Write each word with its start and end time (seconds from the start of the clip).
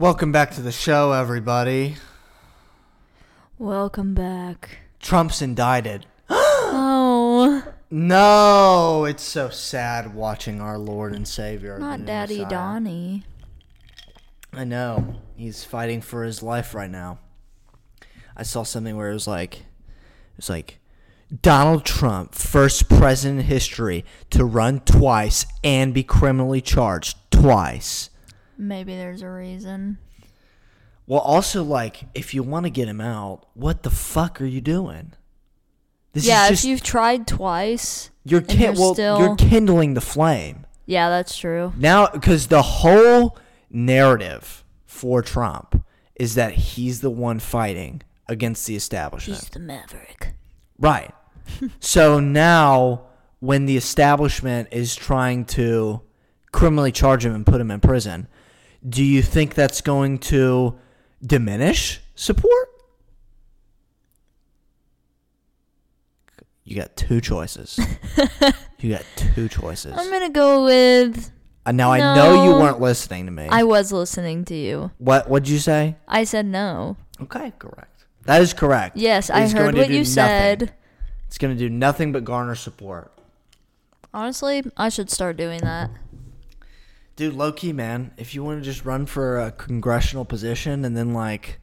Welcome 0.00 0.30
back 0.30 0.52
to 0.52 0.62
the 0.62 0.70
show, 0.70 1.10
everybody. 1.10 1.96
Welcome 3.58 4.14
back. 4.14 4.78
Trump's 5.00 5.42
indicted. 5.42 6.06
Oh, 6.70 7.64
No, 7.90 9.04
it's 9.04 9.24
so 9.24 9.48
sad 9.48 10.14
watching 10.14 10.60
our 10.60 10.78
Lord 10.78 11.14
and 11.14 11.26
Savior. 11.26 11.80
not 11.80 12.06
Daddy 12.06 12.36
Messiah. 12.36 12.48
Donnie. 12.48 13.24
I 14.52 14.62
know. 14.62 15.16
He's 15.36 15.64
fighting 15.64 16.00
for 16.00 16.22
his 16.22 16.44
life 16.44 16.76
right 16.76 16.90
now. 16.90 17.18
I 18.36 18.44
saw 18.44 18.62
something 18.62 18.96
where 18.96 19.10
it 19.10 19.14
was 19.14 19.26
like, 19.26 19.56
it 19.56 20.36
was 20.36 20.48
like, 20.48 20.78
Donald 21.42 21.84
Trump, 21.84 22.36
first 22.36 22.88
president 22.88 23.40
in 23.40 23.46
history 23.46 24.04
to 24.30 24.44
run 24.44 24.78
twice 24.78 25.44
and 25.64 25.92
be 25.92 26.04
criminally 26.04 26.60
charged 26.60 27.16
twice. 27.32 28.10
Maybe 28.58 28.94
there's 28.96 29.22
a 29.22 29.30
reason. 29.30 29.98
Well, 31.06 31.20
also, 31.20 31.62
like, 31.62 32.04
if 32.14 32.34
you 32.34 32.42
want 32.42 32.64
to 32.64 32.70
get 32.70 32.88
him 32.88 33.00
out, 33.00 33.46
what 33.54 33.82
the 33.82 33.90
fuck 33.90 34.42
are 34.42 34.46
you 34.46 34.60
doing? 34.60 35.12
This 36.12 36.26
yeah, 36.26 36.44
is 36.44 36.50
just, 36.50 36.64
if 36.64 36.70
you've 36.70 36.82
tried 36.82 37.26
twice. 37.26 38.10
you're, 38.24 38.42
you're 38.42 38.72
well, 38.72 38.94
still- 38.94 39.18
you're 39.18 39.36
kindling 39.36 39.94
the 39.94 40.00
flame. 40.00 40.66
Yeah, 40.84 41.08
that's 41.10 41.36
true. 41.36 41.72
Now, 41.76 42.08
because 42.08 42.48
the 42.48 42.62
whole 42.62 43.38
narrative 43.70 44.64
for 44.86 45.22
Trump 45.22 45.84
is 46.16 46.34
that 46.34 46.52
he's 46.52 47.00
the 47.00 47.10
one 47.10 47.38
fighting 47.38 48.02
against 48.26 48.66
the 48.66 48.74
establishment. 48.74 49.40
He's 49.40 49.50
the 49.50 49.60
maverick. 49.60 50.34
Right. 50.78 51.14
so 51.80 52.20
now, 52.20 53.02
when 53.40 53.66
the 53.66 53.76
establishment 53.76 54.68
is 54.72 54.96
trying 54.96 55.44
to 55.46 56.02
criminally 56.52 56.92
charge 56.92 57.24
him 57.24 57.34
and 57.34 57.46
put 57.46 57.60
him 57.60 57.70
in 57.70 57.80
prison, 57.80 58.26
do 58.86 59.02
you 59.02 59.22
think 59.22 59.54
that's 59.54 59.80
going 59.80 60.18
to 60.18 60.78
diminish 61.24 62.00
support? 62.14 62.68
You 66.64 66.76
got 66.76 66.96
two 66.96 67.20
choices. 67.20 67.78
you 68.78 68.90
got 68.90 69.04
two 69.16 69.48
choices. 69.48 69.94
I'm 69.96 70.10
gonna 70.10 70.28
go 70.30 70.64
with. 70.64 71.30
Uh, 71.64 71.72
now 71.72 71.92
I 71.92 71.98
know 72.14 72.44
you 72.44 72.50
weren't 72.52 72.80
listening 72.80 73.24
to 73.26 73.32
me. 73.32 73.48
I 73.50 73.62
was 73.64 73.90
listening 73.90 74.44
to 74.46 74.54
you. 74.54 74.90
what 74.98 75.28
what'd 75.30 75.48
you 75.48 75.58
say? 75.58 75.96
I 76.06 76.24
said 76.24 76.44
no. 76.46 76.96
Okay, 77.22 77.52
correct. 77.58 78.04
That 78.24 78.42
is 78.42 78.52
correct. 78.52 78.96
Yes, 78.98 79.30
I 79.30 79.42
It's 79.44 79.54
going 79.54 79.66
heard 79.66 79.74
what 79.76 79.88
you 79.88 80.00
nothing. 80.00 80.04
said. 80.04 80.74
It's 81.26 81.38
going 81.38 81.54
to 81.54 81.58
do 81.58 81.68
nothing 81.70 82.12
but 82.12 82.24
garner 82.24 82.54
support. 82.54 83.12
Honestly, 84.14 84.62
I 84.76 84.88
should 84.90 85.10
start 85.10 85.36
doing 85.36 85.60
that. 85.60 85.90
Dude, 87.18 87.34
low 87.34 87.50
key, 87.50 87.72
man. 87.72 88.12
If 88.16 88.32
you 88.32 88.44
want 88.44 88.60
to 88.60 88.64
just 88.64 88.84
run 88.84 89.04
for 89.04 89.40
a 89.40 89.50
congressional 89.50 90.24
position 90.24 90.84
and 90.84 90.96
then 90.96 91.12
like, 91.12 91.58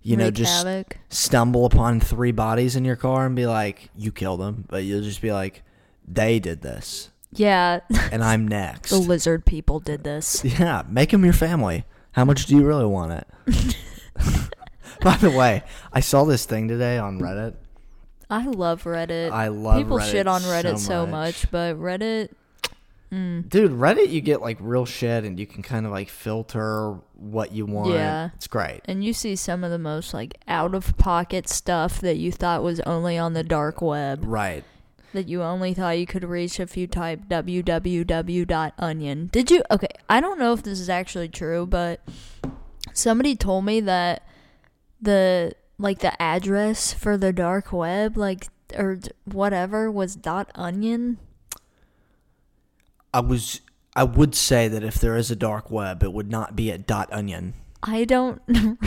you 0.00 0.16
know, 0.16 0.24
Wreak 0.24 0.34
just 0.34 0.64
havoc. 0.64 0.96
stumble 1.10 1.66
upon 1.66 2.00
three 2.00 2.32
bodies 2.32 2.74
in 2.74 2.86
your 2.86 2.96
car 2.96 3.26
and 3.26 3.36
be 3.36 3.46
like, 3.46 3.90
you 3.94 4.10
killed 4.10 4.40
them, 4.40 4.64
but 4.66 4.84
you'll 4.84 5.02
just 5.02 5.20
be 5.20 5.30
like, 5.30 5.62
they 6.06 6.38
did 6.38 6.62
this, 6.62 7.10
Yeah, 7.34 7.80
and 8.10 8.24
I'm 8.24 8.48
next. 8.48 8.88
the 8.90 8.96
lizard 8.96 9.44
people 9.44 9.78
did 9.78 10.04
this. 10.04 10.42
yeah, 10.58 10.84
make 10.88 11.10
them 11.10 11.22
your 11.22 11.34
family. 11.34 11.84
How 12.12 12.24
much 12.24 12.46
do 12.46 12.56
you 12.56 12.64
really 12.64 12.86
want 12.86 13.12
it? 13.12 13.76
By 15.02 15.18
the 15.18 15.30
way, 15.30 15.64
I 15.92 16.00
saw 16.00 16.24
this 16.24 16.46
thing 16.46 16.66
today 16.66 16.96
on 16.96 17.20
Reddit. 17.20 17.56
I 18.30 18.46
love 18.46 18.84
Reddit. 18.84 19.32
I 19.32 19.48
love 19.48 19.76
People 19.76 19.98
Reddit 19.98 20.10
shit 20.10 20.26
on 20.26 20.40
Reddit 20.40 20.78
so, 20.78 21.04
much. 21.04 21.42
much, 21.42 21.50
but 21.50 21.76
Reddit. 21.76 22.30
Mm, 23.12 23.48
Dude, 23.48 23.72
Reddit, 23.72 24.10
you 24.10 24.20
get 24.20 24.40
like 24.42 24.58
real 24.60 24.84
shit, 24.84 25.24
and 25.24 25.38
you 25.40 25.46
can 25.46 25.62
kind 25.62 25.86
of 25.86 25.92
like 25.92 26.08
filter 26.10 26.98
what 27.14 27.52
you 27.52 27.64
want. 27.66 27.92
Yeah. 27.94 28.30
it's 28.34 28.46
great. 28.46 28.80
and 28.84 29.02
you 29.02 29.12
see 29.14 29.34
some 29.34 29.64
of 29.64 29.70
the 29.70 29.78
most 29.78 30.12
like 30.12 30.34
out 30.46 30.74
of 30.74 30.96
pocket 30.98 31.48
stuff 31.48 32.00
that 32.02 32.16
you 32.18 32.30
thought 32.32 32.62
was 32.62 32.80
only 32.80 33.16
on 33.16 33.32
the 33.32 33.42
dark 33.42 33.80
web. 33.80 34.20
Right. 34.24 34.62
that 35.14 35.26
you 35.26 35.42
only 35.42 35.72
thought 35.72 35.98
you 35.98 36.04
could 36.06 36.22
reach 36.24 36.60
if 36.60 36.76
you 36.76 36.86
type 36.86 37.22
www.onion. 38.18 39.28
Did 39.32 39.50
you? 39.50 39.62
Okay, 39.70 39.88
I 40.08 40.20
don't 40.20 40.38
know 40.38 40.52
if 40.52 40.62
this 40.62 40.78
is 40.80 40.90
actually 40.90 41.28
true, 41.28 41.66
but 41.66 42.00
somebody 42.92 43.34
told 43.36 43.64
me 43.64 43.80
that 43.80 44.22
the 45.00 45.52
like 45.78 46.00
the 46.00 46.20
address 46.20 46.92
for 46.92 47.16
the 47.16 47.32
dark 47.32 47.72
web, 47.72 48.16
like 48.18 48.48
or 48.76 48.98
whatever, 49.24 49.90
was 49.90 50.14
dot 50.14 50.50
onion. 50.54 51.18
I 53.12 53.20
was. 53.20 53.60
I 53.96 54.04
would 54.04 54.34
say 54.34 54.68
that 54.68 54.84
if 54.84 54.94
there 55.00 55.16
is 55.16 55.30
a 55.30 55.36
dark 55.36 55.70
web, 55.70 56.02
it 56.04 56.12
would 56.12 56.30
not 56.30 56.54
be 56.54 56.70
at 56.70 56.86
dot 56.86 57.08
onion. 57.12 57.54
I 57.82 58.04
don't. 58.04 58.40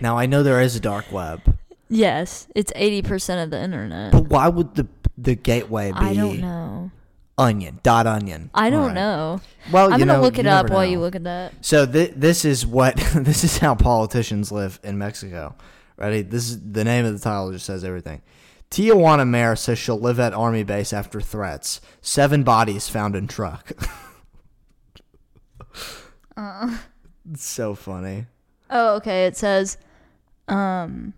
Now 0.00 0.18
I 0.18 0.26
know 0.26 0.42
there 0.42 0.60
is 0.60 0.74
a 0.74 0.80
dark 0.80 1.12
web, 1.12 1.40
yes, 1.88 2.48
it's 2.56 2.72
eighty 2.74 3.02
percent 3.02 3.40
of 3.40 3.50
the 3.50 3.62
internet. 3.62 4.10
but 4.10 4.24
why 4.28 4.48
would 4.48 4.74
the 4.74 4.88
the 5.16 5.36
gateway 5.36 5.92
be 5.92 5.98
I 5.98 6.14
don't 6.14 6.40
know. 6.40 6.90
onion 7.38 7.78
dot 7.84 8.08
onion? 8.08 8.50
I 8.52 8.68
don't 8.70 8.80
Alright. 8.80 8.94
know. 8.96 9.40
Well, 9.70 9.92
I'm 9.92 10.00
gonna 10.00 10.14
know, 10.14 10.20
look 10.20 10.38
it 10.40 10.46
up 10.46 10.64
never 10.66 10.74
while 10.74 10.86
know. 10.86 10.90
you 10.90 10.98
look 10.98 11.14
at 11.14 11.22
that. 11.22 11.52
So 11.60 11.86
th- 11.86 12.14
this 12.16 12.44
is 12.44 12.66
what 12.66 12.96
this 13.14 13.44
is 13.44 13.58
how 13.58 13.76
politicians 13.76 14.50
live 14.50 14.80
in 14.82 14.98
Mexico. 14.98 15.54
Ready? 15.96 16.22
This 16.22 16.50
is 16.50 16.60
the 16.72 16.82
name 16.82 17.04
of 17.04 17.12
the 17.12 17.20
title 17.20 17.52
just 17.52 17.66
says 17.66 17.84
everything. 17.84 18.22
Tijuana 18.72 19.28
mayor 19.28 19.54
says 19.54 19.78
she'll 19.78 20.00
live 20.00 20.18
at 20.18 20.32
army 20.32 20.64
base 20.64 20.92
after 20.92 21.20
threats. 21.20 21.80
Seven 22.00 22.42
bodies 22.42 22.88
found 22.88 23.14
in 23.14 23.28
truck. 23.28 23.72
Uh. 26.36 26.78
It's 27.30 27.44
so 27.44 27.74
funny. 27.74 28.26
Oh, 28.68 28.96
okay. 28.96 29.26
It 29.26 29.36
says, 29.36 29.78
um, 30.48 31.12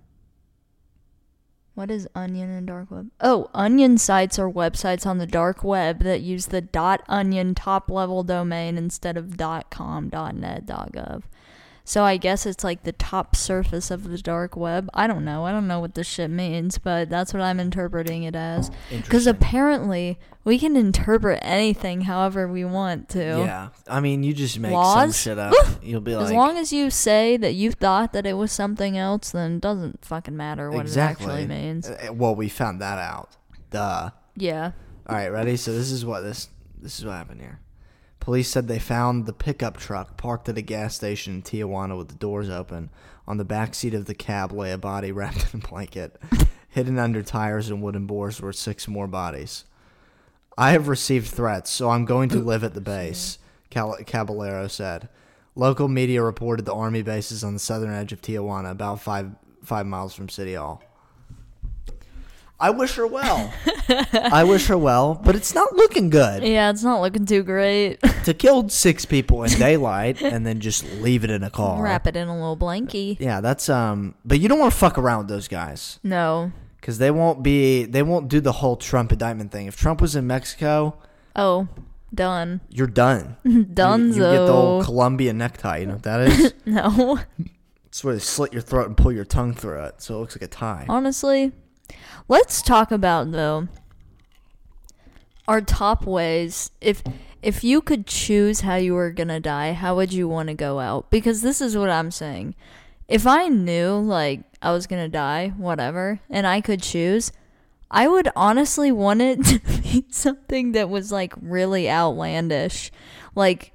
what 1.74 1.90
is 1.90 2.06
onion 2.14 2.50
and 2.50 2.66
dark 2.66 2.90
web? 2.90 3.10
Oh, 3.20 3.48
onion 3.54 3.96
sites 3.96 4.38
are 4.38 4.50
websites 4.50 5.06
on 5.06 5.18
the 5.18 5.26
dark 5.26 5.64
web 5.64 6.02
that 6.02 6.20
use 6.20 6.46
the 6.46 6.68
.onion 7.08 7.54
top 7.54 7.90
level 7.90 8.22
domain 8.22 8.76
instead 8.76 9.16
of 9.16 9.38
.com, 9.70 10.10
.net, 10.12 10.66
.gov. 10.66 11.22
So 11.86 12.02
I 12.02 12.16
guess 12.16 12.46
it's 12.46 12.64
like 12.64 12.84
the 12.84 12.92
top 12.92 13.36
surface 13.36 13.90
of 13.90 14.08
the 14.08 14.16
dark 14.16 14.56
web. 14.56 14.88
I 14.94 15.06
don't 15.06 15.22
know. 15.22 15.44
I 15.44 15.52
don't 15.52 15.68
know 15.68 15.80
what 15.80 15.94
this 15.94 16.06
shit 16.06 16.30
means, 16.30 16.78
but 16.78 17.10
that's 17.10 17.34
what 17.34 17.42
I'm 17.42 17.60
interpreting 17.60 18.22
it 18.22 18.34
as. 18.34 18.70
Because 18.90 19.26
apparently 19.26 20.18
we 20.44 20.58
can 20.58 20.76
interpret 20.76 21.40
anything 21.42 22.02
however 22.02 22.48
we 22.48 22.64
want 22.64 23.10
to. 23.10 23.20
Yeah, 23.20 23.68
I 23.86 24.00
mean, 24.00 24.22
you 24.22 24.32
just 24.32 24.58
make 24.58 24.70
some 24.70 24.80
Laws? 24.80 25.20
shit 25.20 25.38
up. 25.38 25.52
You'll 25.82 26.00
be 26.00 26.16
like, 26.16 26.24
As 26.24 26.32
long 26.32 26.56
as 26.56 26.72
you 26.72 26.88
say 26.88 27.36
that 27.36 27.52
you 27.52 27.70
thought 27.70 28.14
that 28.14 28.24
it 28.24 28.34
was 28.34 28.50
something 28.50 28.96
else, 28.96 29.32
then 29.32 29.56
it 29.56 29.60
doesn't 29.60 30.02
fucking 30.02 30.36
matter 30.36 30.70
what 30.70 30.82
exactly. 30.86 31.26
it 31.26 31.28
actually 31.28 31.46
means. 31.46 31.90
Uh, 31.90 32.12
Well, 32.14 32.34
we 32.34 32.48
found 32.48 32.80
that 32.80 32.98
out. 32.98 33.36
Duh. 33.68 34.10
Yeah. 34.36 34.72
All 35.06 35.16
right, 35.16 35.28
ready? 35.28 35.58
So 35.58 35.72
this 35.74 35.90
is 35.90 36.04
what 36.04 36.22
this 36.22 36.48
this 36.80 36.98
is 36.98 37.04
what 37.04 37.12
happened 37.12 37.42
here. 37.42 37.60
Police 38.24 38.48
said 38.48 38.68
they 38.68 38.78
found 38.78 39.26
the 39.26 39.34
pickup 39.34 39.76
truck 39.76 40.16
parked 40.16 40.48
at 40.48 40.56
a 40.56 40.62
gas 40.62 40.94
station 40.94 41.34
in 41.34 41.42
Tijuana 41.42 41.94
with 41.98 42.08
the 42.08 42.14
doors 42.14 42.48
open. 42.48 42.88
On 43.28 43.36
the 43.36 43.44
back 43.44 43.74
seat 43.74 43.92
of 43.92 44.06
the 44.06 44.14
cab 44.14 44.50
lay 44.50 44.72
a 44.72 44.78
body 44.78 45.12
wrapped 45.12 45.52
in 45.52 45.60
a 45.60 45.68
blanket. 45.68 46.18
Hidden 46.70 46.98
under 46.98 47.22
tires 47.22 47.68
and 47.68 47.82
wooden 47.82 48.06
boards 48.06 48.40
were 48.40 48.54
six 48.54 48.88
more 48.88 49.06
bodies. 49.06 49.66
I 50.56 50.70
have 50.70 50.88
received 50.88 51.28
threats, 51.28 51.70
so 51.70 51.90
I'm 51.90 52.06
going 52.06 52.30
to 52.30 52.38
live 52.38 52.64
at 52.64 52.72
the 52.72 52.80
base, 52.80 53.38
Cal- 53.68 53.98
Caballero 54.06 54.68
said. 54.68 55.10
Local 55.54 55.88
media 55.88 56.22
reported 56.22 56.64
the 56.64 56.72
army 56.72 57.02
base 57.02 57.30
is 57.30 57.44
on 57.44 57.52
the 57.52 57.60
southern 57.60 57.92
edge 57.92 58.14
of 58.14 58.22
Tijuana, 58.22 58.70
about 58.70 59.02
five 59.02 59.32
five 59.62 59.84
miles 59.84 60.14
from 60.14 60.30
City 60.30 60.54
Hall. 60.54 60.82
I 62.60 62.70
wish 62.70 62.94
her 62.94 63.06
well. 63.06 63.52
I 63.88 64.44
wish 64.44 64.66
her 64.68 64.78
well, 64.78 65.14
but 65.22 65.34
it's 65.36 65.54
not 65.54 65.72
looking 65.74 66.08
good. 66.08 66.42
Yeah, 66.54 66.70
it's 66.70 66.84
not 66.84 67.00
looking 67.00 67.26
too 67.26 67.42
great. 67.42 68.00
to 68.24 68.32
kill 68.38 68.68
six 68.68 69.04
people 69.04 69.42
in 69.42 69.50
daylight 69.58 70.22
and 70.22 70.46
then 70.46 70.60
just 70.60 70.84
leave 71.00 71.24
it 71.24 71.30
in 71.30 71.42
a 71.42 71.50
car. 71.50 71.82
Wrap 71.82 72.06
it 72.06 72.16
in 72.16 72.28
a 72.28 72.34
little 72.34 72.56
blankie. 72.56 73.16
Yeah, 73.18 73.40
that's 73.40 73.68
um. 73.68 74.14
But 74.24 74.40
you 74.40 74.48
don't 74.48 74.58
want 74.58 74.72
to 74.72 74.78
fuck 74.78 74.96
around 74.98 75.18
with 75.18 75.28
those 75.28 75.48
guys 75.48 75.98
No. 76.02 76.52
because 76.80 76.98
they 76.98 77.10
won't 77.10 77.42
be. 77.42 77.84
They 77.84 78.02
won't 78.02 78.28
do 78.28 78.40
the 78.40 78.52
whole 78.52 78.76
Trump 78.76 79.12
indictment 79.12 79.50
thing. 79.50 79.66
If 79.66 79.76
Trump 79.76 80.00
was 80.00 80.14
in 80.16 80.26
Mexico, 80.26 80.96
Oh, 81.36 81.66
done. 82.14 82.60
you're 82.70 82.86
done. 82.86 83.36
You, 83.44 83.52
you 83.52 83.64
get 83.64 84.14
the 84.46 84.52
old 84.52 84.84
Colombian 84.84 85.36
necktie. 85.38 85.78
You 85.78 85.86
know 85.86 85.94
what 85.94 86.02
that 86.04 86.20
is? 86.28 86.54
no. 86.64 87.18
it's 87.86 88.04
where 88.04 88.14
they 88.14 88.20
slit 88.20 88.52
your 88.52 88.62
throat 88.62 88.86
and 88.86 88.96
pull 88.96 89.12
your 89.12 89.24
tongue 89.24 89.54
through 89.54 89.82
it, 89.82 90.00
so 90.00 90.14
it 90.14 90.18
looks 90.20 90.36
like 90.36 90.42
a 90.42 90.46
tie. 90.48 90.86
Honestly, 90.88 91.52
let's 92.28 92.62
talk 92.62 92.90
about 92.90 93.32
though 93.32 93.68
our 95.46 95.60
top 95.60 96.06
ways. 96.06 96.70
If 96.80 97.02
if 97.42 97.62
you 97.62 97.80
could 97.80 98.06
choose 98.06 98.62
how 98.62 98.76
you 98.76 98.94
were 98.94 99.10
gonna 99.10 99.40
die, 99.40 99.72
how 99.72 99.96
would 99.96 100.12
you 100.12 100.28
want 100.28 100.48
to 100.48 100.54
go 100.54 100.80
out? 100.80 101.10
Because 101.10 101.42
this 101.42 101.60
is 101.60 101.76
what 101.76 101.90
I'm 101.90 102.10
saying. 102.10 102.54
If 103.06 103.26
I 103.26 103.48
knew 103.48 103.98
like 103.98 104.42
I 104.62 104.72
was 104.72 104.86
gonna 104.86 105.08
die, 105.08 105.52
whatever, 105.56 106.20
and 106.30 106.46
I 106.46 106.60
could 106.60 106.82
choose, 106.82 107.32
I 107.90 108.08
would 108.08 108.30
honestly 108.34 108.90
want 108.90 109.20
it 109.20 109.44
to 109.44 109.60
be 109.60 110.06
something 110.10 110.72
that 110.72 110.88
was 110.88 111.12
like 111.12 111.34
really 111.40 111.90
outlandish, 111.90 112.90
like 113.34 113.72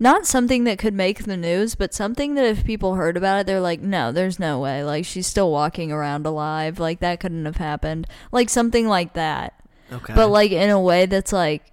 not 0.00 0.26
something 0.26 0.64
that 0.64 0.78
could 0.78 0.94
make 0.94 1.24
the 1.24 1.36
news, 1.36 1.74
but 1.74 1.92
something 1.92 2.34
that 2.34 2.44
if 2.44 2.64
people 2.64 2.94
heard 2.94 3.16
about 3.16 3.40
it, 3.40 3.46
they're 3.46 3.60
like, 3.60 3.80
no, 3.80 4.12
there's 4.12 4.38
no 4.38 4.60
way. 4.60 4.84
Like, 4.84 5.04
she's 5.04 5.26
still 5.26 5.50
walking 5.50 5.90
around 5.90 6.24
alive. 6.26 6.78
Like, 6.78 7.00
that 7.00 7.18
couldn't 7.20 7.44
have 7.46 7.56
happened. 7.56 8.06
Like, 8.30 8.48
something 8.48 8.86
like 8.86 9.14
that. 9.14 9.54
Okay. 9.92 10.14
But, 10.14 10.28
like, 10.28 10.52
in 10.52 10.70
a 10.70 10.80
way 10.80 11.06
that's 11.06 11.32
like, 11.32 11.72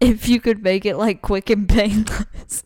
if 0.00 0.28
you 0.28 0.40
could 0.40 0.62
make 0.62 0.84
it, 0.84 0.96
like, 0.96 1.22
quick 1.22 1.48
and 1.50 1.68
painless. 1.68 2.64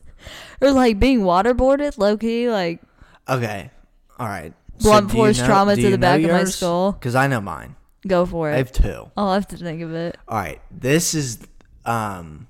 or, 0.63 0.73
like, 0.73 0.99
being 0.99 1.21
waterboarded, 1.21 1.99
low 1.99 2.17
key, 2.17 2.49
like, 2.51 2.81
okay. 3.29 3.71
All 4.19 4.27
right. 4.27 4.55
Blunt 4.81 5.11
you 5.11 5.17
force 5.17 5.39
know- 5.39 5.47
trauma 5.47 5.77
to 5.77 5.91
the 5.91 5.99
back 5.99 6.23
of 6.23 6.31
my 6.31 6.45
skull. 6.45 6.93
Because 6.93 7.15
I 7.15 7.27
know 7.27 7.41
mine. 7.43 7.77
go 8.07 8.25
for 8.25 8.51
it. 8.51 8.55
I 8.55 8.59
have 8.59 8.73
two. 8.73 9.11
I'll 9.17 9.35
have 9.35 9.49
to 9.49 9.57
think 9.59 9.83
of 9.83 9.93
it. 9.95 10.17
All 10.29 10.39
right. 10.39 10.61
This 10.71 11.15
is 11.15 11.41
um, 11.85 12.47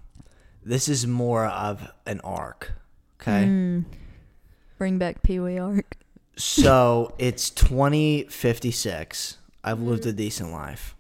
this 0.66 0.88
is 0.88 1.06
more 1.06 1.46
of 1.46 1.90
an 2.06 2.20
arc. 2.22 2.72
Okay. 3.20 3.44
Mm. 3.44 3.84
Bring 4.78 4.98
back 4.98 5.22
Pee 5.22 5.38
Wee 5.38 5.58
Arc. 5.58 5.96
So 6.36 7.14
it's 7.18 7.48
2056. 7.50 9.38
I've 9.64 9.80
lived 9.80 10.04
a 10.06 10.12
decent 10.12 10.50
life. 10.52 10.94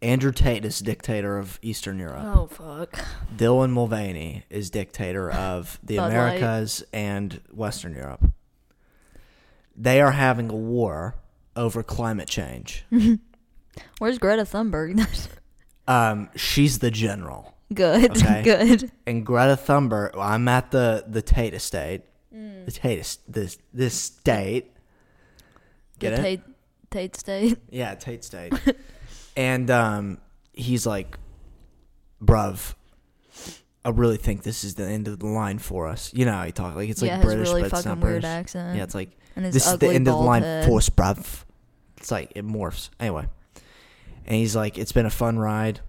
Andrew 0.00 0.30
Tate 0.30 0.64
is 0.64 0.78
dictator 0.78 1.38
of 1.38 1.58
Eastern 1.60 1.98
Europe. 1.98 2.22
Oh, 2.22 2.46
fuck. 2.46 3.04
Dylan 3.36 3.70
Mulvaney 3.70 4.44
is 4.48 4.70
dictator 4.70 5.28
of 5.30 5.80
the 5.82 5.96
Bud 5.96 6.02
Light. 6.02 6.10
Americas 6.10 6.84
and 6.92 7.40
Western 7.50 7.94
Europe. 7.94 8.30
They 9.74 10.00
are 10.00 10.12
having 10.12 10.50
a 10.50 10.56
war 10.56 11.16
over 11.56 11.82
climate 11.82 12.28
change. 12.28 12.84
Where's 13.98 14.18
Greta 14.18 14.42
Thunberg? 14.42 15.28
Um, 15.88 16.28
she's 16.36 16.80
the 16.80 16.90
general. 16.90 17.56
Good. 17.72 18.10
Okay. 18.16 18.42
Good. 18.42 18.90
and 19.06 19.24
Greta 19.24 19.56
Thunberg. 19.56 20.14
well, 20.14 20.26
I'm 20.26 20.48
at 20.48 20.70
the 20.70 21.04
the 21.06 21.22
Tate 21.22 21.54
estate. 21.54 22.02
Mm. 22.34 22.64
The 22.66 22.70
Tate 22.72 23.18
this 23.28 23.58
this 23.72 23.94
state. 23.94 24.72
Get 25.98 26.10
the 26.10 26.16
it? 26.16 26.22
Tate, 26.22 26.40
Tate 26.90 27.16
State. 27.16 27.58
Yeah, 27.70 27.94
Tate 27.94 28.24
State. 28.24 28.52
and 29.36 29.70
um, 29.70 30.18
he's 30.52 30.86
like, 30.86 31.18
"Bruv, 32.22 32.74
I 33.84 33.88
really 33.90 34.16
think 34.16 34.42
this 34.44 34.62
is 34.64 34.74
the 34.76 34.84
end 34.84 35.08
of 35.08 35.18
the 35.18 35.26
line 35.26 35.58
for 35.58 35.88
us." 35.88 36.12
You 36.14 36.24
know 36.24 36.32
how 36.32 36.44
he 36.44 36.52
talks 36.52 36.76
like 36.76 36.88
it's 36.88 37.02
yeah, 37.02 37.16
like 37.16 37.24
British, 37.24 37.48
really 37.48 37.62
but 37.62 37.72
it's 37.72 37.84
not 37.84 37.98
weird 37.98 38.22
British. 38.22 38.28
accent. 38.28 38.76
Yeah, 38.76 38.84
it's 38.84 38.94
like 38.94 39.10
this 39.36 39.66
is 39.66 39.78
the 39.78 39.88
end 39.88 40.06
of 40.08 40.14
the 40.14 40.20
line 40.20 40.42
head. 40.42 40.66
for 40.66 40.78
us, 40.78 40.88
bruv. 40.88 41.44
It's 41.96 42.10
like 42.12 42.32
it 42.36 42.46
morphs 42.46 42.90
anyway. 43.00 43.26
And 44.26 44.36
he's 44.36 44.54
like, 44.54 44.78
"It's 44.78 44.92
been 44.92 45.06
a 45.06 45.10
fun 45.10 45.38
ride." 45.38 45.80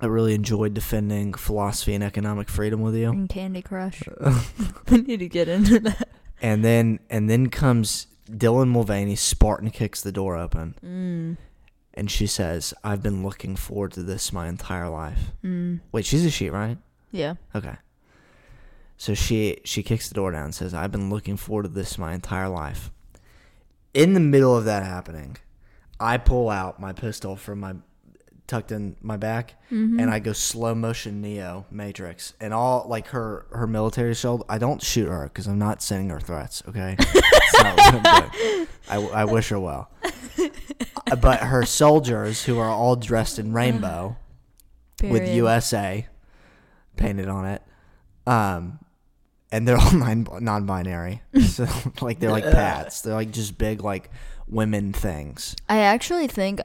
I 0.00 0.06
really 0.06 0.34
enjoyed 0.34 0.74
defending 0.74 1.34
philosophy 1.34 1.94
and 1.94 2.04
economic 2.04 2.48
freedom 2.48 2.80
with 2.80 2.94
you. 2.94 3.10
And 3.10 3.28
Candy 3.28 3.62
Crush. 3.62 4.02
we 4.90 5.02
need 5.02 5.18
to 5.18 5.28
get 5.28 5.48
into 5.48 5.80
that. 5.80 6.08
And 6.40 6.64
then 6.64 7.00
and 7.10 7.28
then 7.28 7.48
comes 7.48 8.06
Dylan 8.30 8.68
Mulvaney. 8.68 9.16
Spartan 9.16 9.70
kicks 9.70 10.00
the 10.00 10.12
door 10.12 10.36
open, 10.36 10.74
Mm. 10.84 11.36
and 11.94 12.10
she 12.10 12.26
says, 12.28 12.72
"I've 12.84 13.02
been 13.02 13.24
looking 13.24 13.56
forward 13.56 13.92
to 13.92 14.02
this 14.04 14.32
my 14.32 14.46
entire 14.48 14.88
life." 14.88 15.32
Mm. 15.42 15.80
Wait, 15.90 16.04
she's 16.06 16.24
a 16.24 16.30
she, 16.30 16.48
right? 16.48 16.78
Yeah. 17.10 17.34
Okay. 17.54 17.74
So 18.96 19.14
she 19.14 19.58
she 19.64 19.82
kicks 19.82 20.08
the 20.08 20.14
door 20.14 20.30
down 20.30 20.44
and 20.44 20.54
says, 20.54 20.74
"I've 20.74 20.92
been 20.92 21.10
looking 21.10 21.36
forward 21.36 21.64
to 21.64 21.68
this 21.70 21.98
my 21.98 22.14
entire 22.14 22.48
life." 22.48 22.90
In 23.94 24.12
the 24.14 24.20
middle 24.20 24.56
of 24.56 24.64
that 24.66 24.84
happening, 24.84 25.38
I 25.98 26.18
pull 26.18 26.50
out 26.50 26.78
my 26.78 26.92
pistol 26.92 27.34
from 27.34 27.58
my 27.60 27.74
tucked 28.48 28.72
in 28.72 28.96
my 29.00 29.16
back, 29.16 29.54
Mm-hmm. 29.70 30.00
and 30.00 30.10
I 30.10 30.18
go 30.18 30.32
slow 30.32 30.74
motion 30.74 31.20
Neo 31.20 31.66
Matrix, 31.70 32.32
and 32.40 32.52
all 32.54 32.86
like 32.88 33.08
her 33.08 33.46
her 33.52 33.66
military 33.66 34.14
shield. 34.14 34.44
I 34.48 34.58
don't 34.58 34.82
shoot 34.82 35.06
her 35.08 35.24
because 35.24 35.46
I'm 35.46 35.58
not 35.58 35.82
sending 35.82 36.08
her 36.10 36.18
threats. 36.20 36.62
Okay, 36.68 36.96
not 36.98 37.76
what 37.76 38.06
I'm 38.06 38.30
doing. 38.32 38.66
I, 38.88 38.96
I 38.96 39.24
wish 39.26 39.50
her 39.50 39.60
well, 39.60 39.90
but 41.20 41.40
her 41.40 41.64
soldiers 41.64 42.44
who 42.44 42.58
are 42.58 42.70
all 42.70 42.96
dressed 42.96 43.38
in 43.38 43.52
rainbow 43.52 44.16
with 45.02 45.28
USA 45.28 46.06
painted 46.96 47.28
on 47.28 47.44
it. 47.46 47.62
Um, 48.26 48.78
and 49.52 49.66
they're 49.68 49.76
all 49.78 49.92
non 49.94 50.26
non-binary, 50.40 51.22
so 51.46 51.66
like 52.00 52.18
they're 52.20 52.30
like 52.30 52.44
pats. 52.44 53.02
They're 53.02 53.14
like 53.14 53.30
just 53.30 53.58
big 53.58 53.82
like 53.82 54.10
women 54.46 54.92
things. 54.92 55.54
I 55.68 55.80
actually 55.80 56.26
think, 56.26 56.60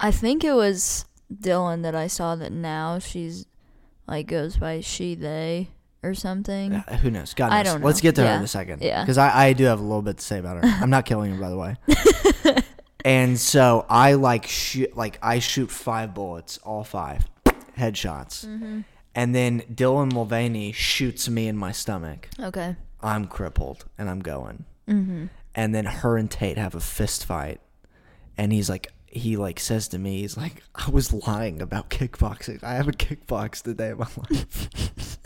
I 0.00 0.10
think 0.10 0.44
it 0.44 0.52
was 0.54 1.04
Dylan 1.32 1.82
that 1.82 1.94
I 1.94 2.06
saw 2.06 2.36
that 2.36 2.52
now 2.52 2.98
she's 2.98 3.46
like 4.06 4.26
goes 4.26 4.56
by 4.58 4.80
she 4.80 5.14
they 5.14 5.68
or 6.02 6.14
something. 6.14 6.74
Uh, 6.74 6.98
who 6.98 7.10
knows? 7.10 7.34
God 7.34 7.46
knows. 7.50 7.54
I 7.54 7.62
don't 7.62 7.82
Let's 7.82 8.00
get 8.00 8.14
to 8.16 8.26
her 8.26 8.36
in 8.36 8.42
a 8.42 8.46
second. 8.46 8.82
Yeah. 8.82 9.02
because 9.02 9.18
I, 9.18 9.48
I 9.48 9.52
do 9.54 9.64
have 9.64 9.80
a 9.80 9.82
little 9.82 10.02
bit 10.02 10.18
to 10.18 10.24
say 10.24 10.38
about 10.38 10.62
her. 10.64 10.70
I'm 10.82 10.90
not 10.90 11.06
killing 11.06 11.34
her, 11.34 11.40
by 11.40 11.50
the 11.50 11.56
way. 11.56 11.76
and 13.04 13.38
so 13.38 13.86
I 13.88 14.14
like 14.14 14.46
shoot 14.46 14.96
like 14.96 15.18
I 15.22 15.38
shoot 15.38 15.70
five 15.70 16.14
bullets, 16.14 16.58
all 16.58 16.84
five 16.84 17.26
headshots, 17.78 18.46
Mm-hmm. 18.46 18.80
and 19.14 19.34
then 19.34 19.60
Dylan 19.72 20.12
Mulvaney 20.12 20.72
shoots 20.72 21.28
me 21.28 21.48
in 21.48 21.56
my 21.56 21.72
stomach. 21.72 22.28
Okay. 22.40 22.76
I'm 23.02 23.26
crippled 23.26 23.84
and 23.98 24.08
I'm 24.08 24.20
going. 24.20 24.64
Mm-hmm. 24.88 25.26
and 25.56 25.74
then 25.74 25.84
her 25.84 26.16
and 26.16 26.30
Tate 26.30 26.58
have 26.58 26.76
a 26.76 26.80
fist 26.80 27.24
fight, 27.24 27.60
and 28.38 28.52
he's 28.52 28.70
like, 28.70 28.92
he 29.16 29.36
like 29.36 29.58
says 29.58 29.88
to 29.88 29.98
me, 29.98 30.20
he's 30.20 30.36
like, 30.36 30.62
I 30.74 30.90
was 30.90 31.12
lying 31.12 31.60
about 31.60 31.90
kickboxing. 31.90 32.62
I 32.62 32.74
haven't 32.74 32.98
kickboxed 32.98 33.66
a 33.66 33.74
day 33.74 33.90
of 33.90 33.98
my 33.98 34.08
life. 34.30 35.18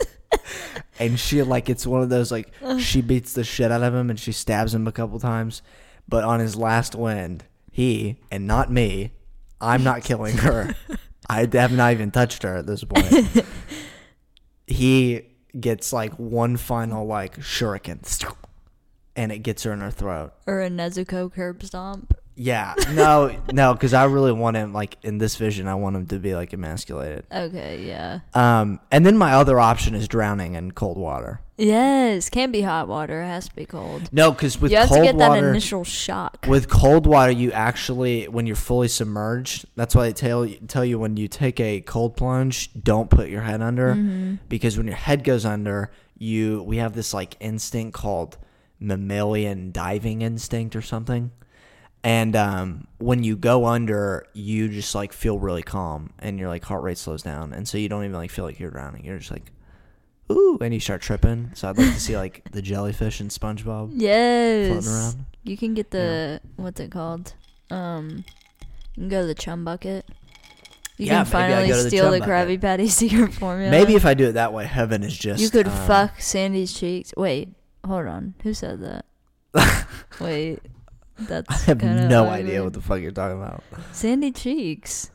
and 0.99 1.19
she 1.19 1.41
like, 1.43 1.69
it's 1.69 1.85
one 1.85 2.01
of 2.01 2.09
those 2.09 2.31
like, 2.31 2.51
she 2.79 3.01
beats 3.01 3.33
the 3.33 3.43
shit 3.43 3.71
out 3.71 3.83
of 3.83 3.93
him 3.93 4.09
and 4.09 4.19
she 4.19 4.31
stabs 4.31 4.73
him 4.73 4.87
a 4.87 4.91
couple 4.91 5.19
times, 5.19 5.61
but 6.07 6.23
on 6.23 6.39
his 6.39 6.55
last 6.55 6.95
wind, 6.95 7.43
he 7.71 8.17
and 8.31 8.47
not 8.47 8.71
me, 8.71 9.11
I'm 9.59 9.83
not 9.83 10.03
killing 10.03 10.37
her. 10.37 10.75
I 11.29 11.47
have 11.53 11.71
not 11.71 11.93
even 11.93 12.11
touched 12.11 12.43
her 12.43 12.57
at 12.57 12.65
this 12.65 12.83
point. 12.83 13.45
he 14.67 15.25
gets 15.57 15.93
like 15.93 16.13
one 16.13 16.57
final 16.57 17.05
like 17.05 17.37
shuriken 17.39 18.05
and 19.15 19.31
it 19.31 19.39
gets 19.39 19.63
her 19.63 19.73
in 19.73 19.81
her 19.81 19.91
throat. 19.91 20.33
Or 20.47 20.61
a 20.61 20.69
Nezuko 20.69 21.31
curb 21.31 21.63
stomp. 21.63 22.10
Yeah, 22.35 22.73
no, 22.93 23.35
no, 23.51 23.73
because 23.73 23.93
I 23.93 24.05
really 24.05 24.31
want 24.31 24.57
him 24.57 24.73
like 24.73 24.97
in 25.03 25.17
this 25.17 25.35
vision. 25.35 25.67
I 25.67 25.75
want 25.75 25.95
him 25.95 26.07
to 26.07 26.17
be 26.19 26.33
like 26.33 26.53
emasculated. 26.53 27.25
Okay, 27.31 27.85
yeah. 27.85 28.21
Um, 28.33 28.79
and 28.91 29.05
then 29.05 29.17
my 29.17 29.33
other 29.33 29.59
option 29.59 29.93
is 29.95 30.07
drowning 30.07 30.55
in 30.55 30.71
cold 30.71 30.97
water. 30.97 31.41
Yes, 31.57 32.29
can't 32.29 32.51
be 32.51 32.61
hot 32.61 32.87
water. 32.87 33.21
It 33.21 33.27
has 33.27 33.49
to 33.49 33.55
be 33.55 33.65
cold. 33.65 34.09
No, 34.11 34.31
because 34.31 34.59
with 34.59 34.71
you 34.71 34.77
have 34.77 34.87
cold 34.89 35.01
to 35.01 35.05
get 35.05 35.17
that 35.19 35.37
initial 35.37 35.83
shock. 35.83 36.45
with 36.47 36.69
cold 36.69 37.05
water, 37.05 37.31
you 37.31 37.51
actually 37.51 38.27
when 38.27 38.47
you're 38.47 38.55
fully 38.55 38.87
submerged. 38.87 39.65
That's 39.75 39.93
why 39.93 40.07
they 40.07 40.13
tell 40.13 40.47
tell 40.67 40.83
you 40.85 40.97
when 40.97 41.17
you 41.17 41.27
take 41.27 41.59
a 41.59 41.81
cold 41.81 42.15
plunge, 42.17 42.71
don't 42.81 43.09
put 43.09 43.29
your 43.29 43.41
head 43.41 43.61
under 43.61 43.93
Mm-hmm. 43.93 44.35
because 44.49 44.77
when 44.77 44.87
your 44.87 44.95
head 44.95 45.23
goes 45.23 45.45
under, 45.45 45.91
you 46.17 46.63
we 46.63 46.77
have 46.77 46.93
this 46.93 47.13
like 47.13 47.35
instinct 47.39 47.93
called 47.93 48.37
mammalian 48.79 49.71
diving 49.71 50.21
instinct 50.21 50.75
or 50.75 50.81
something. 50.81 51.31
And 52.03 52.35
um, 52.35 52.87
when 52.97 53.23
you 53.23 53.35
go 53.35 53.65
under, 53.65 54.25
you 54.33 54.69
just 54.69 54.95
like 54.95 55.13
feel 55.13 55.37
really 55.37 55.61
calm, 55.61 56.13
and 56.19 56.39
your 56.39 56.49
like 56.49 56.63
heart 56.63 56.81
rate 56.83 56.97
slows 56.97 57.21
down, 57.21 57.53
and 57.53 57.67
so 57.67 57.77
you 57.77 57.89
don't 57.89 58.03
even 58.03 58.15
like 58.15 58.31
feel 58.31 58.43
like 58.45 58.59
you're 58.59 58.71
drowning. 58.71 59.05
You're 59.05 59.19
just 59.19 59.29
like, 59.29 59.51
ooh, 60.31 60.57
and 60.61 60.73
you 60.73 60.79
start 60.79 61.01
tripping. 61.01 61.51
So 61.53 61.69
I'd 61.69 61.77
like 61.77 61.93
to 61.93 61.99
see 61.99 62.17
like 62.17 62.43
the 62.51 62.61
jellyfish 62.61 63.19
and 63.19 63.29
SpongeBob 63.29 63.91
yes. 63.95 64.67
floating 64.71 64.89
around. 64.89 65.25
You 65.43 65.57
can 65.57 65.73
get 65.75 65.91
the 65.91 66.41
what's 66.55 66.79
it 66.79 66.89
called? 66.91 67.33
Um, 67.69 68.25
you 68.95 69.03
can 69.03 69.09
go 69.09 69.21
to 69.21 69.27
the 69.27 69.35
chum 69.35 69.63
bucket. 69.63 70.05
You 70.97 71.07
Yeah, 71.07 71.17
can 71.23 71.25
finally 71.25 71.67
go 71.67 71.77
to 71.77 71.83
the 71.83 71.89
steal 71.89 72.11
the 72.11 72.19
bucket. 72.19 72.47
Krabby 72.47 72.61
Patty 72.61 72.87
secret 72.89 73.33
formula. 73.33 73.69
Maybe 73.71 73.95
if 73.95 74.05
I 74.05 74.13
do 74.15 74.27
it 74.29 74.31
that 74.33 74.53
way, 74.53 74.65
heaven 74.65 75.03
is 75.03 75.15
just. 75.17 75.41
you 75.41 75.49
could 75.51 75.67
um, 75.67 75.87
fuck 75.87 76.19
Sandy's 76.19 76.73
cheeks. 76.73 77.13
Wait, 77.15 77.49
hold 77.85 78.07
on. 78.07 78.33
Who 78.43 78.53
said 78.55 78.81
that? 78.81 79.05
Wait, 80.19 80.59
that's. 81.27 81.49
I 81.49 81.65
have 81.65 81.79
kinda 81.79 82.07
no 82.07 82.27
idea 82.27 82.63
what 82.63 82.73
the 82.73 82.81
fuck 82.81 82.99
you're 83.01 83.11
talking 83.11 83.37
about. 83.37 83.63
Sandy 83.91 84.31
cheeks. 84.31 85.11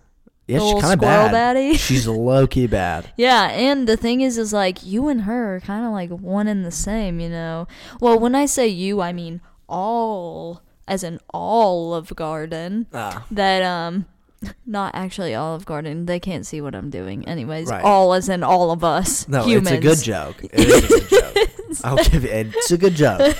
Yeah, 0.49 0.61
she's 0.61 0.81
kind 0.81 0.95
of 0.95 1.01
bad. 1.01 1.35
baddie. 1.57 1.75
She's 1.77 2.07
low 2.07 2.47
key 2.47 2.69
bad. 2.69 3.11
Yeah, 3.17 3.49
and 3.51 3.89
the 3.89 3.97
thing 3.97 4.21
is, 4.21 4.39
is 4.39 4.53
like 4.53 4.87
you 4.87 5.09
and 5.09 5.23
her 5.23 5.57
are 5.57 5.61
kind 5.61 5.85
of 5.85 5.91
like 5.91 6.09
one 6.11 6.47
and 6.47 6.65
the 6.65 6.71
same, 6.71 7.19
you 7.19 7.29
know. 7.29 7.67
Well, 8.01 8.17
when 8.21 8.37
I 8.37 8.47
say 8.47 8.69
you, 8.69 9.01
I 9.01 9.13
mean 9.13 9.41
all, 9.69 10.63
as 10.87 11.03
in 11.03 11.19
Olive 11.31 12.15
Garden. 12.15 12.87
Ah, 12.95 13.27
That 13.33 13.65
um, 13.65 14.07
not 14.67 14.95
actually 14.95 15.35
Olive 15.35 15.65
Garden. 15.65 16.07
They 16.07 16.21
can't 16.21 16.47
see 16.47 16.61
what 16.61 16.75
I'm 16.75 16.91
doing. 16.91 17.27
Anyways, 17.27 17.69
Right. 17.69 17.83
all 17.83 18.13
as 18.15 18.29
in 18.29 18.43
all 18.43 18.71
of 18.71 18.85
us. 18.85 19.27
no, 19.29 19.43
humans. 19.45 19.71
it's 19.73 19.79
a 19.79 19.81
good 19.81 20.03
joke. 20.05 20.45
It 20.45 20.61
is 20.61 20.85
a 20.85 20.89
good 20.89 21.09
joke. 21.09 21.51
I'll 21.85 21.97
give. 21.97 22.25
It. 22.25 22.49
It's 22.55 22.71
a 22.71 22.79
good 22.79 22.95
joke. 22.95 23.37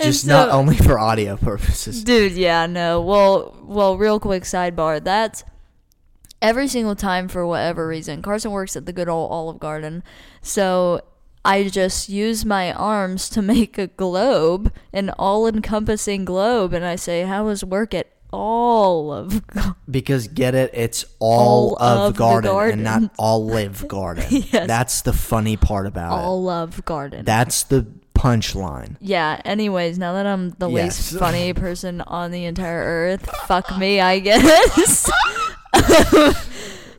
Just 0.00 0.26
not 0.26 0.48
so- 0.50 0.54
only 0.56 0.76
for 0.76 0.98
audio 0.98 1.36
purposes. 1.36 2.04
Dude, 2.04 2.32
yeah, 2.32 2.66
no. 2.66 3.00
Well, 3.00 3.56
well, 3.62 3.96
real 3.98 4.20
quick 4.20 4.44
sidebar. 4.44 5.02
That's 5.02 5.44
every 6.40 6.68
single 6.68 6.94
time 6.94 7.28
for 7.28 7.44
whatever 7.46 7.86
reason. 7.86 8.22
Carson 8.22 8.50
works 8.52 8.76
at 8.76 8.86
the 8.86 8.92
good 8.92 9.08
old 9.08 9.30
Olive 9.32 9.58
Garden, 9.58 10.02
so 10.40 11.00
I 11.44 11.68
just 11.68 12.08
use 12.08 12.44
my 12.44 12.72
arms 12.72 13.28
to 13.30 13.42
make 13.42 13.76
a 13.78 13.88
globe, 13.88 14.72
an 14.92 15.10
all-encompassing 15.10 16.24
globe, 16.24 16.72
and 16.72 16.84
I 16.84 16.94
say, 16.96 17.22
"How 17.22 17.44
was 17.46 17.64
work 17.64 17.92
at 17.94 18.06
Olive?" 18.32 19.46
Gar-" 19.54 19.76
Because 19.90 20.28
get 20.28 20.54
it, 20.54 20.70
it's 20.74 21.04
all, 21.18 21.76
All 21.80 21.82
of, 21.82 21.98
of 22.08 22.14
the 22.14 22.18
garden, 22.18 22.50
and 22.50 22.54
garden. 22.54 22.82
not 22.82 23.12
olive 23.18 23.88
garden. 23.88 24.24
Yes. 24.30 24.66
That's 24.66 25.02
the 25.02 25.12
funny 25.12 25.56
part 25.56 25.86
about 25.86 26.18
it. 26.18 26.24
Olive 26.24 26.84
Garden. 26.84 27.24
That's 27.24 27.62
the 27.64 27.86
punchline. 28.14 28.96
yeah. 29.00 29.40
Anyways, 29.44 29.98
now 29.98 30.12
that 30.14 30.26
I'm 30.26 30.50
the 30.58 30.68
Yes. 30.68 31.12
least 31.12 31.18
funny 31.20 31.52
person 31.52 32.00
on 32.02 32.30
the 32.32 32.44
entire 32.46 32.82
earth, 32.82 33.28
fuck 33.46 33.78
me, 33.78 34.00
I 34.00 34.18
guess. 34.18 35.08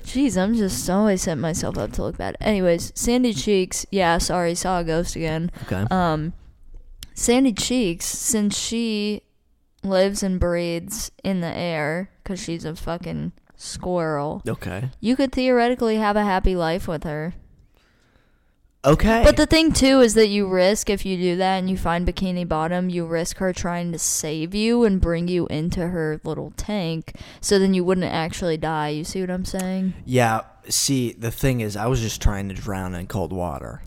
Jeez, 0.03 0.38
I'm 0.41 0.55
just 0.55 0.89
always 0.89 1.21
setting 1.21 1.41
myself 1.41 1.77
up 1.77 1.91
to 1.93 2.03
look 2.03 2.17
bad. 2.17 2.36
Anyways, 2.41 2.91
Sandy 2.95 3.33
Cheeks. 3.33 3.86
Yeah, 3.91 4.17
sorry, 4.17 4.55
saw 4.55 4.79
a 4.79 4.83
ghost 4.83 5.15
again. 5.15 5.51
Okay. 5.63 5.86
Um, 5.91 6.33
Sandy 7.13 7.53
Cheeks, 7.53 8.05
since 8.05 8.57
she 8.57 9.21
lives 9.83 10.24
and 10.24 10.39
breathes 10.39 11.12
in 11.24 11.41
the 11.41 11.48
air 11.48 12.12
because 12.24 12.41
she's 12.41 12.65
a 12.65 12.75
fucking 12.75 13.31
squirrel, 13.55 14.41
okay. 14.48 14.89
you 15.00 15.15
could 15.15 15.31
theoretically 15.31 15.98
have 15.98 16.15
a 16.15 16.24
happy 16.24 16.55
life 16.55 16.88
with 16.88 17.03
her. 17.03 17.33
Okay. 18.86 19.24
But 19.25 19.36
the 19.36 19.45
thing 19.45 19.74
too 19.74 20.00
is 20.00 20.13
that 20.13 20.29
you 20.29 20.48
risk 20.48 20.89
if 20.89 21.05
you 21.05 21.17
do 21.17 21.36
that 21.36 21.57
and 21.57 21.69
you 21.69 21.77
find 21.77 22.07
Bikini 22.07 22.48
Bottom, 22.48 22.89
you 22.89 23.05
risk 23.05 23.38
her 23.38 23.51
trying 23.51 23.91
to 23.91 24.00
save 24.00 24.55
you 24.55 24.86
and 24.86 25.01
bring 25.01 25.27
you 25.27 25.48
into 25.48 25.88
her 25.88 26.21
little 26.24 26.53
tank, 26.55 27.13
so 27.41 27.59
then 27.59 27.74
you 27.74 27.83
wouldn't 27.83 28.07
actually 28.07 28.55
die. 28.55 28.89
You 28.89 29.03
see 29.03 29.19
what 29.19 29.31
I'm 29.31 29.45
saying? 29.45 29.93
yeah. 30.05 30.41
See, 30.67 31.13
the 31.13 31.31
thing 31.31 31.62
is, 31.62 31.75
I 31.75 31.88
was 31.88 32.00
just 32.00 32.21
trying 32.21 32.48
to 32.50 32.53
drown 32.53 32.93
in 32.93 33.07
cold 33.07 33.33
water. 33.33 33.81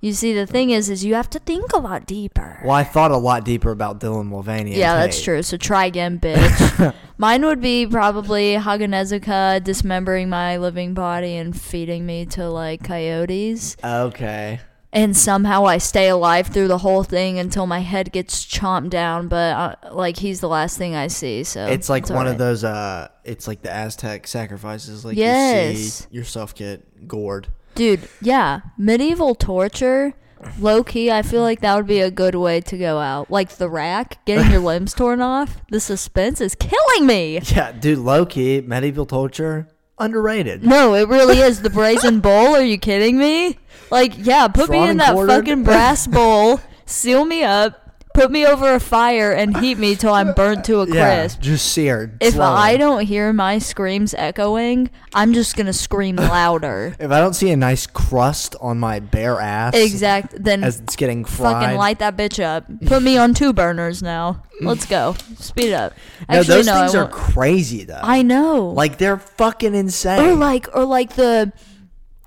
You 0.00 0.12
see, 0.12 0.32
the 0.32 0.46
thing 0.46 0.70
is, 0.70 0.88
is 0.88 1.04
you 1.04 1.14
have 1.14 1.28
to 1.30 1.40
think 1.40 1.72
a 1.72 1.78
lot 1.78 2.06
deeper. 2.06 2.60
Well, 2.64 2.74
I 2.74 2.84
thought 2.84 3.10
a 3.10 3.16
lot 3.16 3.44
deeper 3.44 3.72
about 3.72 3.98
Dylan 3.98 4.26
Mulvaney. 4.26 4.76
Yeah, 4.76 4.94
that's 4.94 5.16
Kate. 5.16 5.24
true. 5.24 5.42
So 5.42 5.56
try 5.56 5.86
again, 5.86 6.20
bitch. 6.22 6.94
Mine 7.16 7.44
would 7.44 7.60
be 7.60 7.84
probably 7.84 8.54
Hagenezuka 8.54 9.62
dismembering 9.64 10.28
my 10.28 10.56
living 10.56 10.94
body 10.94 11.34
and 11.36 11.58
feeding 11.60 12.06
me 12.06 12.26
to 12.26 12.48
like 12.48 12.84
coyotes. 12.84 13.76
Okay. 13.82 14.60
And 14.92 15.16
somehow 15.16 15.66
I 15.66 15.78
stay 15.78 16.08
alive 16.08 16.46
through 16.46 16.68
the 16.68 16.78
whole 16.78 17.02
thing 17.02 17.38
until 17.38 17.66
my 17.66 17.80
head 17.80 18.10
gets 18.12 18.46
chomped 18.46 18.90
down. 18.90 19.26
But 19.28 19.84
uh, 19.84 19.94
like 19.94 20.16
he's 20.16 20.40
the 20.40 20.48
last 20.48 20.78
thing 20.78 20.94
I 20.94 21.08
see. 21.08 21.42
So 21.44 21.66
It's 21.66 21.88
like 21.88 22.08
one 22.08 22.26
of 22.28 22.38
those. 22.38 22.62
Uh, 22.64 23.08
it's 23.24 23.46
like 23.48 23.62
the 23.62 23.70
Aztec 23.70 24.26
sacrifices. 24.28 25.04
Like 25.04 25.16
you 25.16 25.24
Yes. 25.24 25.76
see 25.76 26.06
yourself 26.16 26.54
get 26.54 27.06
gored. 27.08 27.48
Dude, 27.78 28.08
yeah, 28.20 28.62
medieval 28.76 29.36
torture. 29.36 30.12
Low 30.58 30.82
key, 30.82 31.12
I 31.12 31.22
feel 31.22 31.42
like 31.42 31.60
that 31.60 31.76
would 31.76 31.86
be 31.86 32.00
a 32.00 32.10
good 32.10 32.34
way 32.34 32.60
to 32.62 32.76
go 32.76 32.98
out. 32.98 33.30
Like 33.30 33.50
the 33.50 33.70
rack, 33.70 34.24
getting 34.24 34.50
your 34.50 34.60
limbs 34.70 34.94
torn 34.94 35.20
off. 35.20 35.60
The 35.70 35.78
suspense 35.78 36.40
is 36.40 36.56
killing 36.56 37.06
me. 37.06 37.38
Yeah, 37.38 37.70
dude. 37.70 37.98
Low 37.98 38.26
key 38.26 38.62
medieval 38.62 39.06
torture 39.06 39.68
underrated. 39.96 40.64
No, 40.64 40.94
it 40.94 41.06
really 41.06 41.38
is. 41.38 41.62
The 41.62 41.70
brazen 41.70 42.18
bull? 42.20 42.56
Are 42.56 42.62
you 42.64 42.78
kidding 42.78 43.16
me? 43.16 43.60
Like, 43.92 44.14
yeah, 44.16 44.48
put 44.48 44.70
me 44.70 44.88
in 44.88 44.96
that 44.96 45.12
quartered? 45.12 45.46
fucking 45.46 45.62
brass 45.62 46.06
bull, 46.08 46.60
seal 46.84 47.24
me 47.24 47.44
up, 47.44 47.87
put 48.18 48.30
me 48.32 48.44
over 48.46 48.74
a 48.74 48.80
fire, 48.80 49.32
and 49.32 49.56
heat 49.58 49.78
me 49.78 49.94
till 49.94 50.12
I'm 50.12 50.32
burnt 50.34 50.64
to 50.66 50.80
a 50.80 50.86
Yeah, 50.92 51.20
crisp. 51.22 51.40
just 51.40 51.72
seared. 51.72 52.16
If 52.20 52.34
slowly. 52.34 52.56
I 52.58 52.76
don't 52.76 53.04
hear 53.04 53.32
my 53.32 53.58
screams 53.58 54.14
echoing, 54.14 54.90
I'm 55.14 55.32
just 55.34 55.56
gonna 55.56 55.72
scream 55.72 56.16
louder. 56.16 56.96
if 56.98 57.10
I 57.10 57.20
don't 57.20 57.34
see 57.34 57.50
a 57.50 57.56
nice 57.56 57.86
crust 57.86 58.56
on 58.60 58.78
my 58.78 58.98
bare 59.00 59.40
ass, 59.40 59.74
exact. 59.74 60.42
Then 60.42 60.64
as 60.64 60.80
it's 60.80 60.96
getting 60.96 61.24
fried. 61.24 61.62
fucking 61.62 61.76
light 61.76 61.98
that 62.00 62.16
bitch 62.16 62.42
up. 62.42 62.64
Put 62.86 63.02
me 63.02 63.16
on 63.16 63.34
two 63.34 63.52
burners 63.52 64.02
now. 64.02 64.42
Let's 64.60 64.86
go. 64.86 65.14
Speed 65.38 65.68
it 65.68 65.72
up. 65.74 65.92
no, 66.28 66.38
Actually, 66.38 66.54
those 66.56 66.66
no, 66.66 66.74
things 66.80 66.94
are 66.96 67.08
crazy 67.08 67.84
though. 67.84 68.00
I 68.02 68.22
know. 68.22 68.70
like 68.70 68.98
they're 68.98 69.18
fucking 69.18 69.74
insane. 69.74 70.20
or 70.20 70.34
like 70.34 70.68
or 70.74 70.84
like 70.84 71.14
the 71.14 71.52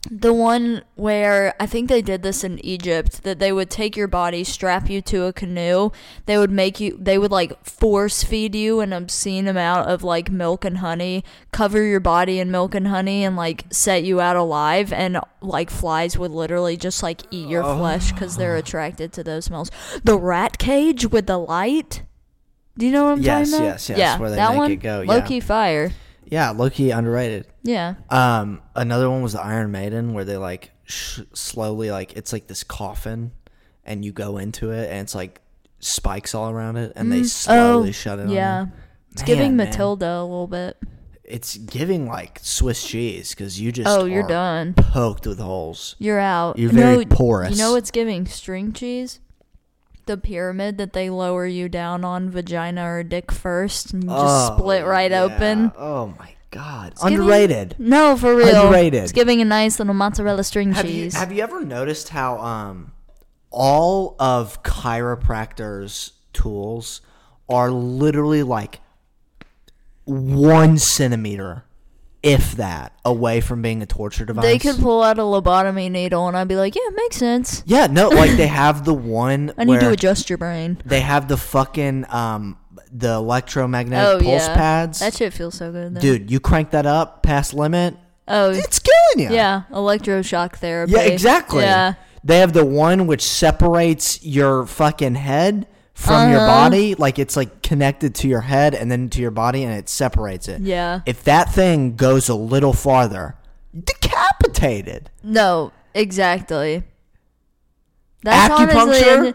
the 0.10 0.34
one 0.34 0.84
where 0.96 1.54
I 1.60 1.68
think 1.68 1.88
they 1.88 2.02
did 2.02 2.24
this 2.24 2.44
in 2.44 2.64
Egypt 2.66 3.24
that 3.24 3.38
they 3.38 3.52
would 3.52 3.70
take 3.70 3.96
your 3.96 4.08
body, 4.08 4.44
strap 4.44 4.90
you 4.90 5.00
to 5.04 5.26
a 5.26 5.34
canoe. 5.34 5.92
They 6.26 6.40
would 6.40 6.50
make 6.50 6.80
you 6.80 6.98
they 7.00 7.20
would 7.20 7.32
like 7.32 7.64
force 7.64 8.24
feed 8.24 8.56
you 8.56 8.80
an 8.80 8.94
obscene 8.94 9.48
amount 9.48 9.90
of 9.90 10.04
like 10.04 10.32
milk 10.32 10.66
and 10.66 10.80
honey, 10.80 11.24
cover 11.52 11.84
your 11.84 12.00
body 12.00 12.40
in 12.40 12.50
milk 12.50 12.74
and 12.74 12.88
honey 12.88 13.24
and 13.24 13.36
like 13.36 13.66
set 13.70 14.04
you 14.04 14.20
out 14.20 14.36
alive 14.36 14.92
and 14.92 15.20
like 15.40 15.70
flies 15.70 16.18
would 16.18 16.32
literally 16.32 16.78
just 16.78 17.04
like 17.04 17.22
eat 17.30 17.48
your 17.48 17.64
oh. 17.64 17.78
flesh 17.78 18.12
cuz 18.14 18.38
they're 18.38 18.56
attracted 18.58 19.14
to 19.14 19.24
those 19.24 19.46
smells. 19.46 19.70
The 20.04 20.18
rat 20.18 20.58
cage 20.58 21.06
with 21.12 21.28
the 21.28 21.38
light? 21.38 22.02
Do 22.76 22.88
you 22.88 22.92
know 22.92 23.04
what 23.04 23.12
I'm 23.12 23.22
Yes, 23.22 23.52
talking 23.52 23.66
about? 23.66 23.74
yes, 23.74 23.90
yes, 23.90 23.98
Yeah, 24.00 24.18
where 24.18 24.30
they 24.32 24.36
that 24.38 24.50
make 24.50 24.58
one, 24.58 24.72
it 24.72 24.76
go, 24.78 25.04
Low 25.06 25.18
yeah. 25.18 25.22
key 25.22 25.40
fire. 25.42 25.92
Yeah, 26.32 26.50
low 26.52 26.70
key 26.70 26.92
underrated. 26.92 27.46
Yeah. 27.62 27.96
Um, 28.10 28.62
another 28.74 29.10
one 29.10 29.22
was 29.22 29.34
the 29.34 29.42
Iron 29.42 29.72
Maiden, 29.72 30.14
where 30.14 30.24
they 30.24 30.38
like 30.38 30.72
sh- 30.86 31.20
slowly 31.34 31.92
like 31.92 32.14
it's 32.16 32.32
like 32.34 32.48
this 32.48 32.64
coffin, 32.64 33.34
and 33.86 34.04
you 34.04 34.14
go 34.14 34.38
into 34.38 34.72
it, 34.72 34.90
and 34.90 35.02
it's 35.02 35.14
like 35.14 35.42
spikes 35.80 36.34
all 36.34 36.50
around 36.50 36.78
it, 36.78 36.94
and 36.96 37.12
they 37.12 37.24
slowly 37.24 37.90
oh, 37.90 37.92
shut 37.92 38.18
it. 38.18 38.30
Yeah. 38.30 38.68
It's 39.12 39.24
Man, 39.24 39.28
giving 39.28 39.56
man. 39.58 39.68
Matilda 39.70 40.08
a 40.08 40.24
little 40.24 40.48
bit. 40.48 40.78
It's 41.26 41.58
giving 41.58 42.08
like 42.08 42.40
Swiss 42.42 42.86
cheese 42.88 43.32
because 43.32 43.60
you 43.60 43.74
just 43.74 43.90
Oh, 43.90 44.06
you're 44.06 44.26
done. 44.28 44.74
poked 44.74 45.28
with 45.28 45.40
holes. 45.40 45.96
You're 46.00 46.20
out. 46.20 46.58
You're 46.58 46.72
very 46.72 47.06
no, 47.06 47.16
porous. 47.16 47.52
You 47.52 47.58
know 47.58 47.74
what's 47.74 47.92
giving 47.92 48.26
string 48.26 48.72
cheese? 48.72 49.20
The 50.08 50.18
pyramid 50.18 50.78
that 50.78 50.94
they 50.94 51.10
lower 51.10 51.46
you 51.46 51.70
down 51.70 52.04
on 52.04 52.30
vagina 52.30 52.86
or 52.90 53.04
dick 53.04 53.32
first 53.32 53.94
and 53.94 54.04
you 54.04 54.10
just 54.10 54.52
Oh, 54.52 54.58
split 54.58 54.86
right 54.86 55.12
yeah. 55.12 55.22
open. 55.24 55.72
Oh 55.78 56.14
my 56.20 56.34
god, 56.50 56.94
giving- 57.02 57.20
underrated. 57.20 57.76
No, 57.80 58.18
for 58.18 58.36
real. 58.36 58.64
Underrated. 58.66 59.04
It's 59.04 59.12
giving 59.12 59.42
a 59.42 59.46
nice 59.46 59.80
little 59.80 59.94
mozzarella 59.94 60.44
string 60.44 60.74
Have 60.74 60.86
you 60.86 60.92
cheese. 61.04 61.16
have 61.16 61.32
you 61.32 61.44
ever 61.44 61.64
noticed 61.64 62.10
how 62.10 62.40
um 62.40 62.92
all 63.52 64.16
of 64.20 64.64
chiropractors' 64.64 66.12
tools 66.34 67.02
are 67.50 67.70
literally 67.70 68.44
like 68.44 68.80
one 70.06 70.78
centimeter, 70.78 71.64
if 72.24 72.54
that, 72.54 72.94
away 73.04 73.42
from 73.42 73.62
being 73.62 73.82
a 73.82 73.86
torture 73.86 74.26
device? 74.26 74.44
they 74.44 74.60
could 74.60 74.78
pull 74.80 75.02
out 75.02 75.18
a 75.18 75.24
lobotomy 75.24 75.90
needle 75.90 76.28
and 76.28 76.38
I'd 76.38 76.48
be 76.48 76.56
like, 76.56 76.76
yeah, 76.76 76.82
it 76.86 76.96
makes 76.96 77.16
sense. 77.18 77.64
Yeah, 77.66 77.88
no, 77.88 78.10
like 78.22 78.32
they 78.32 78.48
have 78.48 78.86
the 78.86 78.94
one 78.94 79.54
I 79.58 79.64
need 79.64 79.80
to 79.80 79.90
adjust 79.90 80.30
your 80.30 80.38
brain. 80.38 80.82
they 80.86 81.02
have 81.02 81.28
the 81.28 81.38
fucking 81.38 82.06
um 82.10 82.58
the 82.94 83.14
electromagnetic 83.14 84.08
Oh, 84.22 84.24
pulse 84.24 84.48
yeah. 84.48 84.56
pads. 84.56 85.00
That 85.00 85.14
shit 85.16 85.34
feels 85.34 85.56
so 85.56 85.72
good. 85.72 85.96
Though. 85.96 86.02
Dude, 86.02 86.30
you 86.30 86.40
crank 86.40 86.72
that 86.72 86.86
up 86.86 87.24
past 87.24 87.54
limit, 87.54 87.96
Oh, 88.28 88.52
it's 88.52 88.80
killing 88.80 89.30
you. 89.30 89.36
yeah. 89.36 89.64
Electroshock 89.72 90.58
therapy. 90.58 90.92
Yeah, 90.94 91.02
exactly. 91.02 91.64
Yeah. 91.64 91.94
They 92.24 92.40
have 92.40 92.54
the 92.54 92.66
one 92.66 93.08
which 93.08 93.24
separates 93.24 94.24
your 94.24 94.66
fucking 94.66 95.16
head 95.16 95.68
from 96.02 96.32
your 96.32 96.40
Uh-huh. 96.40 96.48
body, 96.70 96.96
like 96.96 97.20
it's 97.20 97.38
like 97.38 97.62
connected 97.62 98.16
to 98.16 98.28
your 98.28 98.42
head 98.42 98.74
and 98.76 98.92
then 98.92 99.10
to 99.10 99.22
your 99.22 99.32
body, 99.32 99.64
and 99.64 99.74
it 99.74 99.88
separates 99.90 100.48
it. 100.48 100.62
Yeah. 100.62 101.02
If 101.06 101.24
that 101.26 101.54
thing 101.54 101.96
goes 101.96 102.28
a 102.30 102.36
little 102.36 102.74
farther, 102.74 103.36
decapitated. 103.74 105.10
No, 105.24 105.72
exactly. 105.94 106.84
That's 108.24 108.54
Acupuncture? 108.54 108.76
honestly. 108.76 109.34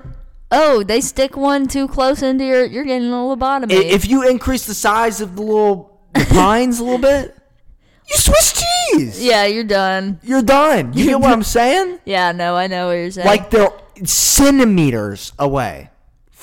Oh, 0.51 0.83
they 0.85 1.01
stick 1.01 1.37
one 1.37 1.67
too 1.67 1.89
close 1.89 2.23
into 2.23 2.45
your. 2.45 2.65
You're 2.65 2.85
getting 2.85 3.09
a 3.09 3.15
lobotomy. 3.17 3.73
I- 3.73 3.85
If 3.85 4.09
you 4.09 4.29
increase 4.29 4.65
the 4.67 4.75
size 4.75 5.21
of 5.21 5.35
the 5.37 5.43
little 5.43 6.01
the 6.15 6.25
pines 6.31 6.79
a 6.79 6.85
little 6.85 6.99
bit, 7.01 7.37
you 8.09 8.17
Swiss 8.17 8.63
cheese. 8.93 9.25
yeah, 9.25 9.45
you're 9.45 9.65
done. 9.65 10.21
You're 10.23 10.43
done. 10.43 10.93
You 10.95 11.07
get 11.07 11.21
what 11.21 11.33
I'm 11.33 11.43
saying? 11.43 11.99
Yeah, 12.05 12.31
no, 12.33 12.55
I 12.55 12.69
know 12.69 12.87
what 12.87 12.93
you're 12.93 13.11
saying. 13.11 13.27
Like 13.27 13.51
they're 13.51 13.73
centimeters 14.05 15.33
away 15.39 15.91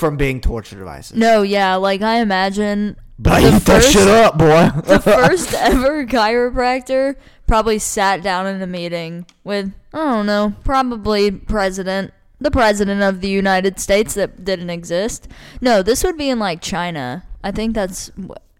from 0.03 0.17
being 0.17 0.41
torture 0.41 0.77
devices. 0.77 1.15
no, 1.17 1.41
yeah, 1.43 1.75
like 1.75 2.01
I 2.01 2.19
imagine 2.19 2.98
But 3.17 3.33
I 3.33 3.55
eat 3.55 3.63
that 3.63 3.83
shit 3.83 4.07
up, 4.07 4.38
boy. 4.38 4.69
the 4.81 5.00
first 5.03 5.53
ever 5.53 6.05
chiropractor 6.05 7.15
probably 7.48 7.79
sat 7.79 8.22
down 8.22 8.48
in 8.48 8.62
a 8.62 8.67
meeting 8.67 9.25
with 9.43 9.72
I 9.93 9.98
don't 9.98 10.25
know, 10.25 10.53
probably 10.65 11.31
president, 11.31 12.12
the 12.39 12.51
president 12.51 13.01
of 13.01 13.22
the 13.22 13.29
United 13.29 13.79
States 13.79 14.13
that 14.15 14.43
didn't 14.43 14.69
exist. 14.69 15.27
No, 15.62 15.81
this 15.83 16.03
would 16.03 16.17
be 16.17 16.29
in 16.29 16.39
like 16.39 16.62
China. 16.62 17.24
I 17.43 17.51
think 17.51 17.75
that's 17.75 18.12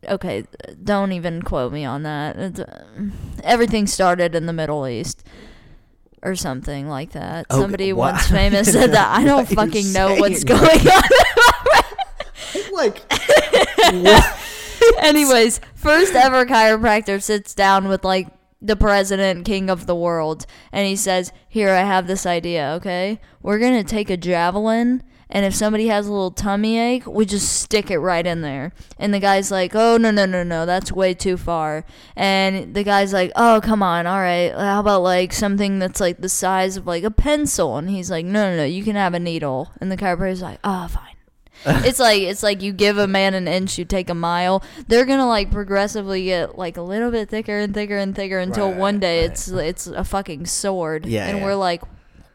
okay. 0.08 0.46
Don't 0.84 1.12
even 1.12 1.42
quote 1.42 1.74
me 1.74 1.84
on 1.84 2.04
that. 2.04 2.38
It's, 2.38 2.60
uh, 2.60 2.84
everything 3.44 3.88
started 3.88 4.36
in 4.36 4.46
the 4.46 4.54
Middle 4.54 4.88
East. 4.88 5.26
Or 6.24 6.36
something 6.36 6.88
like 6.88 7.12
that. 7.12 7.48
Okay, 7.52 7.62
Somebody 7.62 7.92
once 7.94 8.28
famous 8.28 8.72
said 8.72 8.94
that. 8.94 9.18
I 9.20 9.24
don't 9.26 9.46
fucking 9.46 9.92
know 9.92 10.16
what's 10.16 10.46
going 10.46 10.88
on. 10.88 11.04
like 12.74 13.02
Anyways, 15.00 15.60
first 15.76 16.14
ever 16.14 16.46
chiropractor 16.46 17.22
sits 17.22 17.54
down 17.54 17.90
with 17.90 18.06
like 18.06 18.28
the 18.62 18.76
president, 18.78 19.46
king 19.46 19.70
of 19.70 19.86
the 19.86 19.96
world, 19.96 20.46
and 20.72 20.88
he 20.88 20.96
says, 20.96 21.34
"Here, 21.50 21.72
I 21.72 21.82
have 21.82 22.08
this 22.08 22.26
idea. 22.26 22.72
Okay, 22.78 23.20
we're 23.42 23.60
gonna 23.60 23.84
take 23.84 24.10
a 24.10 24.18
javelin." 24.18 25.04
And 25.34 25.48
if 25.48 25.56
somebody 25.56 25.88
has 25.88 26.06
a 26.06 26.12
little 26.12 26.30
tummy 26.30 26.78
ache, 26.78 27.08
we 27.08 27.26
just 27.26 27.60
stick 27.60 27.90
it 27.90 27.98
right 27.98 28.26
in 28.26 28.42
there. 28.42 28.72
And 29.00 29.12
the 29.12 29.20
guy's 29.20 29.50
like, 29.50 29.74
oh, 29.74 29.98
no, 29.98 30.12
no, 30.12 30.28
no, 30.28 30.44
no, 30.44 30.68
that's 30.68 30.92
way 30.92 31.16
too 31.16 31.38
far. 31.38 31.86
And 32.16 32.76
the 32.76 32.84
guy's 32.84 33.14
like, 33.14 33.32
oh, 33.36 33.60
come 33.64 33.82
on, 33.82 34.06
all 34.06 34.20
right. 34.20 34.54
How 34.54 34.80
about 34.80 35.02
like 35.02 35.34
something 35.34 35.80
that's 35.80 36.00
like 36.00 36.20
the 36.22 36.30
size 36.30 36.78
of 36.78 36.86
like 36.86 37.04
a 37.04 37.10
pencil? 37.10 37.78
And 37.78 37.90
he's 37.90 38.12
like, 38.12 38.28
no, 38.28 38.52
no, 38.52 38.58
no, 38.58 38.64
you 38.64 38.84
can 38.84 38.96
have 38.96 39.16
a 39.16 39.20
needle. 39.20 39.72
And 39.82 39.92
the 39.92 39.98
chiropractor's 39.98 40.44
like, 40.44 40.60
oh, 40.64 40.88
fine. 40.88 41.16
it's 41.66 42.00
like 42.00 42.22
it's 42.22 42.44
like 42.44 42.62
you 42.62 42.74
give 42.74 42.98
a 42.98 43.08
man 43.08 43.34
an 43.34 43.48
inch, 43.48 43.78
you 43.78 43.86
take 43.86 44.10
a 44.10 44.16
mile. 44.16 44.62
They're 44.88 45.06
gonna 45.06 45.28
like 45.28 45.50
progressively 45.50 46.26
get 46.26 46.58
like 46.58 46.76
a 46.76 46.82
little 46.82 47.10
bit 47.10 47.30
thicker 47.30 47.58
and 47.58 47.74
thicker 47.74 47.98
and 47.98 48.14
thicker 48.14 48.38
until 48.38 48.70
Right, 48.70 48.78
one 48.78 49.00
day 49.00 49.22
right. 49.22 49.32
it's 49.32 49.48
it's 49.48 49.88
a 49.88 50.04
fucking 50.04 50.46
sword. 50.46 51.06
Yeah, 51.06 51.28
and 51.28 51.38
yeah. 51.38 51.46
we're 51.46 51.56
like, 51.56 51.82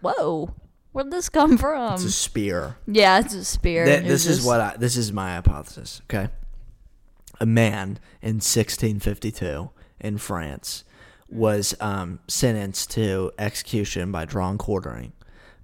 whoa, 0.00 0.54
where'd 0.98 1.12
this 1.12 1.28
come 1.28 1.56
from? 1.56 1.94
It's 1.94 2.04
a 2.04 2.10
spear. 2.10 2.76
yeah, 2.88 3.20
it's 3.20 3.32
a 3.34 3.44
spear. 3.44 3.84
Th- 3.84 4.02
this 4.02 4.26
is 4.26 4.38
just- 4.38 4.46
what 4.48 4.60
I, 4.60 4.76
this 4.76 4.96
is 4.96 5.12
my 5.12 5.34
hypothesis. 5.34 6.02
Okay, 6.10 6.28
a 7.40 7.46
man 7.46 8.00
in 8.20 8.36
1652 8.40 9.70
in 10.00 10.18
France 10.18 10.82
was 11.28 11.74
um, 11.80 12.18
sentenced 12.26 12.90
to 12.90 13.30
execution 13.38 14.10
by 14.10 14.24
drawn 14.24 14.58
quartering 14.58 15.12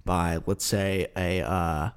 by 0.05 0.39
let's 0.45 0.63
say 0.65 1.07
a 1.17 1.41
uh, 1.41 1.89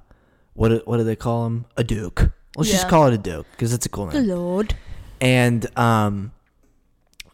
what 0.55 0.69
do- 0.71 0.83
what 0.85 0.97
do 0.97 1.05
they 1.05 1.17
call 1.17 1.47
him? 1.47 1.65
A 1.77 1.85
duke. 1.85 2.31
Let's 2.57 2.71
just 2.71 2.89
call 2.89 3.07
it 3.07 3.15
a 3.15 3.19
duke 3.19 3.47
because 3.53 3.73
it's 3.73 3.87
a 3.87 3.89
cool 3.89 4.07
name. 4.07 4.27
the. 4.27 4.35
Lord. 4.35 4.75
And 5.21 5.67
um, 5.79 6.33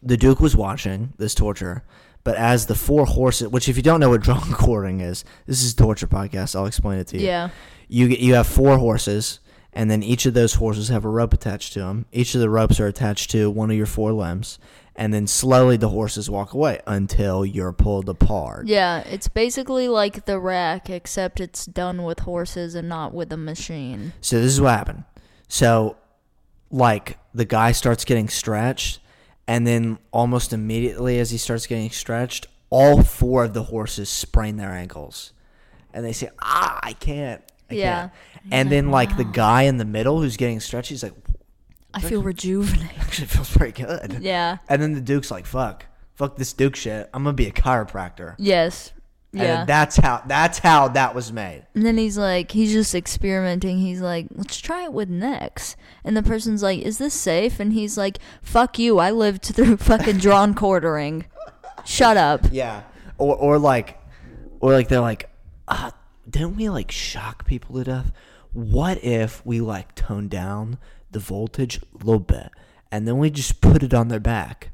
the 0.03 0.17
Duke 0.17 0.39
was 0.39 0.55
watching 0.55 1.13
this 1.17 1.33
torture, 1.33 1.83
but 2.25 2.35
as 2.35 2.65
the 2.65 2.75
four 2.75 3.05
horses, 3.05 3.47
which 3.47 3.69
if 3.69 3.77
you 3.77 3.83
don't 3.83 4.01
know 4.01 4.09
what 4.09 4.21
drawn 4.21 4.51
quartering 4.51 4.99
is, 4.99 5.23
this 5.45 5.63
is 5.63 5.71
a 5.71 5.75
torture 5.77 6.07
podcast. 6.07 6.55
I'll 6.55 6.65
explain 6.65 6.99
it 6.99 7.07
to 7.07 7.17
you. 7.17 7.27
Yeah. 7.27 7.49
You 7.87 8.07
you 8.07 8.33
have 8.33 8.47
four 8.47 8.77
horses, 8.79 9.39
and 9.71 9.89
then 9.89 10.01
each 10.03 10.25
of 10.25 10.33
those 10.33 10.55
horses 10.55 10.89
have 10.89 11.05
a 11.05 11.09
rope 11.09 11.33
attached 11.33 11.73
to 11.73 11.79
them. 11.79 12.07
Each 12.11 12.33
of 12.33 12.41
the 12.41 12.49
ropes 12.49 12.79
are 12.79 12.87
attached 12.87 13.29
to 13.31 13.49
one 13.51 13.69
of 13.69 13.77
your 13.77 13.85
four 13.85 14.11
limbs, 14.11 14.57
and 14.95 15.13
then 15.13 15.27
slowly 15.27 15.77
the 15.77 15.89
horses 15.89 16.27
walk 16.27 16.53
away 16.53 16.81
until 16.87 17.45
you're 17.45 17.71
pulled 17.71 18.09
apart. 18.09 18.65
Yeah, 18.65 19.01
it's 19.01 19.27
basically 19.27 19.87
like 19.87 20.25
the 20.25 20.39
rack, 20.39 20.89
except 20.89 21.39
it's 21.39 21.67
done 21.67 22.03
with 22.03 22.21
horses 22.21 22.73
and 22.73 22.89
not 22.89 23.13
with 23.13 23.31
a 23.31 23.37
machine. 23.37 24.13
So 24.19 24.41
this 24.41 24.51
is 24.51 24.59
what 24.59 24.71
happened. 24.71 25.03
So, 25.47 25.97
like 26.71 27.19
the 27.35 27.45
guy 27.45 27.71
starts 27.71 28.03
getting 28.03 28.29
stretched, 28.29 28.99
and 29.47 29.65
then 29.65 29.97
almost 30.11 30.53
immediately 30.53 31.19
as 31.19 31.31
he 31.31 31.37
starts 31.37 31.67
getting 31.67 31.89
stretched, 31.89 32.47
all 32.69 33.03
four 33.03 33.45
of 33.45 33.53
the 33.53 33.63
horses 33.63 34.09
sprain 34.09 34.57
their 34.57 34.71
ankles, 34.71 35.33
and 35.93 36.03
they 36.05 36.13
say, 36.13 36.29
"Ah, 36.41 36.79
I 36.83 36.93
can't." 36.93 37.41
I 37.69 37.75
Yeah. 37.75 37.99
Can't. 37.99 38.11
And 38.51 38.71
then 38.71 38.91
like 38.91 39.17
the 39.17 39.23
guy 39.23 39.63
in 39.63 39.77
the 39.77 39.85
middle 39.85 40.21
who's 40.21 40.37
getting 40.37 40.59
stretched, 40.59 40.89
he's 40.89 41.03
like, 41.03 41.13
I 41.93 41.99
feel 42.01 42.21
rejuvenated. 42.21 42.89
"Actually, 42.99 43.27
feels 43.27 43.49
pretty 43.55 43.83
good." 43.83 44.17
Yeah. 44.21 44.57
And 44.67 44.81
then 44.81 44.93
the 44.93 45.01
Duke's 45.01 45.31
like, 45.31 45.45
"Fuck, 45.45 45.85
fuck 46.13 46.35
this 46.35 46.51
Duke 46.53 46.75
shit. 46.75 47.09
I'm 47.13 47.23
gonna 47.23 47.33
be 47.33 47.47
a 47.47 47.51
chiropractor." 47.51 48.35
Yes. 48.37 48.91
And 49.35 49.43
Yeah. 49.43 49.55
then 49.57 49.67
that's 49.67 49.97
how 49.97 50.21
that's 50.25 50.59
how 50.59 50.87
that 50.89 51.13
was 51.13 51.31
made. 51.33 51.65
And 51.75 51.85
then 51.85 51.97
he's 51.97 52.17
like, 52.17 52.51
he's 52.51 52.71
just 52.71 52.95
experimenting. 52.95 53.79
He's 53.79 53.99
like, 53.99 54.27
let's 54.33 54.57
try 54.59 54.83
it 54.85 54.93
with 54.93 55.09
necks. 55.09 55.75
And 56.05 56.15
the 56.15 56.23
person's 56.23 56.63
like, 56.63 56.79
is 56.81 56.97
this 56.99 57.13
safe? 57.13 57.59
And 57.59 57.73
he's 57.73 57.97
like, 57.97 58.19
fuck 58.41 58.79
you. 58.79 58.97
I 58.99 59.11
lived 59.11 59.43
through 59.55 59.77
fucking 59.77 60.17
drawn 60.19 60.53
quartering. 60.53 61.25
Shut 61.83 62.15
up. 62.17 62.45
Yeah. 62.51 62.83
Or 63.17 63.35
or 63.35 63.59
like 63.59 63.99
or 64.61 64.71
like 64.71 64.87
they're 64.87 64.99
like, 65.01 65.29
uh, 65.67 65.91
didn't 66.29 66.55
we 66.55 66.69
like 66.69 66.91
shock 66.91 67.45
people 67.45 67.75
to 67.75 67.83
death? 67.83 68.11
What 68.53 69.03
if 69.03 69.45
we 69.45 69.59
like 69.59 69.95
tone 69.95 70.27
down 70.29 70.77
the 71.11 71.19
voltage 71.19 71.81
a 71.93 71.97
little 72.05 72.19
bit 72.19 72.49
and 72.91 73.05
then 73.07 73.17
we 73.17 73.29
just 73.29 73.59
put 73.59 73.83
it 73.83 73.93
on 73.93 74.07
their 74.07 74.19
back? 74.21 74.71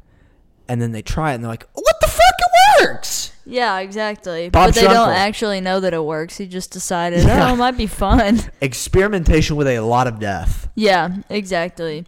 And 0.67 0.81
then 0.81 0.91
they 0.91 1.01
try 1.01 1.31
it 1.31 1.35
and 1.35 1.43
they're 1.43 1.51
like, 1.51 1.67
What 1.73 1.99
it 2.21 2.81
works? 2.87 3.31
Yeah, 3.45 3.79
exactly. 3.79 4.49
Bob 4.49 4.69
but 4.69 4.75
they 4.75 4.81
don't 4.87 5.09
actually 5.09 5.61
know 5.61 5.79
that 5.79 5.93
it 5.93 6.03
works. 6.03 6.37
He 6.37 6.45
just 6.47 6.71
decided, 6.71 7.23
Yeah. 7.25 7.49
oh, 7.49 7.53
it 7.53 7.57
might 7.57 7.77
be 7.77 7.87
fun. 7.87 8.39
Experimentation 8.61 9.55
with 9.55 9.67
a 9.67 9.79
lot 9.79 10.07
of 10.07 10.19
death. 10.19 10.69
Yeah, 10.75 11.17
exactly. 11.29 12.05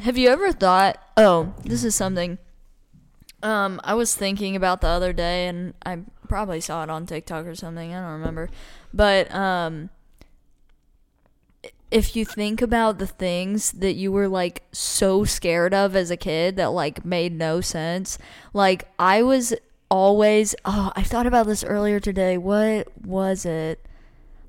Have 0.00 0.16
you 0.16 0.28
ever 0.28 0.52
thought, 0.52 0.98
oh, 1.16 1.54
this 1.64 1.84
is 1.84 1.94
something 1.94 2.38
um 3.42 3.80
I 3.84 3.94
was 3.94 4.14
thinking 4.14 4.54
about 4.54 4.82
the 4.82 4.88
other 4.88 5.14
day 5.14 5.46
and 5.48 5.72
I 5.86 6.00
probably 6.28 6.60
saw 6.60 6.82
it 6.82 6.90
on 6.90 7.06
TikTok 7.06 7.46
or 7.46 7.54
something, 7.54 7.94
I 7.94 8.00
don't 8.00 8.12
remember. 8.20 8.50
But 8.92 9.34
um 9.34 9.88
if 11.90 12.14
you 12.14 12.24
think 12.24 12.62
about 12.62 12.98
the 12.98 13.06
things 13.06 13.72
that 13.72 13.94
you 13.94 14.12
were 14.12 14.28
like 14.28 14.62
so 14.72 15.24
scared 15.24 15.74
of 15.74 15.96
as 15.96 16.10
a 16.10 16.16
kid 16.16 16.56
that 16.56 16.66
like 16.66 17.04
made 17.04 17.32
no 17.32 17.60
sense, 17.60 18.18
like 18.52 18.88
I 18.98 19.22
was 19.22 19.54
always 19.90 20.54
oh, 20.64 20.92
I 20.94 21.02
thought 21.02 21.26
about 21.26 21.46
this 21.46 21.64
earlier 21.64 22.00
today. 22.00 22.38
What 22.38 22.88
was 23.04 23.44
it? 23.44 23.84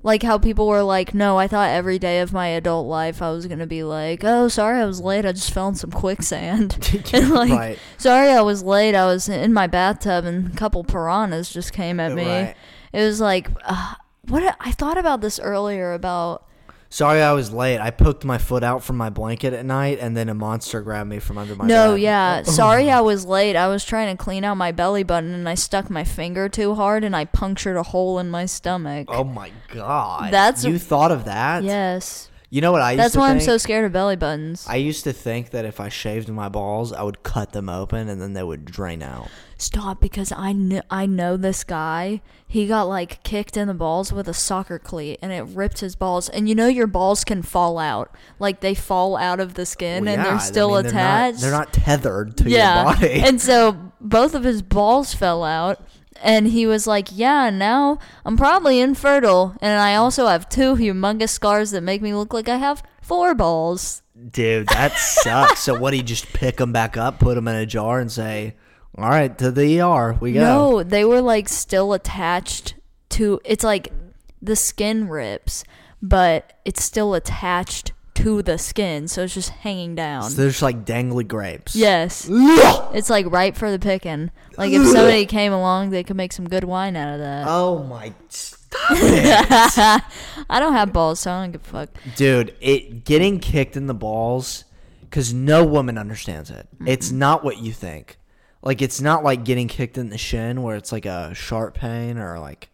like 0.04 0.22
how 0.22 0.36
people 0.38 0.66
were 0.66 0.82
like, 0.82 1.14
no, 1.14 1.38
I 1.38 1.46
thought 1.46 1.70
every 1.70 1.98
day 1.98 2.20
of 2.20 2.32
my 2.32 2.48
adult 2.48 2.88
life 2.88 3.22
I 3.22 3.30
was 3.30 3.46
gonna 3.46 3.66
be 3.66 3.84
like, 3.84 4.24
oh, 4.24 4.48
sorry 4.48 4.80
I 4.80 4.84
was 4.84 5.00
late, 5.00 5.24
I 5.24 5.32
just 5.32 5.52
fell 5.52 5.68
in 5.68 5.74
some 5.76 5.92
quicksand, 5.92 7.04
and 7.12 7.30
like, 7.30 7.50
Right. 7.50 7.78
sorry 7.98 8.30
I 8.30 8.42
was 8.42 8.62
late, 8.62 8.94
I 8.94 9.06
was 9.06 9.28
in 9.28 9.52
my 9.52 9.66
bathtub 9.66 10.24
and 10.24 10.52
a 10.52 10.56
couple 10.56 10.82
piranhas 10.82 11.50
just 11.52 11.72
came 11.72 12.00
at 12.00 12.12
me. 12.12 12.26
Right. 12.26 12.56
It 12.92 13.00
was 13.04 13.20
like, 13.20 13.48
uh, 13.64 13.94
what 14.26 14.56
I 14.60 14.72
thought 14.72 14.98
about 14.98 15.20
this 15.20 15.38
earlier 15.38 15.92
about. 15.92 16.46
Sorry 16.92 17.22
I 17.22 17.32
was 17.32 17.50
late. 17.50 17.78
I 17.80 17.90
poked 17.90 18.22
my 18.22 18.36
foot 18.36 18.62
out 18.62 18.82
from 18.84 18.98
my 18.98 19.08
blanket 19.08 19.54
at 19.54 19.64
night 19.64 19.98
and 19.98 20.14
then 20.14 20.28
a 20.28 20.34
monster 20.34 20.82
grabbed 20.82 21.08
me 21.08 21.20
from 21.20 21.38
under 21.38 21.56
my 21.56 21.66
No, 21.66 21.92
bed. 21.94 22.02
yeah. 22.02 22.42
Oh. 22.46 22.50
Sorry 22.50 22.90
I 22.90 23.00
was 23.10 23.24
late. 23.24 23.56
I 23.56 23.68
was 23.68 23.82
trying 23.82 24.14
to 24.14 24.22
clean 24.22 24.44
out 24.44 24.56
my 24.58 24.72
belly 24.72 25.02
button 25.02 25.32
and 25.32 25.48
I 25.48 25.54
stuck 25.54 25.88
my 25.88 26.04
finger 26.04 26.50
too 26.50 26.74
hard 26.74 27.02
and 27.02 27.16
I 27.16 27.24
punctured 27.24 27.78
a 27.78 27.82
hole 27.82 28.18
in 28.18 28.28
my 28.28 28.44
stomach. 28.44 29.06
Oh 29.10 29.24
my 29.24 29.50
god. 29.68 30.32
That's- 30.32 30.64
you 30.64 30.78
thought 30.78 31.12
of 31.12 31.24
that? 31.24 31.64
yes. 31.64 32.28
You 32.50 32.60
know 32.60 32.70
what 32.72 32.82
I 32.82 32.90
used 32.92 33.00
That's 33.02 33.12
to 33.14 33.18
why 33.20 33.30
I'm 33.30 33.38
think? 33.38 33.46
so 33.46 33.56
scared 33.56 33.86
of 33.86 33.92
belly 33.92 34.16
buttons. 34.16 34.66
I 34.68 34.76
used 34.76 35.04
to 35.04 35.14
think 35.14 35.52
that 35.52 35.64
if 35.64 35.80
I 35.80 35.88
shaved 35.88 36.28
my 36.28 36.50
balls, 36.50 36.92
I 36.92 37.02
would 37.02 37.22
cut 37.22 37.52
them 37.52 37.70
open 37.70 38.10
and 38.10 38.20
then 38.20 38.34
they 38.34 38.42
would 38.42 38.66
drain 38.66 39.02
out. 39.02 39.28
Stop 39.62 40.00
because 40.00 40.32
I 40.32 40.52
kn- 40.52 40.82
I 40.90 41.06
know 41.06 41.36
this 41.36 41.62
guy. 41.62 42.20
He 42.48 42.66
got 42.66 42.88
like 42.88 43.22
kicked 43.22 43.56
in 43.56 43.68
the 43.68 43.74
balls 43.74 44.12
with 44.12 44.28
a 44.28 44.34
soccer 44.34 44.78
cleat 44.78 45.20
and 45.22 45.30
it 45.30 45.42
ripped 45.42 45.78
his 45.80 45.94
balls. 45.94 46.28
And 46.28 46.48
you 46.48 46.54
know 46.56 46.66
your 46.66 46.88
balls 46.88 47.22
can 47.22 47.42
fall 47.42 47.78
out. 47.78 48.12
Like 48.40 48.58
they 48.60 48.74
fall 48.74 49.16
out 49.16 49.38
of 49.38 49.54
the 49.54 49.64
skin 49.64 50.04
Well, 50.04 50.14
and 50.14 50.20
yeah, 50.20 50.28
they're 50.28 50.38
I 50.40 50.42
still 50.42 50.74
mean, 50.74 50.82
they're 50.82 50.92
not- 50.92 50.98
attached. 50.98 51.40
They're 51.40 51.50
not, 51.52 51.72
tethered 51.72 52.36
to 52.38 52.50
yeah. 52.50 52.82
your 52.84 52.94
body. 52.94 53.20
and 53.24 53.40
so 53.40 53.92
both 54.00 54.34
of 54.34 54.42
his 54.42 54.62
balls 54.62 55.14
fell 55.14 55.44
out 55.44 55.80
and 56.22 56.48
he 56.48 56.66
was 56.66 56.86
like, 56.86 57.08
"Yeah, 57.12 57.50
now 57.50 57.98
I'm 58.24 58.36
probably 58.36 58.80
infertile 58.80 59.56
and 59.60 59.80
I 59.80 59.94
also 59.94 60.26
have 60.26 60.48
two 60.48 60.74
humongous 60.74 61.30
scars 61.30 61.70
that 61.70 61.82
make 61.82 62.02
me 62.02 62.14
look 62.14 62.34
like 62.34 62.48
I 62.48 62.56
have 62.56 62.82
four 63.00 63.34
balls." 63.34 64.02
Dude, 64.30 64.68
that 64.68 64.92
sucks. 64.96 65.60
so 65.60 65.78
what? 65.78 65.92
do 65.92 65.96
you 65.96 66.02
just 66.02 66.32
pick 66.32 66.56
them 66.58 66.72
back 66.72 66.96
up, 66.96 67.18
put 67.18 67.34
them 67.36 67.48
in 67.48 67.56
a 67.56 67.66
jar, 67.66 67.98
and 67.98 68.12
say, 68.12 68.54
"All 68.98 69.08
right, 69.08 69.36
to 69.38 69.50
the 69.50 69.80
ER 69.80 70.16
we 70.20 70.32
go." 70.32 70.40
No, 70.40 70.82
they 70.82 71.04
were 71.04 71.20
like 71.20 71.48
still 71.48 71.92
attached 71.92 72.74
to 73.10 73.40
it's 73.44 73.64
like 73.64 73.92
the 74.40 74.56
skin 74.56 75.08
rips, 75.08 75.64
but 76.00 76.52
it's 76.64 76.82
still 76.82 77.14
attached 77.14 77.92
to 78.14 78.42
the 78.42 78.58
skin, 78.58 79.08
so 79.08 79.22
it's 79.22 79.34
just 79.34 79.48
hanging 79.50 79.94
down. 79.94 80.30
So 80.30 80.36
they're 80.36 80.50
just 80.50 80.62
like 80.62 80.84
dangly 80.84 81.26
grapes. 81.26 81.74
yes. 81.74 82.28
It's 82.30 83.08
like 83.08 83.30
ripe 83.32 83.56
for 83.56 83.70
the 83.70 83.78
picking. 83.78 84.30
Like 84.58 84.72
if 84.72 84.86
somebody 84.86 85.24
came 85.26 85.52
along, 85.52 85.90
they 85.90 86.02
could 86.04 86.16
make 86.16 86.32
some 86.32 86.46
good 86.48 86.64
wine 86.64 86.94
out 86.94 87.14
of 87.14 87.20
that. 87.20 87.46
Oh 87.48 87.82
my! 87.84 88.12
Stop 88.28 88.90
it, 88.90 90.02
I 90.50 90.60
don't 90.60 90.74
have 90.74 90.92
balls, 90.92 91.20
so 91.20 91.30
I 91.30 91.42
don't 91.42 91.52
give 91.52 91.62
a 91.62 91.64
fuck. 91.64 91.88
dude. 92.16 92.54
It 92.60 93.04
getting 93.04 93.38
kicked 93.40 93.76
in 93.76 93.86
the 93.86 93.94
balls 93.94 94.64
because 95.02 95.32
no 95.32 95.64
woman 95.64 95.96
understands 95.98 96.50
it. 96.50 96.68
It's 96.86 97.10
not 97.10 97.44
what 97.44 97.58
you 97.58 97.72
think. 97.72 98.18
Like 98.62 98.80
it's 98.80 99.00
not 99.00 99.24
like 99.24 99.44
getting 99.44 99.68
kicked 99.68 99.98
in 99.98 100.10
the 100.10 100.18
shin 100.18 100.62
where 100.62 100.76
it's 100.76 100.92
like 100.92 101.06
a 101.06 101.34
sharp 101.34 101.74
pain 101.74 102.16
or 102.16 102.38
like 102.38 102.70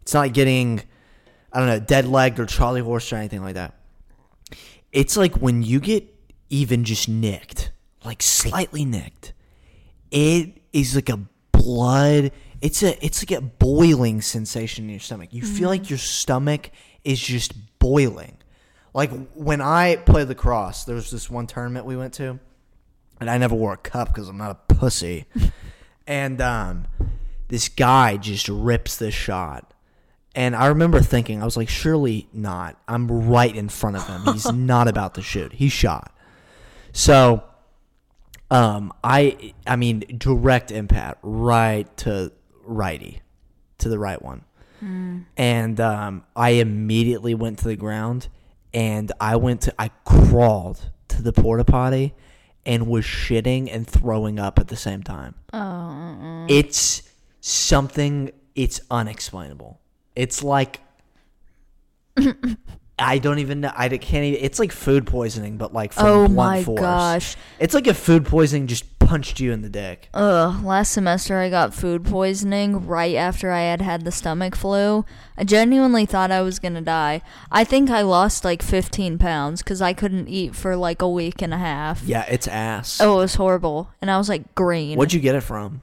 it's 0.00 0.14
not 0.14 0.20
like 0.20 0.34
getting 0.34 0.82
I 1.52 1.58
don't 1.58 1.68
know 1.68 1.80
dead 1.80 2.06
legged 2.06 2.40
or 2.40 2.46
Charlie 2.46 2.80
horse 2.80 3.12
or 3.12 3.16
anything 3.16 3.42
like 3.42 3.54
that. 3.54 3.74
It's 4.92 5.16
like 5.16 5.36
when 5.36 5.62
you 5.62 5.78
get 5.78 6.06
even 6.48 6.84
just 6.84 7.08
nicked, 7.08 7.70
like 8.04 8.22
slightly 8.22 8.84
nicked. 8.84 9.34
It 10.10 10.62
is 10.72 10.94
like 10.94 11.08
a 11.08 11.20
blood. 11.52 12.32
It's 12.60 12.82
a 12.82 13.04
it's 13.04 13.22
like 13.22 13.38
a 13.38 13.42
boiling 13.42 14.22
sensation 14.22 14.84
in 14.84 14.90
your 14.90 15.00
stomach. 15.00 15.32
You 15.32 15.42
feel 15.42 15.54
mm-hmm. 15.54 15.66
like 15.66 15.90
your 15.90 15.98
stomach 15.98 16.70
is 17.04 17.20
just 17.20 17.52
boiling. 17.78 18.36
Like 18.94 19.10
when 19.34 19.60
I 19.60 19.96
played 19.96 20.28
lacrosse, 20.28 20.84
there 20.84 20.96
was 20.96 21.10
this 21.10 21.30
one 21.30 21.46
tournament 21.46 21.86
we 21.86 21.96
went 21.96 22.14
to, 22.14 22.40
and 23.20 23.30
I 23.30 23.38
never 23.38 23.54
wore 23.54 23.74
a 23.74 23.78
cup 23.78 24.08
because 24.08 24.28
I'm 24.28 24.38
not 24.38 24.50
a 24.50 24.74
pussy. 24.74 25.26
and 26.06 26.40
um, 26.40 26.86
this 27.48 27.68
guy 27.68 28.16
just 28.16 28.48
rips 28.48 28.96
this 28.96 29.14
shot. 29.14 29.72
And 30.34 30.54
I 30.54 30.66
remember 30.66 31.00
thinking, 31.00 31.42
I 31.42 31.44
was 31.44 31.56
like, 31.56 31.68
surely 31.68 32.28
not. 32.32 32.80
I'm 32.86 33.28
right 33.28 33.54
in 33.54 33.68
front 33.68 33.96
of 33.96 34.06
him. 34.06 34.32
He's 34.32 34.50
not 34.52 34.88
about 34.88 35.14
to 35.16 35.22
shoot. 35.22 35.52
He 35.52 35.68
shot. 35.68 36.16
So, 36.92 37.42
um, 38.50 38.92
I, 39.02 39.54
I 39.66 39.76
mean, 39.76 40.04
direct 40.16 40.70
impact 40.70 41.18
right 41.22 41.94
to 41.98 42.32
righty, 42.64 43.22
to 43.78 43.88
the 43.88 43.98
right 43.98 44.20
one. 44.20 44.44
And 45.36 45.80
um, 45.80 46.24
I 46.34 46.50
immediately 46.50 47.34
went 47.34 47.58
to 47.58 47.68
the 47.68 47.76
ground, 47.76 48.28
and 48.72 49.12
I 49.20 49.36
went 49.36 49.62
to, 49.62 49.74
I 49.78 49.90
crawled 50.04 50.90
to 51.08 51.22
the 51.22 51.32
porta 51.32 51.64
potty, 51.64 52.14
and 52.70 52.86
was 52.86 53.04
shitting 53.04 53.68
and 53.74 53.84
throwing 53.84 54.38
up 54.38 54.56
at 54.60 54.68
the 54.68 54.76
same 54.76 55.02
time. 55.02 55.34
Oh, 55.52 56.46
It's 56.48 57.02
something. 57.40 58.30
It's 58.54 58.80
unexplainable. 58.92 59.80
It's 60.14 60.44
like 60.44 60.80
I 63.00 63.18
don't 63.18 63.38
even 63.38 63.60
know. 63.60 63.72
I 63.74 63.88
can't. 63.88 64.24
Even, 64.24 64.44
it's 64.44 64.58
like 64.58 64.72
food 64.72 65.06
poisoning, 65.06 65.56
but 65.56 65.72
like 65.72 65.92
from 65.92 66.06
oh 66.06 66.28
blunt 66.28 66.34
my 66.34 66.64
force. 66.64 66.80
gosh. 66.80 67.36
It's 67.58 67.74
like 67.74 67.86
if 67.86 67.96
food 67.96 68.26
poisoning 68.26 68.66
just 68.66 68.98
punched 68.98 69.40
you 69.40 69.50
in 69.52 69.62
the 69.62 69.68
dick. 69.68 70.08
Ugh, 70.14 70.62
last 70.64 70.92
semester 70.92 71.36
I 71.38 71.50
got 71.50 71.74
food 71.74 72.04
poisoning 72.04 72.86
right 72.86 73.16
after 73.16 73.50
I 73.50 73.62
had 73.62 73.80
had 73.80 74.04
the 74.04 74.12
stomach 74.12 74.54
flu. 74.54 75.04
I 75.36 75.42
genuinely 75.42 76.06
thought 76.06 76.30
I 76.30 76.42
was 76.42 76.60
gonna 76.60 76.80
die. 76.80 77.22
I 77.50 77.64
think 77.64 77.90
I 77.90 78.02
lost 78.02 78.44
like 78.44 78.62
15 78.62 79.18
pounds 79.18 79.62
because 79.62 79.82
I 79.82 79.94
couldn't 79.94 80.28
eat 80.28 80.54
for 80.54 80.76
like 80.76 81.02
a 81.02 81.08
week 81.08 81.42
and 81.42 81.52
a 81.52 81.58
half. 81.58 82.04
Yeah, 82.04 82.24
it's 82.28 82.46
ass. 82.46 83.00
Oh, 83.00 83.18
it 83.18 83.22
was 83.22 83.34
horrible. 83.34 83.90
And 84.00 84.10
I 84.10 84.18
was 84.18 84.28
like 84.28 84.54
green. 84.54 84.96
What'd 84.96 85.12
you 85.12 85.20
get 85.20 85.34
it 85.34 85.40
from? 85.40 85.82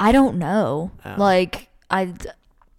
I 0.00 0.10
don't 0.10 0.38
know. 0.38 0.92
Oh. 1.04 1.14
Like, 1.18 1.68
I, 1.90 2.14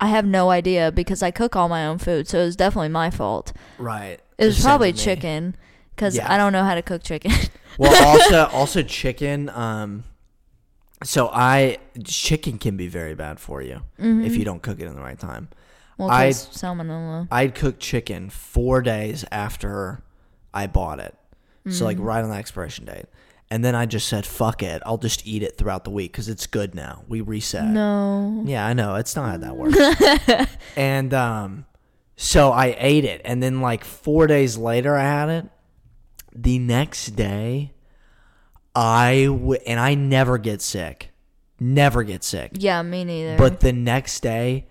I 0.04 0.08
have 0.08 0.26
no 0.26 0.50
idea 0.50 0.92
because 0.92 1.24
I 1.24 1.32
cook 1.32 1.56
all 1.56 1.70
my 1.70 1.86
own 1.86 1.98
food, 1.98 2.28
so 2.28 2.40
it 2.40 2.46
was 2.46 2.56
definitely 2.58 2.90
my 2.90 3.10
fault. 3.10 3.54
Right. 3.78 4.20
It 4.38 4.46
was 4.46 4.62
probably 4.62 4.92
me. 4.92 4.98
chicken 4.98 5.56
because 5.96 6.18
Yeah. 6.18 6.32
I 6.32 6.38
don't 6.38 6.52
know 6.52 6.64
how 6.64 6.76
to 6.76 6.82
cook 6.82 7.04
chicken. 7.04 7.32
Well, 7.80 8.06
also 8.08 8.46
also 8.56 8.84
chicken. 8.84 9.50
Um, 9.50 10.04
so 11.04 11.30
I 11.34 11.78
chicken 12.04 12.60
can 12.60 12.78
be 12.78 12.88
very 12.88 13.16
bad 13.16 13.40
for 13.40 13.64
you 13.64 13.82
Mm-hmm. 14.00 14.26
if 14.26 14.36
you 14.38 14.46
don't 14.46 14.62
cook 14.62 14.80
it 14.80 14.86
in 14.86 14.94
the 14.94 15.02
right 15.02 15.18
time. 15.18 15.48
well, 15.98 16.10
I- 16.12 16.28
'cause 16.28 16.50
salmonella. 16.50 17.28
I'd 17.32 17.56
cooked 17.56 17.80
chicken 17.80 18.30
four 18.30 18.82
days 18.84 19.26
after 19.32 20.04
I 20.54 20.68
bought 20.68 21.00
it. 21.00 21.16
So 21.70 21.86
like 21.86 21.98
right 22.00 22.22
on 22.24 22.30
the 22.30 22.36
expiration 22.36 22.86
date. 22.86 23.06
And 23.54 23.64
then 23.64 23.76
I 23.76 23.86
just 23.86 24.08
said, 24.08 24.26
"Fuck 24.26 24.64
it, 24.64 24.82
I'll 24.84 24.98
just 24.98 25.28
eat 25.28 25.44
it 25.44 25.60
throughout 25.60 25.84
the 25.84 25.92
week 25.92 26.12
because 26.12 26.28
it's 26.28 26.48
good 26.48 26.74
now. 26.74 27.04
We 27.08 27.22
reset." 27.22 27.66
No. 27.66 28.42
Yeah, 28.48 28.66
I 28.66 28.74
know 28.74 28.96
it's 28.96 29.16
not 29.16 29.30
how 29.30 29.38
that 29.38 29.56
works. 29.56 30.58
and 30.76 31.14
um, 31.14 31.68
so 32.16 32.52
I 32.52 32.76
ate 32.80 33.06
it, 33.06 33.22
and 33.24 33.44
then 33.44 33.62
like 33.62 33.84
four 33.84 34.26
days 34.26 34.58
later, 34.58 34.96
I 34.96 35.04
had 35.04 35.30
it. 35.30 35.46
The 36.34 36.58
next 36.58 37.12
day, 37.12 37.74
I 38.74 39.26
w- 39.26 39.62
and 39.68 39.80
I 39.80 39.94
never 39.94 40.40
get 40.40 40.64
sick, 40.64 41.12
never 41.60 42.02
get 42.02 42.24
sick. 42.24 42.54
Yeah, 42.56 42.82
me 42.82 43.06
neither. 43.06 43.38
But 43.38 43.60
the 43.60 43.72
next 43.72 44.22
day, 44.22 44.66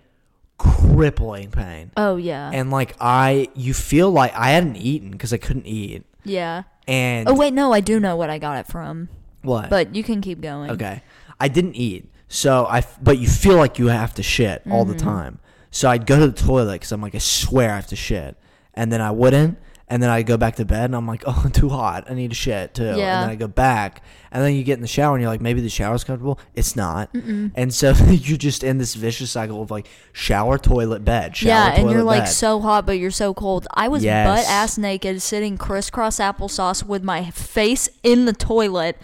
crippling 0.57 1.51
pain, 1.51 1.91
oh 1.95 2.17
yeah, 2.17 2.51
and 2.53 2.69
like 2.69 2.97
I, 2.99 3.47
you 3.55 3.73
feel 3.73 4.11
like 4.11 4.33
I 4.35 4.49
hadn't 4.49 4.75
eaten 4.75 5.11
because 5.11 5.31
I 5.31 5.37
couldn't 5.37 5.67
eat, 5.67 6.03
yeah. 6.23 6.63
and 6.87 7.27
Oh 7.29 7.35
wait, 7.35 7.53
no, 7.53 7.73
I 7.73 7.79
do 7.79 7.99
know 7.99 8.15
what 8.15 8.29
I 8.29 8.37
got 8.39 8.57
it 8.59 8.67
from. 8.67 9.09
what? 9.41 9.69
But 9.69 9.95
you 9.95 10.03
can 10.03 10.21
keep 10.21 10.41
going. 10.41 10.71
Okay. 10.71 11.01
I 11.39 11.47
didn't 11.47 11.75
eat. 11.75 12.09
So 12.27 12.65
I, 12.65 12.79
f- 12.79 12.97
but 13.01 13.17
you 13.19 13.27
feel 13.27 13.57
like 13.57 13.77
you 13.79 13.87
have 13.87 14.13
to 14.15 14.23
shit 14.23 14.63
all 14.69 14.83
Mm-hmm. 14.83 14.93
the 14.93 14.97
time. 14.99 15.39
So 15.71 15.89
I'd 15.89 16.05
go 16.05 16.19
to 16.19 16.27
the 16.27 16.33
toilet 16.47 16.73
because 16.73 16.91
I'm 16.91 17.01
like, 17.01 17.15
I 17.15 17.19
swear 17.19 17.71
I 17.71 17.75
have 17.75 17.87
to 17.87 17.95
shit. 17.95 18.37
And 18.73 18.91
then 18.91 19.01
I 19.01 19.11
wouldn't. 19.11 19.57
And 19.89 20.01
then 20.01 20.09
I'd 20.09 20.25
go 20.25 20.37
back 20.37 20.55
to 20.55 20.65
bed 20.65 20.85
and 20.85 20.95
I'm 20.95 21.05
like, 21.07 21.23
oh, 21.27 21.49
too 21.53 21.69
hot. 21.69 22.09
I 22.09 22.13
need 22.13 22.29
to 22.31 22.35
shit 22.35 22.73
too. 22.73 22.83
Yeah. 22.83 22.91
And 22.93 23.23
then 23.23 23.29
I 23.29 23.35
go 23.35 23.47
back. 23.47 24.01
And 24.31 24.41
then 24.43 24.55
you 24.55 24.63
get 24.63 24.73
in 24.75 24.81
the 24.81 24.87
shower 24.87 25.13
and 25.15 25.21
you're 25.21 25.29
like, 25.31 25.41
maybe 25.41 25.61
the 25.61 25.69
shower's 25.69 26.03
comfortable. 26.03 26.39
It's 26.55 26.75
not. 26.75 27.13
And 27.13 27.71
so 27.73 27.91
you're 28.07 28.37
just 28.37 28.63
in 28.63 28.79
this 28.79 28.95
vicious 28.95 29.29
cycle 29.31 29.61
of 29.61 29.69
like 29.69 29.87
shower, 30.11 30.57
toilet, 30.57 31.05
bed. 31.05 31.35
Shower, 31.35 31.49
yeah, 31.49 31.75
and 31.75 31.91
you're 31.91 32.01
like 32.03 32.23
bed. 32.23 32.29
so 32.29 32.59
hot, 32.59 32.85
but 32.87 32.93
you're 32.97 33.11
so 33.11 33.33
cold. 33.33 33.67
I 33.73 33.87
was 33.89 34.03
Yes. 34.03 34.27
butt 34.27 34.49
ass 34.51 34.77
naked, 34.77 35.21
sitting 35.21 35.57
crisscross 35.57 36.17
applesauce 36.17 36.83
with 36.83 37.03
my 37.03 37.29
face 37.29 37.89
in 38.01 38.25
the 38.25 38.33
toilet, 38.33 38.97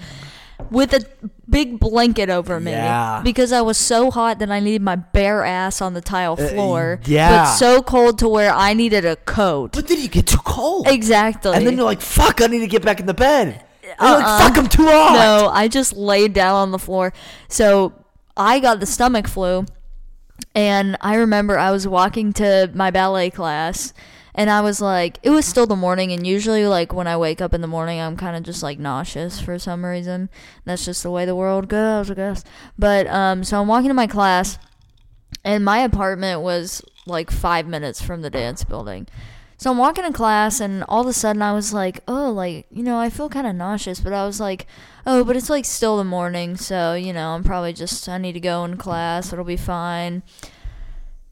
with 0.69 0.93
a 0.93 1.03
big 1.49 1.79
blanket 1.79 2.29
over 2.29 2.59
me 2.59 2.71
Yeah. 2.71 3.21
because 3.23 3.51
I 3.51 3.61
was 3.61 3.77
so 3.77 4.11
hot 4.11 4.39
that 4.39 4.51
I 4.51 4.59
needed 4.59 4.81
my 4.81 4.95
bare 4.95 5.43
ass 5.43 5.81
on 5.81 5.93
the 5.93 6.01
tile 6.01 6.35
floor. 6.35 6.99
Uh, 7.01 7.05
yeah. 7.07 7.43
but 7.45 7.53
so 7.55 7.81
cold 7.81 8.19
to 8.19 8.27
where 8.27 8.51
I 8.51 8.73
needed 8.73 9.05
a 9.05 9.15
coat. 9.15 9.71
But 9.73 9.87
then 9.87 9.99
you 9.99 10.07
get 10.07 10.27
too 10.27 10.37
cold. 10.43 10.87
Exactly. 10.87 11.53
And 11.53 11.65
then 11.65 11.75
you're 11.75 11.85
like, 11.85 12.01
fuck, 12.01 12.41
I 12.41 12.47
need 12.47 12.59
to 12.59 12.67
get 12.67 12.83
back 12.83 12.99
in 12.99 13.05
the 13.05 13.13
bed. 13.13 13.63
Uh-uh. 13.99 14.19
like, 14.19 14.43
fuck, 14.43 14.57
I'm 14.57 14.67
too 14.69 14.85
hot. 14.85 15.13
No, 15.13 15.49
I 15.51 15.67
just 15.67 15.93
laid 15.95 16.33
down 16.33 16.55
on 16.55 16.71
the 16.71 16.79
floor. 16.79 17.13
So 17.47 17.93
I 18.37 18.59
got 18.59 18.79
the 18.79 18.85
stomach 18.85 19.27
flu. 19.27 19.65
And 20.55 20.97
I 21.01 21.15
remember 21.15 21.57
I 21.57 21.71
was 21.71 21.87
walking 21.87 22.31
to 22.33 22.69
my 22.73 22.91
ballet 22.91 23.29
class 23.29 23.93
and 24.39 24.49
I 24.49 24.62
was 24.62 24.80
like, 24.80 25.19
it 25.21 25.32
was 25.32 25.45
still 25.45 25.67
the 25.67 25.75
morning. 25.75 26.13
And 26.13 26.25
usually, 26.25 26.65
like, 26.65 26.93
when 26.93 27.08
I 27.08 27.17
wake 27.17 27.41
up 27.41 27.54
in 27.54 27.60
the 27.60 27.67
morning, 27.67 27.99
I'm 27.99 28.15
kind 28.15 28.38
of 28.38 28.43
just 28.43 28.63
like 28.63 28.80
nauseous 28.80 29.41
for 29.41 29.60
some 29.60 29.84
reason. 29.84 30.30
That's 30.63 30.86
just 30.86 31.04
the 31.04 31.12
way 31.12 31.25
the 31.25 31.36
world 31.36 31.67
goes, 31.67 32.10
I 32.10 32.13
guess. 32.13 32.45
But, 32.78 33.06
um, 33.08 33.43
so 33.43 33.60
I'm 33.60 33.67
walking 33.67 33.89
to 33.89 33.93
my 33.93 34.08
class 34.08 34.58
and 35.43 35.65
my 35.65 35.80
apartment 35.80 36.39
was 36.39 36.82
like 37.06 37.32
five 37.32 37.67
minutes 37.67 38.02
from 38.02 38.21
the 38.21 38.30
dance 38.30 38.63
building. 38.63 39.08
So 39.58 39.71
I'm 39.71 39.78
walking 39.78 40.06
to 40.06 40.13
class, 40.13 40.62
and 40.62 40.86
all 40.88 41.02
of 41.02 41.08
a 41.08 41.12
sudden 41.12 41.41
I 41.41 41.52
was 41.52 41.73
like, 41.73 41.99
oh, 42.08 42.32
like, 42.32 42.65
you 42.71 42.82
know, 42.82 42.97
I 42.97 43.10
feel 43.10 43.28
kind 43.28 43.45
of 43.45 43.54
nauseous, 43.58 43.99
but 43.99 44.13
I 44.13 44.25
was 44.25 44.39
like, 44.39 44.67
oh, 45.06 45.25
but 45.25 45.36
it's 45.36 45.49
like 45.49 45.65
still 45.65 45.97
the 45.97 46.06
morning, 46.06 46.56
so, 46.56 46.93
you 46.93 47.12
know, 47.12 47.32
I'm 47.32 47.43
probably 47.43 47.73
just, 47.73 48.08
I 48.08 48.17
need 48.19 48.34
to 48.34 48.39
go 48.39 48.63
in 48.63 48.78
class, 48.78 49.34
it'll 49.34 49.43
be 49.43 49.58
fine. 49.58 50.23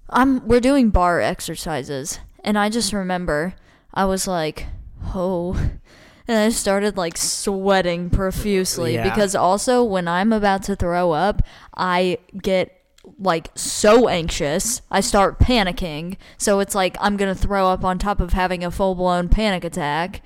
I'm, 0.10 0.46
we're 0.46 0.60
doing 0.60 0.90
bar 0.90 1.22
exercises, 1.22 2.20
and 2.48 2.58
I 2.58 2.70
just 2.70 2.94
remember 2.94 3.54
I 3.94 4.06
was 4.06 4.26
like, 4.28 4.66
oh, 5.14 5.54
and 6.28 6.38
I 6.38 6.50
started 6.50 6.98
like 6.98 7.18
sweating 7.18 8.10
profusely 8.10 8.94
Yeah. 8.96 9.04
because 9.04 9.36
also 9.36 9.84
when 9.84 10.08
I'm 10.08 10.32
about 10.34 10.64
to 10.64 10.76
throw 10.76 11.12
up, 11.12 11.42
I 11.76 12.18
get 12.42 12.74
like 13.20 13.50
so 13.56 14.08
anxious. 14.08 14.82
I 14.92 15.02
start 15.02 15.40
panicking. 15.40 16.18
So 16.38 16.60
it's 16.60 16.76
like 16.76 16.98
I'm 17.00 17.18
going 17.18 17.34
to 17.34 17.40
throw 17.40 17.68
up 17.68 17.84
on 17.84 18.00
top 18.00 18.20
of 18.20 18.34
having 18.34 18.64
a 18.64 18.72
full 18.72 18.96
blown 18.96 19.30
panic 19.30 19.64
attack. 19.64 20.22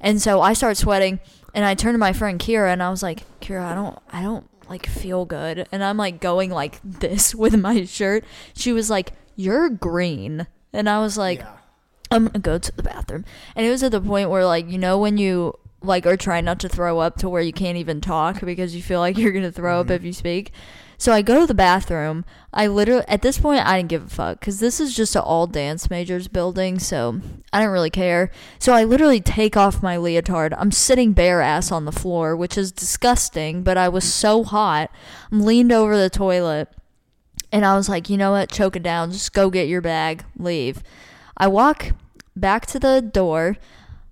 And 0.00 0.20
so 0.22 0.40
I 0.40 0.52
start 0.54 0.76
sweating 0.76 1.20
and 1.54 1.64
I 1.64 1.74
turn 1.74 1.92
to 1.92 1.98
my 1.98 2.12
friend 2.12 2.38
Kira 2.38 2.72
and 2.72 2.82
I 2.82 2.90
was 2.90 3.02
like, 3.02 3.24
"Kira, 3.40 3.64
I 3.64 3.74
don't 3.74 3.98
I 4.12 4.22
don't 4.22 4.48
like 4.68 4.86
feel 4.86 5.24
good." 5.24 5.66
And 5.72 5.82
I'm 5.82 5.96
like 5.96 6.20
going 6.20 6.50
like 6.50 6.78
this 6.84 7.34
with 7.34 7.56
my 7.58 7.84
shirt. 7.84 8.24
She 8.54 8.72
was 8.72 8.90
like, 8.90 9.12
"You're 9.36 9.68
green." 9.70 10.46
And 10.72 10.88
I 10.88 11.00
was 11.00 11.16
like, 11.16 11.42
I'm 12.10 12.26
gonna 12.26 12.38
go 12.38 12.58
to 12.58 12.76
the 12.76 12.82
bathroom. 12.82 13.24
And 13.54 13.66
it 13.66 13.70
was 13.70 13.82
at 13.82 13.92
the 13.92 14.00
point 14.00 14.30
where 14.30 14.44
like, 14.44 14.70
you 14.70 14.78
know 14.78 14.98
when 14.98 15.18
you 15.18 15.58
like 15.80 16.06
are 16.06 16.16
trying 16.16 16.44
not 16.44 16.58
to 16.60 16.68
throw 16.68 16.98
up 16.98 17.16
to 17.16 17.28
where 17.28 17.42
you 17.42 17.52
can't 17.52 17.78
even 17.78 18.00
talk 18.00 18.40
because 18.40 18.74
you 18.74 18.82
feel 18.82 19.00
like 19.00 19.16
you're 19.16 19.32
gonna 19.32 19.52
throw 19.52 19.80
up 19.80 19.90
if 19.90 19.98
mm-hmm. 19.98 20.06
you 20.06 20.12
speak. 20.12 20.52
So 21.00 21.12
I 21.12 21.22
go 21.22 21.40
to 21.40 21.46
the 21.46 21.54
bathroom. 21.54 22.24
I 22.52 22.66
literally 22.66 23.04
at 23.06 23.22
this 23.22 23.38
point 23.38 23.64
I 23.64 23.76
didn't 23.76 23.90
give 23.90 24.06
a 24.06 24.08
fuck 24.08 24.40
because 24.40 24.58
this 24.58 24.80
is 24.80 24.96
just 24.96 25.14
an 25.14 25.22
all 25.22 25.46
dance 25.46 25.88
majors 25.88 26.26
building, 26.26 26.80
so 26.80 27.20
I 27.52 27.60
didn't 27.60 27.72
really 27.72 27.90
care. 27.90 28.32
So 28.58 28.72
I 28.72 28.82
literally 28.82 29.20
take 29.20 29.56
off 29.56 29.82
my 29.82 29.96
leotard. 29.96 30.54
I'm 30.58 30.72
sitting 30.72 31.12
bare 31.12 31.40
ass 31.40 31.70
on 31.70 31.84
the 31.84 31.92
floor, 31.92 32.34
which 32.34 32.58
is 32.58 32.72
disgusting, 32.72 33.62
but 33.62 33.78
I 33.78 33.88
was 33.88 34.12
so 34.12 34.42
hot. 34.42 34.90
I'm 35.30 35.42
leaned 35.42 35.72
over 35.72 35.96
the 35.96 36.10
toilet. 36.10 36.68
And 37.50 37.64
I 37.64 37.76
was 37.76 37.88
like, 37.88 38.10
you 38.10 38.18
know 38.18 38.32
what? 38.32 38.50
Choke 38.50 38.76
it 38.76 38.82
down. 38.82 39.10
Just 39.10 39.32
go 39.32 39.48
get 39.48 39.68
your 39.68 39.80
bag. 39.80 40.24
Leave. 40.36 40.82
I 41.38 41.46
walk 41.48 41.92
back 42.36 42.66
to 42.66 42.78
the 42.78 43.00
door. 43.00 43.56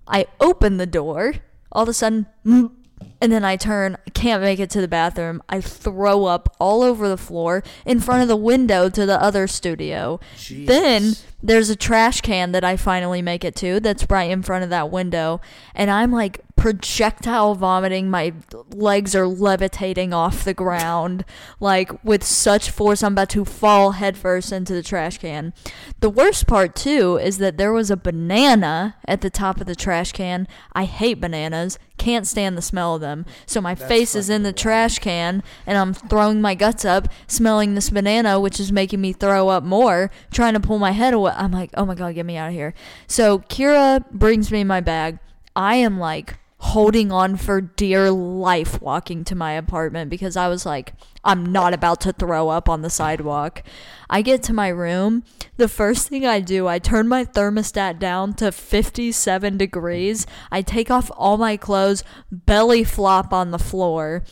I 0.07 0.25
open 0.39 0.77
the 0.77 0.87
door. 0.87 1.35
All 1.71 1.83
of 1.83 1.89
a 1.89 1.93
sudden, 1.93 2.25
and 2.45 2.71
then 3.19 3.43
I 3.43 3.57
turn. 3.57 3.97
I 4.07 4.09
can't 4.11 4.41
make 4.41 4.59
it 4.59 4.69
to 4.71 4.81
the 4.81 4.87
bathroom. 4.87 5.43
I 5.49 5.61
throw 5.61 6.25
up 6.25 6.55
all 6.59 6.81
over 6.81 7.07
the 7.09 7.17
floor 7.17 7.63
in 7.85 7.99
front 7.99 8.21
of 8.21 8.27
the 8.27 8.35
window 8.37 8.89
to 8.89 9.05
the 9.05 9.21
other 9.21 9.47
studio. 9.47 10.19
Then 10.65 11.13
there's 11.43 11.69
a 11.69 11.75
trash 11.75 12.21
can 12.21 12.53
that 12.53 12.63
I 12.63 12.77
finally 12.77 13.21
make 13.21 13.43
it 13.43 13.55
to 13.57 13.79
that's 13.79 14.09
right 14.09 14.31
in 14.31 14.41
front 14.41 14.63
of 14.63 14.69
that 14.69 14.89
window. 14.89 15.41
And 15.75 15.91
I'm 15.91 16.11
like 16.11 16.41
projectile 16.57 17.55
vomiting. 17.55 18.09
My 18.09 18.33
legs 18.73 19.15
are 19.15 19.27
levitating 19.27 20.13
off 20.13 20.43
the 20.43 20.53
ground, 20.53 21.23
like 21.59 22.03
with 22.03 22.23
such 22.23 22.71
force. 22.71 23.03
I'm 23.03 23.13
about 23.13 23.29
to 23.29 23.45
fall 23.45 23.91
headfirst 23.91 24.51
into 24.51 24.73
the 24.73 24.83
trash 24.83 25.19
can. 25.19 25.53
The 26.01 26.09
worst 26.09 26.47
part, 26.47 26.75
too, 26.75 27.17
is 27.17 27.37
that 27.37 27.57
there 27.57 27.71
was 27.71 27.89
a 27.89 27.95
banana 27.95 28.95
at 29.05 29.21
the 29.21 29.29
top 29.29 29.61
of 29.61 29.67
the 29.67 29.75
trash 29.75 30.11
can. 30.11 30.47
I 30.73 30.85
hate 30.85 31.21
bananas. 31.21 31.79
Can't 31.97 32.27
stand 32.27 32.57
the 32.57 32.61
smell 32.61 32.95
of 32.95 33.01
them. 33.01 33.25
So 33.45 33.61
my 33.61 33.73
face 33.73 34.13
is 34.15 34.29
in 34.29 34.43
the 34.43 34.53
trash 34.53 34.99
can 34.99 35.41
and 35.65 35.77
I'm 35.77 35.93
throwing 35.93 36.41
my 36.41 36.53
guts 36.53 36.85
up, 36.85 37.07
smelling 37.27 37.73
this 37.73 37.89
banana, 37.89 38.39
which 38.39 38.59
is 38.59 38.71
making 38.71 39.01
me 39.01 39.13
throw 39.13 39.49
up 39.49 39.63
more, 39.63 40.11
trying 40.31 40.53
to 40.53 40.59
pull 40.59 40.77
my 40.77 40.91
head 40.91 41.15
away. 41.15 41.33
I'm 41.35 41.51
like, 41.51 41.71
oh 41.75 41.85
my 41.85 41.95
God, 41.95 42.13
get 42.13 42.25
me 42.25 42.37
out 42.37 42.49
of 42.49 42.53
here. 42.53 42.75
So 43.07 43.39
Kira 43.39 44.09
brings 44.11 44.51
me 44.51 44.63
my 44.63 44.79
bag. 44.79 45.17
I 45.55 45.75
am 45.75 45.97
like 45.97 46.37
holding 46.59 47.11
on 47.11 47.35
for 47.35 47.61
dear 47.61 48.09
life 48.09 48.81
walking 48.81 49.23
to 49.23 49.35
my 49.35 49.53
apartment 49.53 50.09
because 50.09 50.35
I 50.35 50.47
was 50.47 50.65
like, 50.65 50.93
I'm 51.23 51.45
not 51.45 51.73
about 51.73 52.01
to 52.01 52.13
throw 52.13 52.49
up 52.49 52.67
on 52.67 52.81
the 52.81 52.89
sidewalk. 52.89 53.61
I 54.09 54.21
get 54.21 54.41
to 54.43 54.53
my 54.53 54.69
room. 54.69 55.23
The 55.57 55.67
first 55.67 56.09
thing 56.09 56.25
I 56.25 56.39
do, 56.39 56.67
I 56.67 56.79
turn 56.79 57.07
my 57.07 57.25
thermostat 57.25 57.99
down 57.99 58.33
to 58.35 58.51
57 58.51 59.57
degrees. 59.57 60.25
I 60.51 60.61
take 60.61 60.89
off 60.89 61.11
all 61.15 61.37
my 61.37 61.57
clothes, 61.57 62.03
belly 62.31 62.83
flop 62.83 63.33
on 63.33 63.51
the 63.51 63.59
floor. 63.59 64.23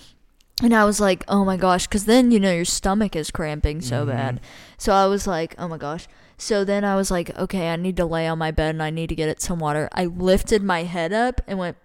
And 0.63 0.73
I 0.73 0.85
was 0.85 0.99
like, 0.99 1.23
oh 1.27 1.45
my 1.45 1.57
gosh, 1.57 1.85
because 1.85 2.05
then, 2.05 2.31
you 2.31 2.39
know, 2.39 2.53
your 2.53 2.65
stomach 2.65 3.15
is 3.15 3.29
cramping 3.29 3.81
so 3.81 4.01
mm-hmm. 4.01 4.11
bad. 4.11 4.41
So 4.77 4.93
I 4.93 5.05
was 5.05 5.27
like, 5.27 5.53
oh 5.59 5.67
my 5.67 5.77
gosh. 5.77 6.07
So 6.37 6.65
then 6.65 6.83
I 6.83 6.95
was 6.95 7.11
like, 7.11 7.37
okay, 7.37 7.69
I 7.69 7.75
need 7.75 7.97
to 7.97 8.05
lay 8.05 8.27
on 8.27 8.37
my 8.37 8.51
bed 8.51 8.75
and 8.75 8.83
I 8.83 8.89
need 8.89 9.07
to 9.07 9.15
get 9.15 9.29
it 9.29 9.41
some 9.41 9.59
water. 9.59 9.89
I 9.93 10.05
lifted 10.05 10.63
my 10.63 10.83
head 10.83 11.13
up 11.13 11.41
and 11.47 11.59
went 11.59 11.77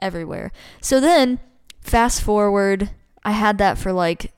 everywhere. 0.00 0.52
So 0.80 1.00
then, 1.00 1.40
fast 1.80 2.22
forward, 2.22 2.90
I 3.24 3.32
had 3.32 3.58
that 3.58 3.78
for 3.78 3.92
like 3.92 4.32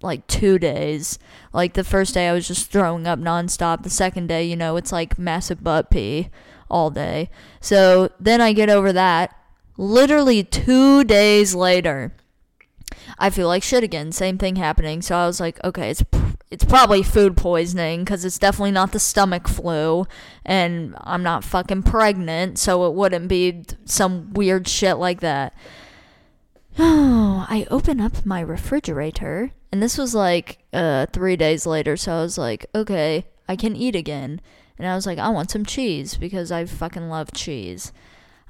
like 0.00 0.26
two 0.26 0.58
days. 0.58 1.18
Like 1.52 1.74
the 1.74 1.84
first 1.84 2.14
day, 2.14 2.28
I 2.28 2.32
was 2.32 2.46
just 2.48 2.70
throwing 2.70 3.06
up 3.06 3.18
nonstop. 3.18 3.82
The 3.82 3.90
second 3.90 4.28
day, 4.28 4.44
you 4.44 4.56
know, 4.56 4.76
it's 4.76 4.92
like 4.92 5.18
massive 5.18 5.62
butt 5.62 5.90
pee 5.90 6.30
all 6.70 6.90
day. 6.90 7.30
So 7.60 8.10
then 8.20 8.40
I 8.40 8.52
get 8.52 8.70
over 8.70 8.92
that. 8.92 9.34
Literally 9.76 10.42
two 10.42 11.04
days 11.04 11.54
later, 11.54 12.12
I 13.18 13.30
feel 13.30 13.48
like 13.48 13.62
shit 13.62 13.82
again. 13.82 14.12
Same 14.12 14.38
thing 14.38 14.56
happening. 14.56 15.02
So 15.02 15.16
I 15.16 15.26
was 15.26 15.40
like, 15.40 15.62
okay, 15.64 15.90
it's 15.90 16.04
it's 16.50 16.64
probably 16.64 17.02
food 17.02 17.36
poisoning 17.36 18.04
because 18.04 18.24
it's 18.24 18.38
definitely 18.38 18.70
not 18.70 18.92
the 18.92 18.98
stomach 18.98 19.48
flu, 19.48 20.06
and 20.46 20.96
I'm 21.00 21.22
not 21.22 21.44
fucking 21.44 21.82
pregnant, 21.82 22.58
so 22.58 22.86
it 22.86 22.94
wouldn't 22.94 23.28
be 23.28 23.64
some 23.84 24.32
weird 24.32 24.66
shit 24.66 24.96
like 24.96 25.20
that. 25.20 25.54
Oh, 26.78 27.44
I 27.50 27.66
open 27.70 28.00
up 28.00 28.24
my 28.24 28.40
refrigerator, 28.40 29.50
and 29.70 29.82
this 29.82 29.98
was 29.98 30.14
like 30.14 30.58
uh, 30.72 31.06
three 31.12 31.36
days 31.36 31.66
later. 31.66 31.96
So 31.96 32.12
I 32.12 32.22
was 32.22 32.38
like, 32.38 32.66
okay, 32.74 33.26
I 33.48 33.56
can 33.56 33.76
eat 33.76 33.96
again. 33.96 34.40
And 34.78 34.86
I 34.86 34.94
was 34.94 35.06
like, 35.06 35.18
I 35.18 35.28
want 35.28 35.50
some 35.50 35.66
cheese 35.66 36.16
because 36.16 36.52
I 36.52 36.64
fucking 36.64 37.08
love 37.08 37.32
cheese. 37.32 37.92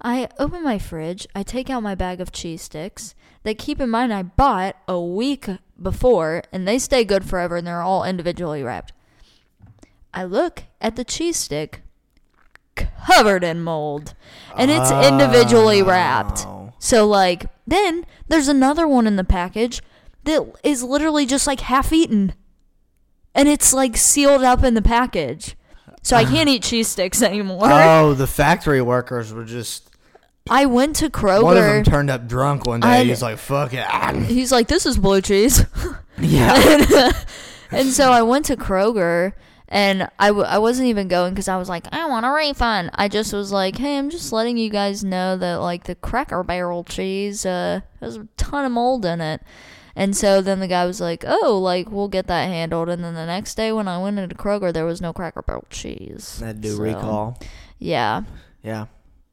I 0.03 0.29
open 0.39 0.63
my 0.63 0.79
fridge, 0.79 1.27
I 1.35 1.43
take 1.43 1.69
out 1.71 1.83
my 1.83 1.97
bag 1.97 2.21
of 2.21 2.31
cheese 2.31 2.63
sticks 2.63 3.17
that 3.43 3.59
keep 3.59 3.81
in 3.81 3.91
mind 3.91 4.13
I 4.13 4.23
bought 4.23 4.77
a 4.87 5.01
week 5.01 5.47
before, 5.81 6.43
and 6.53 6.67
they 6.67 6.79
stay 6.79 7.05
good 7.05 7.25
forever 7.25 7.57
and 7.57 7.67
they're 7.67 7.83
all 7.83 8.05
individually 8.05 8.63
wrapped. 8.63 8.93
I 10.13 10.25
look 10.25 10.65
at 10.81 10.97
the 10.97 11.05
cheese 11.05 11.37
stick 11.37 11.83
covered 12.75 13.45
in 13.45 13.63
mold, 13.63 14.15
and 14.57 14.71
it's 14.71 14.91
oh. 14.91 15.07
individually 15.07 15.83
wrapped. 15.83 16.47
Oh. 16.47 16.73
So, 16.79 17.07
like, 17.07 17.47
then 17.67 18.07
there's 18.29 18.49
another 18.49 18.87
one 18.87 19.07
in 19.07 19.17
the 19.17 19.25
package 19.25 19.83
that 20.25 20.47
is 20.63 20.83
literally 20.83 21.27
just 21.27 21.47
like 21.47 21.61
half 21.61 21.93
eaten. 21.93 22.35
And 23.35 23.49
it's 23.49 23.73
like 23.73 23.97
sealed 23.97 24.43
up 24.43 24.65
in 24.65 24.75
the 24.75 24.83
package. 24.83 25.57
So 26.03 26.17
I 26.17 26.25
can't 26.25 26.49
eat 26.49 26.63
cheese 26.63 26.89
sticks 26.89 27.23
anymore. 27.23 27.71
Oh, 27.71 28.15
the 28.15 28.27
factory 28.27 28.81
workers 28.81 29.33
were 29.33 29.45
just. 29.45 29.91
I 30.51 30.67
went 30.67 30.97
to 30.97 31.11
Kroger. 31.11 31.43
One 31.43 31.57
of 31.57 31.65
them 31.65 31.85
turned 31.85 32.11
up 32.11 32.27
drunk 32.27 32.67
one 32.67 32.81
day. 32.81 32.89
I- 32.89 33.05
He's 33.05 33.23
like, 33.23 33.39
"Fuck 33.39 33.73
it." 33.75 33.87
He's 34.27 34.51
like, 34.53 34.69
this 34.69 34.87
is 34.87 34.97
blue 34.99 35.21
cheese. 35.21 35.65
Yeah. 36.21 37.13
and 37.71 37.91
so 37.91 38.11
I 38.11 38.23
went 38.23 38.47
to 38.47 38.57
Kroger 38.57 39.35
and 39.69 40.09
I, 40.19 40.29
w- 40.29 40.45
I 40.47 40.59
wasn't 40.59 40.89
even 40.89 41.07
going 41.07 41.33
because 41.33 41.47
I 41.47 41.57
was 41.59 41.69
like, 41.69 41.87
I 41.93 42.07
want 42.09 42.27
a 42.27 42.31
refund. 42.31 42.91
I 42.95 43.07
just 43.07 43.33
was 43.33 43.53
like, 43.53 43.77
hey, 43.79 43.97
I'm 43.97 44.11
just 44.11 44.33
letting 44.33 44.57
you 44.59 44.69
guys 44.69 45.05
know 45.05 45.37
that 45.37 45.57
like 45.61 45.85
the 45.85 45.95
Cracker 45.95 46.43
Barrel 46.43 46.83
cheese 46.83 47.47
uh, 47.47 47.83
has 48.01 48.17
a 48.17 48.27
ton 48.37 48.65
of 48.65 48.73
mold 48.73 49.05
in 49.05 49.21
it. 49.21 49.43
And 49.95 50.17
so 50.17 50.41
then 50.41 50.59
the 50.59 50.67
guy 50.67 50.87
was 50.87 51.01
like, 51.01 51.23
oh, 51.25 51.57
like 51.63 51.89
we'll 51.89 52.09
get 52.09 52.27
that 52.27 52.47
handled. 52.49 52.89
And 52.89 53.05
then 53.05 53.15
the 53.15 53.25
next 53.27 53.55
day 53.55 53.71
when 53.71 53.87
I 53.87 53.99
went 54.03 54.19
into 54.19 54.35
Kroger, 54.35 54.73
there 54.73 54.85
was 54.87 55.01
no 55.01 55.13
Cracker 55.13 55.43
Barrel 55.43 55.67
cheese. 55.71 56.39
That 56.41 56.61
do 56.61 56.75
So, 56.75 56.83
recall. 56.83 57.39
Yeah. 57.79 58.23
Yeah. 58.65 58.87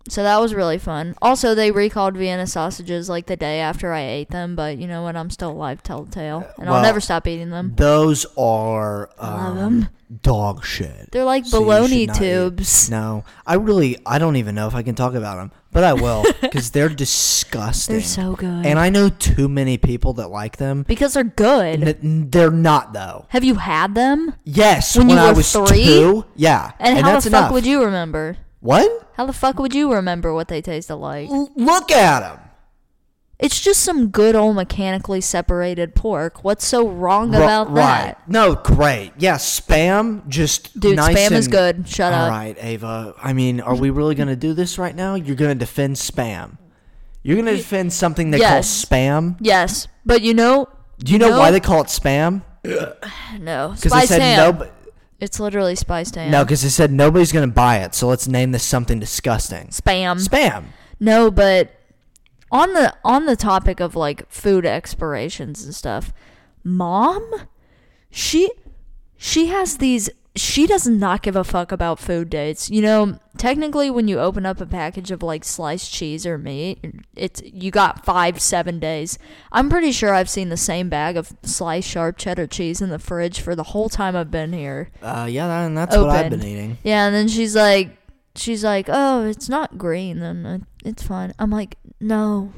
So 0.08 0.22
that 0.22 0.40
was 0.40 0.54
really 0.54 0.78
fun. 0.78 1.16
Also, 1.20 1.56
they 1.56 1.72
recalled 1.72 2.16
Vienna 2.16 2.46
sausages 2.46 3.10
like 3.10 3.26
the 3.26 3.36
day 3.36 3.60
after 3.60 3.92
I 3.92 4.02
ate 4.02 4.30
them, 4.30 4.56
but 4.56 4.78
you 4.78 4.88
know 4.88 5.02
what? 5.02 5.16
I'm 5.16 5.32
still 5.32 5.50
alive, 5.52 5.82
telltale, 5.82 6.48
and 6.58 6.68
well, 6.68 6.76
I'll 6.76 6.84
never 6.84 7.00
stop 7.00 7.26
eating 7.28 7.50
them. 7.50 7.74
Those 7.76 8.28
are 8.38 9.10
um, 9.18 9.90
dog 10.22 10.64
shit. 10.64 11.10
They're 11.12 11.24
like 11.24 11.48
So 11.48 11.60
bologna 11.62 12.06
not 12.06 12.18
eat- 12.18 12.20
tubes. 12.20 12.90
No, 12.92 13.24
I 13.48 13.56
really, 13.56 13.98
I 14.06 14.20
don't 14.20 14.36
even 14.36 14.54
know 14.54 14.68
if 14.68 14.76
I 14.76 14.84
can 14.84 14.94
talk 14.94 15.16
about 15.16 15.38
them, 15.38 15.52
but 15.72 15.84
I 15.84 15.94
will 15.94 16.24
because 16.42 16.70
they're 16.70 16.88
disgusting. 16.90 17.96
They're 17.96 18.04
so 18.04 18.36
good. 18.36 18.64
And 18.66 18.78
I 18.78 18.90
know 18.92 19.10
too 19.10 19.50
many 19.50 19.80
people 19.80 20.14
that 20.14 20.28
like 20.30 20.58
them. 20.58 20.84
because 20.84 21.14
they're 21.16 21.24
good. 21.24 21.84
N- 22.04 22.30
They're 22.30 22.52
not 22.52 22.94
though. 22.94 23.26
Have 23.30 23.44
you 23.44 23.56
had 23.56 23.96
them? 23.96 24.36
Yes, 24.44 24.96
When 24.96 25.08
when, 25.08 25.18
you 25.18 25.24
I 25.24 25.30
were 25.32 25.38
was 25.38 25.52
three? 25.52 25.84
two. 25.84 26.26
Yeah, 26.36 26.74
And, 26.80 27.00
how 27.00 27.14
that's 27.14 27.26
the 27.26 27.32
fuck 27.32 27.40
enough. 27.46 27.52
would 27.54 27.66
you 27.66 27.84
remember? 27.84 28.38
What? 28.66 29.08
How 29.14 29.28
the 29.28 29.34
fuck 29.34 29.60
would 29.60 29.76
you 29.76 29.94
remember 29.94 30.34
what 30.34 30.48
they 30.48 30.60
tasted 30.60 30.96
like? 30.96 31.30
L- 31.30 31.52
look 31.56 31.92
at 31.92 32.22
them. 32.22 32.40
It's 33.38 33.62
just 33.62 33.82
some 33.84 34.08
good 34.08 34.34
old 34.34 34.56
mechanically 34.56 35.22
separated 35.22 35.94
pork. 35.94 36.44
What's 36.44 36.66
so 36.66 36.88
wrong 36.88 37.36
about 37.36 37.70
right. 37.70 38.16
that? 38.18 38.28
No, 38.28 38.56
great. 38.56 39.12
Yeah, 39.20 39.36
spam. 39.36 40.28
Just 40.28 40.80
Dude, 40.80 40.96
nice 40.96 41.16
spam 41.16 41.32
is 41.34 41.48
good. 41.48 41.88
Shut 41.88 42.12
All 42.12 42.24
up. 42.26 42.32
right, 42.32 42.58
Ava. 42.60 43.14
I 43.22 43.34
mean, 43.34 43.62
are 43.62 43.76
we 43.76 43.92
really 43.92 44.16
going 44.16 44.30
to 44.30 44.36
do 44.36 44.54
this 44.54 44.80
right 44.80 44.96
now? 44.96 45.14
You're 45.14 45.36
going 45.36 45.54
to 45.54 45.60
defend 45.60 45.98
spam. 45.98 46.58
You're 47.24 47.36
going 47.36 47.46
to 47.48 47.58
defend 47.58 47.94
something 47.94 48.32
they 48.32 48.40
Yes. 48.40 48.86
call 48.86 48.98
spam. 48.98 49.36
Yes, 49.42 49.88
but 50.06 50.22
you 50.24 50.34
know, 50.34 50.68
Do 51.04 51.12
you 51.14 51.20
know 51.20 51.30
No. 51.32 51.40
why 51.40 51.52
they 51.52 51.60
call 51.60 51.82
it 51.82 51.88
spam? 51.88 52.42
no. 53.40 53.74
Because 53.76 53.92
they 53.92 54.06
said 54.08 54.38
no. 54.38 54.68
It's 55.20 55.40
literally 55.40 55.76
spiced 55.76 56.16
ham. 56.16 56.32
No, 56.32 56.44
because 56.44 56.62
they 56.62 56.70
said 56.70 56.92
nobody's 56.92 57.32
going 57.32 57.48
to 57.48 57.54
buy 57.54 57.78
it. 57.78 57.96
So 57.96 58.08
let's 58.08 58.28
name 58.28 58.52
this 58.52 58.64
something 58.64 59.00
disgusting. 59.00 59.68
spam. 59.68 60.26
Spam. 60.26 60.66
No, 61.00 61.32
but 61.32 61.72
on 62.52 62.74
the 62.74 62.94
on 63.04 63.26
the 63.26 63.36
topic 63.36 63.80
of 63.80 63.96
like 63.96 64.30
food 64.30 64.66
expirations 64.66 65.64
and 65.64 65.74
stuff, 65.74 66.14
mom, 66.64 67.48
she 68.10 68.52
she 69.18 69.48
has 69.48 69.78
these 69.78 70.10
she 70.36 70.68
does 70.68 70.86
not 70.86 71.22
give 71.22 71.36
a 71.36 71.44
fuck 71.44 71.72
about 71.72 72.00
food 72.00 72.30
dates. 72.30 72.70
You 72.70 72.82
know, 72.82 73.20
technically 73.38 73.90
when 73.90 74.08
you 74.08 74.20
open 74.20 74.46
up 74.46 74.60
a 74.60 74.66
package 74.66 75.12
of 75.12 75.24
like 75.24 75.44
sliced 75.44 75.92
cheese 75.92 76.26
or 76.26 76.38
meat, 76.38 76.84
it's 77.16 77.42
you 77.44 77.72
got 77.72 78.04
5 78.06 78.42
7 78.42 78.80
days. 78.80 79.18
I'm 79.52 79.70
pretty 79.70 79.92
sure 79.92 80.14
I've 80.14 80.30
seen 80.30 80.50
the 80.50 80.58
same 80.58 80.90
bag 80.90 81.16
of 81.18 81.34
sliced 81.44 81.90
sharp 81.90 82.18
cheddar 82.18 82.48
cheese 82.48 82.82
in 82.82 82.90
the 82.90 83.00
fridge 83.00 83.40
for 83.40 83.56
the 83.56 83.64
whole 83.64 83.90
time 83.90 84.16
I've 84.16 84.32
been 84.32 84.54
here. 84.54 84.92
Uh, 85.02 85.28
yeah, 85.30 85.48
that, 85.48 85.66
and 85.66 85.78
that's 85.78 85.96
what 85.96 86.10
I've 86.10 86.30
been 86.30 86.44
eating. 86.44 86.78
Yeah, 86.84 87.06
and 87.06 87.16
then 87.16 87.28
she's 87.28 87.56
like, 87.56 87.98
she's 88.36 88.64
like, 88.64 88.88
oh, 88.90 89.26
it's 89.26 89.48
not 89.48 89.78
green, 89.78 90.20
then 90.20 90.66
it's 90.84 91.04
fine. 91.04 91.34
I'm 91.40 91.50
like, 91.52 91.78
no, 92.02 92.52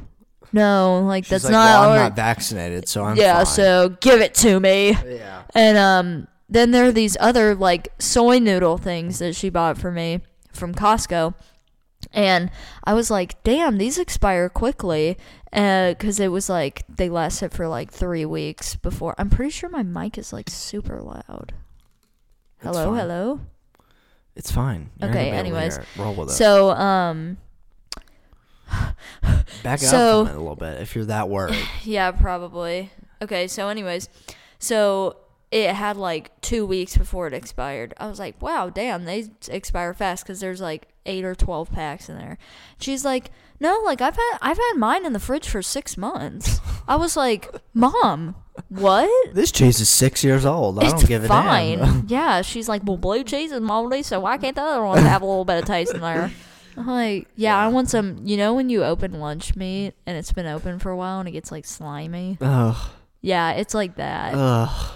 no, 0.51 1.01
like 1.01 1.25
She's 1.25 1.29
that's 1.29 1.43
like, 1.45 1.51
not. 1.51 1.81
well, 1.81 1.89
I'm 1.91 1.99
not 1.99 2.15
vaccinated, 2.15 2.87
so 2.87 3.03
I'm 3.03 3.17
yeah, 3.17 3.35
fine. 3.37 3.45
so 3.45 3.89
give 4.01 4.21
it 4.21 4.33
to 4.35 4.59
me. 4.59 4.91
yeah. 4.91 5.43
And 5.53 5.77
um, 5.77 6.27
then 6.49 6.71
there 6.71 6.85
are 6.85 6.91
these 6.91 7.17
other 7.19 7.53
like 7.55 7.89
soy 7.99 8.39
noodle 8.39 8.77
things 8.77 9.19
that 9.19 9.35
she 9.35 9.49
bought 9.49 9.77
for 9.77 9.91
me 9.91 10.21
from 10.51 10.73
Costco. 10.73 11.33
And 12.13 12.51
I 12.83 12.93
was 12.93 13.11
like, 13.11 13.43
damn, 13.43 13.77
these 13.77 13.97
expire 13.97 14.47
quickly. 14.49 15.17
Because 15.51 16.19
it 16.19 16.27
was 16.29 16.47
like, 16.49 16.83
they 16.87 17.09
lasted 17.09 17.51
for 17.51 17.67
like 17.67 17.91
three 17.91 18.25
weeks 18.25 18.75
before. 18.75 19.15
I'm 19.17 19.29
pretty 19.29 19.49
sure 19.51 19.69
my 19.69 19.83
mic 19.83 20.17
is 20.17 20.31
like 20.31 20.49
super 20.49 21.01
loud. 21.01 21.53
Hello, 22.61 22.85
fine. 22.91 22.95
hello. 22.99 23.39
It's 24.35 24.51
fine. 24.51 24.89
You're 25.01 25.09
Okay, 25.09 25.31
gonna 25.31 25.43
be 25.43 25.49
able 25.49 25.57
to 25.59 25.65
anyways. 25.65 25.79
roll 25.97 26.13
with 26.13 26.29
it. 26.29 26.33
So, 26.33 26.69
um, 26.71 27.37
Back 29.63 29.79
so- 29.79 30.21
up 30.25 30.33
a 30.33 30.37
little 30.37 30.55
bit 30.55 30.81
if 30.81 30.95
you're 30.95 31.05
that 31.05 31.29
worried. 31.29 31.57
Yeah, 31.83 32.11
probably. 32.11 32.91
Okay, 33.21 33.47
so 33.47 33.69
anyways, 33.69 34.09
so 34.59 35.17
it 35.51 35.73
had 35.73 35.97
like 35.97 36.39
two 36.41 36.65
weeks 36.65 36.97
before 36.97 37.27
it 37.27 37.33
expired. 37.33 37.93
I 37.97 38.07
was 38.07 38.19
like, 38.19 38.41
wow, 38.41 38.69
damn, 38.69 39.05
they 39.05 39.29
expire 39.49 39.93
fast 39.93 40.23
because 40.23 40.39
there's 40.39 40.61
like 40.61 40.87
eight 41.05 41.23
or 41.23 41.35
twelve 41.35 41.71
packs 41.71 42.09
in 42.09 42.17
there. 42.17 42.37
She's 42.79 43.05
like, 43.05 43.31
no, 43.59 43.81
like 43.85 44.01
I've 44.01 44.15
had 44.15 44.37
I've 44.41 44.57
had 44.57 44.73
mine 44.75 45.05
in 45.05 45.13
the 45.13 45.19
fridge 45.19 45.47
for 45.47 45.61
six 45.61 45.95
months. 45.97 46.59
I 46.87 46.95
was 46.97 47.15
like, 47.15 47.49
mom, 47.73 48.35
what? 48.69 49.09
this 49.33 49.51
cheese 49.51 49.79
is 49.79 49.89
six 49.89 50.23
years 50.23 50.45
old. 50.45 50.79
I 50.79 50.85
it's 50.85 50.93
don't 50.93 51.07
give 51.07 51.23
a 51.23 51.27
fine. 51.27 51.79
damn. 51.79 52.05
yeah, 52.07 52.41
she's 52.41 52.67
like, 52.67 52.81
well, 52.85 52.97
blue 52.97 53.23
cheese 53.23 53.51
is 53.51 53.61
moldy, 53.61 54.03
so 54.03 54.19
why 54.19 54.37
can't 54.37 54.55
the 54.55 54.61
other 54.63 54.83
ones 54.83 55.01
have 55.03 55.21
a 55.21 55.25
little 55.25 55.45
bit 55.45 55.59
of 55.59 55.65
taste 55.65 55.93
in 55.93 56.01
there? 56.01 56.29
I'm 56.75 56.85
like, 56.87 57.27
yeah, 57.35 57.57
I 57.57 57.69
want 57.69 57.89
some. 57.89 58.19
You 58.25 58.37
know, 58.37 58.53
when 58.53 58.69
you 58.69 58.83
open 58.83 59.13
lunch 59.19 59.55
meat 59.55 59.93
and 60.05 60.15
it's 60.17 60.31
been 60.33 60.45
open 60.45 60.77
for 60.77 60.91
a 60.91 60.97
while 60.97 61.19
and 61.19 61.27
it 61.27 61.31
gets 61.31 61.51
like 61.51 61.65
slimy. 61.65 62.37
Ugh, 62.41 62.75
Yeah, 63.21 63.51
it's 63.53 63.73
like 63.73 63.95
that. 63.95 64.33
ugh, 64.35 64.91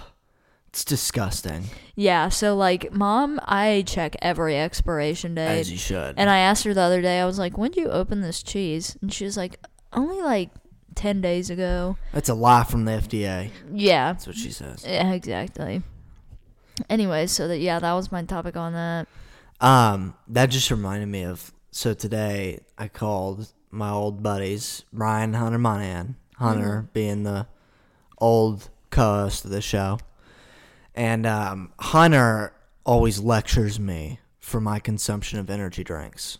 it's 0.72 0.84
disgusting. 0.86 1.64
Yeah, 1.96 2.30
so 2.30 2.56
like, 2.56 2.92
mom, 2.94 3.38
I 3.44 3.84
check 3.86 4.16
every 4.22 4.56
expiration 4.56 5.34
date. 5.34 5.60
As 5.60 5.70
you 5.70 5.76
should. 5.76 6.14
And 6.16 6.30
I 6.30 6.38
asked 6.38 6.64
her 6.64 6.72
the 6.72 6.80
other 6.80 7.02
day, 7.02 7.20
I 7.20 7.26
was 7.26 7.38
like, 7.38 7.58
when 7.58 7.72
did 7.72 7.82
you 7.82 7.90
open 7.90 8.22
this 8.22 8.42
cheese? 8.42 8.96
And 9.02 9.12
she 9.12 9.26
was 9.26 9.36
like, 9.36 9.60
only 9.92 10.22
like 10.22 10.48
10 10.94 11.20
days 11.20 11.50
ago. 11.50 11.98
That's 12.14 12.30
a 12.30 12.34
lie 12.34 12.64
from 12.64 12.86
the 12.86 12.92
FDA. 12.92 13.50
Yeah, 13.70 14.14
That's 14.14 14.26
what 14.26 14.34
she 14.36 14.50
says. 14.50 14.82
yeah 14.88 15.12
exactly. 15.12 15.82
Anyway, 16.88 17.26
so 17.26 17.48
that, 17.48 17.58
yeah, 17.58 17.78
that 17.78 17.92
was 17.92 18.10
my 18.10 18.22
topic 18.22 18.56
on 18.56 18.72
that. 18.72 19.06
Um, 19.60 20.14
that 20.28 20.46
just 20.46 20.70
reminded 20.70 21.06
me 21.10 21.24
of 21.24 21.52
so 21.70 21.92
today 21.92 22.60
I 22.78 22.88
called 22.88 23.52
my 23.70 23.90
old 23.90 24.22
buddies 24.22 24.86
Ryan 24.90 25.34
Hunter 25.34 25.58
Monahan, 25.58 26.16
Hunter 26.36 26.88
being 26.94 27.24
the 27.24 27.46
old 28.16 28.70
co-host 28.88 29.44
of 29.44 29.50
the 29.50 29.60
show, 29.60 29.98
and 30.94 31.26
um, 31.26 31.72
Hunter 31.78 32.52
always 32.84 33.20
lectures 33.20 33.78
me 33.78 34.20
for 34.40 34.60
my 34.60 34.78
consumption 34.78 35.38
of 35.38 35.48
energy 35.50 35.84
drinks. 35.84 36.38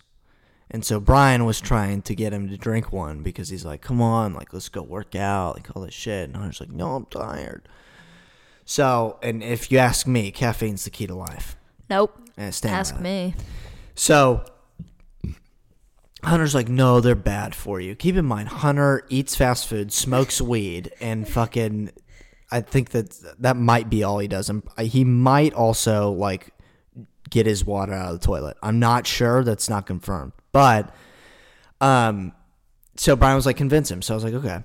And 0.71 0.85
so 0.85 0.99
Brian 1.01 1.45
was 1.45 1.61
trying 1.61 2.03
to 2.03 2.15
get 2.15 2.33
him 2.33 2.49
to 2.49 2.57
drink 2.57 2.93
one 2.93 3.23
because 3.23 3.51
he's 3.51 3.65
like, 3.65 3.83
"Come 3.83 4.01
on, 4.01 4.33
like 4.33 4.53
let's 4.55 4.69
go 4.71 4.83
work 4.83 5.15
out, 5.15 5.57
like 5.57 5.77
all 5.77 5.83
this 5.83 5.93
shit." 5.95 6.29
And 6.29 6.37
Hunter's 6.37 6.61
like, 6.61 6.71
"No, 6.73 6.97
I'm 6.97 7.07
tired." 7.07 7.69
So, 8.65 9.19
and 9.23 9.43
if 9.43 9.71
you 9.71 9.79
ask 9.79 10.07
me, 10.07 10.31
caffeine's 10.31 10.85
the 10.85 10.91
key 10.91 11.07
to 11.07 11.15
life. 11.15 11.57
Nope. 11.91 12.19
And 12.37 12.47
I 12.47 12.51
stand 12.51 12.73
by 12.73 12.79
Ask 12.79 12.95
that. 12.95 13.03
me. 13.03 13.35
So 13.95 14.45
Hunter's 16.25 16.55
like, 16.55 16.69
no, 16.69 17.01
they're 17.01 17.15
bad 17.15 17.55
for 17.55 17.81
you. 17.81 17.95
Keep 17.95 18.17
in 18.17 18.25
mind, 18.25 18.49
Hunter 18.49 19.05
eats 19.09 19.35
fast 19.35 19.67
food, 19.67 19.93
smokes 19.93 20.41
weed, 20.41 20.93
and 21.01 21.29
fucking. 21.29 21.91
I 22.53 22.61
think 22.61 22.91
that 22.91 23.11
that 23.41 23.57
might 23.57 23.89
be 23.89 24.05
all 24.05 24.19
he 24.19 24.29
does. 24.29 24.51
And 24.51 24.63
he 24.79 25.05
might 25.05 25.55
also 25.55 26.13
like 26.13 26.53
get 27.31 27.47
his 27.47 27.65
water 27.65 27.95
out 27.95 28.13
of 28.13 28.21
the 28.21 28.27
toilet. 28.27 28.57
I'm 28.63 28.79
not 28.79 29.07
sure. 29.07 29.43
That's 29.43 29.71
not 29.71 29.87
confirmed. 29.87 30.33
But, 30.53 30.95
um, 31.81 32.33
so 32.97 33.17
Brian 33.17 33.37
was 33.37 33.47
like, 33.47 33.57
convince 33.57 33.91
him. 33.91 34.03
So 34.03 34.13
I 34.13 34.17
was 34.17 34.25
like, 34.25 34.35
okay. 34.35 34.63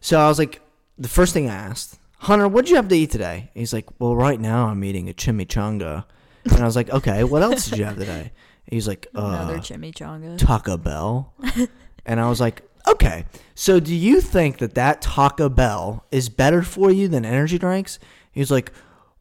So 0.00 0.18
I 0.18 0.26
was 0.26 0.38
like, 0.38 0.62
the 0.96 1.08
first 1.08 1.34
thing 1.34 1.50
I 1.50 1.54
asked, 1.54 1.98
Hunter, 2.18 2.48
what'd 2.48 2.70
you 2.70 2.76
have 2.76 2.88
to 2.88 2.96
eat 2.96 3.10
today? 3.10 3.50
He's 3.54 3.74
like, 3.74 3.86
well, 4.00 4.16
right 4.16 4.40
now 4.40 4.68
I'm 4.68 4.82
eating 4.82 5.10
a 5.10 5.12
chimichanga. 5.12 6.06
And 6.44 6.62
I 6.62 6.64
was 6.64 6.76
like, 6.76 6.90
okay, 6.90 7.24
what 7.24 7.42
else 7.42 7.68
did 7.68 7.78
you 7.78 7.84
have 7.84 7.98
today? 7.98 8.32
He's 8.66 8.88
like, 8.88 9.06
Another 9.14 9.56
uh, 9.56 9.58
chimichanga. 9.58 10.38
Taco 10.38 10.76
Bell. 10.76 11.34
and 12.06 12.18
I 12.20 12.28
was 12.28 12.40
like, 12.40 12.65
okay, 12.86 13.24
so 13.54 13.80
do 13.80 13.94
you 13.94 14.20
think 14.20 14.58
that 14.58 14.74
that 14.74 15.00
Taco 15.02 15.48
Bell 15.48 16.04
is 16.10 16.28
better 16.28 16.62
for 16.62 16.90
you 16.90 17.08
than 17.08 17.24
energy 17.24 17.58
drinks? 17.58 17.98
He's 18.32 18.50
like, 18.50 18.72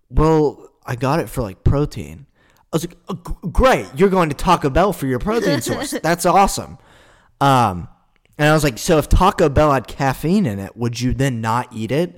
well, 0.10 0.70
I 0.86 0.96
got 0.96 1.20
it 1.20 1.30
for 1.30 1.42
like 1.42 1.64
protein. 1.64 2.28
I 2.72 2.76
was 2.76 2.88
like, 2.88 2.98
oh, 3.08 3.14
great, 3.14 3.88
you're 3.96 4.10
going 4.10 4.30
to 4.30 4.36
Taco 4.36 4.70
Bell 4.70 4.94
for 4.94 5.08
your 5.08 5.20
protein 5.20 5.62
source. 5.62 5.92
That's 6.04 6.26
awesome. 6.26 6.78
Um, 7.40 7.88
and 8.38 8.50
I 8.50 8.54
was 8.54 8.64
like, 8.64 8.78
so 8.78 8.98
if 8.98 9.08
Taco 9.08 9.50
Bell 9.50 9.72
had 9.72 9.88
caffeine 9.88 10.46
in 10.46 10.60
it, 10.60 10.76
would 10.76 11.00
you 11.00 11.14
then 11.14 11.42
not 11.42 11.70
eat 11.72 11.92
it? 11.92 12.10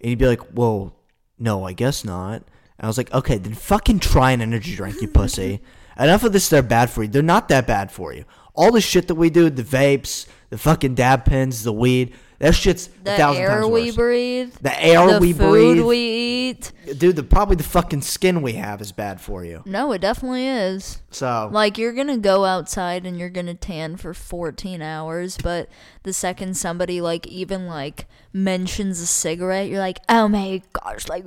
And 0.00 0.08
he'd 0.08 0.18
be 0.18 0.26
like, 0.26 0.40
well, 0.52 0.96
no, 1.38 1.64
I 1.64 1.72
guess 1.72 2.04
not. 2.04 2.36
And 2.36 2.84
I 2.84 2.86
was 2.86 2.98
like, 2.98 3.12
okay, 3.12 3.38
then 3.38 3.54
fucking 3.54 4.00
try 4.00 4.32
an 4.32 4.40
energy 4.40 4.74
drink, 4.74 5.00
you 5.00 5.08
pussy. 5.08 5.60
Enough 5.98 6.24
of 6.24 6.32
this, 6.32 6.48
they're 6.48 6.62
bad 6.62 6.90
for 6.90 7.02
you. 7.02 7.08
They're 7.08 7.22
not 7.22 7.48
that 7.48 7.66
bad 7.66 7.92
for 7.92 8.12
you. 8.12 8.24
All 8.54 8.72
the 8.72 8.80
shit 8.80 9.06
that 9.08 9.16
we 9.16 9.30
do, 9.30 9.50
the 9.50 9.62
vapes, 9.62 10.26
the 10.50 10.58
fucking 10.58 10.94
dab 10.94 11.24
pens, 11.24 11.62
the 11.64 11.72
weed, 11.72 12.12
that 12.40 12.54
shit's 12.54 12.86
a 12.88 13.04
The 13.04 13.16
thousand 13.16 13.42
air 13.42 13.48
times 13.60 13.66
we 13.66 13.82
worse. 13.86 13.96
breathe. 13.96 14.54
The 14.62 14.82
air 14.84 15.06
the 15.14 15.18
we 15.20 15.32
food 15.32 15.50
breathe, 15.50 15.84
we 15.84 15.98
eat. 15.98 16.72
dude. 16.98 17.16
The 17.16 17.22
probably 17.22 17.56
the 17.56 17.62
fucking 17.64 18.00
skin 18.02 18.40
we 18.42 18.54
have 18.54 18.80
is 18.80 18.92
bad 18.92 19.20
for 19.20 19.44
you. 19.44 19.62
No, 19.66 19.92
it 19.92 20.00
definitely 20.00 20.46
is. 20.46 21.02
So 21.10 21.48
Like 21.52 21.76
you're 21.78 21.92
gonna 21.92 22.16
go 22.18 22.44
outside 22.46 23.04
and 23.06 23.18
you're 23.18 23.28
gonna 23.30 23.54
tan 23.54 23.96
for 23.96 24.14
14 24.14 24.80
hours, 24.82 25.36
but 25.42 25.68
the 26.02 26.12
second 26.12 26.56
somebody 26.56 27.00
like 27.00 27.26
even 27.26 27.66
like 27.66 28.06
mentions 28.32 29.00
a 29.00 29.06
cigarette, 29.06 29.68
you're 29.68 29.78
like, 29.78 29.98
oh 30.08 30.26
my 30.28 30.62
gosh, 30.72 31.08
like, 31.08 31.24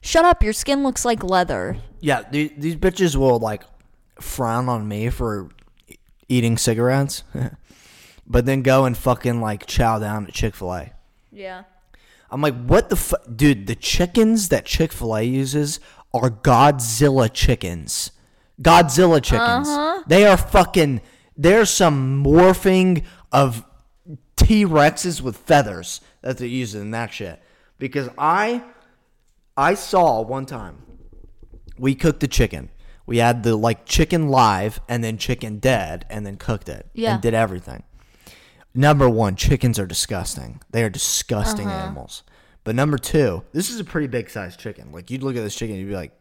shut 0.00 0.24
up, 0.24 0.42
your 0.44 0.52
skin 0.52 0.82
looks 0.84 1.04
like 1.04 1.24
leather. 1.24 1.76
yeah, 2.00 2.22
these, 2.30 2.52
these 2.56 2.76
bitches 2.76 3.16
will 3.16 3.40
like 3.40 3.64
frown 4.20 4.68
on 4.68 4.86
me 4.86 5.10
for 5.10 5.48
eating 6.28 6.56
cigarettes, 6.56 7.24
but 8.26 8.46
then 8.46 8.62
go 8.62 8.84
and 8.84 8.96
fucking 8.96 9.40
like 9.40 9.66
chow 9.66 9.98
down 9.98 10.26
at 10.26 10.32
Chick 10.32 10.54
Fil 10.54 10.72
A. 10.74 10.92
Yeah. 11.32 11.64
I'm 12.30 12.40
like, 12.40 12.56
what 12.64 12.88
the 12.90 12.96
fuck, 12.96 13.22
dude? 13.34 13.66
The 13.66 13.76
chickens 13.76 14.48
that 14.48 14.64
Chick 14.64 14.92
Fil 14.92 15.14
A 15.16 15.22
uses 15.22 15.78
are 16.12 16.30
Godzilla 16.30 17.30
chickens. 17.32 18.10
Godzilla 18.60 19.22
chickens. 19.22 19.68
Uh-huh. 19.68 20.02
They 20.06 20.26
are 20.26 20.36
fucking. 20.36 21.02
There's 21.36 21.70
some 21.70 22.24
morphing 22.24 23.04
of 23.30 23.64
T 24.36 24.64
Rexes 24.64 25.20
with 25.20 25.36
feathers 25.36 26.00
that 26.22 26.38
they're 26.38 26.48
using 26.48 26.80
in 26.80 26.90
that 26.92 27.12
shit. 27.12 27.40
Because 27.78 28.08
I, 28.16 28.62
I 29.56 29.74
saw 29.74 30.22
one 30.22 30.46
time, 30.46 30.82
we 31.78 31.94
cooked 31.94 32.20
the 32.20 32.28
chicken. 32.28 32.70
We 33.04 33.18
had 33.18 33.42
the 33.42 33.54
like 33.54 33.84
chicken 33.84 34.28
live 34.28 34.80
and 34.88 35.04
then 35.04 35.18
chicken 35.18 35.58
dead 35.58 36.06
and 36.10 36.26
then 36.26 36.36
cooked 36.36 36.68
it 36.68 36.88
Yeah. 36.94 37.12
and 37.14 37.22
did 37.22 37.34
everything. 37.34 37.82
Number 38.76 39.08
one, 39.08 39.34
chickens 39.36 39.78
are 39.78 39.86
disgusting. 39.86 40.60
They 40.70 40.84
are 40.84 40.90
disgusting 40.90 41.66
Uh-huh. 41.66 41.78
animals. 41.84 42.22
But 42.62 42.74
number 42.74 42.98
two, 42.98 43.42
this 43.52 43.70
is 43.70 43.80
a 43.80 43.84
pretty 43.84 44.06
big 44.06 44.28
sized 44.28 44.60
chicken. 44.60 44.92
Like 44.92 45.10
you'd 45.10 45.22
look 45.22 45.36
at 45.36 45.42
this 45.42 45.54
chicken, 45.56 45.76
you'd 45.76 45.88
be 45.88 45.94
like, 45.94 46.12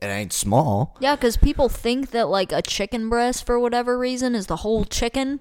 it 0.00 0.06
ain't 0.06 0.32
small. 0.32 0.96
Yeah, 1.00 1.14
because 1.14 1.36
people 1.36 1.68
think 1.68 2.10
that 2.12 2.28
like 2.28 2.52
a 2.52 2.62
chicken 2.62 3.08
breast 3.10 3.44
for 3.44 3.58
whatever 3.60 3.98
reason 3.98 4.34
is 4.34 4.46
the 4.46 4.56
whole 4.56 4.84
chicken. 4.84 5.40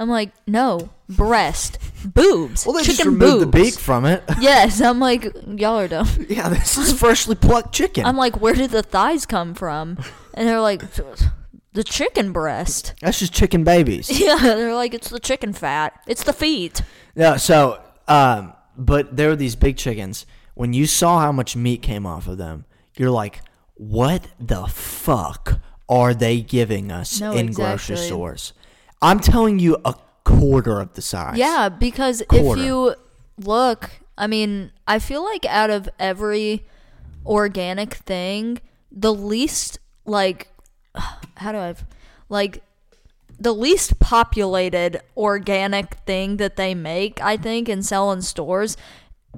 I'm 0.00 0.08
like, 0.08 0.30
no, 0.46 0.88
breast, 1.10 1.78
boobs, 2.04 2.64
Well, 2.64 2.74
they 2.74 2.80
chicken 2.80 2.96
just 2.96 3.04
removed 3.06 3.42
the 3.42 3.46
beak 3.46 3.74
from 3.74 4.06
it. 4.06 4.24
Yes, 4.40 4.80
I'm 4.80 4.98
like, 4.98 5.24
y'all 5.46 5.78
are 5.78 5.88
dumb. 5.88 6.08
yeah, 6.28 6.48
this 6.48 6.78
is 6.78 6.98
freshly 6.98 7.34
plucked 7.36 7.74
chicken. 7.74 8.06
I'm 8.06 8.16
like, 8.16 8.40
where 8.40 8.54
did 8.54 8.70
the 8.70 8.82
thighs 8.82 9.26
come 9.26 9.52
from? 9.54 9.98
And 10.32 10.48
they're 10.48 10.60
like, 10.60 10.82
the 11.72 11.84
chicken 11.84 12.32
breast. 12.32 12.94
That's 13.00 13.18
just 13.18 13.32
chicken 13.32 13.64
babies. 13.64 14.10
Yeah, 14.20 14.36
they're 14.36 14.74
like, 14.74 14.94
it's 14.94 15.08
the 15.08 15.20
chicken 15.20 15.52
fat. 15.52 15.92
It's 16.06 16.24
the 16.24 16.32
feet. 16.32 16.82
No, 17.14 17.36
so 17.36 17.80
um, 18.08 18.52
but 18.76 19.16
there 19.16 19.28
were 19.28 19.36
these 19.36 19.56
big 19.56 19.76
chickens. 19.76 20.26
When 20.54 20.72
you 20.72 20.86
saw 20.86 21.20
how 21.20 21.32
much 21.32 21.56
meat 21.56 21.80
came 21.82 22.04
off 22.06 22.26
of 22.26 22.38
them, 22.38 22.64
you're 22.96 23.10
like, 23.10 23.40
what 23.74 24.26
the 24.38 24.66
fuck 24.66 25.60
are 25.88 26.12
they 26.12 26.40
giving 26.40 26.90
us 26.90 27.20
No, 27.20 27.32
in 27.32 27.52
grocery 27.52 27.96
stores? 27.96 28.52
I'm 29.00 29.20
telling 29.20 29.58
you, 29.58 29.78
a 29.84 29.94
quarter 30.24 30.80
of 30.80 30.94
the 30.94 31.02
size. 31.02 31.38
Yeah, 31.38 31.68
because 31.68 32.22
Quarter. 32.28 32.60
if 32.60 32.66
you 32.66 32.94
look, 33.38 33.90
I 34.18 34.26
mean, 34.26 34.72
I 34.86 34.98
feel 34.98 35.24
like 35.24 35.46
out 35.46 35.70
of 35.70 35.88
every 35.98 36.66
organic 37.24 37.94
thing, 37.94 38.60
the 38.92 39.14
least 39.14 39.78
like 40.04 40.49
how 41.40 41.52
do 41.52 41.58
I 41.58 41.74
like 42.28 42.62
the 43.38 43.52
least 43.52 43.98
populated 43.98 45.00
organic 45.16 45.94
thing 46.06 46.36
that 46.36 46.56
they 46.56 46.74
make, 46.74 47.20
I 47.22 47.36
think, 47.36 47.68
and 47.68 47.84
sell 47.84 48.12
in 48.12 48.20
stores, 48.22 48.76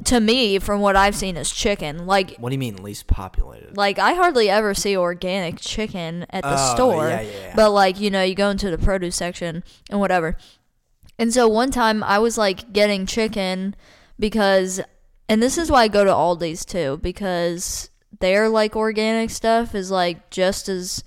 to 0.04 0.18
me, 0.20 0.58
from 0.58 0.80
what 0.80 0.96
I've 0.96 1.14
seen, 1.14 1.36
is 1.36 1.50
chicken. 1.52 2.06
Like 2.06 2.36
What 2.38 2.48
do 2.50 2.54
you 2.54 2.58
mean 2.58 2.82
least 2.82 3.06
populated? 3.06 3.76
like 3.76 3.98
I 3.98 4.14
hardly 4.14 4.48
ever 4.50 4.74
see 4.74 4.96
organic 4.96 5.58
chicken 5.60 6.26
at 6.30 6.42
the 6.42 6.54
Oh, 6.58 6.74
store. 6.74 7.08
yeah, 7.08 7.20
yeah, 7.20 7.30
yeah. 7.40 7.52
But 7.56 7.70
like, 7.70 8.00
you 8.00 8.10
know, 8.10 8.22
you 8.22 8.34
go 8.34 8.50
into 8.50 8.70
the 8.70 8.78
produce 8.78 9.16
section 9.16 9.62
and 9.90 10.00
whatever. 10.00 10.36
And 11.18 11.32
so 11.32 11.46
one 11.46 11.70
time 11.70 12.02
I 12.02 12.18
was 12.18 12.36
like 12.38 12.72
getting 12.72 13.06
chicken 13.06 13.76
because 14.18 14.80
and 15.28 15.42
this 15.42 15.56
is 15.56 15.70
why 15.70 15.82
I 15.84 15.88
go 15.88 16.04
to 16.04 16.10
Aldi's 16.10 16.64
too, 16.64 16.98
because 17.02 17.90
their 18.18 18.48
like 18.48 18.74
organic 18.74 19.30
stuff 19.30 19.74
is 19.74 19.90
like 19.90 20.30
just 20.30 20.68
as 20.68 21.04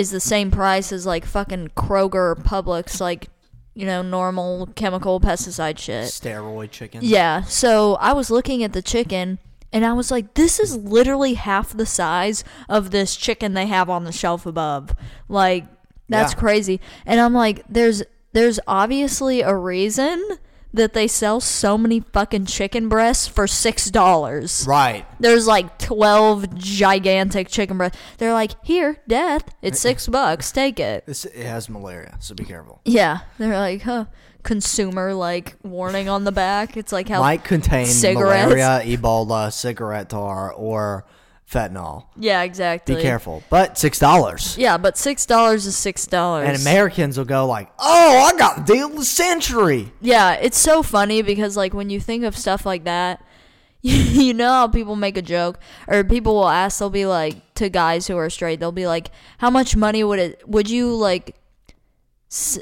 is 0.00 0.10
the 0.10 0.20
same 0.20 0.50
price 0.50 0.92
as 0.92 1.04
like 1.06 1.24
fucking 1.26 1.68
Kroger 1.76 2.14
or 2.14 2.36
Publix 2.36 3.00
like, 3.00 3.28
you 3.74 3.84
know, 3.86 4.02
normal 4.02 4.66
chemical 4.74 5.20
pesticide 5.20 5.78
shit. 5.78 6.06
Steroid 6.06 6.70
chicken. 6.70 7.00
Yeah. 7.02 7.42
So 7.42 7.94
I 7.96 8.12
was 8.14 8.30
looking 8.30 8.64
at 8.64 8.72
the 8.72 8.82
chicken 8.82 9.38
and 9.72 9.84
I 9.84 9.92
was 9.92 10.10
like, 10.10 10.34
this 10.34 10.58
is 10.58 10.76
literally 10.76 11.34
half 11.34 11.76
the 11.76 11.86
size 11.86 12.42
of 12.68 12.90
this 12.90 13.14
chicken 13.14 13.54
they 13.54 13.66
have 13.66 13.88
on 13.88 14.04
the 14.04 14.12
shelf 14.12 14.46
above. 14.46 14.94
Like, 15.28 15.66
that's 16.08 16.32
Yeah. 16.32 16.38
crazy. 16.40 16.80
And 17.06 17.20
I'm 17.20 17.34
like, 17.34 17.62
there's 17.68 18.02
there's 18.32 18.58
obviously 18.66 19.42
a 19.42 19.54
reason 19.54 20.24
that 20.72 20.92
they 20.92 21.08
sell 21.08 21.40
so 21.40 21.76
many 21.76 22.00
fucking 22.00 22.46
chicken 22.46 22.88
breasts 22.88 23.26
for 23.26 23.46
six 23.46 23.90
dollars. 23.90 24.64
Right. 24.68 25.04
There's 25.18 25.46
like 25.46 25.78
twelve 25.78 26.54
gigantic 26.54 27.48
chicken 27.48 27.78
breasts. 27.78 27.98
They're 28.18 28.32
like, 28.32 28.52
here, 28.64 28.98
death. 29.08 29.42
It's 29.62 29.80
six 29.80 30.06
bucks. 30.06 30.52
Take 30.52 30.78
it. 30.78 31.06
This 31.06 31.24
it 31.24 31.46
has 31.46 31.68
malaria, 31.68 32.16
so 32.20 32.34
be 32.34 32.44
careful. 32.44 32.80
Yeah. 32.84 33.20
They're 33.38 33.58
like, 33.58 33.82
huh. 33.82 34.06
Consumer 34.42 35.12
like 35.12 35.56
warning 35.62 36.08
on 36.08 36.24
the 36.24 36.32
back. 36.32 36.78
It's 36.78 36.92
like 36.92 37.10
how 37.10 37.20
Might 37.20 37.44
contain 37.44 37.84
Cigarettes. 37.84 38.46
malaria, 38.48 38.80
Ebola, 38.96 39.52
cigarette 39.52 40.08
tar, 40.08 40.50
or 40.50 41.04
fentanyl. 41.50 42.04
Yeah, 42.16 42.42
exactly. 42.42 42.94
Be 42.96 43.02
careful. 43.02 43.42
But 43.50 43.76
six 43.78 43.98
dollars. 43.98 44.56
Yeah, 44.56 44.78
but 44.78 44.96
six 44.96 45.26
dollars 45.26 45.66
is 45.66 45.76
six 45.76 46.06
dollars. 46.06 46.48
And 46.48 46.56
Americans 46.60 47.18
will 47.18 47.24
go 47.24 47.46
like, 47.46 47.70
"Oh, 47.78 48.18
I 48.32 48.38
got 48.38 48.64
the 48.66 48.74
deal 48.74 48.86
of 48.88 48.96
the 48.96 49.04
century." 49.04 49.92
Yeah, 50.00 50.34
it's 50.34 50.58
so 50.58 50.82
funny 50.82 51.22
because 51.22 51.56
like 51.56 51.74
when 51.74 51.90
you 51.90 52.00
think 52.00 52.24
of 52.24 52.36
stuff 52.36 52.64
like 52.64 52.84
that, 52.84 53.24
you 53.82 54.34
know 54.34 54.50
how 54.50 54.68
people 54.68 54.94
make 54.96 55.16
a 55.16 55.22
joke 55.22 55.58
or 55.88 56.04
people 56.04 56.34
will 56.34 56.48
ask 56.48 56.78
they'll 56.78 56.90
be 56.90 57.06
like 57.06 57.54
to 57.54 57.68
guys 57.68 58.06
who 58.06 58.16
are 58.16 58.30
straight, 58.30 58.60
they'll 58.60 58.72
be 58.72 58.86
like, 58.86 59.10
"How 59.38 59.50
much 59.50 59.74
money 59.74 60.04
would 60.04 60.18
it 60.18 60.48
would 60.48 60.68
you 60.70 60.94
like 60.94 61.34
s- 62.30 62.58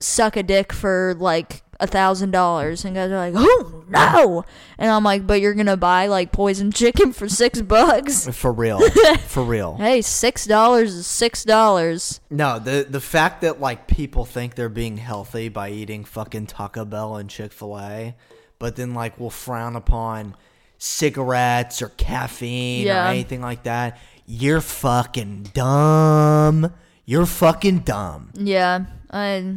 suck 0.00 0.36
a 0.36 0.42
dick 0.42 0.72
for 0.72 1.14
like 1.18 1.62
a 1.84 1.86
thousand 1.86 2.30
dollars?" 2.32 2.84
And 2.84 2.94
guys 2.94 3.10
are 3.10 3.16
like, 3.16 3.34
"Oh 3.36 3.84
no!" 3.88 4.44
And 4.78 4.90
I'm 4.90 5.04
like, 5.04 5.26
"But 5.26 5.40
you're 5.40 5.54
gonna 5.54 5.76
buy 5.76 6.06
like 6.08 6.32
poison 6.32 6.72
chicken 6.72 7.12
for 7.12 7.28
six 7.28 7.60
bucks?" 7.62 8.26
For 8.36 8.52
real. 8.52 8.80
For 9.26 9.44
real. 9.44 9.76
Hey, 9.76 10.02
six 10.02 10.44
dollars 10.46 10.94
is 10.94 11.06
six 11.06 11.44
dollars. 11.44 12.20
No, 12.30 12.58
the 12.58 12.86
the 12.88 13.00
fact 13.00 13.42
that 13.42 13.60
like 13.60 13.86
people 13.86 14.24
think 14.24 14.54
they're 14.56 14.68
being 14.68 14.96
healthy 14.96 15.48
by 15.48 15.70
eating 15.70 16.04
fucking 16.04 16.46
Taco 16.46 16.84
Bell 16.84 17.16
and 17.16 17.30
Chick 17.30 17.52
Fil 17.52 17.78
A, 17.78 18.14
but 18.58 18.76
then 18.76 18.94
like 18.94 19.18
will 19.20 19.30
frown 19.30 19.76
upon 19.76 20.36
cigarettes 20.78 21.80
or 21.82 21.88
caffeine 21.90 22.86
Yeah. 22.86 23.06
or 23.06 23.10
anything 23.10 23.40
like 23.40 23.62
that. 23.62 23.98
You're 24.26 24.60
fucking 24.60 25.50
dumb. 25.54 26.72
You're 27.06 27.26
fucking 27.26 27.80
dumb. 27.80 28.30
Yeah, 28.34 28.86
I 29.10 29.56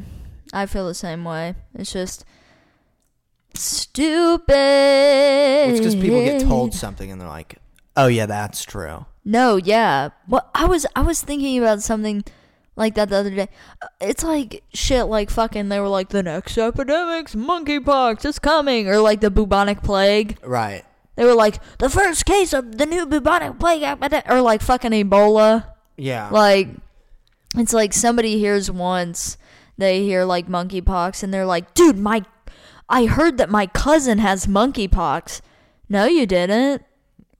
I 0.53 0.65
feel 0.65 0.87
the 0.87 0.93
same 0.93 1.23
way. 1.23 1.55
It's 1.75 1.91
just 1.91 2.25
stupid. 3.53 4.53
It's 4.55 5.79
because 5.79 5.95
people 5.95 6.23
get 6.23 6.41
told 6.41 6.73
something 6.73 7.11
and 7.11 7.19
they're 7.19 7.27
like, 7.27 7.57
"Oh 7.95 8.07
yeah, 8.07 8.25
that's 8.25 8.63
true." 8.63 9.05
No, 9.25 9.57
yeah. 9.57 10.09
Well, 10.27 10.49
I 10.55 10.65
was 10.65 10.85
I 10.95 11.01
was 11.01 11.21
thinking 11.21 11.57
about 11.57 11.81
something 11.81 12.23
like 12.75 12.95
that 12.95 13.09
the 13.09 13.17
other 13.17 13.31
day. 13.31 13.49
Uh, 13.81 13.87
It's 13.99 14.23
like 14.23 14.63
shit 14.73 15.07
like 15.07 15.29
fucking 15.29 15.69
they 15.69 15.79
were 15.79 15.89
like 15.89 16.09
the 16.09 16.23
next 16.23 16.57
epidemic's 16.57 17.35
monkeypox 17.35 18.23
is 18.25 18.39
coming 18.39 18.87
or 18.87 18.99
like 18.99 19.21
the 19.21 19.31
bubonic 19.31 19.81
plague. 19.83 20.37
Right. 20.43 20.83
They 21.15 21.25
were 21.25 21.33
like 21.33 21.59
the 21.79 21.89
first 21.89 22.25
case 22.25 22.53
of 22.53 22.77
the 22.77 22.85
new 22.85 23.05
bubonic 23.07 23.59
plague 23.59 23.83
or 24.29 24.41
like 24.41 24.61
fucking 24.61 24.91
Ebola. 24.91 25.65
Yeah. 25.97 26.29
Like, 26.29 26.69
it's 27.55 27.73
like 27.73 27.91
somebody 27.91 28.37
hears 28.37 28.69
once, 28.69 29.35
they 29.77 30.03
hear 30.03 30.23
like 30.25 30.47
monkeypox, 30.47 31.23
and 31.23 31.33
they're 31.33 31.45
like, 31.45 31.73
dude, 31.73 31.97
my, 31.97 32.23
I 32.89 33.05
heard 33.05 33.37
that 33.37 33.49
my 33.49 33.67
cousin 33.67 34.17
has 34.19 34.47
monkeypox. 34.47 35.41
No, 35.89 36.05
you 36.05 36.25
didn't. 36.25 36.83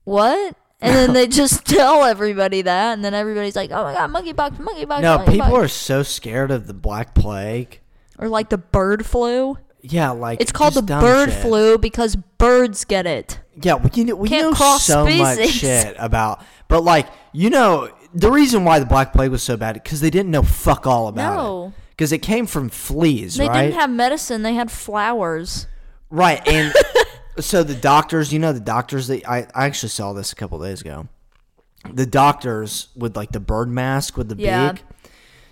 What? 0.04 0.56
And 0.80 0.94
then 0.94 1.12
they 1.12 1.26
just 1.40 1.66
tell 1.66 2.04
everybody 2.04 2.62
that, 2.62 2.92
and 2.94 3.04
then 3.04 3.14
everybody's 3.14 3.56
like, 3.56 3.70
oh 3.70 3.82
my 3.82 3.92
god, 3.94 4.10
monkeypox, 4.10 4.56
monkeypox. 4.58 5.02
no, 5.02 5.18
monkeypox. 5.18 5.30
people 5.30 5.56
are 5.56 5.68
so 5.68 6.02
scared 6.02 6.50
of 6.50 6.66
the 6.66 6.74
Black 6.74 7.14
Plague. 7.14 7.80
Or 8.18 8.28
like 8.28 8.48
the 8.50 8.58
bird 8.58 9.04
flu. 9.06 9.58
Yeah, 9.80 10.10
like 10.10 10.40
It's 10.40 10.50
called 10.50 10.74
the 10.74 10.82
bird 10.82 11.30
shit. 11.30 11.40
flu 11.42 11.78
because 11.78 12.16
birds 12.16 12.84
get 12.84 13.06
it. 13.06 13.38
Yeah, 13.62 13.74
we, 13.74 13.90
you 13.94 14.04
know, 14.06 14.16
we 14.16 14.28
Can't 14.28 14.58
know 14.58 14.76
so 14.78 15.04
much 15.04 15.36
species. 15.36 15.52
shit 15.54 15.96
about, 15.98 16.44
but 16.68 16.82
like 16.82 17.06
you 17.32 17.48
know, 17.50 17.92
the 18.14 18.30
reason 18.30 18.64
why 18.64 18.78
the 18.80 18.86
Black 18.86 19.12
Plague 19.12 19.30
was 19.30 19.42
so 19.42 19.56
bad 19.56 19.74
because 19.74 20.00
they 20.00 20.10
didn't 20.10 20.30
know 20.32 20.42
fuck 20.42 20.86
all 20.86 21.06
about 21.08 21.32
it. 21.32 21.36
No. 21.36 21.66
it. 21.66 21.72
Because 21.98 22.12
it 22.12 22.18
came 22.22 22.46
from 22.46 22.68
fleas, 22.68 23.38
right? 23.40 23.46
They 23.46 23.48
right? 23.50 23.62
didn't 23.64 23.80
have 23.80 23.90
medicine, 23.90 24.42
they 24.44 24.54
had 24.54 24.70
flowers. 24.70 25.66
right, 26.10 26.40
and 26.46 26.72
so 27.40 27.64
the 27.64 27.74
doctors, 27.74 28.32
you 28.32 28.38
know, 28.38 28.52
the 28.52 28.60
doctors. 28.60 29.08
That 29.08 29.28
I, 29.28 29.48
I 29.52 29.66
actually 29.66 29.88
saw 29.88 30.12
this 30.12 30.32
a 30.32 30.36
couple 30.36 30.60
days 30.60 30.80
ago. 30.80 31.08
The 31.92 32.06
doctors 32.06 32.88
with 32.96 33.16
like 33.16 33.32
the 33.32 33.40
bird 33.40 33.68
mask 33.68 34.16
with 34.16 34.28
the 34.28 34.36
Yeah. 34.36 34.72
beak. 34.72 34.82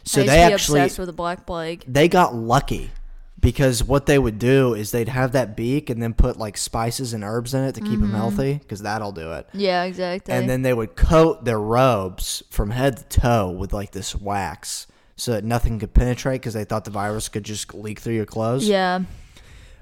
So 0.05 0.21
they 0.21 0.27
to 0.27 0.33
be 0.49 0.53
actually 0.55 0.81
obsessed 0.83 0.99
with 1.01 1.09
the 1.09 1.13
black 1.13 1.47
plague. 1.47 1.83
they 1.89 2.07
got 2.07 2.33
lucky 2.33 2.93
because 3.41 3.83
what 3.83 4.07
they 4.07 4.19
would 4.19 4.39
do 4.39 4.73
is 4.75 4.93
they'd 4.93 5.09
have 5.09 5.33
that 5.33 5.57
beak 5.57 5.91
and 5.91 6.01
then 6.01 6.15
put 6.15 6.37
like 6.37 6.57
spices 6.57 7.13
and 7.13 7.25
herbs 7.25 7.55
in 7.55 7.65
it 7.65 7.75
to 7.75 7.81
keep 7.81 7.91
Mm-hmm. 7.95 8.03
them 8.03 8.11
healthy 8.13 8.55
because 8.55 8.83
that'll 8.83 9.11
do 9.13 9.33
it. 9.33 9.49
Yeah, 9.53 9.83
exactly. 9.83 10.33
and 10.33 10.49
then 10.49 10.63
they 10.63 10.73
would 10.73 10.95
coat 10.95 11.45
their 11.45 11.59
robes 11.61 12.45
from 12.51 12.71
head 12.71 12.97
to 12.99 13.05
toe 13.21 13.51
with 13.51 13.73
like 13.73 13.91
this 13.91 14.15
wax 14.15 14.87
so 15.17 15.33
that 15.33 15.45
nothing 15.45 15.79
could 15.79 15.95
penetrate 15.95 16.41
because 16.41 16.55
they 16.55 16.65
thought 16.65 16.85
the 16.85 16.91
virus 16.91 17.29
could 17.29 17.45
just 17.45 17.75
leak 17.75 17.99
through 18.01 18.15
your 18.15 18.27
clothes. 18.27 18.69
yeah. 18.69 19.01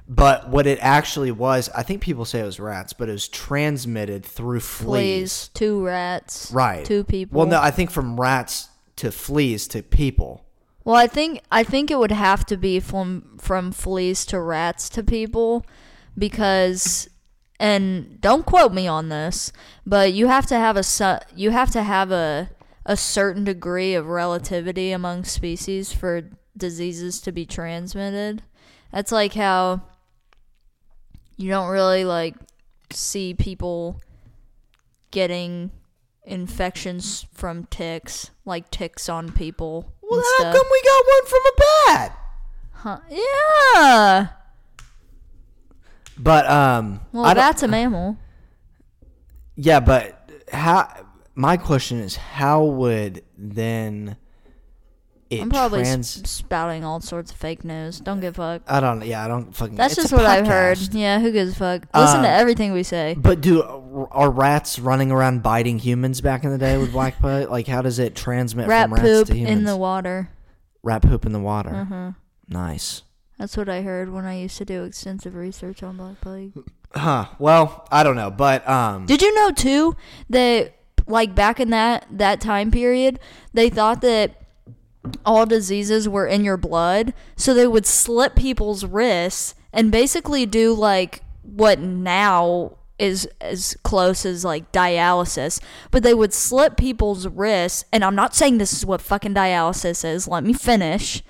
But 0.06 0.50
what 0.50 0.66
it 0.66 0.78
actually 0.82 1.30
was, 1.30 1.70
I 1.74 1.82
think 1.82 2.02
people 2.02 2.26
say 2.26 2.40
it 2.40 2.44
was 2.44 2.60
rats, 2.60 2.92
but 2.92 3.08
it 3.08 3.12
was 3.12 3.26
transmitted 3.26 4.22
through 4.24 4.60
fleas. 4.60 5.46
fleas, 5.46 5.48
two 5.54 5.82
rats, 5.82 6.50
Right. 6.52 6.84
Two 6.84 7.04
people. 7.04 7.38
Well, 7.38 7.46
no, 7.48 7.58
I 7.58 7.70
think 7.70 7.90
from 7.90 8.20
rats 8.20 8.68
to 8.96 9.10
fleas 9.10 9.66
to 9.68 9.82
people. 9.82 10.44
Well, 10.84 10.96
I 10.96 11.06
think 11.06 11.40
I 11.50 11.64
think 11.64 11.90
it 11.90 11.98
would 11.98 12.12
have 12.12 12.44
to 12.46 12.58
be 12.58 12.80
from 12.80 13.38
from 13.40 13.72
fleas 13.72 14.26
to 14.26 14.38
rats 14.38 14.90
to 14.90 15.02
people 15.02 15.64
because 16.18 17.08
and 17.58 18.20
don't 18.20 18.44
quote 18.44 18.74
me 18.74 18.86
on 18.86 19.08
this, 19.08 19.52
but 19.86 20.12
you 20.12 20.26
have 20.26 20.46
to 20.48 20.56
have 20.56 20.76
a 20.76 20.82
su- 20.82 21.24
you 21.34 21.50
have 21.50 21.70
to 21.70 21.82
have 21.82 22.10
a 22.12 22.50
a 22.86 22.96
certain 22.96 23.44
degree 23.44 23.94
of 23.94 24.06
relativity 24.06 24.92
among 24.92 25.24
species 25.24 25.92
for 25.92 26.22
diseases 26.56 27.20
to 27.22 27.32
be 27.32 27.46
transmitted. 27.46 28.42
That's 28.92 29.10
like 29.12 29.34
how 29.34 29.82
you 31.36 31.48
don't 31.50 31.68
really 31.70 32.04
like 32.04 32.34
see 32.90 33.34
people 33.34 34.00
getting 35.10 35.70
infections 36.24 37.26
from 37.32 37.64
ticks, 37.66 38.30
like 38.44 38.70
ticks 38.70 39.08
on 39.08 39.32
people. 39.32 39.92
Well, 40.02 40.20
how 40.20 40.42
stuff. 40.44 40.54
come 40.54 40.66
we 40.70 40.82
got 40.82 41.04
one 41.06 41.26
from 41.26 41.40
a 41.46 41.52
bat? 41.86 42.18
Huh. 42.72 43.00
Yeah. 43.10 44.26
But 46.18 46.48
um, 46.48 47.00
Well, 47.12 47.24
I 47.24 47.34
don't- 47.34 47.42
that's 47.42 47.62
a 47.62 47.68
mammal. 47.68 48.16
yeah, 49.56 49.80
but 49.80 50.30
how? 50.52 51.03
My 51.34 51.56
question 51.56 51.98
is, 52.00 52.16
how 52.16 52.62
would 52.64 53.22
then 53.36 54.16
it 55.30 55.40
I'm 55.42 55.50
probably 55.50 55.80
s- 55.80 55.88
trans? 55.88 56.30
spouting 56.30 56.84
all 56.84 57.00
sorts 57.00 57.32
of 57.32 57.36
fake 57.36 57.64
news. 57.64 57.98
Don't 57.98 58.20
give 58.20 58.38
a 58.38 58.58
fuck. 58.58 58.62
I 58.72 58.78
don't. 58.80 59.04
Yeah, 59.04 59.24
I 59.24 59.28
don't 59.28 59.54
fucking. 59.54 59.74
That's 59.74 59.96
just 59.96 60.12
what 60.12 60.26
I've 60.26 60.46
heard. 60.46 60.78
Yeah, 60.92 61.18
who 61.18 61.32
gives 61.32 61.52
a 61.52 61.56
fuck? 61.56 61.86
Listen 61.94 62.22
to 62.22 62.28
Uh, 62.28 62.32
everything 62.32 62.72
we 62.72 62.82
say. 62.84 63.16
But 63.18 63.40
do 63.40 63.62
are 64.12 64.30
rats 64.30 64.78
running 64.78 65.10
around 65.10 65.42
biting 65.42 65.78
humans 65.80 66.20
back 66.20 66.44
in 66.44 66.50
the 66.50 66.58
day 66.58 66.76
with 66.78 66.92
black 66.92 67.18
plague? 67.18 67.48
Like, 67.54 67.66
how 67.66 67.82
does 67.82 67.98
it 67.98 68.14
transmit 68.14 68.68
Rat 68.68 68.84
from 68.90 68.94
rats 68.94 69.02
poop 69.08 69.26
to 69.28 69.34
humans? 69.34 69.58
in 69.58 69.64
the 69.64 69.76
water. 69.76 70.28
rat 70.82 71.02
poop 71.02 71.26
in 71.26 71.32
the 71.32 71.40
water. 71.40 71.74
Uh-huh. 71.74 72.12
Nice. 72.48 73.02
That's 73.38 73.56
what 73.56 73.68
I 73.68 73.82
heard 73.82 74.12
when 74.12 74.24
I 74.26 74.38
used 74.38 74.58
to 74.58 74.64
do 74.64 74.84
extensive 74.84 75.34
research 75.34 75.82
on 75.82 75.96
Black 75.96 76.20
Plague. 76.20 76.52
Huh. 76.94 77.26
Well, 77.40 77.88
I 77.90 78.04
don't 78.04 78.14
know, 78.14 78.30
but 78.30 78.68
um, 78.68 79.06
Did 79.06 79.20
you 79.22 79.34
know 79.34 79.50
too 79.50 79.96
that 80.30 80.74
like 81.06 81.34
back 81.34 81.60
in 81.60 81.70
that 81.70 82.06
that 82.10 82.40
time 82.40 82.70
period, 82.70 83.18
they 83.52 83.68
thought 83.70 84.00
that 84.02 84.40
all 85.26 85.44
diseases 85.46 86.08
were 86.08 86.26
in 86.26 86.44
your 86.44 86.56
blood, 86.56 87.12
so 87.36 87.52
they 87.52 87.66
would 87.66 87.86
slit 87.86 88.34
people's 88.34 88.84
wrists 88.84 89.54
and 89.72 89.90
basically 89.90 90.46
do 90.46 90.72
like 90.72 91.22
what 91.42 91.78
now 91.78 92.76
is 92.98 93.28
as 93.40 93.76
close 93.82 94.24
as 94.24 94.44
like 94.44 94.70
dialysis, 94.72 95.60
but 95.90 96.02
they 96.02 96.14
would 96.14 96.32
slit 96.32 96.76
people's 96.76 97.26
wrists, 97.26 97.84
and 97.92 98.04
I'm 98.04 98.14
not 98.14 98.34
saying 98.34 98.58
this 98.58 98.72
is 98.72 98.86
what 98.86 99.00
fucking 99.02 99.34
dialysis 99.34 100.04
is. 100.04 100.26
Let 100.28 100.44
me 100.44 100.52
finish. 100.52 101.22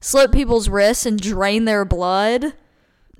Slit 0.00 0.32
people's 0.32 0.68
wrists 0.68 1.06
and 1.06 1.20
drain 1.20 1.64
their 1.64 1.84
blood, 1.84 2.54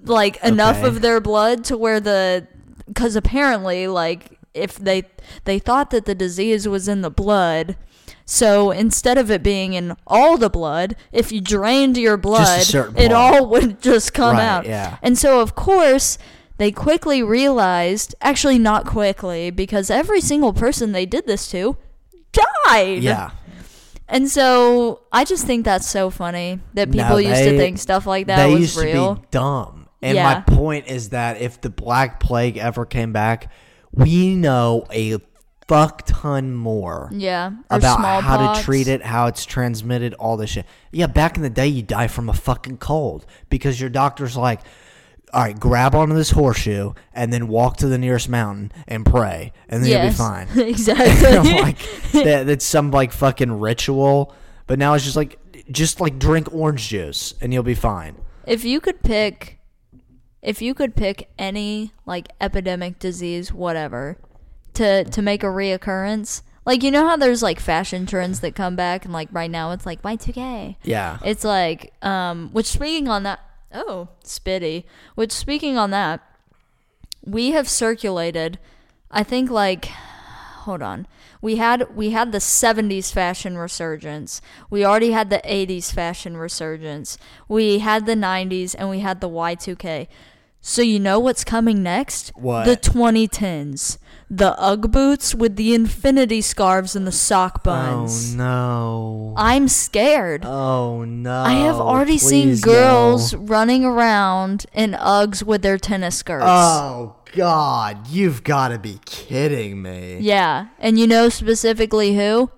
like 0.02 0.42
enough 0.42 0.78
Okay. 0.78 0.88
of 0.88 1.00
their 1.00 1.20
blood 1.20 1.62
to 1.66 1.76
where 1.76 2.00
the 2.00 2.48
because 2.88 3.14
apparently 3.14 3.86
like 3.86 4.38
if 4.54 4.76
they 4.76 5.04
they 5.44 5.58
thought 5.58 5.90
that 5.90 6.04
the 6.04 6.14
disease 6.14 6.68
was 6.68 6.88
in 6.88 7.00
the 7.02 7.10
blood 7.10 7.76
so 8.24 8.70
instead 8.70 9.16
of 9.18 9.30
it 9.30 9.42
being 9.42 9.72
in 9.72 9.96
all 10.06 10.36
the 10.38 10.50
blood 10.50 10.94
if 11.10 11.32
you 11.32 11.40
drained 11.40 11.96
your 11.96 12.16
blood 12.16 12.62
it 12.96 13.12
all 13.12 13.46
would 13.46 13.80
just 13.82 14.12
come 14.14 14.36
Right, 14.36 14.44
out 14.44 14.66
yeah. 14.66 14.98
and 15.02 15.16
so 15.18 15.40
of 15.40 15.54
course 15.54 16.18
they 16.58 16.70
quickly 16.70 17.22
realized 17.22 18.14
actually 18.20 18.58
not 18.58 18.86
quickly 18.86 19.50
because 19.50 19.90
every 19.90 20.20
single 20.20 20.52
person 20.52 20.92
they 20.92 21.06
did 21.06 21.26
this 21.26 21.50
to 21.50 21.76
died 22.66 23.02
yeah, 23.02 23.30
and 24.08 24.28
so 24.30 25.00
i 25.12 25.24
just 25.24 25.46
think 25.46 25.64
that's 25.64 25.86
so 25.88 26.08
funny 26.10 26.60
that 26.74 26.88
No, 26.88 27.02
people 27.02 27.20
used 27.20 27.42
to 27.44 27.56
think 27.56 27.78
stuff 27.78 28.06
like 28.06 28.26
that 28.28 28.46
they 28.46 28.52
was 28.52 28.60
used 28.60 28.76
real 28.78 29.16
to 29.16 29.20
be 29.22 29.26
dumb. 29.30 29.78
And 30.04 30.16
Yeah. 30.16 30.24
my 30.24 30.40
point 30.56 30.88
is 30.88 31.10
that 31.10 31.40
if 31.40 31.60
the 31.60 31.70
Black 31.70 32.18
Plague 32.18 32.56
ever 32.58 32.84
came 32.84 33.12
back, 33.12 33.52
we 33.92 34.34
know 34.34 34.86
a 34.92 35.18
fuck 35.68 36.02
ton 36.06 36.52
more 36.54 37.08
Yeah. 37.12 37.52
About 37.70 38.22
how 38.22 38.52
to 38.54 38.62
treat 38.62 38.88
it, 38.88 39.02
how 39.02 39.26
it's 39.26 39.44
transmitted, 39.46 40.12
all 40.14 40.36
this 40.36 40.50
shit. 40.50 40.66
Yeah, 40.90 41.06
back 41.06 41.36
in 41.36 41.42
the 41.42 41.50
day, 41.50 41.68
you 41.68 41.82
die 41.82 42.08
from 42.08 42.28
a 42.28 42.34
fucking 42.34 42.78
cold 42.78 43.24
because 43.48 43.80
your 43.80 43.88
doctor's 43.90 44.36
like, 44.36 44.60
all 45.32 45.42
right, 45.42 45.58
grab 45.58 45.94
onto 45.94 46.14
this 46.14 46.30
horseshoe 46.32 46.92
and 47.14 47.32
then 47.32 47.48
walk 47.48 47.78
to 47.78 47.86
the 47.88 47.96
nearest 47.96 48.28
mountain 48.28 48.70
and 48.86 49.06
pray, 49.06 49.52
and 49.68 49.82
then 49.82 49.88
Yes. 49.90 50.02
you'll 50.02 50.10
be 50.10 50.16
fine. 50.56 50.68
exactly. 50.68 51.52
like 51.62 51.78
that, 52.12 52.46
that's 52.46 52.66
some 52.66 52.90
like 52.90 53.12
fucking 53.12 53.52
ritual. 53.60 54.34
But 54.66 54.78
now 54.78 54.92
it's 54.94 55.04
just 55.04 55.16
like, 55.16 55.38
just 55.70 56.00
like 56.00 56.18
drink 56.18 56.52
orange 56.52 56.88
juice 56.88 57.34
and 57.40 57.52
you'll 57.52 57.62
be 57.62 57.74
fine. 57.74 58.16
if 58.46 58.64
you 58.64 58.80
could 58.80 59.02
pick 59.02 59.58
if 60.42 60.60
you 60.60 60.74
could 60.74 60.94
pick 60.96 61.28
any 61.38 61.92
like 62.04 62.28
epidemic 62.40 62.98
disease 62.98 63.52
whatever 63.52 64.18
to 64.74 65.04
to 65.04 65.22
make 65.22 65.42
a 65.42 65.46
reoccurrence 65.46 66.42
like 66.66 66.82
you 66.82 66.90
know 66.90 67.06
how 67.06 67.16
there's 67.16 67.42
like 67.42 67.60
fashion 67.60 68.06
trends 68.06 68.40
that 68.40 68.54
come 68.54 68.74
back 68.76 69.04
and 69.04 69.12
like 69.12 69.28
right 69.32 69.50
now 69.50 69.70
it's 69.72 69.86
like 69.86 70.02
y2k 70.02 70.76
Yeah. 70.82 71.18
it's 71.24 71.44
like 71.44 71.92
um 72.02 72.50
which 72.52 72.66
speaking 72.66 73.08
on 73.08 73.22
that 73.22 73.40
oh 73.72 74.08
spitty. 74.24 74.84
Which 75.14 75.32
speaking 75.32 75.78
on 75.78 75.90
that 75.92 76.20
we 77.24 77.52
have 77.52 77.68
circulated 77.68 78.58
i 79.10 79.22
think 79.22 79.50
like 79.50 79.86
hold 80.64 80.82
on. 80.82 81.06
We 81.40 81.56
had 81.56 81.96
we 81.96 82.10
had 82.10 82.30
the 82.30 82.38
70s 82.38 83.12
fashion 83.12 83.58
resurgence. 83.58 84.40
We 84.70 84.84
already 84.84 85.10
had 85.10 85.28
the 85.28 85.42
80s 85.44 85.92
fashion 85.92 86.36
resurgence. 86.36 87.18
We 87.48 87.80
had 87.80 88.06
the 88.06 88.14
90s 88.14 88.76
and 88.78 88.88
we 88.88 89.00
had 89.00 89.20
the 89.20 89.28
y2k 89.28 90.06
so 90.64 90.80
you 90.80 90.98
know 91.00 91.18
what's 91.18 91.42
coming 91.44 91.82
next 91.82 92.30
What? 92.36 92.64
the 92.64 92.76
2010s 92.76 93.98
the 94.30 94.58
ugg 94.58 94.90
boots 94.92 95.34
with 95.34 95.56
the 95.56 95.74
infinity 95.74 96.40
scarves 96.40 96.94
and 96.96 97.06
the 97.06 97.12
sock 97.12 97.56
oh, 97.58 97.64
buns 97.64 98.32
Oh 98.34 98.38
no. 98.38 99.34
i'm 99.36 99.66
scared 99.68 100.44
Oh 100.46 101.04
no. 101.04 101.42
I 101.42 101.52
have 101.54 101.76
already 101.76 102.16
seen 102.16 102.56
girls 102.60 103.34
no. 103.34 103.40
running 103.40 103.84
around 103.84 104.64
in 104.72 104.92
Uggs 104.92 105.42
with 105.42 105.62
their 105.62 105.78
tennis 105.78 106.16
skirts. 106.16 106.44
Oh 106.46 107.16
god, 107.34 108.06
you've 108.08 108.44
got 108.44 108.68
to 108.68 108.78
be 108.78 109.00
kidding 109.04 109.80
me. 109.82 110.18
Yeah, 110.20 110.68
and 110.78 110.98
you 110.98 111.06
know 111.06 111.28
specifically 111.28 112.14
who? 112.16 112.50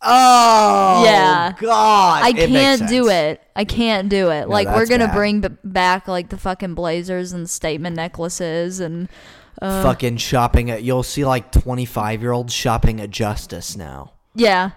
Oh 0.00 1.02
Yeah. 1.04 1.52
god. 1.60 2.22
I 2.24 2.28
It 2.30 2.48
can't 2.48 2.88
do 2.88 3.08
it. 3.08 3.40
I 3.56 3.64
can't 3.64 4.08
do 4.08 4.30
it. 4.30 4.42
No, 4.42 4.48
like 4.48 4.68
we're 4.68 4.86
gonna 4.86 5.06
bad. 5.08 5.14
bring 5.14 5.40
b- 5.40 5.48
back 5.64 6.06
like 6.08 6.28
the 6.28 6.36
fucking 6.38 6.74
blazers 6.74 7.32
and 7.32 7.48
statement 7.50 7.96
necklaces 7.96 8.80
and 8.80 9.08
uh, 9.60 9.82
Fucking 9.82 10.18
shopping 10.18 10.70
at 10.70 10.82
you'll 10.84 11.02
see 11.02 11.24
like 11.24 11.50
25 11.50 12.22
year 12.22 12.30
olds 12.32 12.52
shopping 12.52 13.00
at 13.00 13.10
Justice 13.10 13.76
now 13.76 14.12
yeah. 14.36 14.70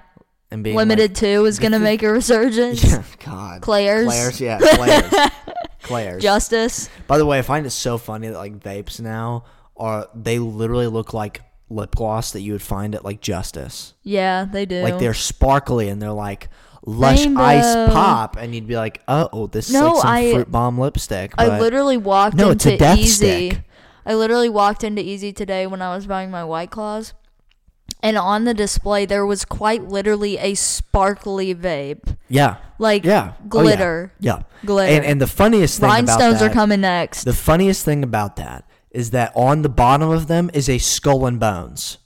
and 0.49 0.63
being 0.63 0.75
Limited 0.75 1.13
Too 1.15 1.45
is 1.45 1.59
gonna 1.59 1.77
make 1.79 2.01
a 2.01 2.11
resurgence. 2.11 2.83
Yeah, 2.91 3.03
God. 3.23 3.61
Claire's. 3.61 4.07
Claire's, 4.07 4.41
yeah, 4.41 4.57
Claire's. 4.75 5.31
Claire's. 5.83 6.23
Justice. 6.23 6.89
By 7.05 7.19
the 7.19 7.25
way, 7.27 7.37
I 7.37 7.43
find 7.43 7.65
it 7.67 7.71
so 7.71 7.99
funny 7.99 8.29
that 8.29 8.37
like 8.37 8.59
vapes 8.59 8.99
now 8.99 9.43
are 9.77 10.07
they 10.15 10.39
literally 10.39 10.87
look 10.87 11.13
like 11.13 11.41
lip 11.71 11.95
gloss 11.95 12.31
that 12.31 12.41
you 12.41 12.51
would 12.53 12.61
find 12.61 12.93
at 12.95 13.03
like 13.05 13.21
Justice. 13.21 13.93
Yeah, 14.03 14.45
they 14.45 14.65
do. 14.65 14.81
Like 14.83 14.99
they're 14.99 15.13
sparkly 15.13 15.89
and 15.89 16.01
they're 16.01 16.11
like 16.11 16.49
lush 16.85 17.25
ice 17.27 17.91
pop, 17.91 18.37
and 18.37 18.53
you'd 18.55 18.67
be 18.67 18.75
like, 18.75 19.01
oh, 19.07 19.47
this 19.47 19.67
is 19.69 19.73
No, 19.73 19.93
like 19.93 20.01
some 20.01 20.09
I- 20.11 20.31
fruit 20.33 20.51
bomb 20.51 20.77
lipstick. 20.79 21.33
I 21.37 21.59
literally 21.59 21.97
walked 21.97 22.35
No, 22.35 22.49
it's 22.51 22.65
into 22.65 22.75
a 22.75 22.79
death 22.79 22.97
Easy. 22.99 23.49
stick. 23.49 23.63
I 24.05 24.15
literally 24.15 24.49
walked 24.49 24.83
into 24.83 25.01
Easy 25.03 25.31
today 25.31 25.67
when 25.67 25.81
I 25.81 25.95
was 25.95 26.07
buying 26.07 26.31
my 26.31 26.43
White 26.43 26.71
Claws. 26.71 27.13
And 28.03 28.17
on 28.17 28.45
the 28.45 28.55
display 28.55 29.05
there 29.05 29.25
was 29.27 29.45
quite 29.45 29.87
literally 29.87 30.39
a 30.39 30.55
sparkly 30.55 31.53
vape. 31.53 32.17
yeah, 32.29 32.55
Like 32.79 33.05
yeah, 33.05 33.33
Oh, 33.33 33.35
yeah. 33.43 33.47
glitter. 33.47 34.13
yeah. 34.19 34.41
Glitter. 34.65 34.91
And 34.91 35.05
and 35.05 35.21
the 35.21 35.27
funniest 35.27 35.79
thing 35.79 35.89
Rhinestones 35.89 36.37
about 36.41 36.49
are 36.49 36.53
coming 36.53 36.81
next. 36.81 37.25
The 37.25 37.33
funniest 37.33 37.85
thing 37.85 38.03
about 38.03 38.37
that 38.37 38.65
is 38.91 39.11
that 39.11 39.31
on 39.35 39.61
the 39.61 39.69
bottom 39.69 40.09
of 40.09 40.27
them 40.27 40.49
is 40.53 40.69
a 40.69 40.77
skull 40.77 41.25
and 41.25 41.39
bones. 41.39 41.97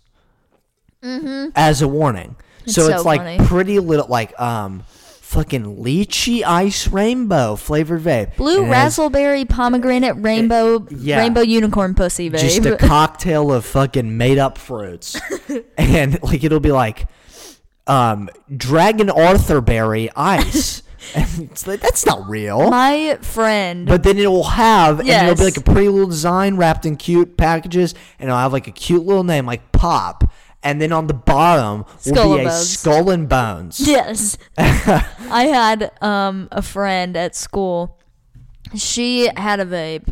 Mm-hmm. 1.03 1.49
As 1.55 1.81
a 1.81 1.87
warning. 1.87 2.35
so 2.65 2.81
It's 2.83 2.89
it's 2.89 2.97
so 3.01 3.03
like 3.03 3.21
funny. 3.21 3.47
pretty 3.47 3.79
little 3.79 4.07
like 4.07 4.39
um 4.39 4.83
fucking 5.21 5.77
lychee 5.83 6.43
ice 6.43 6.87
rainbow 6.87 7.55
flavored 7.55 8.01
vape. 8.01 8.35
Blue 8.37 8.59
And 8.59 8.67
it 8.67 8.71
raspberry 8.71 9.45
pomegranate 9.45 10.15
rainbow 10.17 10.87
yeah. 10.89 11.19
rainbow 11.19 11.41
unicorn 11.41 11.93
pussy 11.95 12.29
vape. 12.29 12.39
just 12.39 12.65
a 12.65 12.77
cocktail 12.79 13.51
of 13.51 13.65
fucking 13.65 14.17
made 14.17 14.37
up 14.37 14.57
fruits. 14.57 15.19
and 15.77 16.21
like 16.23 16.43
it'll 16.43 16.59
be 16.59 16.71
like 16.71 17.07
um 17.87 18.29
dragon 18.55 19.09
arthur 19.09 19.61
berry 19.61 20.09
ice. 20.15 20.81
And 21.13 21.41
it's 21.51 21.67
like 21.67 21.81
that's 21.81 22.05
not 22.05 22.27
real. 22.29 22.69
my 22.69 23.17
friend 23.21 23.87
But 23.87 24.03
then 24.03 24.17
it 24.17 24.27
will 24.27 24.43
have, 24.43 24.99
and 24.99 25.09
it'll 25.09 25.35
be 25.35 25.43
like 25.43 25.57
a 25.57 25.61
pretty 25.61 25.89
little 25.89 26.09
design 26.09 26.57
wrapped 26.57 26.85
in 26.85 26.95
cute 26.97 27.37
packages, 27.37 27.93
and 28.19 28.29
it'll 28.29 28.39
have 28.39 28.53
like 28.53 28.67
a 28.67 28.71
cute 28.71 29.05
little 29.05 29.23
name 29.23 29.45
like 29.45 29.71
Pop. 29.71 30.23
And 30.63 30.81
then 30.81 30.91
on 30.91 31.05
the 31.05 31.13
bottom 31.13 31.85
Skull 31.99 32.29
will 32.29 32.35
be 32.37 32.39
and 32.41 32.47
a 32.47 32.51
Bones. 32.51 32.69
skull 32.69 33.09
and 33.11 33.29
bones. 33.29 33.87
Yes. 33.87 34.37
I 34.57 35.47
had 35.51 35.91
um 36.01 36.47
a 36.51 36.63
friend 36.63 37.15
at 37.15 37.35
school. 37.35 37.99
She 38.75 39.29
had 39.37 39.59
a 39.59 39.65
vape. 39.65 40.11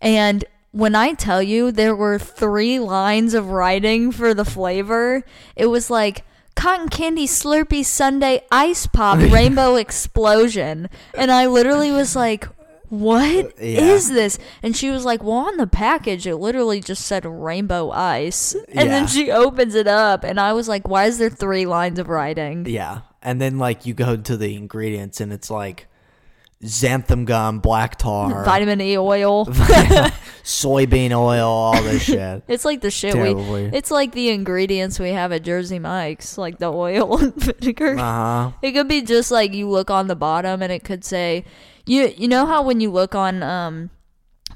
And 0.00 0.44
when 0.70 0.94
I 0.94 1.14
tell 1.14 1.42
you 1.42 1.72
there 1.72 1.96
were 1.96 2.18
three 2.18 2.78
lines 2.78 3.34
of 3.34 3.48
writing 3.50 4.12
for 4.12 4.34
the 4.34 4.44
flavor, 4.44 5.24
it 5.56 5.66
was 5.66 5.90
like 5.90 6.24
cotton 6.54 6.88
candy 6.88 7.26
slurpee 7.26 7.84
sunday 7.84 8.42
ice 8.50 8.86
pop 8.86 9.18
rainbow 9.32 9.76
explosion. 9.76 10.88
And 11.16 11.30
i 11.32 11.46
literally 11.46 11.90
was 11.90 12.14
like 12.16 12.46
what 12.88 13.46
uh, 13.46 13.50
is 13.58 14.10
Yeah. 14.10 14.14
this? 14.14 14.38
And 14.62 14.76
she 14.76 14.90
was 14.90 15.04
like 15.06 15.22
well 15.22 15.48
on 15.48 15.56
the 15.56 15.66
package 15.66 16.26
it 16.26 16.36
literally 16.36 16.80
just 16.80 17.06
said 17.06 17.24
rainbow 17.24 17.90
ice. 17.90 18.54
And 18.68 18.90
then 18.90 19.06
she 19.06 19.30
opens 19.30 19.74
it 19.74 19.86
up 19.86 20.24
and 20.24 20.38
i 20.38 20.52
was 20.52 20.68
like 20.68 20.86
why 20.86 21.06
is 21.06 21.18
there 21.18 21.30
three 21.30 21.64
lines 21.66 21.98
of 21.98 22.08
writing? 22.08 22.66
Yeah. 22.66 23.00
And 23.22 23.40
then 23.40 23.58
like 23.58 23.86
you 23.86 23.94
go 23.94 24.16
to 24.16 24.36
the 24.36 24.56
ingredients, 24.56 25.20
and 25.20 25.32
it's 25.32 25.48
like 25.50 25.86
xanthan 26.62 27.24
gum, 27.24 27.60
black 27.60 27.96
tar, 27.96 28.44
vitamin 28.44 28.80
E 28.80 28.96
oil. 28.96 29.46
soybean 30.44 31.12
oil, 31.12 31.46
all 31.48 31.82
this 31.82 32.02
shit. 32.04 32.42
It's 32.48 32.64
like 32.64 32.80
the 32.80 32.90
shit 32.90 33.14
Terrible 33.14 33.44
for 33.44 33.52
we. 33.52 33.60
It's 33.72 33.90
like 33.90 34.12
the 34.12 34.30
ingredients 34.30 34.98
we 34.98 35.10
have 35.10 35.32
at 35.32 35.42
Jersey 35.42 35.78
Mike's, 35.78 36.36
like 36.38 36.58
the 36.58 36.72
oil 36.72 37.18
and 37.18 37.34
vinegar. 37.34 37.96
Uh 37.98 38.02
huh. 38.02 38.52
It 38.62 38.72
could 38.72 38.88
be 38.88 39.02
just 39.02 39.30
like 39.30 39.54
you 39.54 39.68
look 39.68 39.90
on 39.90 40.06
the 40.08 40.16
bottom 40.16 40.62
and 40.62 40.72
it 40.72 40.84
could 40.84 41.04
say, 41.04 41.44
you 41.86 42.12
you 42.16 42.28
know 42.28 42.46
how 42.46 42.62
when 42.62 42.80
you 42.80 42.90
look 42.90 43.14
on 43.14 43.42
um 43.42 43.90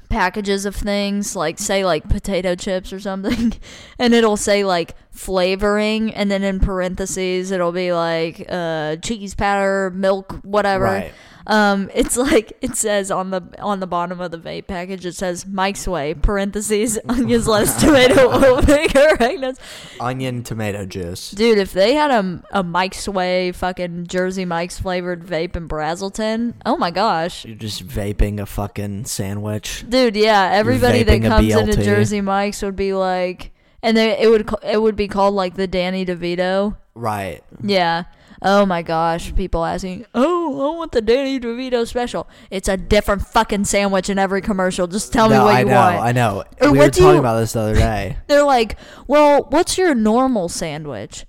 packages 0.09 0.65
of 0.65 0.73
things 0.73 1.35
like 1.35 1.59
say 1.59 1.83
like 1.83 2.07
potato 2.07 2.55
chips 2.55 2.93
or 2.93 2.99
something 2.99 3.51
and 3.99 4.13
it'll 4.13 4.37
say 4.37 4.63
like 4.63 4.95
flavoring 5.11 6.13
and 6.13 6.31
then 6.31 6.43
in 6.43 6.61
parentheses 6.61 7.51
it'll 7.51 7.73
be 7.73 7.91
like 7.91 8.45
uh 8.47 8.95
cheese 8.97 9.35
powder 9.35 9.91
milk 9.93 10.39
whatever 10.43 10.85
Right. 10.85 11.13
Um 11.47 11.89
it's 11.93 12.15
like 12.17 12.57
it 12.61 12.75
says 12.75 13.09
on 13.09 13.31
the 13.31 13.43
on 13.59 13.79
the 13.79 13.87
bottom 13.87 14.19
of 14.19 14.31
the 14.31 14.37
vape 14.37 14.67
package 14.67 15.05
it 15.05 15.15
says 15.15 15.45
mike's 15.45 15.87
way 15.87 16.13
parentheses 16.13 16.99
onions 17.09 17.47
lettuce 17.47 17.75
tomato 17.81 18.29
oil 18.31 18.61
vinegar 18.61 19.15
oregano 19.19 19.53
Onion 19.99 20.43
tomato 20.43 20.85
juice. 20.85 21.31
Dude, 21.31 21.57
if 21.57 21.71
they 21.73 21.93
had 21.93 22.11
a, 22.11 22.43
a 22.51 22.63
Mike's 22.63 23.07
Way 23.07 23.51
fucking 23.51 24.07
Jersey 24.07 24.45
Mike's 24.45 24.79
flavored 24.79 25.23
vape 25.25 25.55
in 25.55 25.67
Braselton, 25.67 26.53
oh 26.65 26.77
my 26.77 26.91
gosh. 26.91 27.45
You're 27.45 27.55
just 27.55 27.87
vaping 27.87 28.39
a 28.39 28.45
fucking 28.45 29.05
sandwich. 29.05 29.85
Dude, 29.87 30.15
yeah, 30.15 30.49
everybody 30.53 31.03
that 31.03 31.21
comes 31.21 31.53
into 31.53 31.83
Jersey 31.83 32.21
Mike's 32.21 32.61
would 32.61 32.75
be 32.75 32.93
like, 32.93 33.51
and 33.81 33.95
they, 33.95 34.19
it 34.19 34.29
would 34.29 34.49
it 34.63 34.81
would 34.81 34.95
be 34.95 35.07
called 35.07 35.33
like 35.33 35.55
the 35.55 35.67
Danny 35.67 36.05
DeVito. 36.05 36.77
Right. 36.95 37.43
Yeah. 37.63 38.03
Oh 38.41 38.65
my 38.65 38.81
gosh, 38.81 39.33
people 39.35 39.65
asking, 39.65 40.05
"Oh, 40.13 40.73
I 40.73 40.77
want 40.77 40.91
the 40.91 41.01
Danny 41.01 41.39
DeVito 41.39 41.87
special." 41.87 42.27
It's 42.51 42.67
a 42.67 42.77
different 42.77 43.23
fucking 43.25 43.65
sandwich 43.65 44.09
in 44.09 44.19
every 44.19 44.41
commercial. 44.41 44.87
Just 44.87 45.11
tell 45.11 45.29
me 45.29 45.37
what 45.37 45.55
I 45.55 45.59
you 45.61 45.65
know, 45.65 45.75
want. 45.75 45.97
I 45.99 46.11
know. 46.11 46.43
Or 46.61 46.71
we 46.71 46.77
what 46.77 46.85
were 46.85 46.91
talking 46.91 47.13
you- 47.15 47.19
about 47.19 47.39
this 47.39 47.53
the 47.53 47.59
other 47.61 47.75
day. 47.75 48.17
They're 48.27 48.43
like, 48.43 48.77
"Well, 49.07 49.47
what's 49.49 49.77
your 49.77 49.95
normal 49.95 50.49
sandwich?" 50.49 51.25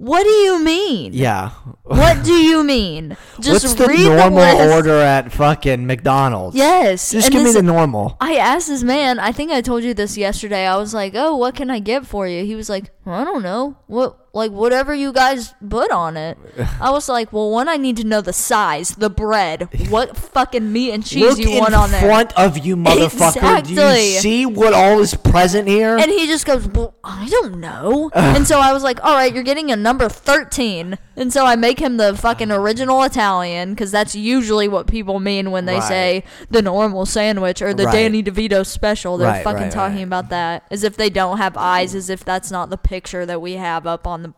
What 0.00 0.22
do 0.22 0.30
you 0.30 0.62
mean? 0.62 1.12
Yeah. 1.12 1.50
What 1.82 2.22
do 2.24 2.32
you 2.32 2.62
mean? 2.62 3.16
Just 3.40 3.64
What's 3.64 3.74
the 3.74 3.88
normal 3.88 4.38
the 4.38 4.72
order 4.72 4.94
at 5.00 5.32
fucking 5.32 5.88
McDonald's? 5.88 6.54
Yes. 6.54 7.10
Just 7.10 7.26
and 7.26 7.32
give 7.34 7.42
me 7.42 7.50
the 7.52 7.64
normal. 7.64 8.16
I 8.20 8.36
asked 8.36 8.68
this 8.68 8.84
man, 8.84 9.18
I 9.18 9.32
think 9.32 9.50
I 9.50 9.60
told 9.60 9.82
you 9.82 9.94
this 9.94 10.16
yesterday. 10.16 10.68
I 10.68 10.76
was 10.76 10.94
like, 10.94 11.14
"Oh, 11.16 11.36
what 11.36 11.56
can 11.56 11.68
I 11.68 11.80
get 11.80 12.06
for 12.06 12.28
you?" 12.28 12.44
He 12.44 12.54
was 12.54 12.68
like, 12.70 12.92
I 13.12 13.24
don't 13.24 13.42
know. 13.42 13.76
What 13.86 14.16
like 14.34 14.52
whatever 14.52 14.94
you 14.94 15.12
guys 15.12 15.54
put 15.68 15.90
on 15.90 16.16
it. 16.16 16.38
I 16.80 16.90
was 16.90 17.08
like, 17.08 17.32
well, 17.32 17.50
one, 17.50 17.66
I 17.68 17.76
need 17.76 17.96
to 17.96 18.04
know 18.04 18.20
the 18.20 18.32
size, 18.32 18.90
the 18.90 19.10
bread, 19.10 19.68
what 19.90 20.16
fucking 20.16 20.70
meat 20.72 20.92
and 20.92 21.04
cheese 21.04 21.22
Look 21.22 21.38
you 21.38 21.58
want 21.58 21.74
on 21.74 21.90
there. 21.90 22.00
in 22.02 22.06
front 22.06 22.38
of 22.38 22.58
you, 22.58 22.76
motherfucker. 22.76 23.64
Do 23.64 23.72
Exactly. 23.72 24.14
you 24.14 24.20
see 24.20 24.46
what 24.46 24.74
all 24.74 25.00
is 25.00 25.14
present 25.14 25.66
here? 25.66 25.96
And 25.96 26.10
he 26.10 26.26
just 26.26 26.46
goes, 26.46 26.68
well, 26.68 26.94
I 27.02 27.26
don't 27.28 27.58
know. 27.58 28.10
and 28.14 28.46
so 28.46 28.60
I 28.60 28.72
was 28.72 28.82
like, 28.82 29.02
all 29.02 29.14
right, 29.16 29.32
you're 29.32 29.42
getting 29.42 29.70
a 29.72 29.76
number 29.76 30.08
13. 30.08 30.98
And 31.16 31.32
so 31.32 31.44
I 31.44 31.56
make 31.56 31.80
him 31.80 31.96
the 31.96 32.14
fucking 32.14 32.52
original 32.52 33.02
Italian 33.02 33.70
because 33.70 33.90
that's 33.90 34.14
usually 34.14 34.68
what 34.68 34.86
people 34.86 35.18
mean 35.20 35.50
when 35.50 35.64
they 35.64 35.78
Right. 35.78 35.88
say 35.88 36.24
the 36.50 36.62
normal 36.62 37.06
sandwich 37.06 37.60
or 37.62 37.72
the 37.74 37.86
Right. 37.86 37.92
Danny 37.92 38.22
DeVito 38.22 38.64
special. 38.64 39.16
They're 39.16 39.28
Right, 39.28 39.42
fucking 39.42 39.62
right, 39.64 39.72
talking 39.72 39.96
right. 39.96 40.02
about 40.06 40.28
that 40.28 40.64
as 40.70 40.84
if 40.84 40.96
they 40.96 41.10
don't 41.10 41.38
have 41.38 41.56
eyes, 41.56 41.94
as 41.94 42.08
if 42.10 42.24
that's 42.24 42.50
not 42.52 42.70
the 42.70 42.76
picture 42.76 42.97
that 43.06 43.40
we 43.40 43.54
have 43.54 43.86
up 43.86 44.06
on 44.06 44.22
the. 44.22 44.34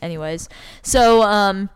Anyways, 0.00 0.48
so 0.82 1.22
um, 1.22 1.70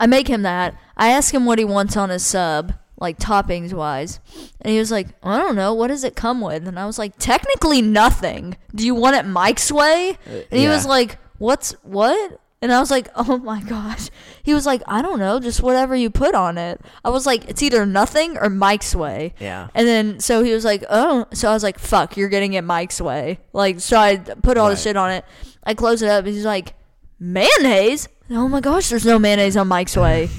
I 0.00 0.06
make 0.06 0.28
him 0.28 0.42
that. 0.42 0.74
I 0.96 1.10
ask 1.10 1.34
him 1.34 1.44
what 1.44 1.58
he 1.58 1.64
wants 1.64 1.96
on 1.96 2.08
his 2.08 2.24
sub, 2.24 2.72
like 2.98 3.18
toppings 3.18 3.74
wise. 3.74 4.20
And 4.62 4.72
he 4.72 4.78
was 4.78 4.90
like, 4.90 5.08
I 5.22 5.38
don't 5.38 5.56
know. 5.56 5.74
What 5.74 5.88
does 5.88 6.04
it 6.04 6.16
come 6.16 6.40
with? 6.40 6.66
And 6.66 6.78
I 6.78 6.86
was 6.86 6.98
like, 6.98 7.18
technically 7.18 7.82
nothing. 7.82 8.56
Do 8.74 8.86
you 8.86 8.94
want 8.94 9.16
it 9.16 9.26
Mike's 9.26 9.70
way? 9.70 10.16
And 10.50 10.60
he 10.60 10.66
was 10.68 10.86
like, 10.86 11.18
What's 11.38 11.72
what? 11.82 12.40
And 12.62 12.72
I 12.72 12.80
was 12.80 12.90
like, 12.90 13.08
Oh 13.16 13.38
my 13.38 13.60
gosh. 13.62 14.08
He 14.42 14.54
was 14.54 14.64
like, 14.66 14.82
I 14.86 15.02
don't 15.02 15.18
know, 15.18 15.38
just 15.40 15.62
whatever 15.62 15.94
you 15.94 16.08
put 16.10 16.34
on 16.34 16.56
it. 16.58 16.80
I 17.04 17.10
was 17.10 17.26
like, 17.26 17.48
It's 17.48 17.62
either 17.62 17.84
nothing 17.86 18.38
or 18.38 18.48
Mike's 18.48 18.94
way. 18.94 19.34
Yeah. 19.38 19.68
And 19.74 19.86
then 19.86 20.20
so 20.20 20.42
he 20.42 20.52
was 20.52 20.64
like, 20.64 20.84
Oh 20.88 21.26
so 21.32 21.48
I 21.50 21.52
was 21.52 21.62
like, 21.62 21.78
Fuck, 21.78 22.16
you're 22.16 22.28
getting 22.30 22.54
it 22.54 22.62
Mike's 22.62 23.00
way. 23.00 23.40
Like 23.52 23.80
so 23.80 23.96
I 23.98 24.16
put 24.16 24.56
all 24.58 24.70
the 24.70 24.76
shit 24.76 24.96
on 24.96 25.10
it. 25.10 25.24
I 25.64 25.74
close 25.74 26.00
it 26.02 26.08
up 26.08 26.24
and 26.24 26.34
he's 26.34 26.44
like, 26.44 26.74
Mayonnaise? 27.18 28.08
Oh 28.30 28.48
my 28.48 28.60
gosh, 28.60 28.88
there's 28.88 29.06
no 29.06 29.18
mayonnaise 29.18 29.56
on 29.56 29.68
Mike's 29.68 29.96
way. 29.96 30.28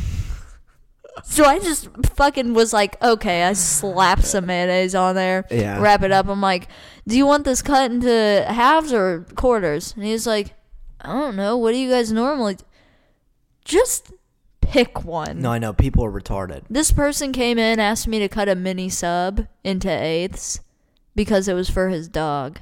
So 1.23 1.45
I 1.45 1.57
just 1.57 1.89
fucking 2.15 2.53
was 2.53 2.73
like, 2.73 3.01
okay, 3.03 3.41
I 3.43 3.53
slapped 3.53 4.23
some 4.23 4.45
mayonnaise 4.45 4.93
on 4.93 5.15
there, 5.15 5.45
Yeah. 5.49 5.81
wrap 5.81 6.03
it 6.03 6.11
up. 6.11 6.27
I'm 6.27 6.41
like, 6.41 6.67
do 7.07 7.17
you 7.17 7.25
want 7.25 7.43
this 7.43 7.63
cut 7.63 7.89
into 7.91 8.45
halves 8.47 8.93
or 8.93 9.25
quarters? 9.35 9.93
And 9.95 10.03
he's 10.05 10.27
like, 10.27 10.53
I 11.01 11.13
don't 11.13 11.35
know. 11.35 11.57
What 11.57 11.71
do 11.73 11.77
you 11.77 11.89
guys 11.89 12.11
normally? 12.11 12.57
Just 13.65 14.11
pick 14.61 15.03
one. 15.03 15.39
no, 15.41 15.51
I 15.51 15.59
know 15.59 15.73
people 15.73 16.03
are 16.05 16.11
retarded. 16.11 16.63
This 16.69 16.91
person 16.91 17.31
came 17.31 17.57
in, 17.57 17.79
asked 17.79 18.07
me 18.07 18.19
to 18.19 18.27
cut 18.27 18.49
a 18.49 18.55
mini 18.55 18.89
sub 18.89 19.47
into 19.63 19.89
eighths 19.89 20.59
because 21.15 21.47
it 21.47 21.53
was 21.53 21.69
for 21.69 21.89
his 21.89 22.07
dog. 22.07 22.59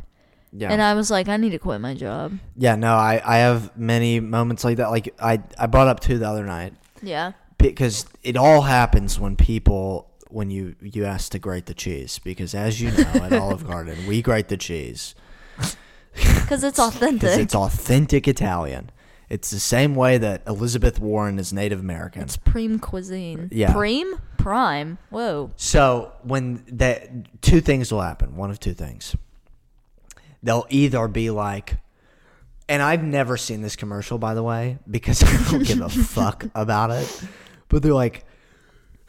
Yeah. 0.51 0.71
And 0.71 0.81
I 0.81 0.93
was 0.93 1.11
like, 1.11 1.27
I 1.27 1.37
need 1.37 1.49
to 1.51 1.59
quit 1.59 1.81
my 1.81 1.93
job. 1.95 2.37
yeah, 2.55 2.75
no, 2.75 2.93
I, 2.95 3.21
I 3.25 3.37
have 3.37 3.75
many 3.77 4.19
moments 4.19 4.63
like 4.63 4.77
that. 4.77 4.89
Like 4.89 5.13
I, 5.19 5.41
I 5.59 5.67
brought 5.67 5.87
up 5.87 5.99
two 5.99 6.17
the 6.17 6.27
other 6.29 6.45
night 6.45 6.73
Yeah. 7.01 7.33
because 7.57 8.05
it 8.23 8.37
all 8.37 8.61
happens 8.61 9.19
when 9.19 9.35
people 9.35 10.11
when 10.29 10.49
you 10.49 10.75
you 10.81 11.05
ask 11.05 11.31
to 11.31 11.39
grate 11.39 11.65
the 11.65 11.73
cheese 11.73 12.19
because 12.19 12.53
as 12.55 12.81
you 12.81 12.91
know 12.91 13.03
at 13.23 13.31
Olive 13.33 13.65
Garden 13.67 14.05
we 14.07 14.21
grate 14.21 14.47
the 14.49 14.57
cheese 14.57 15.13
Because 16.45 16.63
it's 16.63 16.77
because 16.77 16.95
authentic. 16.95 17.39
it's 17.39 17.55
authentic 17.55 18.27
Italian. 18.27 18.91
It's 19.29 19.49
the 19.49 19.59
same 19.59 19.95
way 19.95 20.19
that 20.19 20.43
Elizabeth 20.45 20.99
Warren 20.99 21.39
is 21.39 21.51
Native 21.51 21.79
American. 21.79 22.21
It's 22.21 22.37
prime 22.37 22.77
cuisine. 22.77 23.49
Yeah. 23.51 23.73
Prime? 23.73 24.19
Prime. 24.37 24.99
Whoa. 25.09 25.51
So 25.55 26.11
when 26.21 26.63
that 26.67 27.41
two 27.41 27.61
things 27.61 27.91
will 27.91 28.01
happen, 28.01 28.35
one 28.35 28.51
of 28.51 28.59
two 28.59 28.73
things. 28.75 29.15
They'll 30.43 30.67
either 30.69 31.07
be 31.07 31.31
like, 31.31 31.77
and 32.69 32.83
I've 32.83 33.03
never 33.03 33.37
seen 33.37 33.61
this 33.63 33.75
commercial 33.75 34.19
by 34.19 34.35
the 34.35 34.43
way 34.43 34.77
because 34.89 35.23
I 35.47 35.51
don't 35.51 35.65
give 35.65 35.81
a 35.81 35.89
fuck 36.13 36.45
about 36.53 36.91
it. 36.91 37.23
But 37.67 37.81
they're 37.81 37.93
like, 37.95 38.23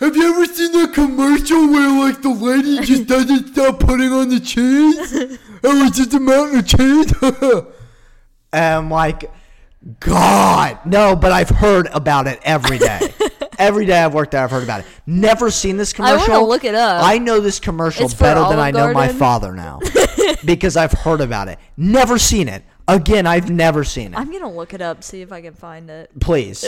"Have 0.01 0.17
you 0.17 0.31
ever 0.33 0.47
seen 0.47 0.73
that 0.73 0.95
commercial 0.95 1.69
where 1.69 2.05
like 2.07 2.23
the 2.23 2.31
lady 2.31 2.79
just 2.81 3.07
doesn't 3.07 3.49
stop 3.53 3.81
putting 3.81 4.11
on 4.13 4.31
the 4.31 4.41
cheese? 4.41 5.39
And 5.71 5.89
it's 5.89 5.97
just 5.99 6.15
a 6.15 6.21
mountain 6.21 6.59
of 6.61 6.67
cheese?" 6.67 7.13
and 8.53 8.65
I'm 8.65 8.91
like, 8.91 9.31
God, 10.01 10.79
no, 10.85 11.15
but 11.15 11.33
I've 11.33 11.49
heard 11.51 11.89
about 11.93 12.27
it 12.27 12.41
every 12.43 12.79
day. 12.79 13.01
every 13.59 13.87
day 13.87 14.03
I've 14.03 14.15
worked 14.15 14.33
there, 14.33 14.43
I've 14.43 14.51
heard 14.51 14.65
about 14.65 14.81
it. 14.81 14.87
Never 15.07 15.51
seen 15.51 15.77
this 15.77 15.93
commercial. 15.93 16.33
I 16.33 16.39
wanna 16.39 16.47
look 16.47 16.65
it 16.65 16.75
up. 16.75 17.05
I 17.05 17.19
know 17.19 17.41
this 17.41 17.61
commercial 17.61 18.07
It's 18.07 18.15
for 18.15 18.21
better 18.25 18.41
than 18.49 18.59
I 18.59 18.71
know 18.71 18.93
my 18.93 19.07
Garden? 19.07 19.17
father 19.17 19.53
now 19.53 19.81
because 20.45 20.77
I've 20.77 20.93
heard 20.93 21.21
about 21.21 21.49
it. 21.49 21.59
Never 21.77 22.19
seen 22.19 22.49
it. 22.49 22.65
Again, 22.89 23.27
I've 23.27 23.51
never 23.51 23.83
seen 23.83 24.15
it. 24.15 24.19
I'm 24.19 24.31
going 24.31 24.43
to 24.43 24.49
look 24.49 24.73
it 24.73 24.81
up, 24.81 25.03
see 25.03 25.21
if 25.21 25.33
I 25.33 25.41
can 25.41 25.55
find 25.55 25.91
it. 25.91 26.09
Please. 26.21 26.65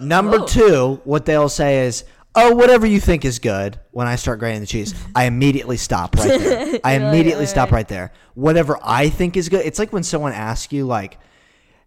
Number 0.00 0.44
two, 0.44 1.00
what 1.04 1.24
they'll 1.24 1.48
say 1.48 1.86
is, 1.86 2.04
"Oh, 2.36 2.54
whatever 2.54 2.86
you 2.86 3.00
think 3.00 3.24
is 3.24 3.38
good." 3.38 3.80
When 3.90 4.06
I 4.06 4.16
start 4.16 4.38
grating 4.38 4.60
the 4.60 4.66
cheese, 4.66 4.94
I 5.14 5.24
immediately 5.24 5.76
stop 5.76 6.16
right 6.16 6.38
there. 6.38 6.80
I 6.84 6.92
You're 6.94 7.02
like, 7.02 7.14
immediately 7.14 7.46
stop 7.46 7.72
right 7.72 7.88
there. 7.88 8.12
Whatever 8.34 8.78
I 8.82 9.08
think 9.08 9.36
is 9.36 9.48
good. 9.48 9.64
It's 9.64 9.78
like 9.78 9.92
when 9.92 10.02
someone 10.02 10.32
asks 10.32 10.72
you, 10.72 10.86
like, 10.86 11.18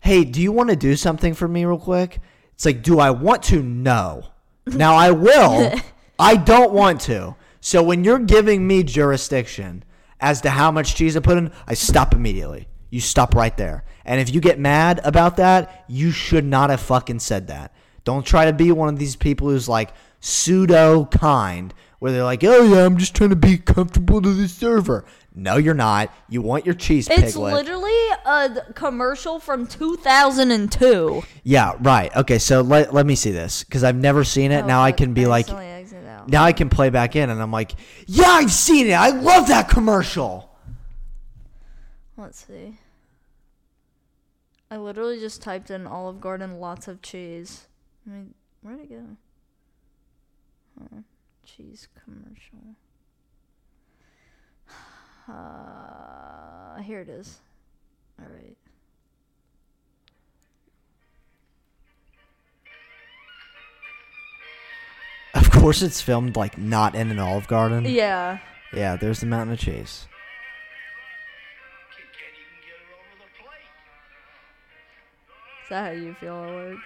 "Hey, 0.02 0.24
do 0.26 0.42
you 0.42 0.52
want 0.52 0.70
to 0.70 0.76
do 0.76 0.96
something 0.96 1.34
for 1.34 1.48
me 1.48 1.64
real 1.66 1.78
quick?" 1.78 2.20
It's 2.56 2.66
like, 2.66 2.84
"Do 2.84 3.00
I 3.00 3.12
want 3.12 3.44
to?" 3.44 3.64
No. 3.64 4.26
Now 4.68 4.96
I 4.96 5.10
will. 5.12 5.74
I 6.20 6.36
don't 6.36 6.74
want 6.74 7.02
to. 7.02 7.36
So 7.62 7.82
when 7.82 8.04
you're 8.04 8.20
giving 8.20 8.68
me 8.68 8.84
jurisdiction 8.84 9.84
as 10.20 10.42
to 10.42 10.50
how 10.50 10.70
much 10.70 10.96
cheese 10.96 11.18
I 11.18 11.22
put 11.22 11.38
in, 11.38 11.52
I 11.68 11.74
stop 11.74 12.14
immediately. 12.14 12.68
You 12.90 13.02
stop 13.02 13.36
right 13.36 13.56
there. 13.56 13.84
And 14.06 14.20
if 14.20 14.34
you 14.34 14.42
get 14.42 14.60
mad 14.60 15.02
about 15.04 15.38
that, 15.38 15.86
you 15.88 16.12
should 16.12 16.46
not 16.46 16.70
have 16.70 16.82
fucking 16.82 17.20
said 17.20 17.48
that. 17.48 17.74
Don't 18.04 18.26
try 18.26 18.46
to 18.46 18.54
be 18.54 18.72
one 18.72 18.90
of 18.90 19.00
these 19.00 19.16
people 19.16 19.50
who's 19.50 19.70
like 19.70 19.92
pseudo 20.20 21.06
kind, 21.06 21.74
where 22.00 22.12
they're 22.12 22.24
like, 22.24 22.44
"Oh 22.44 22.64
yeah, 22.64 22.86
I'm 22.86 22.98
just 22.98 23.16
trying 23.16 23.30
to 23.32 23.36
be 23.36 23.58
comfortable 23.58 24.22
to 24.22 24.34
the 24.34 24.48
server." 24.48 25.06
No, 25.36 25.58
you're 25.58 25.74
not. 25.76 26.14
You 26.28 26.42
want 26.42 26.66
your 26.66 26.76
cheese 26.76 27.08
It's 27.08 27.34
piglet. 27.34 27.54
literally 27.54 28.10
a 28.26 28.74
commercial 28.74 29.40
from 29.40 29.68
2002. 29.68 31.24
yeah, 31.44 31.74
right. 31.80 32.14
Okay, 32.16 32.40
so 32.40 32.62
let, 32.62 32.94
let 32.94 33.06
me 33.06 33.16
see 33.16 33.32
this 33.32 33.64
because 33.64 33.84
I've 33.84 33.96
never 33.96 34.24
seen 34.24 34.52
it. 34.52 34.64
Oh, 34.64 34.68
now 34.68 34.82
I 34.82 34.92
can 34.92 35.14
be 35.14 35.28
like, 35.28 35.48
now 36.28 36.44
I 36.44 36.52
can 36.52 36.70
play 36.70 36.90
back 36.90 37.16
in, 37.16 37.30
and 37.30 37.42
I'm 37.42 37.52
like, 37.52 37.74
yeah, 38.06 38.28
I've 38.28 38.52
seen 38.52 38.88
it. 38.88 38.94
I 38.94 39.10
love 39.12 39.48
that 39.48 39.70
commercial. 39.70 40.50
Let's 42.18 42.46
see. 42.46 42.78
I 44.70 44.78
literally 44.78 45.20
just 45.20 45.42
typed 45.42 45.72
in 45.72 45.88
Olive 45.88 46.20
Garden 46.20 46.60
lots 46.60 46.88
of 46.88 47.02
cheese. 47.02 47.68
I 48.06 48.12
mean, 48.14 48.34
where'd 48.62 48.82
it 48.82 48.90
go? 48.90 49.04
Cheese 51.46 51.88
commercial. 52.04 52.76
Uh, 55.30 56.82
here 56.82 57.02
it 57.02 57.08
is. 57.10 57.38
All 58.20 58.26
right. 58.26 58.58
Of 65.36 65.52
course, 65.52 65.82
it's 65.84 66.02
filmed 66.02 66.36
like 66.36 66.58
not 66.58 66.96
in 66.96 67.12
an 67.12 67.20
Olive 67.20 67.48
Garden. 67.48 67.86
Yeah. 67.86 68.40
Yeah, 68.74 68.96
there's 68.96 69.20
the 69.20 69.28
mountain 69.28 69.54
of 69.54 69.60
cheese. 69.60 70.08
Can't 71.92 72.08
even 72.34 72.60
get 72.66 72.74
it 72.74 72.90
over 72.98 73.16
the 73.20 73.30
plate. 73.44 73.70
Is 75.64 75.70
that 75.70 75.86
how 75.86 75.92
you 75.92 76.14
feel 76.16 76.44
at 76.44 76.50
work? 76.50 76.78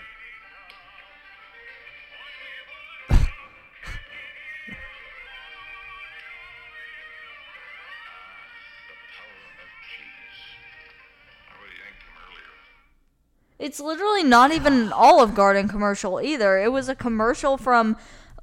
It's 13.64 13.80
literally 13.80 14.24
not 14.24 14.52
even 14.52 14.74
an 14.74 14.94
Olive 14.94 15.34
Garden 15.34 15.70
commercial 15.70 16.20
either. 16.20 16.58
It 16.58 16.74
was 16.74 16.90
a 16.90 16.96
commercial 16.96 17.58
from, 17.58 17.96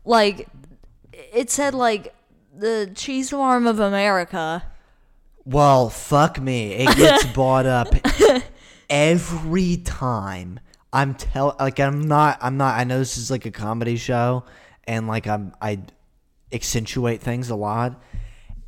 like, 0.03 0.49
it 1.13 1.51
said, 1.51 1.75
like, 1.75 2.15
the 2.57 2.91
cheese 2.95 3.29
farm 3.29 3.67
of 3.67 3.79
America. 3.79 4.65
Well, 5.45 5.91
fuck 5.91 6.41
me. 6.41 6.73
It 6.73 6.97
gets 6.97 7.25
bought 7.35 7.67
up 7.67 7.89
every 8.89 9.77
time. 9.77 10.59
I'm 10.93 11.15
tell 11.15 11.55
like 11.61 11.79
I'm 11.79 12.09
not 12.09 12.39
I'm 12.41 12.57
not 12.57 12.77
I 12.77 12.83
know 12.83 12.99
this 12.99 13.17
is 13.17 13.31
like 13.31 13.47
a 13.47 13.53
comedy 13.53 13.97
show 13.97 14.45
and 14.89 15.07
like 15.07 15.29
I'm 15.29 15.55
I 15.63 15.83
accentuate 16.53 17.21
things 17.21 17.49
a 17.49 17.55
lot 17.55 18.03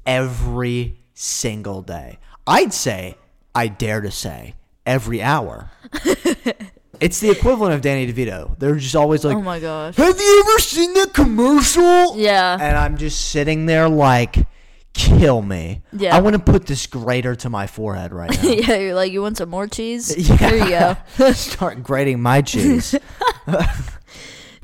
every 0.07 1.01
single 1.15 1.83
day. 1.83 2.21
I'd 2.47 2.73
say 2.73 3.19
I 3.57 3.67
dare 3.67 4.01
to 4.01 4.13
say 4.13 4.55
every 4.87 5.23
hour. 5.23 5.71
it's 7.01 7.21
the 7.21 7.31
equivalent 7.31 7.75
of 7.75 7.81
Danny 7.81 8.13
DeVito. 8.13 8.59
They're 8.59 8.77
just 8.77 8.97
always 8.97 9.25
like 9.25 9.37
Oh 9.37 9.43
my 9.43 9.61
gosh. 9.61 9.97
Have 9.97 10.19
you 10.21 10.45
ever 10.47 10.59
seen 10.61 10.95
that 10.95 11.13
commercial? 11.15 12.17
Yeah. 12.19 12.57
And 12.61 12.77
I'm 12.77 12.97
just 12.97 13.31
sitting 13.31 13.67
there 13.67 13.89
like, 13.89 14.47
kill 14.95 15.41
me. 15.43 15.83
Yeah. 15.93 16.15
I 16.15 16.21
want 16.21 16.35
to 16.37 16.43
put 16.53 16.67
this 16.67 16.87
grater 16.87 17.35
to 17.37 17.51
my 17.51 17.67
forehead 17.67 18.13
right 18.13 18.31
now. 18.43 18.49
yeah, 18.51 18.77
you're 18.77 18.95
like, 18.95 19.11
you 19.13 19.23
want 19.23 19.37
some 19.39 19.49
more 19.49 19.67
cheese? 19.67 20.15
Yeah. 20.17 20.37
Here 20.51 20.57
you 20.65 20.97
go. 21.19 21.33
Start 21.33 21.83
grating 21.83 22.21
my 22.21 22.43
cheese. 22.43 22.95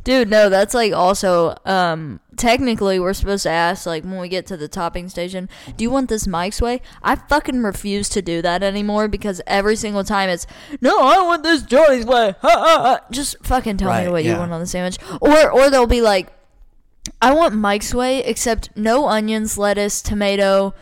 Dude, 0.04 0.30
no, 0.30 0.48
that's 0.48 0.72
like 0.74 0.92
also 0.92 1.54
um 1.66 2.20
technically 2.38 2.98
we're 2.98 3.12
supposed 3.12 3.42
to 3.42 3.50
ask 3.50 3.84
like 3.84 4.04
when 4.04 4.18
we 4.18 4.28
get 4.28 4.46
to 4.46 4.56
the 4.56 4.68
topping 4.68 5.08
station, 5.08 5.48
do 5.76 5.84
you 5.84 5.90
want 5.90 6.08
this 6.08 6.26
Mike's 6.26 6.62
way? 6.62 6.80
I 7.02 7.16
fucking 7.16 7.62
refuse 7.62 8.08
to 8.10 8.22
do 8.22 8.40
that 8.42 8.62
anymore 8.62 9.08
because 9.08 9.42
every 9.46 9.76
single 9.76 10.04
time 10.04 10.30
it's 10.30 10.46
no, 10.80 11.00
I 11.00 11.20
want 11.22 11.42
this 11.42 11.62
Johnny's 11.62 12.06
way. 12.06 12.34
Ha, 12.40 12.48
ha, 12.48 12.82
ha." 12.82 13.00
Just 13.10 13.36
fucking 13.44 13.76
tell 13.76 13.90
me 13.90 13.96
Right, 13.96 14.10
what 14.10 14.24
you 14.24 14.36
want 14.36 14.52
on 14.52 14.60
the 14.60 14.66
sandwich. 14.66 14.98
Or 15.20 15.50
or 15.50 15.70
they'll 15.70 15.86
be 15.86 16.02
like 16.02 16.32
I 17.20 17.34
want 17.34 17.54
Mike's 17.54 17.94
way 17.94 18.20
except 18.20 18.70
no 18.76 19.08
onions, 19.08 19.58
lettuce, 19.58 20.00
tomato, 20.02 20.74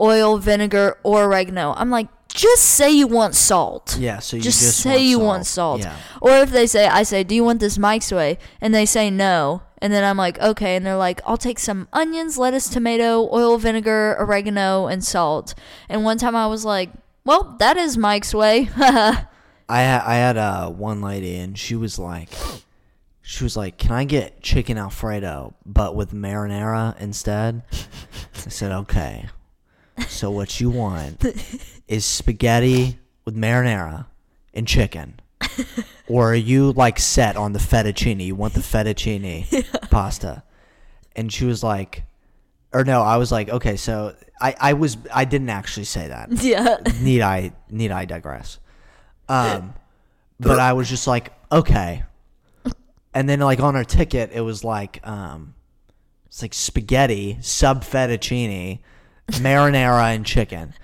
oil, 0.00 0.38
vinegar, 0.38 0.98
or 1.02 1.24
oregano. 1.24 1.74
I'm 1.76 1.90
like, 1.90 2.08
just 2.34 2.62
say 2.62 2.90
you 2.90 3.06
want 3.06 3.34
salt. 3.34 3.96
Yeah, 3.98 4.18
so 4.20 4.36
you 4.36 4.42
just, 4.42 4.60
just 4.60 4.80
say 4.80 4.90
want 4.90 5.02
you 5.02 5.16
salt. 5.16 5.26
want 5.26 5.46
salt. 5.46 5.80
Yeah. 5.80 5.96
Or 6.20 6.30
if 6.38 6.50
they 6.50 6.66
say, 6.66 6.86
I 6.86 7.02
say, 7.02 7.24
do 7.24 7.34
you 7.34 7.44
want 7.44 7.60
this 7.60 7.78
Mike's 7.78 8.12
way? 8.12 8.38
And 8.60 8.74
they 8.74 8.86
say 8.86 9.10
no. 9.10 9.62
And 9.78 9.92
then 9.92 10.04
I'm 10.04 10.16
like, 10.16 10.38
okay. 10.38 10.76
And 10.76 10.84
they're 10.84 10.96
like, 10.96 11.20
I'll 11.26 11.36
take 11.36 11.58
some 11.58 11.88
onions, 11.92 12.38
lettuce, 12.38 12.68
tomato, 12.68 13.28
oil, 13.32 13.56
vinegar, 13.58 14.16
oregano, 14.18 14.86
and 14.86 15.02
salt. 15.04 15.54
And 15.88 16.04
one 16.04 16.18
time 16.18 16.36
I 16.36 16.46
was 16.46 16.64
like, 16.64 16.90
well, 17.24 17.56
that 17.58 17.76
is 17.76 17.96
Mike's 17.96 18.34
way. 18.34 18.68
I 18.76 19.26
had, 19.68 20.02
I 20.02 20.14
had 20.14 20.36
uh, 20.36 20.70
one 20.70 21.00
lady 21.00 21.36
and 21.36 21.58
she 21.58 21.76
was 21.76 21.98
like, 21.98 22.28
she 23.22 23.44
was 23.44 23.56
like, 23.56 23.78
"Can 23.78 23.92
I 23.92 24.02
get 24.02 24.42
chicken 24.42 24.76
alfredo 24.76 25.54
but 25.64 25.94
with 25.94 26.12
marinara 26.12 26.98
instead?" 26.98 27.62
I 27.72 28.48
said, 28.48 28.72
"Okay." 28.72 29.28
So 30.08 30.32
what 30.32 30.60
you 30.60 30.68
want 30.68 31.24
is 31.90 32.06
spaghetti 32.06 32.98
with 33.24 33.36
marinara 33.36 34.06
and 34.54 34.66
chicken, 34.66 35.20
or 36.08 36.32
are 36.32 36.34
you 36.34 36.72
like 36.72 36.98
set 36.98 37.36
on 37.36 37.52
the 37.52 37.58
fettuccine? 37.58 38.24
You 38.24 38.36
want 38.36 38.54
the 38.54 38.60
fettuccine 38.72 39.90
pasta? 39.90 40.44
And 41.16 41.30
she 41.32 41.44
was 41.44 41.62
like, 41.62 42.04
or 42.72 42.84
no, 42.84 43.02
I 43.02 43.16
was 43.16 43.32
like, 43.32 43.50
okay, 43.50 43.76
so 43.76 44.14
I, 44.40 44.54
I 44.58 44.72
was 44.74 44.96
I 45.12 45.24
didn't 45.24 45.50
actually 45.50 45.84
say 45.84 46.08
that 46.08 46.30
yeah. 46.42 46.78
need 47.02 47.20
I 47.22 47.52
need 47.68 47.90
I 47.90 48.04
digress? 48.04 48.58
Um, 49.28 49.74
but 50.38 50.58
I 50.58 50.72
was 50.72 50.88
just 50.88 51.06
like, 51.06 51.32
okay. 51.52 52.04
And 53.12 53.28
then 53.28 53.40
like 53.40 53.60
on 53.60 53.74
our 53.74 53.84
ticket, 53.84 54.30
it 54.32 54.40
was 54.40 54.64
like, 54.64 55.06
um, 55.06 55.54
it's 56.26 56.42
like 56.42 56.54
spaghetti, 56.54 57.38
sub 57.40 57.82
fettuccine, 57.82 58.78
marinara, 59.28 60.14
and 60.14 60.24
chicken. 60.24 60.74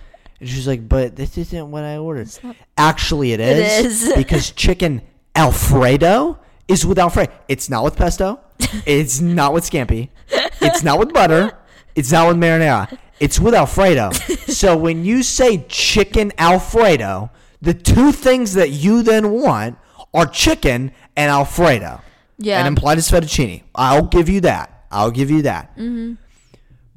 And 0.40 0.48
she's 0.48 0.66
like, 0.66 0.88
but 0.88 1.16
this 1.16 1.38
isn't 1.38 1.70
what 1.70 1.84
I 1.84 1.96
ordered. 1.96 2.28
Actually, 2.76 3.32
it 3.32 3.40
is, 3.40 4.02
is. 4.02 4.12
because 4.16 4.50
chicken 4.50 5.02
Alfredo 5.34 6.38
is 6.68 6.84
with 6.84 6.98
Alfredo. 6.98 7.32
It's 7.48 7.70
not 7.70 7.84
with 7.84 7.96
pesto. 7.96 8.40
It's 8.86 9.20
not 9.20 9.52
with 9.52 9.64
scampi. 9.64 10.08
It's 10.60 10.82
not 10.82 10.98
with 10.98 11.12
butter. 11.12 11.56
It's 11.94 12.10
not 12.10 12.28
with 12.28 12.36
marinara. 12.36 12.98
It's 13.20 13.38
with 13.38 13.54
Alfredo. 13.54 14.10
so 14.48 14.76
when 14.76 15.04
you 15.04 15.22
say 15.22 15.64
chicken 15.68 16.32
Alfredo, 16.38 17.30
the 17.62 17.74
two 17.74 18.12
things 18.12 18.54
that 18.54 18.70
you 18.70 19.02
then 19.02 19.30
want 19.30 19.78
are 20.12 20.26
chicken 20.26 20.92
and 21.16 21.30
Alfredo. 21.30 22.00
Yeah. 22.38 22.58
And 22.58 22.68
implied 22.68 22.98
is 22.98 23.10
fettuccine. 23.10 23.62
I'll 23.74 24.06
give 24.06 24.28
you 24.28 24.40
that. 24.42 24.84
I'll 24.90 25.10
give 25.10 25.30
you 25.30 25.42
that. 25.42 25.72
Mm-hmm. 25.72 26.14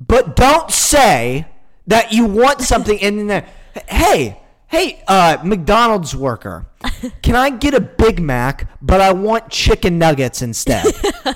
But 0.06 0.36
don't 0.36 0.72
say 0.72 1.46
that 1.90 2.12
you 2.14 2.26
want 2.26 2.62
something 2.62 2.98
in 2.98 3.28
there. 3.28 3.46
Hey, 3.88 4.40
hey, 4.68 5.04
uh, 5.08 5.38
McDonald's 5.44 6.16
worker, 6.16 6.66
can 7.22 7.36
I 7.36 7.50
get 7.50 7.74
a 7.74 7.82
Big 7.82 8.20
Mac, 8.20 8.70
but 8.82 9.02
I 9.02 9.12
want 9.14 9.50
chicken 9.50 9.98
nuggets 10.00 10.42
instead? 10.42 10.86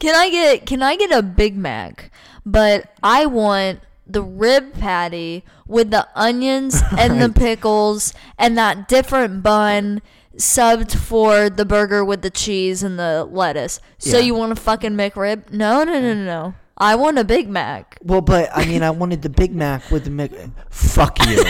Can 0.00 0.14
I 0.14 0.28
get 0.28 0.66
can 0.66 0.82
I 0.82 0.96
get 0.96 1.12
a 1.12 1.22
Big 1.22 1.56
Mac? 1.56 2.10
But 2.44 2.92
I 3.02 3.24
want 3.26 3.80
the 4.06 4.22
rib 4.22 4.74
patty 4.74 5.44
with 5.66 5.90
the 5.90 6.06
onions 6.14 6.82
and 6.98 7.22
the 7.22 7.30
pickles 7.30 8.12
and 8.36 8.58
that 8.58 8.86
different 8.86 9.42
bun 9.42 10.02
subbed 10.36 10.94
for 10.96 11.48
the 11.48 11.64
burger 11.64 12.04
with 12.04 12.20
the 12.22 12.28
cheese 12.28 12.82
and 12.82 12.98
the 12.98 13.24
lettuce. 13.30 13.80
So 13.98 14.18
Yeah. 14.18 14.24
you 14.24 14.34
want 14.34 14.52
a 14.52 14.56
fucking 14.56 14.92
McRib? 14.92 15.50
No, 15.52 15.84
no, 15.84 15.92
no, 15.94 16.12
no, 16.14 16.24
no. 16.24 16.54
I 16.76 16.96
want 16.96 17.18
a 17.18 17.24
Big 17.24 17.48
Mac. 17.48 17.98
well, 18.02 18.20
but 18.20 18.50
I 18.52 18.64
mean, 18.66 18.82
I 18.82 18.90
wanted 18.90 19.22
the 19.22 19.28
Big 19.28 19.54
Mac 19.54 19.90
with 19.90 20.04
the 20.04 20.10
Mc. 20.10 20.32
Fuck 20.70 21.24
you. 21.26 21.44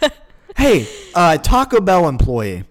hey, 0.56 0.86
uh, 1.14 1.38
Taco 1.38 1.80
Bell 1.80 2.08
employee. 2.08 2.64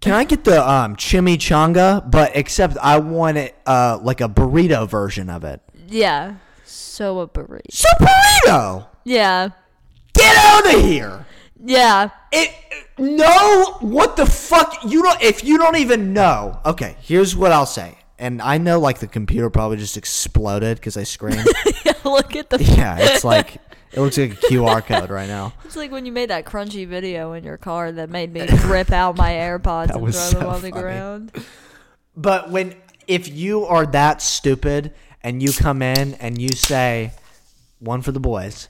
Can 0.00 0.14
I 0.14 0.24
get 0.24 0.44
the 0.44 0.68
um, 0.68 0.96
chimichanga, 0.96 2.10
but 2.10 2.32
except 2.34 2.76
I 2.78 2.98
want 2.98 3.36
it 3.36 3.54
uh, 3.66 3.98
like 4.02 4.20
a 4.20 4.28
burrito 4.28 4.88
version 4.88 5.30
of 5.30 5.44
it? 5.44 5.60
Yeah. 5.86 6.36
So 6.64 7.20
a 7.20 7.28
burrito. 7.28 7.70
So 7.70 7.88
burrito. 8.00 8.86
Yeah. 9.04 9.50
Get 10.14 10.36
out 10.36 10.74
of 10.74 10.80
here. 10.82 11.26
Yeah. 11.64 12.10
It 12.32 12.50
no 12.98 13.76
what 13.80 14.16
the 14.16 14.26
fuck 14.26 14.78
you 14.84 15.02
don't 15.02 15.22
if 15.22 15.44
you 15.44 15.58
don't 15.58 15.76
even 15.76 16.12
know. 16.12 16.60
Okay, 16.66 16.96
here's 17.00 17.36
what 17.36 17.52
I'll 17.52 17.66
say. 17.66 17.98
And 18.22 18.40
I 18.40 18.56
know 18.58 18.78
like 18.78 19.00
the 19.00 19.08
computer 19.08 19.50
probably 19.50 19.78
just 19.78 19.96
exploded 19.96 20.76
because 20.76 20.96
I 20.96 21.02
screamed. 21.02 21.44
yeah, 21.84 21.94
Look 22.04 22.36
at 22.36 22.50
the 22.50 22.62
yeah, 22.76 22.96
it's 23.00 23.24
like 23.24 23.56
it 23.90 24.00
looks 24.00 24.16
like 24.16 24.34
a 24.34 24.46
QR 24.46 24.86
code 24.86 25.10
right 25.10 25.28
now. 25.28 25.54
It's 25.64 25.74
like 25.74 25.90
when 25.90 26.06
you 26.06 26.12
made 26.12 26.30
that 26.30 26.44
crunchy 26.44 26.86
video 26.86 27.32
in 27.32 27.42
your 27.42 27.56
car 27.56 27.90
that 27.90 28.10
made 28.10 28.32
me 28.32 28.46
rip 28.66 28.92
out 28.92 29.16
my 29.16 29.32
AirPods 29.32 29.90
and 29.90 29.98
throw 29.98 30.00
them 30.02 30.12
so 30.12 30.48
on 30.48 30.62
the 30.62 30.70
ground. 30.70 31.32
But 32.16 32.48
when 32.50 32.76
if 33.08 33.26
you 33.26 33.64
are 33.64 33.86
that 33.86 34.22
stupid 34.22 34.94
and 35.24 35.42
you 35.42 35.52
come 35.52 35.82
in 35.82 36.14
and 36.14 36.40
you 36.40 36.50
say 36.50 37.14
one 37.80 38.02
for 38.02 38.12
the 38.12 38.20
boys 38.20 38.68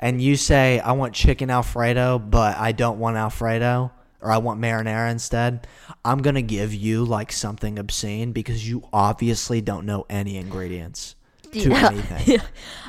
and 0.00 0.22
you 0.22 0.36
say 0.36 0.80
I 0.80 0.92
want 0.92 1.12
chicken 1.12 1.50
alfredo 1.50 2.18
but 2.18 2.56
I 2.56 2.72
don't 2.72 2.98
want 2.98 3.18
alfredo 3.18 3.92
or 4.24 4.30
I 4.32 4.38
want 4.38 4.60
marinara 4.60 5.10
instead, 5.10 5.66
I'm 6.04 6.22
going 6.22 6.34
to 6.34 6.42
give 6.42 6.72
you 6.74 7.04
like 7.04 7.30
something 7.30 7.78
obscene 7.78 8.32
because 8.32 8.66
you 8.68 8.88
obviously 8.92 9.60
don't 9.60 9.84
know 9.86 10.06
any 10.08 10.38
ingredients 10.38 11.14
to 11.52 11.68
Yeah. 11.68 11.90
anything. 11.92 12.40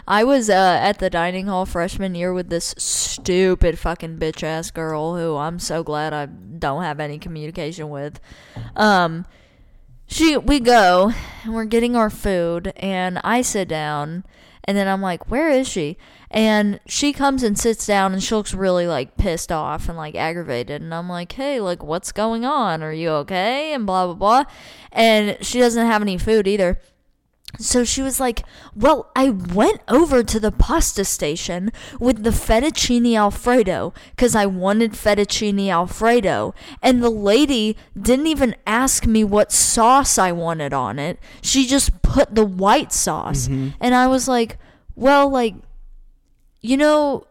I 0.07 0.23
was 0.23 0.49
uh, 0.49 0.53
at 0.81 0.99
the 0.99 1.09
dining 1.09 1.47
hall 1.47 1.65
freshman 1.65 2.15
year 2.15 2.31
with 2.33 2.49
this 2.49 2.73
stupid 2.77 3.77
fucking 3.77 4.17
bitch 4.17 4.43
ass 4.43 4.71
girl 4.71 5.15
who 5.17 5.35
I'm 5.35 5.59
so 5.59 5.83
glad 5.83 6.13
I 6.13 6.25
don't 6.27 6.83
have 6.83 6.99
any 6.99 7.19
communication 7.19 7.89
with. 7.89 8.19
Um, 8.75 9.25
she 10.07 10.37
we 10.37 10.59
go 10.59 11.11
and 11.43 11.53
we're 11.53 11.65
getting 11.65 11.95
our 11.95 12.09
food 12.09 12.71
and 12.77 13.19
I 13.23 13.41
sit 13.41 13.67
down 13.67 14.23
and 14.63 14.77
then 14.77 14.87
I'm 14.87 15.01
like, 15.01 15.29
where 15.29 15.49
is 15.49 15.67
she? 15.67 15.97
And 16.35 16.81
she 16.85 17.13
comes 17.13 17.43
and 17.43 17.57
sits 17.57 17.87
down 17.87 18.11
and 18.11 18.21
she 18.21 18.35
looks 18.35 18.53
really 18.53 18.87
like 18.87 19.15
pissed 19.15 19.53
off 19.53 19.87
and 19.87 19.97
like 19.97 20.15
aggravated. 20.15 20.81
And 20.81 20.93
I'm 20.93 21.07
like, 21.07 21.31
hey, 21.31 21.61
like 21.61 21.81
what's 21.81 22.11
going 22.11 22.43
on? 22.43 22.83
Are 22.83 22.91
you 22.91 23.09
okay? 23.09 23.73
And 23.73 23.85
blah 23.85 24.05
blah 24.05 24.15
blah. 24.15 24.43
And 24.91 25.37
she 25.39 25.59
doesn't 25.59 25.87
have 25.87 26.01
any 26.01 26.17
food 26.17 26.45
either. 26.45 26.77
So 27.59 27.83
she 27.83 28.01
was 28.01 28.19
like, 28.19 28.43
Well, 28.75 29.11
I 29.15 29.29
went 29.29 29.79
over 29.87 30.23
to 30.23 30.39
the 30.39 30.51
pasta 30.51 31.05
station 31.05 31.71
with 31.99 32.23
the 32.23 32.31
fettuccine 32.31 33.15
alfredo 33.15 33.93
because 34.11 34.35
I 34.35 34.45
wanted 34.45 34.91
fettuccine 34.91 35.69
alfredo. 35.69 36.53
And 36.81 37.03
the 37.03 37.09
lady 37.09 37.77
didn't 37.99 38.27
even 38.27 38.55
ask 38.67 39.05
me 39.05 39.23
what 39.23 39.51
sauce 39.51 40.17
I 40.17 40.31
wanted 40.31 40.73
on 40.73 40.99
it. 40.99 41.19
She 41.41 41.65
just 41.65 42.01
put 42.01 42.35
the 42.35 42.45
white 42.45 42.91
sauce. 42.91 43.47
Mm-hmm. 43.47 43.69
And 43.79 43.95
I 43.95 44.07
was 44.07 44.27
like, 44.27 44.57
Well, 44.95 45.29
like, 45.29 45.55
you 46.65 46.77
know. 46.77 47.27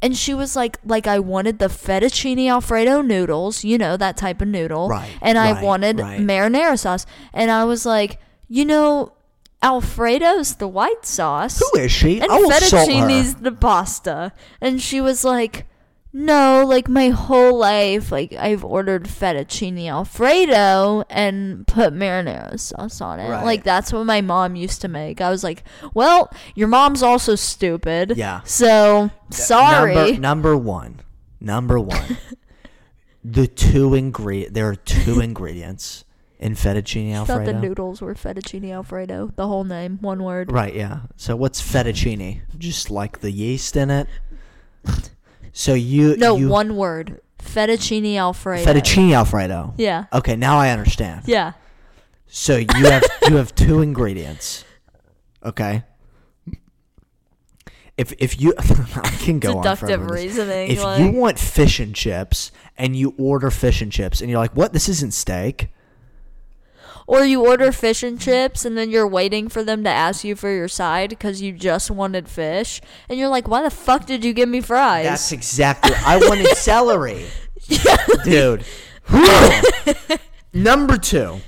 And 0.00 0.16
she 0.16 0.32
was 0.32 0.54
like, 0.54 0.78
like 0.84 1.08
I 1.08 1.18
wanted 1.18 1.58
the 1.58 1.66
fettuccine 1.66 2.48
alfredo 2.48 3.02
noodles, 3.02 3.64
you 3.64 3.76
know, 3.76 3.96
that 3.96 4.16
type 4.16 4.40
of 4.40 4.46
noodle. 4.46 4.88
Right, 4.88 5.10
And 5.20 5.36
I 5.36 5.54
right, 5.54 5.64
wanted 5.64 5.98
right. 5.98 6.20
marinara 6.20 6.78
sauce. 6.78 7.04
And 7.32 7.50
I 7.50 7.64
was 7.64 7.84
like, 7.84 8.20
you 8.48 8.64
know, 8.64 9.12
Alfredo's 9.60 10.54
the 10.56 10.68
white 10.68 11.04
sauce. 11.04 11.58
Who 11.58 11.80
is 11.80 11.90
she? 11.90 12.20
And 12.20 12.30
I 12.30 12.38
will 12.38 12.48
fettuccine's 12.48 13.34
the 13.36 13.50
pasta. 13.50 14.32
And 14.60 14.80
she 14.80 15.00
was 15.00 15.24
like, 15.24 15.66
no, 16.12 16.64
like 16.66 16.88
my 16.88 17.10
whole 17.10 17.58
life, 17.58 18.10
like 18.10 18.32
I've 18.32 18.64
ordered 18.64 19.04
fettuccine 19.04 19.88
alfredo 19.88 21.04
and 21.10 21.66
put 21.66 21.92
marinara 21.92 22.58
sauce 22.58 23.00
on 23.00 23.20
it. 23.20 23.28
Right. 23.28 23.44
Like 23.44 23.62
that's 23.62 23.92
what 23.92 24.04
my 24.04 24.22
mom 24.22 24.56
used 24.56 24.80
to 24.82 24.88
make. 24.88 25.20
I 25.20 25.30
was 25.30 25.44
like, 25.44 25.64
well, 25.92 26.32
your 26.54 26.68
mom's 26.68 27.02
also 27.02 27.34
stupid. 27.34 28.14
Yeah. 28.16 28.40
So 28.44 29.10
sorry. 29.30 29.94
Number, 29.94 30.20
number 30.20 30.56
one. 30.56 31.00
Number 31.40 31.78
one. 31.80 32.16
the 33.22 33.46
two 33.46 33.94
ingredient. 33.94 34.54
There 34.54 34.68
are 34.68 34.76
two 34.76 35.20
ingredients 35.20 36.04
in 36.38 36.54
fettuccine 36.54 37.10
I 37.12 37.24
thought 37.24 37.40
alfredo? 37.40 37.52
the 37.52 37.58
noodles 37.60 38.00
were 38.00 38.14
fettuccine 38.14 38.72
alfredo. 38.72 39.32
The 39.36 39.46
whole 39.46 39.64
name, 39.64 39.98
one 40.00 40.22
word. 40.22 40.50
Right, 40.50 40.74
yeah. 40.74 41.00
So 41.16 41.36
what's 41.36 41.60
fettuccine? 41.60 42.42
Just 42.56 42.90
like 42.90 43.20
the 43.20 43.30
yeast 43.30 43.76
in 43.76 43.90
it. 43.90 44.08
So 45.58 45.74
you 45.74 46.16
No, 46.16 46.36
you, 46.36 46.48
one 46.48 46.76
word. 46.76 47.20
Fettuccine 47.40 48.14
alfredo. 48.14 48.64
fettuccine 48.64 49.12
alfredo. 49.12 49.74
Yeah. 49.76 50.04
Okay, 50.12 50.36
now 50.36 50.56
I 50.56 50.70
understand. 50.70 51.22
Yeah. 51.26 51.54
So 52.28 52.58
you 52.58 52.86
have 52.86 53.02
you 53.26 53.34
have 53.38 53.52
two 53.56 53.80
ingredients. 53.88 54.64
Okay. 55.44 55.82
If 57.96 58.12
if 58.20 58.40
you 58.40 58.54
I 58.58 59.16
can 59.18 59.40
go 59.40 59.56
on 59.56 59.62
Deductive 59.64 59.78
forever 59.80 60.14
reasoning. 60.14 60.70
If 60.70 60.84
like, 60.84 61.00
you 61.00 61.10
want 61.10 61.40
fish 61.40 61.80
and 61.80 61.92
chips 61.92 62.52
and 62.76 62.94
you 62.94 63.16
order 63.18 63.50
fish 63.50 63.82
and 63.82 63.90
chips 63.90 64.20
and 64.20 64.30
you're 64.30 64.38
like, 64.38 64.54
"What? 64.54 64.72
This 64.72 64.88
isn't 64.88 65.12
steak." 65.12 65.70
Or 67.08 67.24
you 67.24 67.44
order 67.44 67.72
fish 67.72 68.02
and 68.02 68.20
chips 68.20 68.66
and 68.66 68.76
then 68.76 68.90
you're 68.90 69.08
waiting 69.08 69.48
for 69.48 69.64
them 69.64 69.82
to 69.82 69.88
ask 69.88 70.24
you 70.24 70.36
for 70.36 70.50
your 70.50 70.68
side 70.68 71.08
because 71.08 71.40
you 71.40 71.52
just 71.52 71.90
wanted 71.90 72.28
fish 72.28 72.82
and 73.08 73.18
you're 73.18 73.30
like, 73.30 73.48
why 73.48 73.62
the 73.62 73.70
fuck 73.70 74.04
did 74.04 74.22
you 74.22 74.34
give 74.34 74.48
me 74.48 74.60
fries? 74.60 75.06
That's 75.06 75.32
exactly. 75.32 75.92
I 76.04 76.18
wanted 76.18 76.54
celery, 76.56 77.24
dude. 78.24 78.62
Number 80.52 80.98
two. 80.98 81.40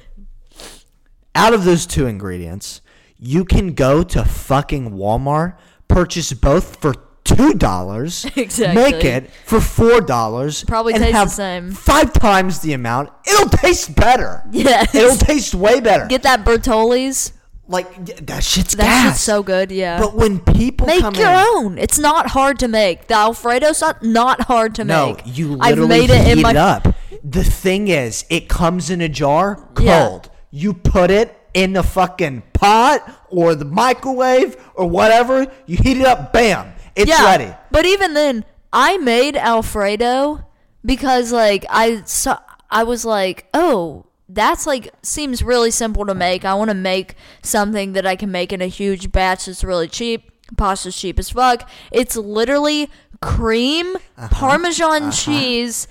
Out 1.35 1.53
of 1.53 1.65
those 1.65 1.87
two 1.87 2.07
ingredients, 2.07 2.81
you 3.19 3.45
can 3.45 3.75
go 3.75 4.03
to 4.03 4.25
fucking 4.25 4.93
Walmart, 4.93 5.59
purchase 5.89 6.33
both 6.33 6.81
for 6.81 6.95
two 7.37 7.55
dollars, 7.55 8.25
Exactly. 8.37 8.75
make 8.83 9.05
it 9.05 9.31
for 9.47 9.61
four 9.61 10.01
dollars, 10.01 10.65
Probably 10.65 10.95
and 10.95 11.03
tastes 11.03 11.23
the 11.23 11.29
same. 11.29 11.71
Five 11.73 12.13
times 12.13 12.61
the 12.61 12.73
amount. 12.73 13.11
It'll 13.27 13.49
taste 13.49 13.95
better. 13.97 14.43
Yeah, 14.51 14.85
It'll 14.95 15.17
taste 15.17 15.55
way 15.55 15.81
better. 15.81 16.07
Get 16.07 16.23
that 16.25 16.45
Bertolli's. 16.45 17.33
like 17.69 18.27
that 18.27 18.43
shit's 18.43 18.75
That 18.75 18.85
gas. 18.85 19.13
shit's 19.15 19.21
so 19.23 19.43
good, 19.43 19.71
yeah. 19.71 19.99
But 20.01 20.15
when 20.15 20.41
people 20.41 20.87
Make 20.89 21.03
your 21.17 21.31
in, 21.31 21.45
own. 21.49 21.79
It's 21.79 21.99
not 21.99 22.29
hard 22.29 22.59
to 22.61 22.69
make. 22.69 23.07
The 23.07 23.15
Alfredo 23.15 23.73
sauce, 23.73 23.95
not 24.03 24.43
hard 24.43 24.75
to 24.77 24.85
No, 24.85 25.15
make. 25.15 25.23
you 25.39 25.57
I've 25.61 25.79
literally 25.79 25.89
made 25.89 26.11
it 26.11 26.29
in 26.37 26.43
my 26.43 26.51
it 26.51 26.57
up. 26.57 26.95
The 27.23 27.45
thing 27.45 27.89
is, 27.89 28.25
it 28.31 28.49
comes 28.49 28.91
in 28.91 29.01
a 29.01 29.09
jar 29.09 29.57
cold. 29.75 29.87
Yeah. 29.87 30.31
You 30.53 30.75
put 30.75 31.11
it 31.13 31.37
in 31.55 31.73
the 31.75 31.83
fucking 31.83 32.43
pot 32.55 33.27
or 33.29 33.55
the 33.55 33.65
microwave 33.65 34.57
or 34.75 34.87
whatever. 34.89 35.47
You 35.67 35.77
heat 35.77 35.99
it 35.99 36.07
up. 36.07 36.33
Bam! 36.33 36.73
It's 37.01 37.11
yeah, 37.11 37.25
ready. 37.25 37.55
But 37.71 37.87
even 37.87 38.15
then, 38.15 38.45
I 38.73 38.99
made 38.99 39.37
Alfredo 39.37 40.45
because 40.85 41.33
like 41.33 41.65
I 41.71 42.03
saw, 42.05 42.39
I 42.71 42.85
was 42.85 43.05
like, 43.05 43.47
oh, 43.55 44.07
that's 44.29 44.67
like 44.67 44.93
seems 45.03 45.43
really 45.43 45.71
simple 45.71 46.07
to 46.07 46.15
make. 46.15 46.45
I 46.45 46.55
want 46.55 46.71
to 46.71 46.75
make 46.75 47.15
something 47.43 47.93
that 47.95 48.07
I 48.07 48.17
can 48.17 48.31
make 48.31 48.53
in 48.53 48.63
a 48.63 48.67
huge 48.67 49.11
batch 49.13 49.47
that's 49.47 49.65
really 49.65 49.89
cheap. 49.89 50.31
Pasta's 50.57 50.97
cheap 50.97 51.19
as 51.19 51.31
fuck. 51.31 51.69
It's 51.93 52.17
literally 52.17 52.91
cream, 53.21 53.97
Uh-huh. 54.17 54.29
Parmesan 54.31 55.11
cheese, 55.13 55.87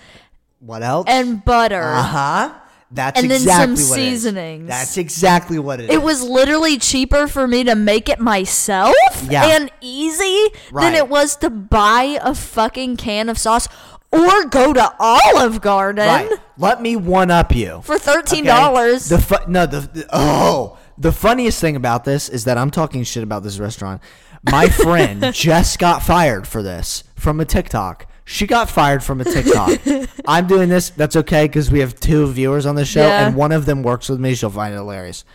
What 0.59 0.83
else? 0.83 1.05
and 1.07 1.43
butter. 1.45 1.81
uh 1.81 2.01
huh. 2.03 2.53
That's 2.91 3.19
And 3.21 3.29
then 3.29 3.41
exactly 3.41 3.75
some 3.77 3.89
what 3.91 3.99
it 3.99 4.01
is. 4.03 4.11
seasonings. 4.23 4.67
That's 4.67 4.97
exactly 4.97 5.59
what 5.59 5.79
it 5.79 5.89
is. 5.89 5.95
It 5.95 6.01
was 6.01 6.23
literally 6.23 6.77
cheaper 6.79 7.27
for 7.27 7.47
me 7.47 7.63
to 7.65 7.75
make 7.75 8.09
it 8.09 8.19
myself 8.19 8.95
Yeah. 9.29 9.45
and 9.45 9.69
easy 9.79 10.49
Right. 10.71 10.85
than 10.85 10.95
it 10.95 11.07
was 11.07 11.35
to 11.37 11.49
buy 11.51 12.17
a 12.23 12.33
fucking 12.33 12.97
can 12.97 13.29
of 13.29 13.37
sauce 13.37 13.67
or 14.11 14.45
go 14.45 14.73
to 14.73 14.91
Olive 14.99 15.61
Garden 15.61 16.07
right. 16.07 16.31
Let 16.57 16.81
me 16.81 16.95
one 16.95 17.29
up 17.29 17.53
you. 17.55 17.81
for 17.83 17.99
thirteen 17.99 18.47
Okay? 18.47 18.57
dollars. 18.57 19.07
The 19.09 19.19
fu- 19.19 19.35
no 19.47 19.67
the, 19.67 19.81
the 19.81 20.07
oh 20.11 20.77
the 20.97 21.11
funniest 21.11 21.61
thing 21.61 21.75
about 21.75 22.05
this 22.05 22.27
is 22.27 22.43
that 22.45 22.57
I'm 22.57 22.71
talking 22.71 23.03
shit 23.03 23.21
about 23.21 23.43
this 23.43 23.59
restaurant. 23.59 24.01
My 24.49 24.67
friend 24.67 25.23
just 25.33 25.77
got 25.77 26.01
fired 26.01 26.47
for 26.47 26.63
this 26.63 27.03
from 27.15 27.39
a 27.39 27.45
TikTok. 27.45 28.07
She 28.31 28.45
got 28.45 28.69
fired 28.69 29.03
from 29.03 29.21
a 29.21 29.23
TikTok. 29.23 29.79
I'm 30.27 30.45
doing 30.45 30.69
this. 30.69 30.91
That's 30.91 31.15
okay 31.15 31.45
because 31.47 31.71
we 31.71 31.79
have 31.79 31.99
two 31.99 32.31
viewers 32.31 32.67
on 32.67 32.75
the 32.75 32.85
show, 32.85 33.01
Yeah. 33.07 33.25
and 33.25 33.35
one 33.35 33.51
of 33.51 33.65
them 33.65 33.81
works 33.81 34.07
with 34.07 34.19
me. 34.19 34.35
She'll 34.35 34.51
find 34.51 34.71
it 34.71 34.77
hilarious. 34.77 35.25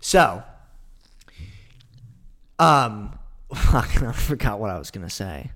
So, 0.00 0.42
um, 2.58 3.16
I 3.52 4.12
forgot 4.12 4.58
what 4.58 4.70
I 4.70 4.78
was 4.78 4.90
gonna 4.90 5.08
say. 5.10 5.52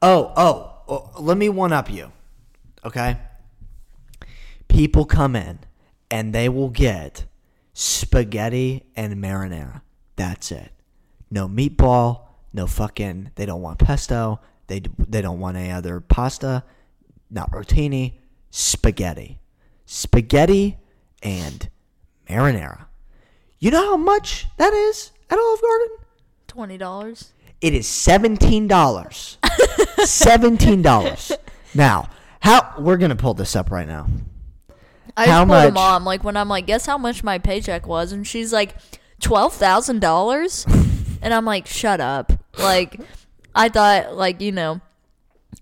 Oh, 0.00 0.32
oh, 0.34 0.72
oh, 0.88 1.10
let 1.20 1.36
me 1.36 1.50
one 1.50 1.74
up 1.74 1.90
you. 1.90 2.10
Okay? 2.86 3.18
People 4.68 5.04
come 5.04 5.36
in 5.36 5.58
and 6.10 6.34
they 6.34 6.48
will 6.48 6.70
get 6.70 7.26
spaghetti 7.74 8.84
and 8.96 9.16
marinara. 9.22 9.82
That's 10.16 10.50
it. 10.50 10.70
No 11.30 11.48
meatball, 11.48 12.27
no 12.58 12.66
fucking 12.66 13.30
they 13.36 13.46
don't 13.46 13.62
want 13.62 13.78
pesto, 13.78 14.40
they 14.66 14.82
they 15.08 15.22
don't 15.22 15.38
want 15.40 15.56
any 15.56 15.70
other 15.70 16.00
pasta, 16.00 16.64
not 17.30 17.50
rotini, 17.52 18.14
spaghetti. 18.50 19.38
Spaghetti 19.86 20.76
and 21.22 21.70
marinara. 22.28 22.86
You 23.58 23.70
know 23.70 23.84
how 23.84 23.96
much 23.96 24.46
that 24.58 24.74
is 24.74 25.12
at 25.30 25.38
Olive 25.38 25.60
Garden? 25.62 25.88
Twenty 26.48 26.76
dollars. 26.78 27.32
It 27.60 27.74
is 27.74 27.86
seventeen 27.86 28.66
dollars. 28.68 29.38
seventeen 30.04 30.82
dollars. 30.82 31.32
Now, 31.74 32.10
how 32.40 32.74
we're 32.78 32.96
gonna 32.98 33.16
pull 33.16 33.34
this 33.34 33.54
up 33.56 33.70
right 33.70 33.86
now. 33.88 34.08
I 35.16 35.26
How 35.26 35.44
much- 35.44 35.72
mom 35.74 36.04
like 36.04 36.22
when 36.24 36.36
I'm 36.36 36.48
like, 36.48 36.66
guess 36.66 36.86
how 36.86 36.98
much 36.98 37.24
my 37.24 37.38
paycheck 37.38 37.86
was, 37.86 38.12
and 38.12 38.26
she's 38.26 38.52
like, 38.52 38.76
twelve 39.20 39.52
thousand 39.54 40.00
dollars, 40.00 40.64
and 41.22 41.32
I'm 41.34 41.44
like, 41.44 41.66
shut 41.66 42.00
up. 42.00 42.32
Like, 42.58 43.00
I 43.54 43.68
thought 43.68 44.14
like 44.16 44.40
you 44.40 44.52
know. 44.52 44.80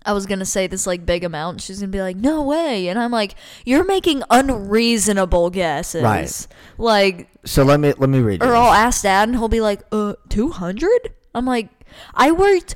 I 0.05 0.13
was 0.13 0.25
gonna 0.25 0.45
say 0.45 0.67
this 0.67 0.87
like 0.87 1.05
big 1.05 1.23
amount. 1.25 1.61
She's 1.61 1.79
gonna 1.79 1.91
be 1.91 2.01
like, 2.01 2.15
"No 2.15 2.41
way," 2.43 2.87
and 2.87 2.97
I'm 2.99 3.11
like, 3.11 3.35
"You're 3.65 3.83
making 3.83 4.23
unreasonable 4.29 5.49
guesses." 5.49 6.01
Right. 6.03 6.47
Like, 6.77 7.27
So 7.45 7.63
let 7.63 7.79
me 7.79 7.93
let 7.97 8.09
me 8.09 8.19
read. 8.19 8.41
or. 8.43 8.55
I'll 8.55 8.71
ask 8.73 9.03
dad, 9.03 9.27
and 9.27 9.37
he'll 9.37 9.49
be 9.49 9.59
like, 9.61 9.81
"Uh, 9.91 10.13
two 10.29 10.49
hundred? 10.51 11.13
I'm 11.35 11.45
like, 11.45 11.67
"I 12.13 12.31
worked 12.31 12.75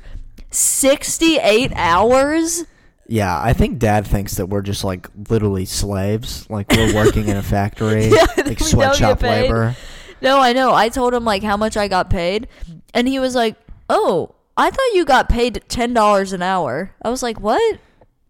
sixty-eight 0.50 1.72
hours." 1.74 2.64
Yeah, 3.08 3.38
I 3.40 3.52
think 3.52 3.78
Dad 3.78 4.06
thinks 4.06 4.36
that 4.36 4.46
we're 4.46 4.62
just 4.62 4.84
like 4.84 5.08
literally 5.28 5.64
slaves, 5.66 6.48
like 6.48 6.70
we're 6.70 6.94
working 6.94 7.28
in 7.28 7.36
a 7.36 7.42
factory, 7.42 8.06
Yeah, 8.10 8.20
like 8.20 8.36
we 8.36 8.42
don't 8.44 8.58
get 8.58 8.62
sweatshop 8.62 9.22
labor. 9.22 9.76
No, 10.22 10.38
I 10.40 10.52
know. 10.52 10.72
I 10.72 10.88
told 10.88 11.12
him 11.12 11.24
like 11.24 11.42
how 11.42 11.56
much 11.56 11.76
I 11.76 11.88
got 11.88 12.08
paid, 12.10 12.48
and 12.94 13.06
he 13.08 13.18
was 13.18 13.34
like, 13.34 13.56
"Oh, 13.94 14.34
I 14.56 14.70
thought 14.70 14.94
you 14.94 15.04
got 15.04 15.28
paid 15.28 15.62
ten 15.68 15.92
dollars 15.94 16.32
an 16.32 16.42
hour." 16.42 16.94
I 17.02 17.10
was 17.10 17.22
like, 17.22 17.38
"What? 17.40 17.78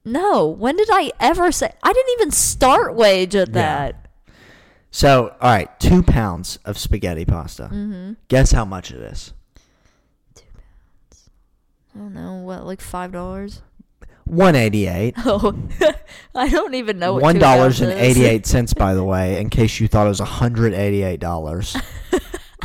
No. 0.05 0.47
When 0.49 0.77
did 0.77 0.89
I 0.91 1.13
ever 1.21 1.53
say? 1.53 1.71
I 1.83 1.93
didn't 1.93 2.13
even 2.21 2.31
start 2.33 2.95
wage 2.97 3.35
at 3.37 3.53
that." 3.53 4.09
So, 4.91 5.35
all 5.41 5.51
right, 5.51 5.71
two 5.81 6.03
pounds 6.03 6.59
of 6.67 6.77
spaghetti 6.77 7.25
pasta. 7.25 7.65
Mm-hmm. 7.73 8.13
Guess 8.29 8.53
how 8.53 8.65
much 8.67 8.91
it 8.91 9.01
is? 9.01 9.33
Two 10.35 10.45
pounds. 10.53 11.31
I 11.95 11.99
don't 11.99 12.13
know 12.15 12.35
what, 12.43 12.67
like 12.67 12.81
five 12.81 13.13
dollars. 13.13 13.63
One 14.25 14.55
eighty-eight. 14.55 15.15
Oh, 15.25 15.55
I 16.35 16.49
don't 16.49 16.75
even 16.75 16.99
know. 16.99 17.15
What 17.15 17.23
One 17.23 17.35
two 17.37 17.41
dollars 17.41 17.81
and 17.81 17.91
pounds 17.91 18.03
is. 18.03 18.17
eighty-eight 18.19 18.47
cents, 18.47 18.75
by 18.75 18.95
the 18.95 19.03
way, 19.13 19.41
in 19.41 19.49
case 19.51 19.81
you 19.81 19.89
thought 19.89 20.07
it 20.07 20.11
was 20.11 20.21
hundred 20.21 20.75
eighty-eight 20.75 21.21
dollars. 21.21 21.77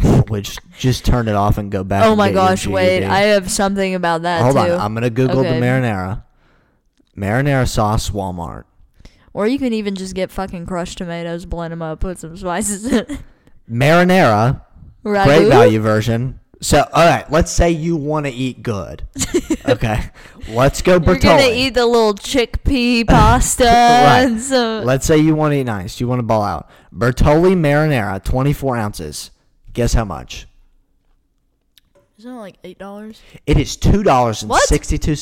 Which 0.27 0.57
just 0.77 1.05
turn 1.05 1.27
it 1.27 1.35
off 1.35 1.57
and 1.57 1.71
go 1.71 1.83
back. 1.83 2.03
Oh 2.05 2.15
my 2.15 2.31
gosh! 2.31 2.67
Wait, 2.67 3.03
I 3.05 3.19
have 3.21 3.49
something 3.49 3.95
about 3.95 4.21
that 4.23 4.41
Hold 4.43 4.53
too. 4.55 4.73
on, 4.73 4.79
I'm 4.79 4.93
gonna 4.93 5.09
Google 5.09 5.39
Okay. 5.39 5.59
the 5.59 5.65
marinara. 5.65 6.23
Marinara 7.17 7.67
sauce, 7.67 8.09
Walmart. 8.11 8.65
Or 9.33 9.47
you 9.47 9.57
can 9.59 9.73
even 9.73 9.95
just 9.95 10.13
get 10.15 10.31
fucking 10.31 10.65
crushed 10.65 10.97
tomatoes, 10.99 11.45
blend 11.45 11.71
them 11.71 11.81
up, 11.81 11.99
put 11.99 12.19
some 12.19 12.35
spices 12.37 12.85
in. 12.85 12.93
it. 13.09 13.19
Marinara, 13.69 14.61
Ragu? 15.03 15.25
great 15.25 15.47
value 15.47 15.79
version. 15.79 16.39
So, 16.59 16.79
all 16.91 17.05
right, 17.05 17.29
let's 17.31 17.51
say 17.51 17.69
you 17.69 17.95
want 17.95 18.25
to 18.25 18.31
eat 18.31 18.61
good. 18.63 19.03
Okay, 19.67 19.99
let's 20.47 20.81
go 20.81 20.93
You're 20.93 21.17
gonna 21.19 21.49
eat 21.51 21.73
the 21.73 21.85
little 21.85 22.13
chickpea 22.13 23.05
pasta 23.07 23.65
Right. 23.65 24.39
some. 24.39 24.85
Let's 24.85 25.05
say 25.05 25.17
you 25.17 25.35
want 25.35 25.51
to 25.51 25.57
eat 25.57 25.65
nice. 25.65 25.99
You 25.99 26.07
want 26.07 26.19
to 26.19 26.23
ball 26.23 26.41
out. 26.41 26.69
Bertolli 26.95 27.53
marinara, 27.53 28.23
24 28.23 28.77
ounces. 28.77 29.31
Guess 29.77 29.93
how 29.93 30.05
much? 30.05 30.47
Isn't 32.17 32.31
it 32.31 32.35
like 32.35 32.55
eight 32.63 32.79
dollars? 32.79 33.21
It 33.45 33.57
is 33.57 33.75
two 33.75 34.01
dollars 34.01 34.41
and 34.41 34.51
sixty-two. 34.51 35.15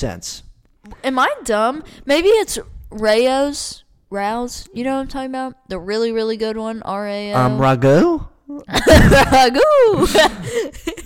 Am 1.04 1.20
I 1.20 1.30
dumb? 1.44 1.84
Maybe 2.06 2.30
it's 2.30 2.58
Rao's. 2.90 3.84
Rouse, 4.10 4.70
you 4.74 4.86
know 4.86 4.96
what 4.96 5.02
I'm 5.02 5.08
talking 5.10 5.30
about? 5.30 5.68
The 5.68 5.78
really, 5.78 6.14
really 6.14 6.38
good 6.38 6.56
one. 6.56 6.82
R 6.84 7.06
A 7.06 7.34
O. 7.34 7.38
Um, 7.38 7.60
ragu? 7.60 8.26
Ragu. 8.50 9.52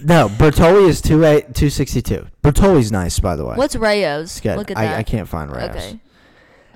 No, 0.05 0.29
Bertolli 0.29 0.87
is 0.87 1.01
two 1.01 1.25
eight 1.25 1.55
two 1.55 1.71
sixty-two. 1.71 2.27
Bertolli's 2.43 2.91
nice, 2.91 3.19
by 3.19 3.35
the 3.35 3.45
way. 3.45 3.55
What's 3.55 3.75
Rayo's? 3.75 4.45
Look 4.45 4.69
at 4.69 4.77
I, 4.77 4.85
that. 4.85 4.99
I 4.99 5.01
can't 5.01 5.27
find 5.27 5.51
Rao's. 5.51 5.69
Okay. 5.71 5.99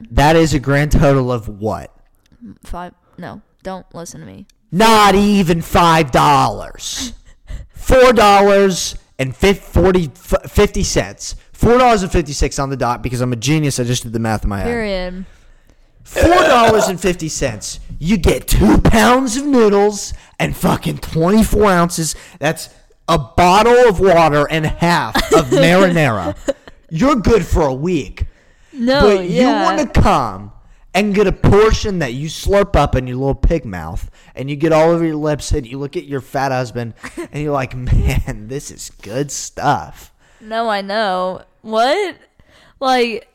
That 0.10 0.36
is 0.36 0.56
a 0.56 0.60
grand 0.60 0.92
total 0.92 1.32
of 1.32 1.48
what? 1.48 1.96
Five. 2.64 2.96
No, 3.20 3.44
don't 3.62 3.86
listen 3.94 4.22
to 4.22 4.26
me. 4.26 4.48
Not 4.74 5.14
even 5.14 5.62
five 5.62 6.10
dollars. 6.10 7.14
Four 7.76 8.12
dollars 8.12 8.96
and 9.20 9.36
fif- 9.36 9.60
40, 9.62 10.10
50 10.16 10.84
cents. 10.84 11.36
Four 11.52 11.78
dollars 11.78 12.02
and 12.02 12.12
fifty 12.12 12.34
six 12.34 12.58
on 12.58 12.72
the 12.72 12.76
dot 12.76 13.04
because 13.04 13.22
I'm 13.22 13.32
a 13.32 13.36
genius. 13.36 13.80
I 13.80 13.84
just 13.84 14.02
did 14.02 14.14
the 14.14 14.20
math 14.20 14.44
in 14.44 14.50
my 14.50 14.58
head. 14.62 14.66
Period. 14.66 15.26
Four 16.04 16.24
dollars 16.28 16.88
and 16.88 17.00
fifty 17.00 17.30
cents. 17.30 17.80
You 18.00 18.18
get 18.18 18.48
two 18.48 18.80
pounds 18.82 19.38
of 19.38 19.46
noodles 19.46 20.16
and 20.40 20.58
fucking 20.58 20.98
twenty 20.98 21.44
four 21.44 21.66
ounces. 21.66 22.16
That's 22.40 22.70
a 23.08 23.20
bottle 23.20 23.88
of 23.88 24.00
water 24.00 24.48
and 24.50 24.66
half 24.66 25.16
of 25.34 25.46
marinara. 25.52 26.36
You're 26.90 27.18
good 27.18 27.46
for 27.46 27.62
a 27.62 27.74
week. 27.76 28.26
No, 28.74 29.02
but 29.02 29.30
yeah. 29.30 29.42
you 29.42 29.64
want 29.64 29.94
to 29.94 30.02
come 30.02 30.52
and 30.94 31.16
get 31.16 31.28
a 31.28 31.32
portion 31.32 32.00
that 32.00 32.14
you 32.14 32.28
slurp 32.28 32.76
up 32.76 32.96
in 32.96 33.08
your 33.08 33.18
little 33.18 33.36
pig 33.36 33.66
mouth 33.66 34.10
and 34.36 34.50
you 34.50 34.56
get 34.56 34.72
all 34.72 34.90
over 34.92 35.04
your 35.04 35.16
lips 35.16 35.52
and 35.52 35.66
you 35.66 35.80
look 35.80 35.98
at 35.98 36.06
your 36.06 36.22
fat 36.22 36.52
husband 36.52 36.94
and 37.32 37.44
you're 37.44 37.54
like, 37.54 37.76
man, 37.76 38.48
this 38.48 38.72
is 38.72 38.92
good 39.02 39.32
stuff. 39.32 40.12
No, 40.40 40.70
I 40.70 40.82
know. 40.82 41.44
What? 41.62 42.18
Like, 42.80 43.28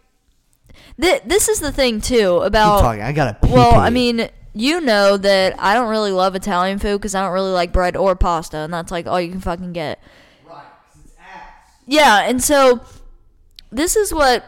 th- 1.00 1.22
this 1.24 1.48
is 1.48 1.60
the 1.60 1.72
thing 1.72 2.00
too 2.00 2.38
about. 2.38 2.80
talking. 2.80 3.02
I 3.02 3.12
got 3.12 3.42
to 3.42 3.48
Well, 3.48 3.74
I 3.74 3.90
mean, 3.90 4.28
you 4.52 4.80
know 4.80 5.16
that 5.16 5.54
I 5.58 5.74
don't 5.74 5.88
really 5.88 6.12
love 6.12 6.34
Italian 6.34 6.78
food 6.78 6.98
because 6.98 7.14
I 7.14 7.22
don't 7.22 7.32
really 7.32 7.52
like 7.52 7.72
bread 7.72 7.96
or 7.96 8.14
pasta, 8.14 8.58
and 8.58 8.72
that's 8.72 8.92
like 8.92 9.06
all 9.06 9.20
you 9.20 9.30
can 9.30 9.40
fucking 9.40 9.72
get. 9.72 10.00
Right, 10.46 10.64
Yeah, 11.86 12.28
and 12.28 12.42
so 12.42 12.80
this 13.70 13.96
is 13.96 14.12
what 14.12 14.44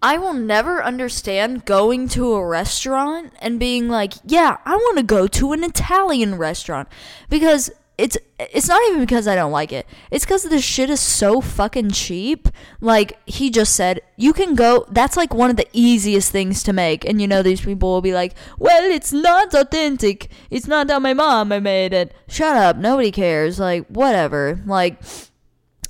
I 0.00 0.16
will 0.18 0.34
never 0.34 0.82
understand 0.82 1.64
going 1.64 2.08
to 2.10 2.34
a 2.34 2.46
restaurant 2.46 3.32
and 3.40 3.58
being 3.58 3.88
like, 3.88 4.14
"Yeah, 4.24 4.58
I 4.64 4.76
want 4.76 4.98
to 4.98 5.02
go 5.02 5.26
to 5.26 5.52
an 5.52 5.64
Italian 5.64 6.36
restaurant." 6.36 6.88
Because 7.28 7.70
it's 7.98 8.16
it's 8.38 8.68
not 8.68 8.80
even 8.88 9.00
because 9.00 9.26
I 9.26 9.34
don't 9.34 9.50
like 9.50 9.72
it. 9.72 9.84
It's 10.12 10.24
cuz 10.24 10.44
this 10.44 10.62
shit 10.62 10.88
is 10.88 11.00
so 11.00 11.40
fucking 11.40 11.90
cheap. 11.90 12.48
Like 12.80 13.18
he 13.26 13.50
just 13.50 13.74
said, 13.74 14.00
you 14.16 14.32
can 14.32 14.54
go 14.54 14.86
that's 14.88 15.16
like 15.16 15.34
one 15.34 15.50
of 15.50 15.56
the 15.56 15.66
easiest 15.72 16.30
things 16.30 16.62
to 16.62 16.72
make. 16.72 17.04
And 17.04 17.20
you 17.20 17.26
know 17.26 17.42
these 17.42 17.60
people 17.60 17.90
will 17.90 18.00
be 18.00 18.14
like, 18.14 18.34
"Well, 18.56 18.84
it's 18.84 19.12
not 19.12 19.52
authentic. 19.52 20.30
It's 20.48 20.68
not 20.68 20.88
how 20.88 21.00
my 21.00 21.12
mom 21.12 21.50
I 21.50 21.58
made 21.58 21.92
it." 21.92 22.14
Shut 22.28 22.56
up. 22.56 22.76
Nobody 22.76 23.10
cares. 23.10 23.58
Like 23.58 23.86
whatever. 23.88 24.60
Like 24.64 25.02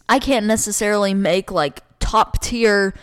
I 0.08 0.18
can't 0.18 0.46
necessarily 0.46 1.12
make 1.12 1.50
like 1.50 1.82
top 2.00 2.40
tier 2.40 2.94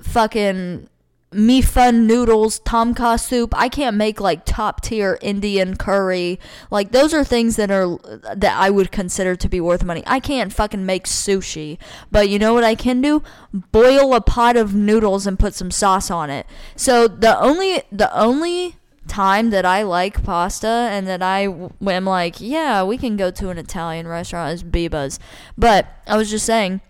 fucking 0.00 0.88
mei 1.30 1.60
fun 1.60 2.06
noodles, 2.06 2.58
tom 2.60 2.94
kha 2.94 3.16
soup. 3.16 3.52
I 3.56 3.68
can't 3.68 3.96
make 3.96 4.20
like 4.20 4.44
top 4.44 4.80
tier 4.80 5.18
Indian 5.20 5.76
curry. 5.76 6.40
Like 6.70 6.92
those 6.92 7.12
are 7.12 7.24
things 7.24 7.56
that 7.56 7.70
are 7.70 7.98
that 8.34 8.56
I 8.56 8.70
would 8.70 8.90
consider 8.90 9.36
to 9.36 9.48
be 9.48 9.60
worth 9.60 9.84
money. 9.84 10.02
I 10.06 10.20
can't 10.20 10.52
fucking 10.52 10.86
make 10.86 11.04
sushi, 11.04 11.78
but 12.10 12.28
you 12.28 12.38
know 12.38 12.54
what 12.54 12.64
I 12.64 12.74
can 12.74 13.00
do? 13.00 13.22
Boil 13.52 14.14
a 14.14 14.20
pot 14.20 14.56
of 14.56 14.74
noodles 14.74 15.26
and 15.26 15.38
put 15.38 15.54
some 15.54 15.70
sauce 15.70 16.10
on 16.10 16.30
it. 16.30 16.46
So 16.76 17.08
the 17.08 17.38
only 17.38 17.82
the 17.92 18.14
only 18.18 18.76
time 19.06 19.50
that 19.50 19.64
I 19.64 19.82
like 19.82 20.22
pasta 20.22 20.66
and 20.68 21.06
that 21.06 21.22
I 21.22 21.40
am 21.40 22.04
like, 22.04 22.40
yeah, 22.40 22.82
we 22.82 22.98
can 22.98 23.16
go 23.16 23.30
to 23.30 23.48
an 23.48 23.58
Italian 23.58 24.06
restaurant 24.06 24.52
is 24.52 24.62
Biba's. 24.62 25.18
But 25.56 25.86
I 26.06 26.16
was 26.16 26.30
just 26.30 26.46
saying, 26.46 26.82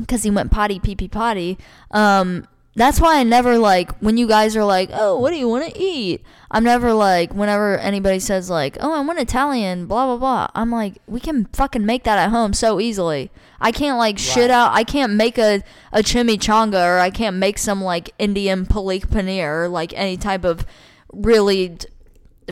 because 0.00 0.22
he 0.22 0.30
went 0.30 0.50
potty, 0.50 0.80
pee 0.80 0.96
pee 0.96 1.08
potty. 1.08 1.58
Um, 1.90 2.46
that's 2.76 3.00
why 3.00 3.18
I 3.18 3.24
never 3.24 3.58
like 3.58 3.98
when 3.98 4.16
you 4.16 4.28
guys 4.28 4.56
are 4.56 4.64
like, 4.64 4.90
oh, 4.92 5.18
what 5.18 5.30
do 5.30 5.36
you 5.36 5.48
want 5.48 5.72
to 5.72 5.80
eat? 5.80 6.22
I'm 6.50 6.64
never 6.64 6.92
like 6.92 7.34
whenever 7.34 7.76
anybody 7.78 8.20
says 8.20 8.48
like, 8.48 8.76
oh, 8.80 8.92
I 8.92 9.00
want 9.00 9.18
Italian, 9.18 9.86
blah 9.86 10.06
blah 10.06 10.16
blah. 10.16 10.48
I'm 10.54 10.70
like, 10.70 10.98
we 11.06 11.20
can 11.20 11.46
fucking 11.52 11.84
make 11.84 12.04
that 12.04 12.18
at 12.18 12.30
home 12.30 12.52
so 12.52 12.80
easily. 12.80 13.30
I 13.60 13.72
can't 13.72 13.98
like 13.98 14.18
shit 14.18 14.50
out. 14.50 14.72
I 14.72 14.84
can't 14.84 15.12
make 15.12 15.36
a 15.36 15.62
a 15.92 16.00
chimichanga 16.00 16.84
or 16.84 16.98
I 16.98 17.10
can't 17.10 17.36
make 17.36 17.58
some 17.58 17.82
like 17.82 18.14
Indian 18.18 18.66
palak 18.66 19.08
paneer 19.08 19.64
or 19.64 19.68
like 19.68 19.92
any 19.96 20.16
type 20.16 20.44
of 20.44 20.64
really 21.12 21.68
d- 21.70 21.86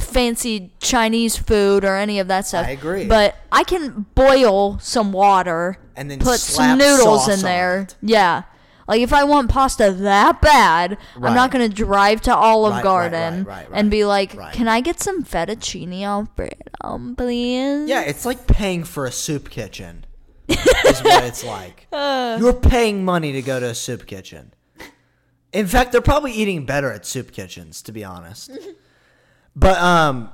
fancy 0.00 0.72
Chinese 0.80 1.36
food 1.36 1.84
or 1.84 1.96
any 1.96 2.18
of 2.18 2.28
that 2.28 2.46
stuff. 2.46 2.66
I 2.66 2.70
agree. 2.70 3.06
But 3.06 3.36
I 3.52 3.62
can 3.64 4.06
boil 4.14 4.78
some 4.80 5.12
water 5.12 5.78
And 5.98 6.10
then 6.10 6.20
put 6.20 6.38
slap 6.40 6.70
some 6.70 6.78
noodles 6.78 7.28
in 7.28 7.40
there. 7.40 7.82
it. 7.82 7.96
Yeah. 8.00 8.44
Like 8.86 9.02
if 9.02 9.12
I 9.12 9.24
want 9.24 9.50
pasta 9.50 9.92
that 9.92 10.40
bad, 10.40 10.96
I'm 11.16 11.34
not 11.34 11.50
gonna 11.50 11.68
drive 11.68 12.22
to 12.22 12.34
Olive 12.34 12.70
Right, 12.70 12.76
right, 12.76 12.84
Garden 12.84 13.44
right, 13.44 13.68
right, 13.70 13.78
and 13.78 13.90
be 13.90 14.06
like, 14.06 14.34
right. 14.34 14.54
"Can 14.54 14.66
I 14.66 14.80
get 14.80 15.00
some 15.00 15.24
fettuccine 15.24 16.02
alfredo, 16.02 17.14
please?" 17.16 17.88
Yeah, 17.88 18.00
it's 18.00 18.24
like 18.24 18.46
paying 18.46 18.84
for 18.84 19.04
a 19.04 19.12
soup 19.12 19.50
kitchen. 19.50 20.06
is 20.48 21.02
what 21.02 21.24
it's 21.24 21.44
like. 21.56 21.86
Uh. 21.92 22.38
You're 22.40 22.54
paying 22.54 23.04
money 23.04 23.32
to 23.32 23.42
go 23.42 23.60
to 23.60 23.66
a 23.66 23.74
soup 23.74 24.06
kitchen. 24.06 24.54
In 25.52 25.66
fact, 25.66 25.92
they're 25.92 26.00
probably 26.00 26.32
eating 26.32 26.64
better 26.64 26.90
at 26.90 27.04
soup 27.04 27.32
kitchens, 27.32 27.82
to 27.82 27.92
be 27.92 28.04
honest. 28.04 28.50
but 29.56 29.78
um, 29.78 30.30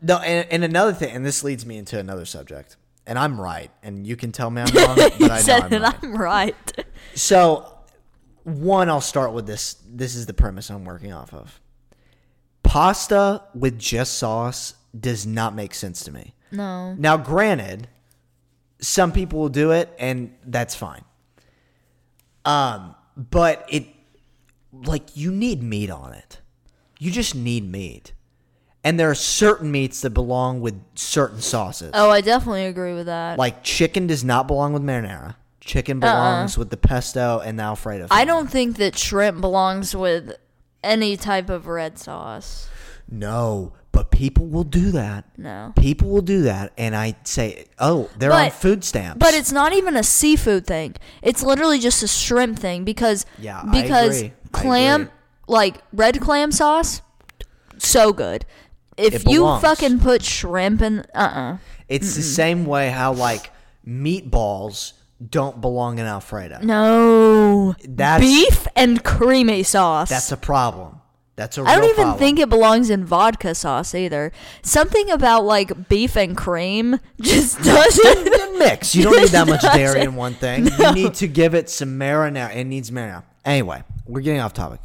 no, 0.00 0.18
and, 0.18 0.48
and 0.50 0.64
another 0.64 0.92
thing, 0.92 1.14
and 1.14 1.24
this 1.24 1.44
leads 1.44 1.64
me 1.64 1.78
into 1.78 1.98
another 1.98 2.24
subject, 2.24 2.76
and 3.06 3.18
I'm 3.18 3.40
right, 3.40 3.70
and 3.82 4.06
you 4.06 4.16
can 4.16 4.32
tell 4.32 4.50
me 4.50 4.62
I'm 4.62 4.74
wrong, 4.74 4.96
but 4.96 5.22
I 5.22 5.28
know 5.28 5.36
said 5.38 5.62
I'm 5.64 5.70
that 5.70 5.80
right. 5.82 5.94
I'm 6.02 6.16
right. 6.16 6.84
So, 7.14 7.78
one, 8.44 8.88
I'll 8.88 9.00
start 9.00 9.32
with 9.32 9.46
this. 9.46 9.76
This 9.88 10.14
is 10.14 10.26
the 10.26 10.34
premise 10.34 10.70
I'm 10.70 10.84
working 10.84 11.12
off 11.12 11.32
of. 11.34 11.60
Pasta 12.62 13.42
with 13.54 13.78
just 13.78 14.18
sauce 14.18 14.74
does 14.98 15.26
not 15.26 15.54
make 15.54 15.74
sense 15.74 16.04
to 16.04 16.12
me. 16.12 16.34
No. 16.50 16.94
Now, 16.94 17.16
granted, 17.16 17.88
some 18.80 19.12
people 19.12 19.40
will 19.40 19.48
do 19.48 19.72
it, 19.72 19.90
and 19.98 20.34
that's 20.44 20.74
fine. 20.74 21.04
Um, 22.44 22.94
but 23.16 23.66
it, 23.68 23.86
like, 24.72 25.16
you 25.16 25.32
need 25.32 25.62
meat 25.62 25.90
on 25.90 26.12
it. 26.12 26.40
You 26.98 27.10
just 27.10 27.34
need 27.34 27.68
meat, 27.68 28.12
and 28.84 28.98
there 28.98 29.10
are 29.10 29.14
certain 29.14 29.70
meats 29.70 30.00
that 30.00 30.10
belong 30.10 30.60
with 30.60 30.80
certain 30.94 31.40
sauces. 31.40 31.90
Oh, 31.94 32.10
I 32.10 32.20
definitely 32.20 32.66
agree 32.66 32.94
with 32.94 33.06
that. 33.06 33.38
Like 33.38 33.62
chicken 33.62 34.06
does 34.06 34.24
not 34.24 34.46
belong 34.46 34.72
with 34.72 34.82
marinara. 34.82 35.36
Chicken 35.60 36.02
uh-uh. 36.02 36.12
belongs 36.12 36.58
with 36.58 36.70
the 36.70 36.76
pesto 36.76 37.40
and 37.44 37.58
the 37.58 37.62
alfredo. 37.62 38.04
Uh-uh. 38.04 38.14
I 38.14 38.24
don't 38.24 38.50
think 38.50 38.76
that 38.78 38.98
shrimp 38.98 39.40
belongs 39.40 39.94
with 39.94 40.36
any 40.82 41.16
type 41.16 41.48
of 41.48 41.66
red 41.68 41.98
sauce. 41.98 42.68
No, 43.08 43.72
but 43.92 44.10
people 44.10 44.46
will 44.46 44.64
do 44.64 44.90
that. 44.92 45.26
No. 45.36 45.72
People 45.76 46.08
will 46.08 46.22
do 46.22 46.42
that, 46.42 46.72
and 46.78 46.96
I 46.96 47.14
say, 47.24 47.66
oh, 47.78 48.10
they're 48.18 48.32
on 48.32 48.50
food 48.50 48.82
stamps. 48.82 49.18
But 49.18 49.34
it's 49.34 49.52
not 49.52 49.72
even 49.72 49.96
a 49.96 50.02
seafood 50.02 50.66
thing. 50.66 50.96
It's 51.20 51.42
literally 51.42 51.78
just 51.78 52.02
a 52.02 52.08
shrimp 52.08 52.58
thing 52.58 52.84
because 52.84 53.26
Yeah, 53.38 53.62
because 53.70 54.24
clam 54.50 55.10
like 55.46 55.76
red 55.92 56.20
clam 56.20 56.50
sauce 56.50 57.02
so 57.78 58.12
good. 58.12 58.44
If 59.04 59.24
you 59.26 59.40
belongs. 59.40 59.62
fucking 59.62 60.00
put 60.00 60.22
shrimp 60.22 60.82
in 60.82 61.00
uh-uh. 61.14 61.58
It's 61.88 62.14
the 62.16 62.22
same 62.22 62.64
way 62.66 62.90
how 62.90 63.12
like 63.12 63.50
meatballs 63.86 64.92
don't 65.30 65.60
belong 65.60 65.98
in 65.98 66.06
Alfredo. 66.06 66.60
No. 66.62 67.74
That's 67.86 68.22
Beef 68.22 68.66
and 68.74 69.02
creamy 69.04 69.62
sauce. 69.62 70.08
that's 70.08 70.32
a 70.32 70.36
problem. 70.36 70.98
That's 71.34 71.56
a 71.56 71.62
I 71.62 71.72
don't 71.76 71.80
real 71.82 71.90
even 71.90 72.02
problem. 72.04 72.18
think 72.18 72.38
it 72.40 72.48
belongs 72.50 72.90
in 72.90 73.04
vodka 73.06 73.54
sauce 73.54 73.94
either. 73.94 74.32
Something 74.62 75.10
about 75.10 75.44
like 75.44 75.88
beef 75.88 76.14
and 76.16 76.36
cream 76.36 76.98
just 77.20 77.62
doesn't 77.62 78.58
mix. 78.58 78.94
You 78.94 79.04
don't 79.04 79.18
need 79.18 79.30
that 79.30 79.48
much 79.48 79.62
dairy 79.74 80.02
in 80.02 80.14
one 80.14 80.34
thing. 80.34 80.66
You 80.78 80.92
need 80.92 81.14
to 81.14 81.28
give 81.28 81.54
it 81.54 81.70
some 81.70 81.98
marinara. 81.98 82.54
It 82.54 82.64
needs 82.64 82.90
marinara. 82.90 83.22
Anyway, 83.44 83.82
we're 84.06 84.20
getting 84.20 84.40
off 84.40 84.52
topic. 84.54 84.80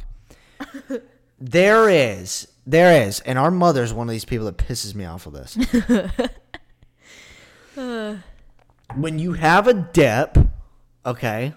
There 1.40 1.88
is, 1.88 2.48
there 2.70 3.06
is, 3.06 3.20
and 3.20 3.38
our 3.38 3.50
mother's 3.50 3.94
one 3.94 4.08
of 4.08 4.12
these 4.12 4.26
people 4.26 4.44
that 4.44 4.58
pisses 4.58 4.94
me 4.94 5.06
off 5.06 5.26
with 5.26 5.34
this. 5.34 6.12
when 8.94 9.18
you 9.18 9.32
have 9.32 9.66
a 9.66 9.72
dip, 9.74 10.36
okay, 11.06 11.54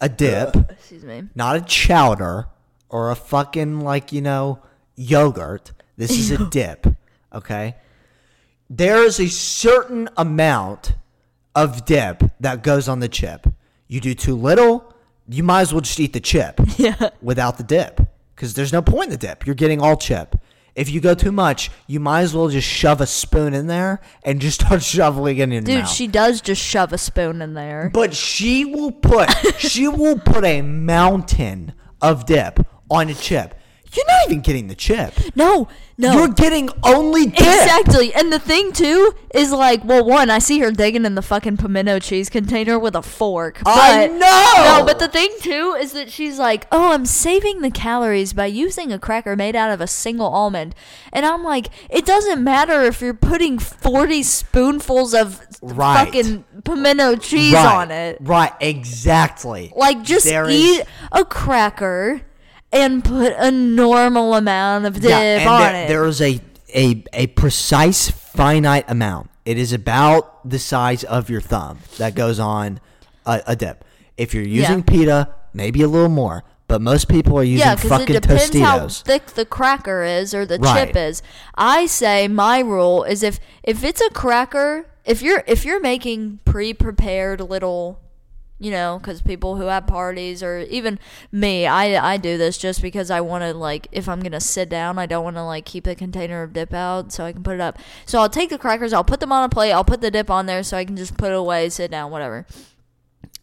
a 0.00 0.08
dip, 0.08 0.54
uh, 0.54 0.62
Excuse 0.70 1.02
me. 1.04 1.24
not 1.34 1.56
a 1.56 1.60
chowder 1.62 2.46
or 2.90 3.10
a 3.10 3.16
fucking 3.16 3.80
like 3.80 4.12
you 4.12 4.20
know 4.20 4.60
yogurt. 4.96 5.72
This 5.96 6.10
is 6.10 6.30
a 6.30 6.44
dip, 6.50 6.86
okay. 7.32 7.76
There 8.68 9.02
is 9.04 9.18
a 9.20 9.28
certain 9.28 10.08
amount 10.16 10.92
of 11.54 11.84
dip 11.86 12.22
that 12.40 12.62
goes 12.62 12.86
on 12.88 13.00
the 13.00 13.08
chip. 13.08 13.46
You 13.88 14.00
do 14.00 14.14
too 14.14 14.34
little, 14.34 14.92
you 15.28 15.42
might 15.42 15.62
as 15.62 15.72
well 15.72 15.80
just 15.80 15.98
eat 16.00 16.12
the 16.12 16.20
chip 16.20 16.60
Yeah. 16.76 17.10
without 17.22 17.56
the 17.56 17.62
dip 17.64 18.00
because 18.34 18.54
there's 18.54 18.72
no 18.72 18.82
point 18.82 19.04
in 19.06 19.10
the 19.10 19.16
dip. 19.16 19.46
You're 19.46 19.54
getting 19.54 19.80
all 19.80 19.96
chip. 19.96 20.36
If 20.74 20.90
you 20.90 21.00
go 21.00 21.14
too 21.14 21.30
much, 21.30 21.70
you 21.86 22.00
might 22.00 22.22
as 22.22 22.34
well 22.34 22.48
just 22.48 22.66
shove 22.68 23.00
a 23.00 23.06
spoon 23.06 23.54
in 23.54 23.68
there 23.68 24.00
and 24.24 24.40
just 24.40 24.60
start 24.66 24.82
shoveling 24.82 25.38
it 25.38 25.42
in 25.44 25.52
your 25.52 25.60
Dude, 25.62 25.78
mouth. 25.80 25.88
she 25.88 26.08
does 26.08 26.40
just 26.40 26.60
shove 26.60 26.92
a 26.92 26.98
spoon 26.98 27.40
in 27.42 27.54
there. 27.54 27.90
But 27.94 28.12
she 28.14 28.64
will 28.64 28.90
put 28.92 29.30
she 29.58 29.86
will 29.88 30.18
put 30.18 30.44
a 30.44 30.62
mountain 30.62 31.74
of 32.02 32.26
dip 32.26 32.58
on 32.90 33.08
a 33.08 33.14
chip. 33.14 33.54
You're 33.96 34.06
not 34.06 34.26
even 34.26 34.40
getting 34.40 34.68
the 34.68 34.74
chip. 34.74 35.14
No, 35.36 35.68
no. 35.96 36.12
You're 36.12 36.28
getting 36.28 36.68
only 36.82 37.26
dip. 37.26 37.38
Exactly. 37.38 38.12
And 38.12 38.32
the 38.32 38.38
thing 38.38 38.72
too 38.72 39.14
is 39.32 39.52
like, 39.52 39.84
well, 39.84 40.04
one, 40.04 40.30
I 40.30 40.38
see 40.40 40.58
her 40.60 40.72
digging 40.72 41.04
in 41.04 41.14
the 41.14 41.22
fucking 41.22 41.56
pimento 41.58 41.98
cheese 42.00 42.28
container 42.28 42.78
with 42.78 42.96
a 42.96 43.02
fork. 43.02 43.60
But, 43.64 43.76
I 43.76 44.06
know! 44.06 44.78
No, 44.78 44.84
but 44.84 44.98
the 44.98 45.06
thing 45.08 45.30
too 45.40 45.76
is 45.78 45.92
that 45.92 46.10
she's 46.10 46.38
like, 46.38 46.66
oh, 46.72 46.92
I'm 46.92 47.06
saving 47.06 47.60
the 47.60 47.70
calories 47.70 48.32
by 48.32 48.46
using 48.46 48.90
a 48.92 48.98
cracker 48.98 49.36
made 49.36 49.54
out 49.54 49.70
of 49.70 49.80
a 49.80 49.86
single 49.86 50.26
almond. 50.26 50.74
And 51.12 51.24
I'm 51.24 51.44
like, 51.44 51.68
it 51.88 52.04
doesn't 52.04 52.42
matter 52.42 52.82
if 52.82 53.00
you're 53.00 53.14
putting 53.14 53.58
40 53.58 54.22
spoonfuls 54.22 55.14
of 55.14 55.40
Right. 55.62 56.04
fucking 56.04 56.44
pimento 56.64 57.16
cheese 57.16 57.54
right, 57.54 57.74
on 57.76 57.90
it. 57.90 58.18
Right, 58.20 58.52
exactly. 58.60 59.72
Like, 59.76 60.02
just 60.02 60.24
There 60.26 60.48
is- 60.48 60.54
eat 60.80 60.82
a 61.12 61.24
cracker 61.24 62.22
and 62.74 63.04
put 63.04 63.32
a 63.38 63.50
normal 63.50 64.34
amount 64.34 64.84
of 64.86 65.00
dip 65.00 65.10
and 65.12 65.48
on 65.48 65.60
there, 65.72 65.84
it. 65.84 65.88
there 65.88 66.04
is 66.06 66.20
a, 66.20 66.40
a 66.74 67.04
a 67.12 67.26
precise 67.28 68.10
finite 68.10 68.84
amount. 68.88 69.30
It 69.44 69.58
is 69.58 69.72
about 69.72 70.48
the 70.48 70.58
size 70.58 71.04
of 71.04 71.30
your 71.30 71.40
thumb 71.40 71.78
that 71.98 72.14
goes 72.14 72.38
on 72.38 72.80
a, 73.26 73.42
a 73.46 73.56
dip. 73.56 73.84
If 74.16 74.34
you're 74.34 74.44
using 74.44 74.78
Yeah. 74.78 74.84
pita, 74.86 75.28
maybe 75.52 75.82
a 75.82 75.88
little 75.88 76.08
more, 76.08 76.44
but 76.66 76.80
most 76.80 77.08
people 77.08 77.38
are 77.38 77.42
using 77.44 77.66
Yeah, 77.66 77.76
fucking 77.76 78.14
it 78.16 78.22
depends 78.22 78.58
how 78.58 78.88
thick 78.88 79.26
the 79.28 79.44
cracker 79.44 80.02
is 80.02 80.34
or 80.34 80.46
the 80.46 80.58
Right. 80.58 80.86
chip 80.88 80.96
is. 80.96 81.22
I 81.56 81.86
say 81.86 82.26
my 82.28 82.60
rule 82.60 83.04
is 83.04 83.22
if 83.22 83.38
if 83.62 83.84
it's 83.84 84.00
a 84.00 84.10
cracker, 84.10 84.86
if 85.04 85.20
you're 85.22 85.44
if 85.46 85.64
you're 85.64 85.80
making 85.80 86.40
pre-prepared 86.44 87.40
little, 87.40 88.00
you 88.58 88.70
know, 88.70 88.98
because 89.00 89.20
people 89.20 89.56
who 89.56 89.64
have 89.64 89.86
parties 89.86 90.42
or 90.42 90.60
even 90.70 90.98
me, 91.32 91.66
I 91.66 92.14
I 92.14 92.16
do 92.16 92.38
this 92.38 92.56
just 92.56 92.80
because 92.82 93.10
I 93.10 93.20
want 93.20 93.42
to 93.42 93.52
like 93.54 93.88
if 93.92 94.08
I'm 94.08 94.20
gonna 94.20 94.40
sit 94.40 94.68
down, 94.68 94.98
I 94.98 95.06
don't 95.06 95.24
want 95.24 95.36
to 95.36 95.44
like 95.44 95.64
keep 95.64 95.84
the 95.84 95.94
container 95.94 96.42
of 96.42 96.52
dip 96.52 96.72
out 96.72 97.12
so 97.12 97.24
I 97.24 97.32
can 97.32 97.42
put 97.42 97.54
it 97.54 97.60
up. 97.60 97.78
So 98.06 98.20
I'll 98.20 98.28
take 98.28 98.50
the 98.50 98.58
crackers, 98.58 98.92
I'll 98.92 99.04
put 99.04 99.20
them 99.20 99.32
on 99.32 99.44
a 99.44 99.48
plate, 99.48 99.72
I'll 99.72 99.84
put 99.84 100.00
the 100.00 100.10
dip 100.10 100.30
on 100.30 100.46
there 100.46 100.62
so 100.62 100.76
I 100.76 100.84
can 100.84 100.96
just 100.96 101.16
put 101.16 101.32
it 101.32 101.36
away, 101.36 101.68
sit 101.68 101.90
down, 101.90 102.10
whatever 102.10 102.46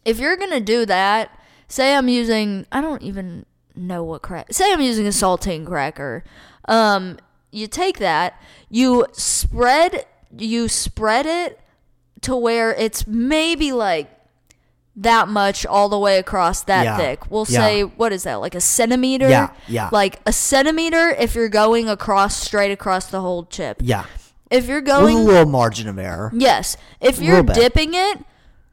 if 0.04 0.18
you're 0.18 0.36
gonna 0.36 0.60
do 0.60 0.86
that, 0.86 1.38
say 1.68 1.94
I'm 1.94 2.08
using 2.08 2.66
I 2.72 2.80
don't 2.80 3.02
even 3.02 3.46
know 3.74 4.04
what 4.04 4.22
crack. 4.22 4.52
Say 4.52 4.72
I'm 4.72 4.80
using 4.80 5.06
a 5.06 5.10
saltine 5.10 5.66
cracker. 5.66 6.24
Um, 6.66 7.18
you 7.50 7.66
take 7.66 7.98
that, 7.98 8.40
you 8.68 9.06
spread, 9.12 10.06
you 10.36 10.68
spread 10.68 11.26
it 11.26 11.60
to 12.22 12.36
where 12.36 12.72
it's 12.74 13.06
maybe 13.06 13.72
like 13.72 14.10
that 14.96 15.26
much 15.28 15.64
all 15.64 15.88
the 15.88 15.98
way 15.98 16.18
across 16.18 16.62
that 16.64 16.84
Yeah. 16.84 16.96
thick. 16.98 17.30
We'll 17.30 17.46
Yeah. 17.48 17.60
say 17.60 17.82
what 17.82 18.12
is 18.12 18.24
that 18.24 18.34
like 18.36 18.54
a 18.54 18.60
centimeter? 18.60 19.28
Yeah, 19.28 19.48
yeah. 19.66 19.88
Like 19.90 20.20
a 20.26 20.32
centimeter 20.32 21.10
if 21.10 21.34
you're 21.34 21.48
going 21.48 21.88
across 21.88 22.36
straight 22.36 22.70
across 22.72 23.06
the 23.06 23.20
whole 23.22 23.44
chip. 23.44 23.78
yeah, 23.80 24.04
If 24.50 24.66
you're 24.66 24.78
with 24.82 24.86
going 24.86 25.16
a 25.16 25.20
little 25.20 25.46
margin 25.50 25.88
of 25.88 25.98
error. 25.98 26.30
Yes. 26.34 26.76
If 27.00 27.20
you're 27.20 27.42
dipping 27.42 27.94
it, 27.94 28.18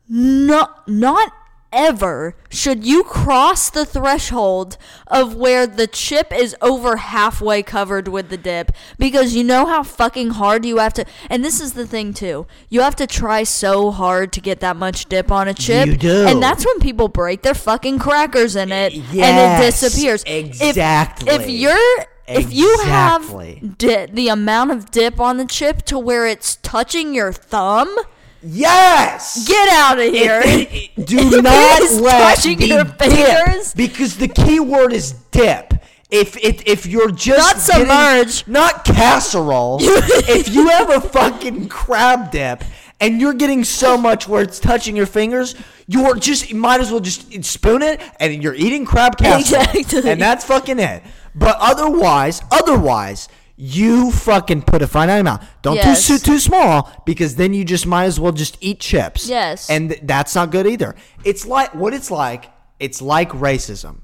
not 0.10 0.88
not 0.88 1.32
ever 1.72 2.36
should 2.50 2.84
you 2.86 3.04
cross 3.04 3.70
the 3.70 3.86
threshold 3.86 4.78
of 5.08 5.36
where 5.36 5.68
the 5.68 5.86
chip 5.88 6.34
is 6.34 6.56
over 6.62 6.96
halfway 6.98 7.62
covered 7.62 8.08
with 8.08 8.30
the 8.30 8.38
dip 8.38 8.72
because 8.98 9.36
you 9.36 9.44
know 9.44 9.66
how 9.66 9.84
fucking 9.84 10.32
hard 10.32 10.66
you 10.66 10.78
have 10.78 10.94
to 10.94 11.06
and 11.30 11.44
this 11.46 11.62
is 11.62 11.74
the 11.74 11.86
thing 11.86 12.14
too. 12.14 12.48
You 12.70 12.82
have 12.82 12.96
to 12.98 13.06
try 13.08 13.44
so 13.44 13.92
hard 13.92 14.32
to 14.34 14.42
get 14.42 14.60
that 14.62 14.76
much 14.76 15.06
dip 15.06 15.32
on 15.32 15.48
a 15.48 15.54
chip. 15.54 15.88
You 15.88 15.98
do. 15.98 16.26
And 16.28 16.42
that's 16.42 16.66
when 16.66 16.80
people 16.80 17.08
break 17.08 17.44
their 17.44 17.54
fucking 17.54 18.00
crackers 18.00 18.56
in 18.56 18.72
it 18.72 18.94
and 18.94 19.04
it 19.04 19.14
Yes, 19.14 19.80
disappears. 19.82 20.24
If- 20.26 20.62
exactly. 20.62 21.30
If, 21.30 21.50
you're 21.50 22.06
if 22.28 22.54
you 22.54 22.72
Exactly. 22.82 23.56
have 23.56 23.78
di- 23.78 24.06
the 24.08 24.28
amount 24.30 24.72
of 24.72 24.92
dip 24.92 25.20
on 25.20 25.38
the 25.38 25.46
chip 25.46 25.84
to 25.86 25.98
where 25.98 26.28
it's 26.28 26.58
touching 26.58 27.14
your 27.16 27.32
thumb, 27.34 27.96
Yes. 28.42 29.48
get 29.48 29.70
out 29.70 30.00
of 30.00 30.06
here. 30.14 30.42
Do 31.04 31.42
not 31.42 31.92
let 32.02 32.40
the 32.42 32.66
your 32.68 32.84
dip, 32.84 32.98
fingers. 33.00 33.74
because 33.74 34.18
the 34.18 34.28
key 34.28 34.60
word 34.60 34.94
is 34.94 35.14
dip. 35.32 35.74
If 36.10 36.38
if, 36.38 36.64
if 36.66 36.86
you're 36.88 37.12
just 37.12 37.38
Not 37.70 37.78
getting- 37.80 37.88
submerge. 37.88 38.48
not 38.48 38.84
casserole. 38.86 39.78
if 39.82 40.50
you 40.54 40.68
have 40.70 40.90
a 40.90 41.02
fucking 41.02 41.70
crab 41.70 42.32
dip 42.32 42.64
and 43.00 43.22
you're 43.22 43.34
getting 43.34 43.64
so 43.64 43.98
much 43.98 44.28
where 44.28 44.42
it's 44.42 44.60
touching 44.60 44.96
your 44.96 45.06
fingers, 45.06 45.56
you're 45.88 46.16
just 46.16 46.50
you 46.50 46.56
might 46.56 46.82
as 46.82 46.90
well 46.92 47.00
just 47.00 47.44
spoon 47.44 47.82
it 47.84 48.02
and 48.20 48.42
you're 48.42 48.56
eating 48.56 48.86
crab 48.86 49.18
casserole. 49.18 49.62
Exactly. 49.76 50.10
And 50.12 50.20
that's 50.22 50.46
fucking 50.46 50.80
it. 50.80 51.04
But 51.36 51.58
otherwise, 51.60 52.42
otherwise. 52.52 53.28
You 53.62 54.10
fucking 54.12 54.62
put 54.62 54.82
a 54.82 54.88
finite 54.88 55.20
amount. 55.20 55.42
Don't 55.62 55.76
Yes. 55.76 56.08
do 56.08 56.18
too, 56.18 56.24
too 56.34 56.40
small 56.40 56.90
because 57.06 57.36
then 57.36 57.54
you 57.54 57.66
just 57.66 57.86
might 57.86 58.06
as 58.06 58.18
well 58.18 58.32
just 58.32 58.58
eat 58.62 58.80
chips. 58.80 59.28
Yes. 59.28 59.70
And 59.70 59.90
th- 59.90 60.02
that's 60.06 60.34
not 60.34 60.50
good 60.50 60.66
either. 60.66 60.96
It's 61.26 61.46
like 61.46 61.76
what 61.76 61.94
it's 61.94 62.10
like. 62.10 62.46
It's 62.80 63.02
like 63.02 63.32
racism. 63.32 63.98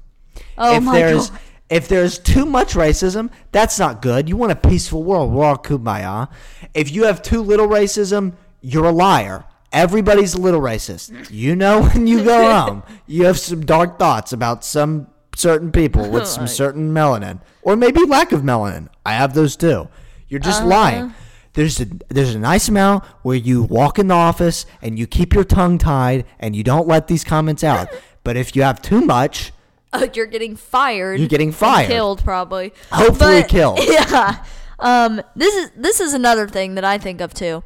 Oh 0.58 0.76
if 0.76 0.82
my 0.82 0.92
there's 0.98 1.30
God. 1.30 1.38
if 1.70 1.88
there's 1.88 2.18
too 2.18 2.44
much 2.44 2.74
racism, 2.74 3.30
that's 3.50 3.78
not 3.78 4.02
good. 4.02 4.28
You 4.28 4.36
want 4.36 4.52
a 4.52 4.56
peaceful 4.56 5.02
world. 5.02 5.32
We're 5.32 5.46
all 5.46 5.56
kumbaya. 5.56 6.28
If 6.74 6.92
you 6.92 7.04
have 7.04 7.22
too 7.22 7.40
little 7.40 7.66
racism, 7.66 8.34
you're 8.60 8.84
a 8.84 8.92
liar. 8.92 9.44
Everybody's 9.72 10.34
a 10.34 10.38
little 10.40 10.60
racist. 10.60 11.30
You 11.30 11.56
know 11.56 11.82
when 11.88 12.06
you 12.06 12.22
go 12.22 12.50
home, 12.60 12.82
you 13.06 13.24
have 13.24 13.38
some 13.38 13.64
dark 13.64 13.98
thoughts 13.98 14.34
about 14.34 14.64
some 14.66 15.06
certain 15.36 15.70
people 15.70 16.08
with 16.10 16.26
some 16.36 16.46
certain 16.48 16.92
melanin 16.92 17.40
or 17.62 17.76
maybe 17.76 18.04
lack 18.04 18.32
of 18.32 18.42
melanin. 18.42 18.88
I 19.04 19.12
have 19.12 19.34
those 19.34 19.54
too. 19.56 19.88
You're 20.28 20.40
just 20.40 20.60
Uh-huh. 20.60 20.68
lying. 20.68 21.14
There's 21.52 21.80
a 21.80 21.86
there's 22.08 22.34
a 22.34 22.38
nice 22.38 22.68
amount 22.68 23.04
where 23.22 23.36
you 23.36 23.62
walk 23.62 23.98
in 23.98 24.08
the 24.08 24.14
office 24.14 24.66
and 24.82 24.98
you 24.98 25.06
keep 25.06 25.32
your 25.32 25.44
tongue 25.44 25.78
tied 25.78 26.24
and 26.38 26.54
you 26.56 26.62
don't 26.62 26.86
let 26.88 27.06
these 27.08 27.24
comments 27.24 27.62
out. 27.64 27.88
But 28.24 28.36
if 28.36 28.56
you 28.56 28.62
have 28.62 28.82
too 28.82 29.00
much, 29.02 29.52
Uh, 29.92 30.08
you're 30.12 30.26
getting 30.26 30.56
fired. 30.56 31.20
You're 31.20 31.28
getting 31.28 31.52
fired. 31.52 31.86
Killed 31.88 32.24
probably. 32.24 32.72
Hopefully 32.90 33.42
But- 33.42 33.48
killed. 33.50 33.78
Yeah. 33.88 34.44
Um. 34.80 35.22
This 35.36 35.54
is 35.54 35.70
this 35.76 36.00
is 36.00 36.12
another 36.12 36.48
thing 36.48 36.74
that 36.74 36.84
I 36.84 36.98
think 36.98 37.20
of 37.20 37.32
too. 37.32 37.62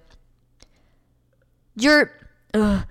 You're. 1.77 2.13
Uh, 2.53 2.83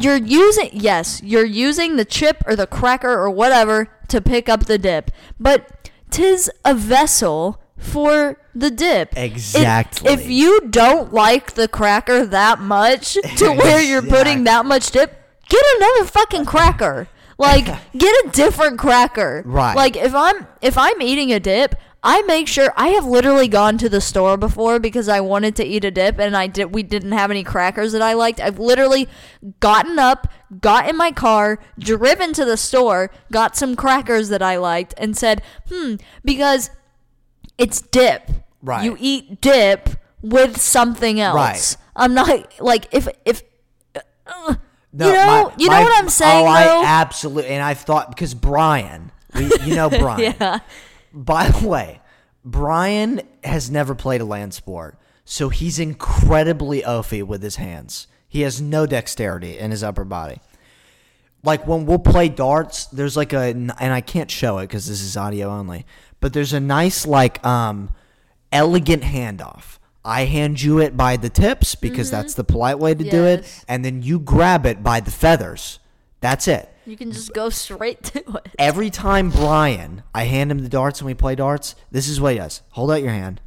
you're 0.00 0.16
using 0.16 0.70
yes, 0.72 1.20
you're 1.22 1.44
using 1.44 1.96
the 1.96 2.04
chip 2.04 2.42
or 2.46 2.56
the 2.56 2.66
cracker 2.66 3.12
or 3.12 3.30
whatever 3.30 3.88
to 4.08 4.20
pick 4.20 4.48
up 4.48 4.66
the 4.66 4.78
dip, 4.78 5.10
but 5.38 5.90
tis 6.10 6.50
a 6.64 6.74
vessel 6.74 7.60
for 7.76 8.38
the 8.54 8.70
dip. 8.70 9.16
Exactly. 9.16 10.12
if 10.12 10.28
you 10.28 10.60
don't 10.68 11.12
like 11.12 11.52
the 11.54 11.68
cracker 11.68 12.26
that 12.26 12.60
much 12.60 13.14
to 13.36 13.52
where 13.52 13.80
you're 13.80 14.02
putting 14.02 14.44
that 14.44 14.66
much 14.66 14.90
dip, 14.90 15.22
get 15.48 15.64
another 15.76 16.04
fucking 16.04 16.44
cracker. 16.44 17.08
Like 17.38 17.66
get 17.96 18.26
a 18.26 18.30
different 18.30 18.78
cracker. 18.78 19.42
Right. 19.46 19.76
Like 19.76 19.96
if 19.96 20.14
I'm 20.14 20.46
if 20.60 20.76
I'm 20.76 21.00
eating 21.00 21.32
a 21.32 21.40
dip, 21.40 21.76
I 22.02 22.22
make 22.22 22.46
sure 22.46 22.72
I 22.76 22.88
have 22.88 23.04
literally 23.04 23.48
gone 23.48 23.76
to 23.78 23.88
the 23.88 24.00
store 24.00 24.36
before 24.36 24.78
because 24.78 25.08
I 25.08 25.20
wanted 25.20 25.56
to 25.56 25.64
eat 25.64 25.84
a 25.84 25.90
dip 25.90 26.18
and 26.20 26.36
I 26.36 26.46
did 26.46 26.72
we 26.72 26.82
didn't 26.84 27.10
have 27.12 27.30
any 27.30 27.42
crackers 27.42 27.90
that 27.92 28.02
I 28.02 28.12
liked. 28.12 28.40
I've 28.40 28.58
literally 28.60 29.08
gotten 29.58 29.98
up, 29.98 30.28
got 30.60 30.88
in 30.88 30.96
my 30.96 31.10
car, 31.10 31.58
driven 31.78 32.32
to 32.34 32.44
the 32.44 32.56
store, 32.56 33.10
got 33.32 33.56
some 33.56 33.74
crackers 33.74 34.28
that 34.28 34.42
I 34.42 34.56
liked 34.58 34.94
and 34.96 35.16
said, 35.16 35.42
"Hmm, 35.68 35.96
because 36.24 36.70
it's 37.58 37.80
dip. 37.80 38.30
Right. 38.62 38.84
You 38.84 38.96
eat 39.00 39.40
dip 39.40 39.90
with 40.22 40.60
something 40.60 41.18
else. 41.20 41.34
Right. 41.34 41.76
I'm 41.96 42.14
not 42.14 42.60
like 42.60 42.86
if 42.92 43.08
if 43.24 43.42
uh, 44.26 44.54
No, 44.92 45.06
you 45.08 45.12
know 45.12 45.26
my- 45.26 45.54
you 45.58 45.66
my- 45.68 45.78
know 45.80 45.84
what 45.84 45.98
I'm 45.98 46.08
saying 46.08 46.46
Oh, 46.46 46.52
though. 46.54 46.80
I 46.82 46.84
absolutely. 46.86 47.50
And 47.50 47.62
I 47.62 47.74
thought 47.74 48.10
because 48.10 48.34
Brian, 48.34 49.10
we, 49.34 49.50
you 49.64 49.74
know 49.74 49.88
Brian. 49.98 50.34
yeah. 50.40 50.58
By 51.18 51.48
the 51.48 51.66
way, 51.66 52.00
Brian 52.44 53.22
has 53.42 53.70
never 53.72 53.96
played 53.96 54.20
a 54.20 54.24
land 54.24 54.54
sport, 54.54 54.96
so 55.24 55.48
he's 55.48 55.80
incredibly 55.80 56.82
oafy 56.82 57.24
with 57.24 57.42
his 57.42 57.56
hands. 57.56 58.06
He 58.28 58.42
has 58.42 58.60
no 58.60 58.86
dexterity 58.86 59.58
in 59.58 59.72
his 59.72 59.82
upper 59.82 60.04
body. 60.04 60.38
Like 61.42 61.66
when 61.66 61.86
we'll 61.86 61.98
play 61.98 62.28
darts, 62.28 62.86
there's 62.86 63.16
like 63.16 63.32
a, 63.32 63.46
and 63.46 63.72
I 63.80 64.00
can't 64.00 64.30
show 64.30 64.58
it 64.58 64.68
because 64.68 64.86
this 64.86 65.00
is 65.00 65.16
audio 65.16 65.50
only, 65.50 65.86
but 66.20 66.32
there's 66.32 66.52
a 66.52 66.60
nice 66.60 67.04
like 67.04 67.44
um 67.44 67.92
elegant 68.52 69.02
handoff. 69.02 69.78
I 70.04 70.24
hand 70.24 70.62
you 70.62 70.78
it 70.78 70.96
by 70.96 71.16
the 71.16 71.28
tips 71.28 71.74
because 71.74 72.10
that's 72.12 72.34
the 72.34 72.44
polite 72.44 72.78
way 72.78 72.94
to 72.94 73.04
do 73.10 73.24
it, 73.24 73.64
and 73.66 73.84
then 73.84 74.02
you 74.02 74.20
grab 74.20 74.66
it 74.66 74.84
by 74.84 75.00
the 75.00 75.10
feathers. 75.10 75.80
That's 76.20 76.48
it. 76.48 76.68
You 76.84 76.96
can 76.96 77.12
just 77.12 77.32
go 77.32 77.48
straight 77.50 78.02
to 78.04 78.18
it. 78.18 78.48
Every 78.58 78.90
time 78.90 79.30
Brian, 79.30 80.02
I 80.14 80.24
hand 80.24 80.50
him 80.50 80.60
the 80.60 80.68
darts 80.68 81.00
and 81.00 81.06
we 81.06 81.14
play 81.14 81.34
darts, 81.34 81.74
this 81.90 82.08
is 82.08 82.20
what 82.20 82.32
he 82.32 82.38
does. 82.38 82.62
Hold 82.70 82.90
out 82.90 83.02
your 83.02 83.12
hand. 83.12 83.40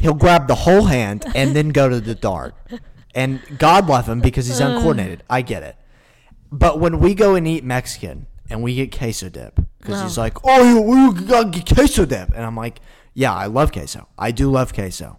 He'll 0.00 0.14
grab 0.14 0.48
the 0.48 0.54
whole 0.54 0.86
hand 0.86 1.24
and 1.34 1.54
then 1.54 1.68
go 1.68 1.88
to 1.88 2.00
the 2.00 2.14
dart. 2.14 2.54
And 3.14 3.40
God 3.58 3.86
love 3.88 4.08
him 4.08 4.20
because 4.20 4.48
he's 4.48 4.60
uncoordinated. 4.60 5.22
I 5.30 5.42
get 5.42 5.62
it. 5.62 5.76
But 6.50 6.80
when 6.80 6.98
we 6.98 7.14
go 7.14 7.34
and 7.34 7.46
eat 7.46 7.64
Mexican 7.64 8.26
and 8.50 8.62
we 8.62 8.74
get 8.74 8.96
queso 8.96 9.28
dip, 9.28 9.60
because 9.78 10.02
he's 10.02 10.18
oh. 10.18 10.20
like, 10.20 10.36
"Oh, 10.44 10.62
you, 10.62 11.14
you 11.14 11.26
got 11.26 11.66
queso 11.66 12.04
dip," 12.04 12.28
and 12.30 12.44
I'm 12.44 12.56
like, 12.56 12.80
"Yeah, 13.14 13.32
I 13.32 13.46
love 13.46 13.72
queso. 13.72 14.08
I 14.18 14.32
do 14.32 14.50
love 14.50 14.74
queso." 14.74 15.18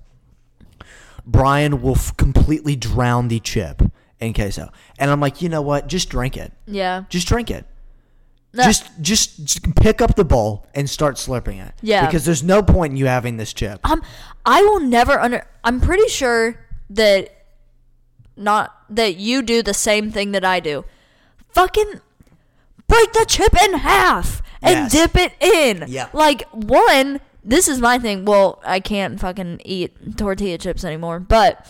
Brian 1.26 1.82
will 1.82 1.95
f- 1.95 2.15
completely 2.18 2.76
drown 2.76 3.30
the 3.30 3.40
chip 3.40 3.82
in 4.26 4.34
queso, 4.34 4.70
and 5.00 5.12
I'm 5.12 5.20
like, 5.20 5.41
you 5.41 5.50
know 5.50 5.62
what? 5.62 5.88
Just 5.88 6.10
drink 6.10 6.38
it. 6.38 6.52
Yeah. 6.66 7.04
Just 7.10 7.28
drink 7.28 7.52
it. 7.52 7.66
No. 8.56 8.64
Just, 8.64 8.86
just, 9.02 9.44
just 9.45 9.76
pick 9.76 10.00
up 10.00 10.16
the 10.16 10.24
bowl 10.24 10.68
and 10.76 10.88
start 10.90 11.16
slurping 11.16 11.66
it. 11.66 11.74
Yeah. 11.82 12.06
Because 12.06 12.24
there's 12.24 12.44
no 12.44 12.62
point 12.62 12.91
in 12.91 12.98
you 12.98 13.08
having 13.08 13.38
this 13.38 13.52
chip. 13.52 13.80
Um, 13.90 14.04
I 14.45 14.62
will 14.62 14.80
never 14.80 15.20
under. 15.20 15.48
I'm 15.64 15.82
pretty 15.82 16.08
sure 16.08 16.60
that 16.91 17.30
not 18.36 18.76
that 18.90 19.18
you 19.18 19.41
do 19.41 19.64
the 19.64 19.74
same 19.74 20.12
thing 20.12 20.32
that 20.34 20.45
I 20.45 20.60
do. 20.60 20.86
Fucking 21.50 22.02
break 22.88 23.14
the 23.14 23.26
chip 23.28 23.54
in 23.64 23.74
half 23.76 24.41
and 24.62 24.76
Yes. 24.76 24.91
dip 24.91 25.16
it 25.16 25.34
in. 25.41 25.86
Yeah. 25.88 26.10
Like 26.14 26.48
one, 26.52 27.22
this 27.44 27.68
is 27.68 27.80
my 27.80 27.98
thing. 28.00 28.24
Well, 28.26 28.62
I 28.64 28.80
can't 28.80 29.20
fucking 29.20 29.62
eat 29.66 30.18
tortilla 30.18 30.58
chips 30.58 30.84
anymore, 30.84 31.20
but 31.20 31.66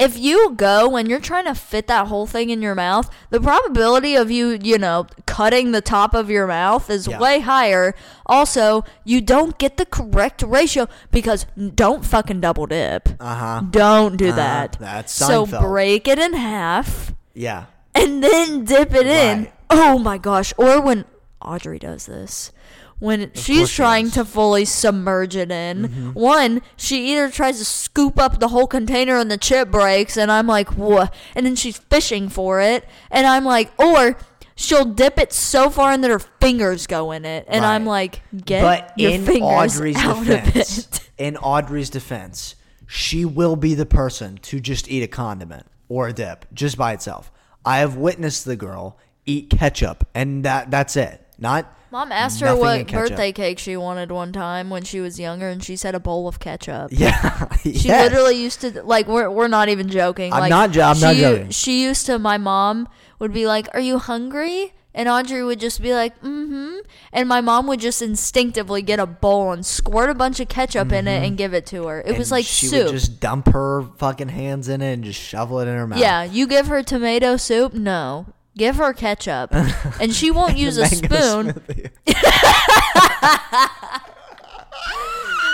if 0.00 0.18
you 0.18 0.52
go 0.56 0.88
when 0.88 1.06
you're 1.08 1.20
trying 1.20 1.44
to 1.44 1.54
fit 1.54 1.86
that 1.88 2.06
whole 2.08 2.26
thing 2.26 2.50
in 2.50 2.62
your 2.62 2.74
mouth, 2.74 3.10
the 3.30 3.40
probability 3.40 4.16
of 4.16 4.30
you, 4.30 4.58
you 4.62 4.78
know, 4.78 5.06
cutting 5.26 5.72
the 5.72 5.80
top 5.80 6.14
of 6.14 6.30
your 6.30 6.46
mouth 6.46 6.88
is 6.90 7.06
Yeah. 7.06 7.18
way 7.18 7.40
higher. 7.40 7.94
Also, 8.26 8.84
you 9.04 9.20
don't 9.20 9.58
get 9.58 9.76
the 9.76 9.84
correct 9.86 10.42
ratio 10.42 10.88
because 11.10 11.46
don't 11.74 12.04
fucking 12.04 12.40
double 12.40 12.66
dip. 12.66 13.08
Uh 13.20 13.34
huh. 13.34 13.62
Don't 13.70 14.16
do 14.16 14.28
Uh-huh. 14.28 14.36
that. 14.36 14.76
That's 14.80 15.12
so 15.12 15.44
break 15.46 16.08
it 16.08 16.18
in 16.18 16.32
half 16.32 17.12
Yeah. 17.34 17.64
and 17.94 18.24
then 18.24 18.64
dip 18.64 18.94
it 18.94 19.06
in. 19.06 19.48
Oh 19.68 19.98
my 19.98 20.18
gosh. 20.18 20.52
Or 20.56 20.80
when 20.80 21.04
Audrey 21.42 21.78
does 21.78 22.06
this. 22.06 22.52
When 23.00 23.32
she's 23.34 23.58
course 23.58 23.70
she 23.70 23.76
trying. 23.76 24.06
Mm-hmm. 24.06 24.20
to 24.20 24.24
fully 24.24 24.64
submerge 24.64 25.34
it 25.34 25.50
in, 25.50 26.12
one, 26.14 26.62
she 26.76 27.12
either 27.12 27.30
tries 27.30 27.58
to 27.58 27.64
scoop 27.64 28.18
up 28.18 28.38
the 28.40 28.48
whole 28.48 28.66
container 28.66 29.16
and 29.16 29.30
the 29.30 29.38
chip 29.38 29.70
breaks, 29.70 30.16
and 30.16 30.30
I'm 30.30 30.46
like, 30.46 30.76
what? 30.76 31.12
And 31.34 31.44
then 31.46 31.56
she's 31.56 31.78
fishing 31.78 32.28
for 32.28 32.60
it, 32.60 32.86
and 33.10 33.26
I'm 33.26 33.44
like, 33.44 33.72
or 33.78 34.16
she'll 34.54 34.84
dip 34.84 35.18
it 35.18 35.32
so 35.32 35.70
far 35.70 35.92
in 35.92 36.02
that 36.02 36.10
her 36.10 36.18
fingers 36.18 36.86
go 36.86 37.10
in 37.12 37.24
it, 37.24 37.46
and 37.48 37.64
I'm 37.64 37.86
like, 37.86 38.20
get 38.44 38.60
but 38.62 38.92
your 38.98 39.12
in 39.12 39.24
fingers 39.24 39.76
Audrey's 39.76 39.96
out 39.98 40.24
defense, 40.26 40.86
of 40.86 40.94
it. 40.94 41.10
in 41.16 41.36
Audrey's 41.38 41.88
defense, 41.88 42.54
she 42.86 43.24
will 43.24 43.56
be 43.56 43.74
the 43.74 43.86
person 43.86 44.36
to 44.42 44.60
just 44.60 44.90
eat 44.90 45.02
a 45.02 45.08
condiment 45.08 45.64
or 45.88 46.08
a 46.08 46.12
dip 46.12 46.44
just 46.52 46.76
by 46.76 46.92
itself. 46.92 47.32
I 47.64 47.78
have 47.78 47.96
witnessed 47.96 48.44
the 48.44 48.56
girl 48.56 48.98
eat 49.24 49.48
ketchup, 49.50 50.06
and 50.14 50.44
that 50.44 50.70
that's 50.70 50.96
it. 50.96 51.26
Not 51.38 51.74
Mom 51.92 52.12
asked 52.12 52.40
her 52.40 52.46
nothing 52.46 52.60
in 52.62 52.66
what 52.66 52.86
ketchup. 52.88 53.08
birthday 53.10 53.32
cake 53.32 53.58
she 53.58 53.76
wanted 53.76 54.10
one 54.12 54.32
time 54.32 54.70
when 54.70 54.84
she 54.84 55.00
was 55.00 55.18
younger, 55.18 55.48
and 55.48 55.62
she 55.62 55.76
said 55.76 55.94
a 55.94 56.00
bowl 56.00 56.28
of 56.28 56.38
ketchup. 56.38 56.90
Yeah, 56.92 57.48
She 57.62 57.70
yes. 57.70 58.10
literally 58.10 58.36
used 58.36 58.60
to 58.62 58.82
like 58.82 59.06
we're 59.08 59.28
we're 59.30 59.48
not 59.48 59.68
even 59.68 59.88
joking. 59.88 60.32
I'm 60.32 60.40
like, 60.40 60.50
not 60.50 60.70
jo- 60.72 60.82
I'm 60.82 60.96
she, 60.96 61.02
not 61.02 61.16
joking. 61.16 61.50
She 61.50 61.82
used 61.82 62.06
to. 62.06 62.18
My 62.18 62.38
mom 62.38 62.88
would 63.18 63.32
be 63.32 63.46
like, 63.46 63.68
"Are 63.74 63.80
you 63.80 63.98
hungry?" 63.98 64.72
And 64.92 65.08
Audrey 65.08 65.44
would 65.44 65.60
just 65.60 65.80
be 65.80 65.94
like, 65.94 66.20
"Mm-hmm." 66.20 66.78
And 67.12 67.28
my 67.28 67.40
mom 67.40 67.66
would 67.68 67.78
just 67.80 68.02
instinctively 68.02 68.82
get 68.82 68.98
a 68.98 69.06
bowl 69.06 69.52
and 69.52 69.64
squirt 69.64 70.10
a 70.10 70.14
bunch 70.14 70.40
of 70.40 70.48
ketchup 70.48 70.90
in 70.92 71.06
it 71.06 71.24
and 71.24 71.36
give 71.38 71.54
it 71.54 71.64
to 71.66 71.86
her. 71.86 72.00
It 72.00 72.18
was 72.18 72.28
Mm-hmm. 72.28 72.34
Like 72.34 72.44
she 72.44 72.66
soup. 72.66 72.86
would 72.86 72.92
just 72.92 73.20
dump 73.20 73.48
her 73.48 73.82
fucking 73.98 74.28
hands 74.30 74.68
in 74.68 74.82
it 74.82 74.92
and 74.94 75.04
just 75.04 75.20
shovel 75.20 75.60
it 75.60 75.68
in 75.68 75.76
her 75.76 75.86
mouth. 75.86 75.98
yeah, 76.00 76.24
you 76.24 76.46
give 76.48 76.66
her 76.66 76.82
tomato 76.82 77.36
soup? 77.36 77.72
No. 77.72 78.26
Give 78.56 78.76
her 78.76 78.92
ketchup. 78.92 79.54
and 80.00 80.12
she 80.12 80.30
won't 80.30 80.56
use 80.64 80.76
a 80.76 80.86
spoon. 80.86 81.60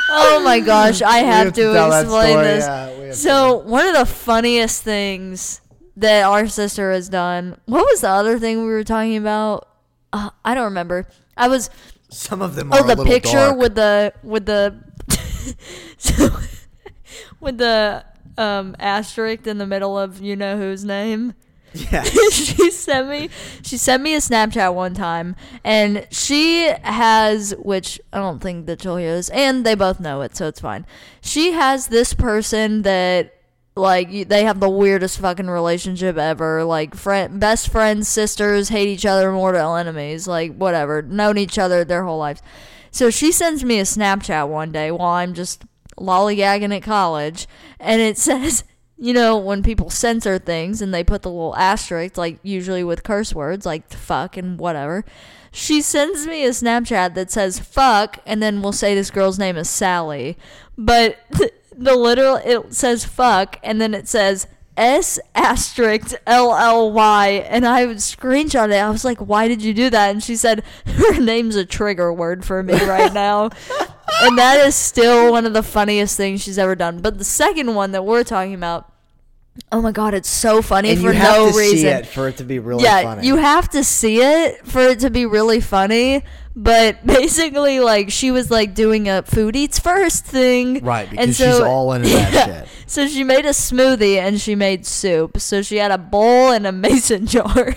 Oh 0.09 0.41
my 0.45 0.61
gosh, 0.61 1.03
I 1.03 1.19
have, 1.19 1.47
have 1.47 1.55
to, 1.55 1.63
to 1.63 1.87
explain 2.01 2.39
this. 2.39 2.65
yeah, 2.65 3.13
so, 3.13 3.57
one 3.59 3.87
of 3.89 3.95
the 3.95 4.07
funniest 4.07 4.83
things 4.85 5.61
that 5.97 6.25
our 6.25 6.47
sister 6.47 6.93
has 6.93 7.09
done. 7.09 7.59
What 7.67 7.85
was 7.85 8.03
the 8.03 8.09
other 8.11 8.39
thing 8.39 8.59
we 8.61 8.67
were 8.69 8.85
talking 8.85 9.17
about? 9.17 9.69
Uh, 10.13 10.31
I 10.45 10.55
don't 10.55 10.65
remember. 10.65 11.09
I 11.37 11.49
was 11.49 11.71
Some 12.09 12.41
of 12.41 12.55
them 12.55 12.73
oh 12.73 12.83
the 12.87 13.05
picture 13.05 13.33
dark. 13.33 13.59
with 13.59 13.75
the 13.75 14.13
with 14.23 14.47
the 14.47 14.77
so, 15.99 16.31
with 17.41 17.59
the 17.59 18.05
um 18.39 18.77
asterisk 18.79 19.47
in 19.47 19.59
the 19.59 19.67
middle 19.67 19.99
of 19.99 20.21
you 20.21 20.37
know 20.37 20.57
whose 20.57 20.85
name. 20.85 21.35
Yes. 21.77 22.09
she 22.33 22.71
sent 22.71 23.09
me 23.09 23.29
she 23.63 23.77
sent 23.77 24.03
me 24.03 24.15
a 24.15 24.19
Snapchat 24.19 24.75
one 24.75 24.95
time 24.95 25.37
and 25.65 26.07
she 26.11 26.69
has 26.83 27.55
which 27.59 28.01
I 28.13 28.19
don't 28.19 28.41
think 28.41 28.67
that 28.67 28.83
she'll 28.83 28.97
hear 28.97 29.15
this 29.15 29.29
and 29.31 29.65
they 29.65 29.75
both 29.75 30.01
know 30.01 30.23
it 30.23 30.37
so 30.37 30.49
it's 30.49 30.61
fine. 30.61 30.87
She 31.21 31.53
has 31.53 31.89
this 31.89 32.15
person 32.15 32.83
that 32.83 33.37
like 33.77 34.29
they 34.29 34.45
have 34.45 34.59
the 34.59 34.71
weirdest 34.71 35.19
fucking 35.19 35.49
relationship 35.49 36.17
ever 36.17 36.65
like 36.65 36.95
friend 36.95 37.39
best 37.39 37.69
friends 37.69 38.09
sisters 38.09 38.71
hate 38.71 38.89
each 38.89 39.05
other 39.05 39.31
mortal 39.31 39.77
enemies 39.77 40.27
like 40.27 40.57
whatever 40.57 41.03
known 41.03 41.37
each 41.37 41.59
other 41.59 41.85
their 41.85 42.05
whole 42.05 42.19
lives 42.19 42.41
so 42.91 43.11
she 43.11 43.31
sends 43.31 43.63
me 43.63 43.79
a 43.79 43.83
snapchat 43.83 44.49
one 44.49 44.73
day 44.73 44.91
while 44.91 45.11
i'm 45.11 45.35
just 45.35 45.65
lollygagging 45.99 46.75
at 46.75 46.83
college 46.83 47.47
and 47.79 48.01
it 48.01 48.17
says 48.19 48.65
you 48.99 49.13
know 49.13 49.37
when 49.37 49.63
people 49.63 49.91
censor 49.91 50.39
things 50.39 50.81
and 50.81 50.93
they 50.93 51.05
put 51.05 51.23
the 51.23 51.31
little 51.31 51.57
asterisk 51.57 52.17
like 52.17 52.39
usually 52.43 52.83
with 52.83 53.03
curse 53.03 53.35
words 53.35 53.67
like 53.67 53.89
fuck 53.91 54.37
and 54.37 54.59
whatever 54.59 55.05
she 55.57 55.81
sends 55.81 56.27
me 56.27 56.45
a 56.45 56.51
snapchat 56.51 57.15
that 57.15 57.31
says 57.31 57.59
fuck 57.59 58.19
and 58.27 58.43
then 58.43 58.61
we'll 58.61 58.73
say 58.73 58.95
this 58.95 59.11
girl's 59.11 59.39
name 59.39 59.57
is 59.57 59.71
sally. 59.71 60.37
But 60.77 61.17
the 61.31 61.97
literal 61.97 62.37
it 62.37 62.75
says 62.75 63.07
fuck 63.07 63.59
and 63.63 63.81
then 63.81 63.95
it 63.95 64.07
says 64.07 64.47
S 64.77 65.19
asterisk 65.35 66.15
L 66.27 66.55
L 66.55 66.93
Y 66.93 67.29
and 67.49 67.67
I 67.67 67.87
would 67.87 67.99
screenshot 67.99 68.71
it. 68.71 68.77
I 68.77 68.91
was 68.91 69.05
like, 69.05 69.19
why 69.19 69.49
did 69.49 69.63
you 69.63 69.73
do 69.73 69.91
that? 69.91 70.11
And 70.11 70.23
she 70.23 70.37
said, 70.37 70.65
her 70.87 71.21
name's 71.21 71.57
a 71.57 71.65
trigger 71.65 72.13
word 72.13 72.45
for 72.45 72.63
me 72.63 72.75
right 72.85 73.13
now. 73.13 73.45
and 74.21 74.39
that 74.39 74.65
is 74.67 74.75
still 74.75 75.33
one 75.33 75.47
of 75.47 75.53
the 75.53 75.63
funniest 75.63 76.17
things 76.17 76.43
she's 76.43 76.59
ever 76.59 76.75
done. 76.75 77.01
But 77.01 77.19
the 77.19 77.25
second 77.25 77.75
one 77.75 77.93
that 77.93 78.05
we're 78.05 78.25
talking 78.25 78.55
about, 78.55 78.93
oh 79.73 79.81
my 79.81 79.93
god, 79.93 80.15
it's 80.15 80.29
so 80.29 80.63
funny 80.63 80.91
and 80.91 81.01
for 81.01 81.13
you 81.13 81.19
have 81.19 81.39
no 81.39 81.53
to 81.53 81.59
reason. 81.59 81.79
see 81.79 81.87
it 81.87 82.07
for 82.07 82.29
it 82.29 82.37
to 82.39 82.45
be 82.45 82.59
really 82.59 82.85
yeah, 82.85 83.03
funny. 83.03 83.27
you 83.27 83.37
have 83.37 83.69
to 83.71 83.83
see 83.83 84.21
it 84.21 84.67
for 84.67 84.81
it 84.81 85.01
to 85.01 85.11
be 85.11 85.27
really 85.27 85.61
funny. 85.61 86.23
But 86.57 87.05
basically, 87.07 87.81
like 87.81 88.11
she 88.11 88.31
was 88.31 88.51
like 88.51 88.75
doing 88.75 89.09
a 89.09 89.23
food 89.23 89.55
eats 89.55 89.79
first 89.79 90.25
thing, 90.25 90.83
Right, 90.83 91.07
And 91.09 91.19
because 91.19 91.37
she's 91.37 91.61
all 91.61 91.93
into 91.93 92.09
that 92.09 92.33
yeah. 92.33 92.45
shit. 92.63 92.69
So 92.89 93.07
she 93.09 93.25
made 93.25 93.45
a 93.45 93.51
smoothie 93.51 94.17
and 94.17 94.41
she 94.41 94.55
made 94.55 94.87
soup. 94.87 95.39
So 95.39 95.61
she 95.61 95.77
had 95.77 95.91
a 95.91 95.99
bowl 95.99 96.53
and 96.53 96.67
a 96.67 96.73
mason 96.87 97.27
jar. 97.27 97.75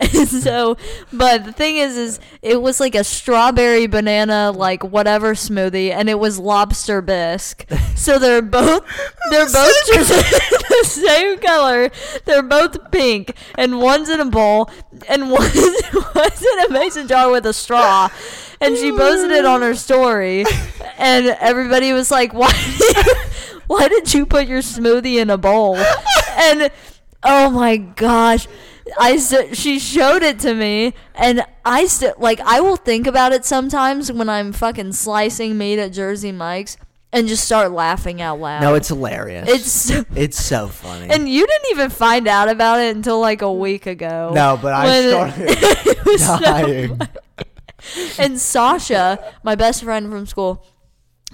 and 0.00 0.28
so, 0.28 0.76
but 1.12 1.44
the 1.44 1.52
thing 1.52 1.76
is, 1.76 1.96
is 1.96 2.20
it 2.40 2.62
was 2.62 2.80
like 2.80 2.94
a 2.94 3.02
strawberry 3.04 3.86
banana, 3.86 4.52
like 4.52 4.84
whatever 4.84 5.34
smoothie, 5.34 5.90
and 5.90 6.08
it 6.08 6.18
was 6.18 6.38
lobster 6.38 7.02
bisque. 7.02 7.66
So 7.96 8.18
they're 8.18 8.42
both, 8.42 8.84
they're 9.30 9.46
both 9.46 9.86
just 9.86 10.08
the 10.10 10.63
same 10.94 11.38
color. 11.38 11.90
They're 12.24 12.42
both 12.42 12.90
pink, 12.90 13.36
and 13.56 13.80
one's 13.80 14.08
in 14.08 14.20
a 14.20 14.24
bowl, 14.26 14.70
and 15.08 15.30
one's, 15.30 15.54
one's 16.14 16.42
in 16.42 16.58
a 16.66 16.70
mason 16.70 17.08
jar 17.08 17.30
with 17.30 17.46
a 17.46 17.52
straw. 17.52 18.08
And 18.60 18.76
she 18.76 18.90
posted 18.92 19.30
it 19.30 19.44
on 19.44 19.62
her 19.62 19.74
story, 19.74 20.44
and 20.96 21.26
everybody 21.40 21.92
was 21.92 22.10
like, 22.10 22.32
"Why?" 22.32 22.50
why 23.66 23.88
did 23.88 24.12
you 24.14 24.26
put 24.26 24.46
your 24.46 24.60
smoothie 24.60 25.16
in 25.20 25.30
a 25.30 25.38
bowl? 25.38 25.76
And 26.36 26.70
oh 27.22 27.50
my 27.50 27.76
gosh. 27.76 28.46
I 29.00 29.12
s- 29.12 29.56
she 29.56 29.78
showed 29.78 30.22
it 30.22 30.38
to 30.40 30.52
me 30.54 30.92
and 31.14 31.42
I 31.64 31.86
still 31.86 32.12
like 32.18 32.38
I 32.40 32.60
will 32.60 32.76
think 32.76 33.06
about 33.06 33.32
it 33.32 33.46
sometimes 33.46 34.12
when 34.12 34.28
I'm 34.28 34.52
fucking 34.52 34.92
slicing 34.92 35.56
meat 35.56 35.78
at 35.78 35.92
Jersey 35.92 36.32
Mike's 36.32 36.76
and 37.14 37.28
just 37.28 37.44
start 37.44 37.70
laughing 37.72 38.20
out 38.20 38.38
loud. 38.40 38.60
No, 38.60 38.74
it's 38.74 38.88
hilarious. 38.88 39.48
it's 39.48 39.70
so, 39.72 40.04
it's 40.14 40.42
so 40.44 40.68
funny. 40.68 41.08
and 41.08 41.28
you 41.28 41.46
didn't 41.46 41.70
even 41.70 41.88
find 41.90 42.28
out 42.28 42.48
about 42.50 42.80
it 42.80 42.94
until 42.94 43.20
like 43.20 43.40
a 43.40 43.52
week 43.52 43.86
ago. 43.86 44.32
no, 44.34 44.58
but 44.60 44.74
I 44.74 44.84
When 44.84 45.04
it- 45.04 45.10
started 45.10 45.48
it 45.96 46.04
was 46.04 46.26
so 46.26 46.38
dying. 46.40 47.00
and 48.18 48.38
Sasha, 48.40 49.32
my 49.42 49.54
best 49.54 49.82
friend 49.84 50.10
from 50.10 50.26
school, 50.26 50.66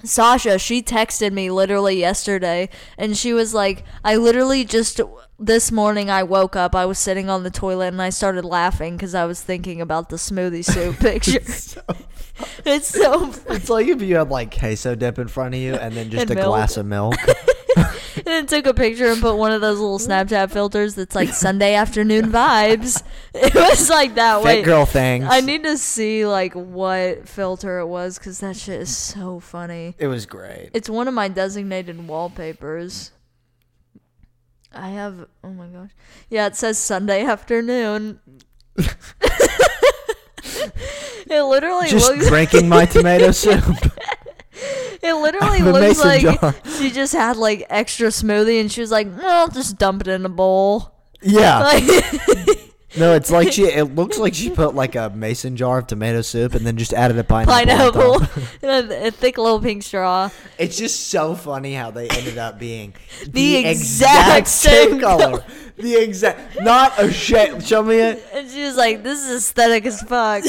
Sasha, 0.03 0.57
she 0.59 0.81
texted 0.81 1.31
me 1.31 1.49
literally 1.51 1.97
yesterday 1.99 2.69
and 2.97 3.15
she 3.17 3.33
was 3.33 3.53
like, 3.53 3.83
I 4.03 4.15
literally 4.15 4.63
just 4.65 4.99
this 5.39 5.71
morning 5.71 6.09
I 6.09 6.23
woke 6.23 6.55
up, 6.55 6.75
I 6.75 6.85
was 6.85 6.99
sitting 6.99 7.29
on 7.29 7.43
the 7.43 7.49
toilet 7.51 7.87
and 7.87 8.01
I 8.01 8.09
started 8.09 8.45
laughing 8.45 8.95
because 8.97 9.15
I 9.15 9.25
was 9.25 9.41
thinking 9.41 9.81
about 9.81 10.09
the 10.09 10.15
smoothie 10.17 10.63
soup 10.65 10.97
picture. 10.99 11.39
it's 12.65 12.87
so 12.87 13.31
It's 13.49 13.69
like 13.69 13.87
if 13.87 14.01
you 14.01 14.15
had 14.17 14.29
like 14.29 14.57
queso 14.57 14.95
dip 14.95 15.19
in 15.19 15.27
front 15.27 15.55
of 15.55 15.61
you 15.61 15.75
and 15.75 15.93
then 15.95 16.09
just 16.09 16.21
And 16.23 16.31
a 16.31 16.35
milk. 16.35 16.47
glass 16.47 16.77
of 16.77 16.85
milk. 16.85 17.15
Then 18.31 18.45
took 18.47 18.65
a 18.65 18.73
picture 18.73 19.07
and 19.07 19.21
put 19.21 19.35
one 19.35 19.51
of 19.51 19.61
those 19.61 19.79
little 19.79 19.99
Snapchat 19.99 20.51
filters 20.51 20.95
that's 20.95 21.15
like 21.15 21.29
Sunday 21.29 21.75
afternoon 21.75 22.31
vibes. 22.31 23.03
It 23.33 23.55
was 23.55 23.89
like 23.89 24.15
that. 24.15 24.43
Fit 24.43 24.65
girl 24.65 24.85
thing. 24.85 25.23
I 25.23 25.39
need 25.39 25.63
to 25.63 25.77
see 25.77 26.25
like 26.25 26.53
what 26.53 27.29
filter 27.29 27.79
it 27.79 27.87
was 27.87 28.19
because 28.19 28.41
that 28.41 28.57
shit 28.57 28.81
is 28.81 28.95
so 28.95 29.39
funny. 29.39 29.95
It 29.97 30.07
was 30.07 30.25
great. 30.25 30.71
It's 30.73 30.89
one 30.89 31.07
of 31.07 31.13
my 31.13 31.29
designated 31.29 32.09
wallpapers. 32.09 33.11
I 34.73 34.89
have. 34.89 35.27
Oh 35.45 35.49
my 35.49 35.67
gosh. 35.67 35.91
Yeah, 36.29 36.47
it 36.47 36.57
says 36.57 36.77
Sunday 36.77 37.23
afternoon. 37.23 38.19
it 38.77 38.95
literally 41.43 41.87
Just 41.87 42.11
looks. 42.11 42.27
drinking 42.27 42.67
my 42.67 42.85
tomato 42.85 43.31
soup. 43.31 43.63
It 45.03 45.13
literally 45.15 45.57
I'm 45.59 45.65
looks 45.65 45.79
mason 46.03 46.07
like 46.07 46.39
jar. 46.39 46.55
she 46.77 46.91
just 46.91 47.13
had 47.13 47.35
like 47.35 47.65
extra 47.69 48.09
smoothie 48.09 48.61
and 48.61 48.71
she 48.71 48.81
was 48.81 48.91
like, 48.91 49.07
"Well, 49.17 49.47
just 49.47 49.77
dump 49.79 50.01
it 50.01 50.07
in 50.09 50.25
a 50.25 50.29
bowl." 50.29 50.93
Yeah. 51.21 51.59
Like, 51.81 52.57
No, 52.97 53.15
it's 53.15 53.31
like 53.31 53.53
she. 53.53 53.63
It 53.63 53.95
looks 53.95 54.17
like 54.17 54.33
she 54.33 54.49
put 54.49 54.75
like 54.75 54.95
a 54.95 55.09
mason 55.09 55.55
jar 55.55 55.77
of 55.79 55.87
tomato 55.87 56.21
soup 56.21 56.55
and 56.55 56.67
then 56.67 56.75
just 56.75 56.93
added 56.93 57.17
a 57.17 57.23
pineapple. 57.23 58.19
pineapple, 58.19 58.43
and 58.61 58.91
a, 58.91 59.07
a 59.07 59.11
thick 59.11 59.37
little 59.37 59.61
pink 59.61 59.81
straw. 59.83 60.29
It's 60.57 60.77
just 60.77 61.07
so 61.07 61.33
funny 61.33 61.73
how 61.73 61.91
they 61.91 62.09
ended 62.09 62.37
up 62.37 62.59
being 62.59 62.93
The 63.25 63.65
exact 63.65 64.49
same 64.49 64.99
color. 64.99 65.41
The 65.77 65.95
exact, 65.95 66.59
not 66.61 67.01
a 67.01 67.11
shade. 67.13 67.65
Show 67.65 67.81
me 67.81 67.95
it. 67.95 68.27
And 68.33 68.51
she 68.51 68.63
was 68.63 68.75
like, 68.75 69.03
"This 69.03 69.21
is 69.21 69.37
aesthetic 69.37 69.85
as 69.85 70.01
fuck." 70.01 70.43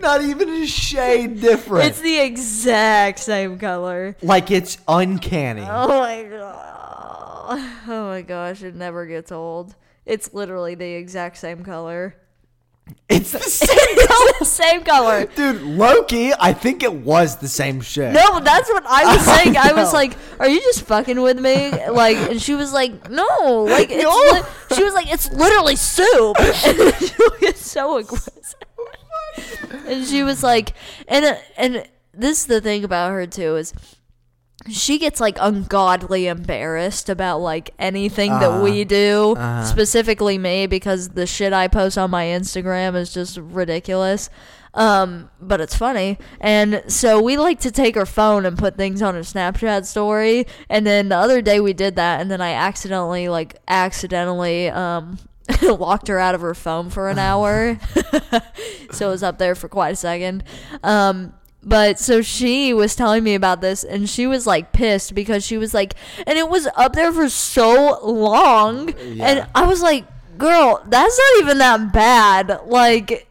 Not 0.00 0.22
even 0.22 0.48
a 0.48 0.66
shade 0.66 1.40
different. 1.40 1.86
it's 1.86 2.00
the 2.00 2.18
exact 2.20 3.18
same 3.20 3.58
color. 3.58 4.16
like 4.22 4.50
it's 4.50 4.78
uncanny. 4.88 5.62
Oh 5.62 6.00
my 6.00 6.22
god. 6.24 6.60
Oh 7.86 8.06
my 8.08 8.22
gosh, 8.22 8.62
it 8.62 8.74
never 8.74 9.06
gets 9.06 9.30
old. 9.30 9.74
It's 10.06 10.32
literally 10.34 10.74
the 10.74 10.92
exact 10.94 11.36
same 11.36 11.62
color. 11.64 12.16
It's 13.08 13.32
the 13.32 13.38
same. 13.40 13.68
It's 13.70 14.38
the 14.40 14.44
same 14.44 14.82
color. 14.84 15.24
Dude, 15.26 15.62
Loki, 15.62 16.32
I 16.38 16.52
think 16.52 16.82
it 16.82 16.92
was 16.92 17.36
the 17.36 17.48
same 17.48 17.80
shit. 17.80 18.12
No, 18.12 18.40
that's 18.40 18.68
what 18.68 18.84
I 18.86 19.14
was 19.16 19.24
saying. 19.42 19.56
I 19.56 19.72
was 19.72 19.92
like, 19.94 20.16
"Are 20.38 20.48
you 20.48 20.60
just 20.60 20.82
fucking 20.82 21.20
with 21.20 21.38
me?" 21.40 21.70
Like, 21.88 22.16
and 22.18 22.40
she 22.42 22.54
was 22.54 22.72
like, 22.74 23.08
"No, 23.10 23.26
like 23.68 23.88
it's." 23.90 24.02
No. 24.04 24.10
Li-. 24.10 24.76
She 24.76 24.84
was 24.84 24.92
like, 24.92 25.10
"It's 25.10 25.30
literally 25.32 25.76
soup." 25.76 26.36
And 26.40 26.54
she 26.56 27.46
was 27.46 27.56
so 27.56 27.96
aggressive. 27.98 28.54
And 29.86 30.06
she 30.06 30.22
was 30.22 30.42
like, 30.42 30.72
and 31.08 31.24
uh, 31.24 31.36
and 31.56 31.86
this 32.12 32.40
is 32.40 32.46
the 32.46 32.60
thing 32.60 32.84
about 32.84 33.10
her 33.10 33.26
too 33.26 33.56
is. 33.56 33.72
She 34.70 34.98
gets 34.98 35.20
like 35.20 35.36
ungodly 35.40 36.26
embarrassed 36.26 37.10
about 37.10 37.40
like 37.40 37.74
anything 37.78 38.30
that 38.30 38.62
we 38.62 38.84
do, 38.84 39.34
uh-huh. 39.36 39.64
specifically 39.64 40.38
me, 40.38 40.66
because 40.66 41.10
the 41.10 41.26
shit 41.26 41.52
I 41.52 41.68
post 41.68 41.98
on 41.98 42.10
my 42.10 42.24
Instagram 42.24 42.94
is 42.94 43.12
just 43.12 43.36
ridiculous. 43.36 44.30
Um, 44.74 45.30
but 45.40 45.60
it's 45.60 45.76
funny. 45.76 46.18
And 46.40 46.82
so 46.88 47.20
we 47.22 47.36
like 47.36 47.60
to 47.60 47.70
take 47.70 47.94
her 47.94 48.06
phone 48.06 48.44
and 48.44 48.58
put 48.58 48.76
things 48.76 49.02
on 49.02 49.14
her 49.14 49.20
Snapchat 49.20 49.86
story. 49.86 50.46
And 50.68 50.86
then 50.86 51.08
the 51.08 51.16
other 51.16 51.40
day 51.40 51.60
we 51.60 51.72
did 51.72 51.96
that 51.96 52.20
and 52.20 52.30
then 52.30 52.40
I 52.40 52.52
accidentally 52.52 53.28
like 53.28 53.56
accidentally 53.68 54.68
um 54.68 55.18
locked 55.62 56.08
her 56.08 56.18
out 56.18 56.34
of 56.34 56.40
her 56.40 56.54
phone 56.54 56.90
for 56.90 57.08
an 57.08 57.18
hour. 57.30 57.78
so 58.92 59.08
it 59.08 59.10
was 59.10 59.22
up 59.22 59.38
there 59.38 59.54
for 59.54 59.68
quite 59.68 59.90
a 59.90 59.96
second. 59.96 60.44
Um 60.82 61.34
but 61.66 61.98
so 61.98 62.20
she 62.20 62.74
was 62.74 62.94
telling 62.94 63.24
me 63.24 63.34
about 63.34 63.62
this 63.62 63.84
and 63.84 64.08
she 64.08 64.26
was 64.26 64.46
like 64.46 64.72
pissed 64.72 65.14
because 65.14 65.42
she 65.44 65.56
was 65.56 65.72
like 65.72 65.94
and 66.26 66.36
it 66.38 66.48
was 66.50 66.68
up 66.76 66.92
there 66.92 67.10
for 67.12 67.28
so 67.30 67.98
long 68.04 68.90
Yeah. 68.98 69.26
and 69.26 69.46
I 69.54 69.64
was 69.66 69.80
like 69.80 70.04
girl 70.36 70.82
that's 70.86 71.18
not 71.18 71.42
even 71.42 71.58
that 71.58 71.90
bad 71.92 72.60
like 72.66 73.26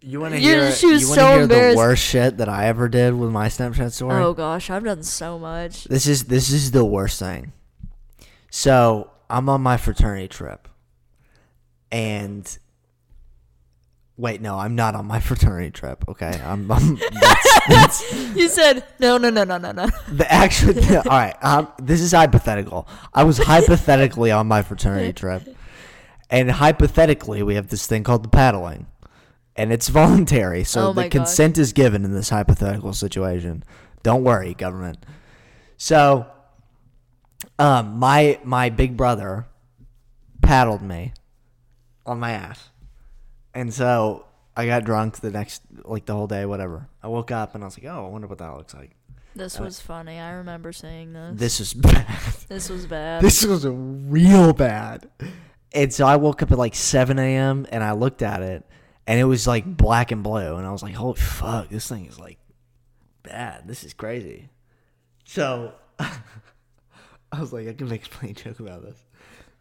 You 0.00 0.20
want 0.20 0.32
to 0.34 0.40
hear? 0.40 0.72
she 0.72 0.86
was 0.86 1.02
you 1.02 1.14
so 1.16 1.26
hear 1.34 1.42
embarrassed. 1.42 1.74
the 1.76 1.78
worst 1.78 2.02
shit 2.02 2.38
that 2.38 2.48
I 2.48 2.66
ever 2.68 2.88
did 2.88 3.12
with 3.12 3.30
my 3.30 3.48
Snapchat 3.48 3.92
story? 3.92 4.22
Oh 4.22 4.32
gosh, 4.32 4.70
I've 4.70 4.84
done 4.84 5.02
so 5.02 5.38
much. 5.38 5.84
This 5.84 6.06
is 6.06 6.24
this 6.24 6.50
is 6.50 6.70
the 6.70 6.84
worst 6.84 7.18
thing. 7.18 7.52
So 8.50 9.10
I'm 9.28 9.48
on 9.48 9.60
my 9.60 9.76
fraternity 9.76 10.28
trip, 10.28 10.66
and 11.92 12.58
wait, 14.16 14.40
no, 14.40 14.58
I'm 14.58 14.74
not 14.74 14.94
on 14.94 15.06
my 15.06 15.20
fraternity 15.28 15.70
trip. 15.70 16.04
Okay, 16.08 16.40
I'm. 16.44 16.70
I'm 16.70 16.96
that's, 17.20 17.60
that's, 17.68 18.34
You 18.36 18.48
said 18.48 18.84
no, 18.98 19.18
no, 19.18 19.30
no, 19.30 19.44
no, 19.44 19.58
no, 19.58 19.72
no. 19.72 19.88
the 20.10 20.30
actual. 20.30 20.74
all 20.96 21.02
right, 21.04 21.36
um, 21.42 21.68
this 21.80 22.00
is 22.00 22.12
hypothetical. 22.12 22.88
I 23.12 23.24
was 23.24 23.38
hypothetically 23.38 24.30
on 24.30 24.46
my 24.46 24.62
fraternity 24.62 25.12
trip, 25.12 25.56
and 26.30 26.50
hypothetically, 26.50 27.42
we 27.42 27.54
have 27.56 27.68
this 27.68 27.86
thing 27.86 28.04
called 28.04 28.22
the 28.24 28.28
paddling, 28.28 28.86
and 29.54 29.72
it's 29.72 29.88
voluntary. 29.88 30.64
So 30.64 30.88
Oh 30.88 30.92
the 30.92 31.02
gosh. 31.04 31.10
consent 31.12 31.58
is 31.58 31.72
given 31.72 32.04
in 32.04 32.12
this 32.12 32.30
hypothetical 32.30 32.92
situation. 32.92 33.64
Don't 34.02 34.22
worry, 34.22 34.54
government. 34.54 34.98
So, 35.78 36.26
um, 37.58 37.98
my 37.98 38.38
my 38.44 38.70
big 38.70 38.96
brother 38.96 39.46
paddled 40.42 40.80
me 40.80 41.12
on 42.06 42.18
my 42.18 42.32
ass, 42.32 42.70
and 43.54 43.72
so 43.72 44.26
I 44.56 44.66
got 44.66 44.84
drunk 44.84 45.20
the 45.20 45.30
next 45.30 45.62
like 45.84 46.06
the 46.06 46.14
whole 46.14 46.26
day, 46.26 46.46
whatever. 46.46 46.88
I 47.02 47.08
woke 47.08 47.30
up 47.30 47.54
and 47.54 47.62
I 47.62 47.66
was 47.66 47.78
like, 47.78 47.90
oh, 47.92 48.06
I 48.06 48.08
wonder 48.08 48.26
what 48.26 48.38
that 48.38 48.56
looks 48.56 48.74
like. 48.74 48.96
This 49.34 49.58
was 49.60 49.80
funny. 49.80 50.18
I 50.18 50.30
remember 50.32 50.72
saying 50.72 51.12
this. 51.12 51.38
This 51.38 51.60
is 51.60 51.74
bad. 51.74 52.06
This 52.48 52.70
was 52.70 52.86
bad. 52.86 53.22
this 53.22 53.44
was 53.44 53.66
real 53.66 54.52
bad. 54.52 55.10
And 55.74 55.92
so 55.92 56.06
I 56.06 56.14
woke 56.16 56.42
up 56.42 56.52
at 56.52 56.58
like 56.58 56.76
7 56.76 57.18
a.m. 57.18 57.66
and 57.70 57.82
I 57.82 57.90
looked 57.92 58.22
at 58.22 58.40
it 58.40 58.64
and 59.06 59.18
it 59.18 59.24
was 59.24 59.48
like 59.48 59.64
black 59.66 60.12
and 60.12 60.22
blue. 60.22 60.56
And 60.56 60.66
I 60.66 60.70
was 60.70 60.82
like, 60.82 60.94
holy 60.94 61.20
fuck, 61.20 61.68
this 61.68 61.88
thing 61.88 62.06
is 62.06 62.18
like 62.20 62.38
bad. 63.24 63.66
This 63.66 63.84
is 63.84 63.92
crazy. 63.92 64.48
So 65.24 65.74
I 65.98 67.40
was 67.40 67.52
like, 67.52 67.68
I 67.68 67.74
can 67.74 67.88
make 67.88 68.06
a 68.06 68.08
funny 68.08 68.32
joke 68.32 68.60
about 68.60 68.82
this. 68.82 69.04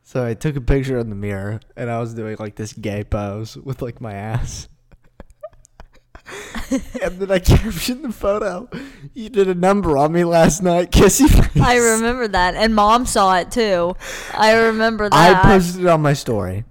So 0.08 0.24
I 0.24 0.36
took 0.36 0.56
a 0.56 0.62
picture 0.62 1.00
in 1.00 1.10
the 1.10 1.16
mirror 1.16 1.60
and 1.76 1.90
I 1.90 2.00
was 2.00 2.14
doing 2.14 2.38
like 2.40 2.56
this 2.56 2.74
gay 2.74 3.04
pose 3.04 3.58
with 3.58 3.82
like 3.82 4.00
my 4.00 4.14
ass. 4.14 4.70
and 7.02 7.18
then 7.18 7.32
I 7.32 7.40
captioned 7.54 8.06
the 8.06 8.12
photo. 8.12 8.70
You 9.16 9.30
did 9.30 9.50
a 9.50 9.56
number 9.56 9.98
on 9.98 10.12
me 10.12 10.24
last 10.24 10.62
night, 10.62 10.92
kissy 10.92 11.28
face. 11.28 11.60
I 11.62 11.78
remember 11.78 12.28
that, 12.28 12.54
and 12.54 12.76
mom 12.76 13.08
saw 13.08 13.36
it 13.38 13.50
too. 13.50 13.96
I 14.36 14.54
remember 14.54 15.10
that. 15.10 15.38
I 15.38 15.42
posted 15.42 15.82
it 15.82 15.88
on 15.88 16.04
my 16.04 16.14
story. 16.14 16.66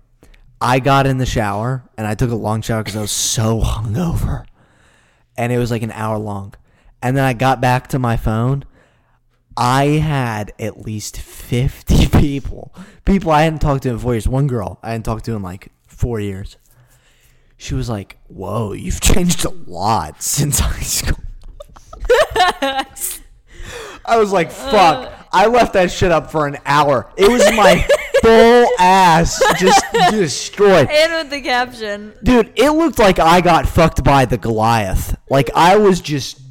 I 0.60 0.78
got 0.78 1.04
in 1.08 1.18
the 1.18 1.26
shower 1.26 1.82
and 1.98 2.06
I 2.06 2.14
took 2.14 2.30
a 2.30 2.36
long 2.36 2.62
shower 2.62 2.84
because 2.84 2.96
I 2.96 3.00
was 3.00 3.10
so 3.10 3.60
hungover, 3.60 4.46
and 5.36 5.52
it 5.52 5.58
was 5.58 5.72
like 5.72 5.82
an 5.82 5.92
hour 5.92 6.18
long. 6.18 6.54
And 7.02 7.16
then 7.16 7.24
I 7.24 7.32
got 7.32 7.60
back 7.60 7.88
to 7.88 7.98
my 7.98 8.16
phone. 8.16 8.64
I 9.56 9.84
had 9.84 10.52
at 10.58 10.80
least 10.80 11.18
fifty 11.20 12.06
people, 12.20 12.74
people 13.04 13.30
I 13.30 13.42
hadn't 13.42 13.60
talked 13.60 13.84
to 13.84 13.90
in 13.90 13.98
four 13.98 14.14
years. 14.14 14.28
One 14.28 14.46
girl 14.46 14.78
I 14.82 14.90
hadn't 14.90 15.04
talked 15.04 15.24
to 15.26 15.34
in 15.34 15.42
like 15.42 15.70
four 15.86 16.20
years. 16.20 16.56
She 17.56 17.74
was 17.74 17.88
like, 17.88 18.18
"Whoa, 18.28 18.72
you've 18.72 19.00
changed 19.12 19.44
a 19.44 19.50
lot 19.50 20.22
since 20.22 20.58
high 20.58 20.80
school." 20.80 21.18
I 24.06 24.18
was 24.18 24.32
like, 24.32 24.50
fuck. 24.50 25.12
I 25.32 25.46
left 25.46 25.72
that 25.72 25.90
shit 25.90 26.12
up 26.12 26.30
for 26.30 26.46
an 26.46 26.58
hour. 26.66 27.10
It 27.16 27.30
was 27.30 27.42
my 27.56 27.86
full 28.20 28.68
ass 28.78 29.42
just 29.58 29.84
destroyed. 30.10 30.88
and 30.90 31.12
with 31.14 31.30
the 31.30 31.40
caption, 31.40 32.12
Dude, 32.22 32.52
it 32.54 32.70
looked 32.70 32.98
like 32.98 33.18
I 33.18 33.40
got 33.40 33.66
fucked 33.66 34.04
by 34.04 34.26
the 34.26 34.36
Goliath. 34.36 35.16
Like 35.30 35.50
I 35.54 35.76
was 35.76 36.00
just. 36.00 36.43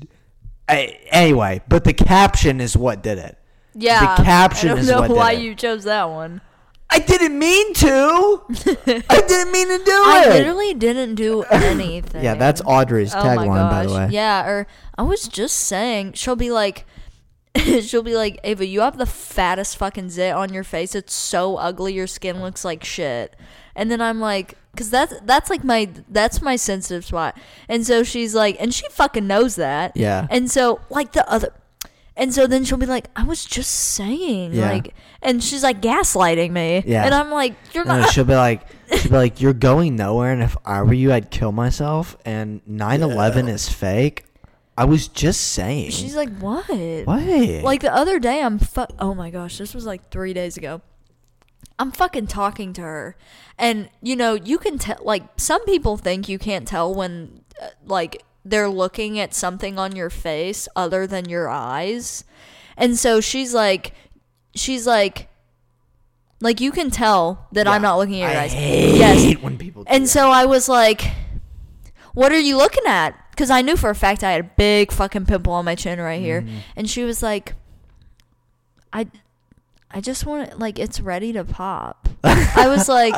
I- 0.69 0.99
anyway, 1.11 1.61
but 1.67 1.83
the 1.83 1.93
caption 1.93 2.61
is 2.61 2.75
what 2.77 3.03
did 3.03 3.17
it. 3.17 3.37
yeah. 3.73 4.15
The 4.15 4.23
caption 4.23 4.69
is 4.69 4.73
what 4.73 4.77
it. 4.77 4.77
I 4.77 4.77
don't 4.77 4.79
is 4.83 4.89
know 4.89 4.99
what 5.01 5.07
did 5.09 5.17
why 5.17 5.31
it. 5.33 5.41
you 5.41 5.55
chose 5.55 5.83
that 5.83 6.09
one. 6.09 6.41
I 6.89 6.99
didn't 6.99 7.39
mean 7.39 7.73
to. 7.75 8.41
I 9.09 9.21
didn't 9.27 9.51
mean 9.51 9.67
to 9.67 9.77
do 9.79 9.91
it. 9.91 10.07
I 10.07 10.23
it. 10.25 10.29
literally 10.29 10.73
didn't 10.75 11.15
do 11.15 11.41
anything. 11.43 12.23
yeah, 12.23 12.35
that's 12.35 12.61
Audrey's 12.65 13.15
Oh 13.15 13.23
my 13.23 13.35
tagline, 13.47 13.69
by 13.69 13.83
the 13.83 13.89
gosh. 13.89 13.97
way. 14.09 14.13
Yeah, 14.15 14.45
or 14.47 14.67
I 14.97 15.01
was 15.01 15.27
just 15.27 15.55
saying, 15.57 16.13
she'll 16.13 16.35
be 16.35 16.51
like, 16.51 16.85
she'll 17.55 18.03
be 18.03 18.15
like, 18.15 18.39
Ava, 18.43 18.65
you 18.65 18.81
have 18.81 18.97
the 18.97 19.07
fattest 19.07 19.77
fucking 19.77 20.11
zit 20.11 20.33
on 20.35 20.53
your 20.53 20.63
face. 20.63 20.93
It's 20.93 21.13
so 21.13 21.55
ugly. 21.57 21.93
Your 21.93 22.05
skin 22.07 22.41
looks 22.41 22.63
like 22.63 22.83
shit. 22.83 23.35
And 23.75 23.89
then 23.89 23.99
I'm 24.01 24.19
like, 24.19 24.55
cause 24.75 24.89
that's 24.89 25.13
that's 25.21 25.49
like 25.49 25.63
my 25.63 25.89
that's 26.09 26.41
my 26.41 26.55
sensitive 26.55 27.05
spot. 27.05 27.37
And 27.69 27.85
so 27.85 28.03
she's 28.03 28.33
like, 28.35 28.57
and 28.59 28.73
she 28.73 28.87
fucking 28.89 29.25
knows 29.27 29.55
that. 29.55 29.95
Yeah. 29.95 30.27
And 30.29 30.49
so 30.49 30.81
like 30.89 31.13
the 31.13 31.29
other. 31.29 31.53
And 32.15 32.31
so 32.31 32.45
then 32.45 32.63
she'll 32.63 32.77
be 32.77 32.85
like, 32.85 33.07
I 33.15 33.23
was 33.23 33.43
just 33.43 33.71
saying, 33.71 34.53
Yeah. 34.53 34.69
like, 34.71 34.93
and 35.23 35.43
she's 35.43 35.63
like 35.63 35.81
gaslighting 35.81 36.51
me. 36.51 36.83
Yeah. 36.85 37.05
And 37.05 37.13
I'm 37.15 37.31
like, 37.31 37.55
you're 37.73 37.85
No, 37.85 38.01
not. 38.01 38.11
she'll 38.11 38.23
be 38.23 38.35
like, 38.35 38.61
she'll 38.99 39.09
be 39.09 39.17
like, 39.17 39.41
you're 39.41 39.51
going 39.53 39.95
nowhere, 39.95 40.31
and 40.31 40.43
if 40.43 40.55
I 40.63 40.83
were 40.83 40.93
you, 40.93 41.11
I'd 41.11 41.31
kill 41.31 41.51
myself. 41.51 42.15
And 42.23 42.61
9/11 42.65 43.49
is 43.49 43.67
fake. 43.67 44.25
I 44.77 44.85
was 44.85 45.07
just 45.07 45.41
saying. 45.53 45.89
She's 45.89 46.15
like, 46.15 46.29
what? 46.37 46.65
what? 46.69 47.63
Like 47.63 47.81
the 47.81 47.91
other 47.93 48.19
day, 48.19 48.41
I'm 48.43 48.59
fu- 48.59 48.85
Oh 48.99 49.15
my 49.15 49.31
gosh, 49.31 49.57
this 49.57 49.73
was 49.73 49.85
like 49.87 50.09
three 50.11 50.33
days 50.33 50.55
ago. 50.55 50.81
I'm 51.83 51.91
fucking 51.91 52.27
talking 52.27 52.71
to 52.73 52.81
her, 52.81 53.17
and 53.57 53.89
you 54.01 54.15
know, 54.15 54.35
you 54.35 54.57
can 54.57 54.77
tell. 54.77 54.97
Like 55.01 55.23
some 55.37 55.63
people 55.65 55.97
think 55.97 56.29
you 56.29 56.39
can't 56.39 56.65
tell 56.65 56.93
when, 56.95 57.41
uh, 57.61 57.67
like, 57.85 58.23
they're 58.45 58.69
looking 58.69 59.19
at 59.19 59.33
something 59.33 59.77
on 59.77 59.93
your 59.95 60.09
face 60.09 60.69
other 60.77 61.05
than 61.05 61.27
your 61.27 61.49
eyes, 61.49 62.23
and 62.77 62.97
so 62.97 63.19
she's 63.19 63.53
like, 63.53 63.93
she's 64.55 64.87
like, 64.87 65.27
like 66.39 66.61
you 66.61 66.71
can 66.71 66.89
tell 66.89 67.47
that 67.51 67.67
I'm 67.67 67.81
not 67.81 67.97
looking 67.97 68.21
at 68.21 68.31
your 68.31 68.39
I 68.41 68.43
eyes. 68.45 68.53
hate 68.53 68.95
yes, 68.97 69.37
when 69.41 69.57
people. 69.57 69.83
And 69.87 70.05
that. 70.05 70.09
so 70.09 70.29
I 70.31 70.45
was 70.45 70.69
like, 70.69 71.01
"What 72.13 72.31
are 72.31 72.39
you 72.39 72.55
looking 72.55 72.85
at?" 72.87 73.13
Because 73.31 73.49
I 73.49 73.61
knew 73.61 73.75
for 73.75 73.89
a 73.89 73.95
fact 73.95 74.23
I 74.23 74.31
had 74.31 74.41
a 74.45 74.49
big 74.55 74.91
fucking 74.93 75.25
pimple 75.25 75.51
on 75.53 75.65
my 75.65 75.75
chin 75.75 75.99
right 75.99 76.21
here, 76.21 76.43
Mm-hmm. 76.43 76.57
and 76.77 76.89
she 76.89 77.03
was 77.03 77.21
like, 77.23 77.55
"I, 78.93 79.07
I 79.93 80.01
just 80.01 80.25
want 80.25 80.49
it 80.49 80.59
like 80.59 80.79
it's 80.79 80.99
ready 80.99 81.33
to 81.33 81.43
pop." 81.43 82.09
I 82.23 82.67
was 82.67 82.89
like, 82.89 83.13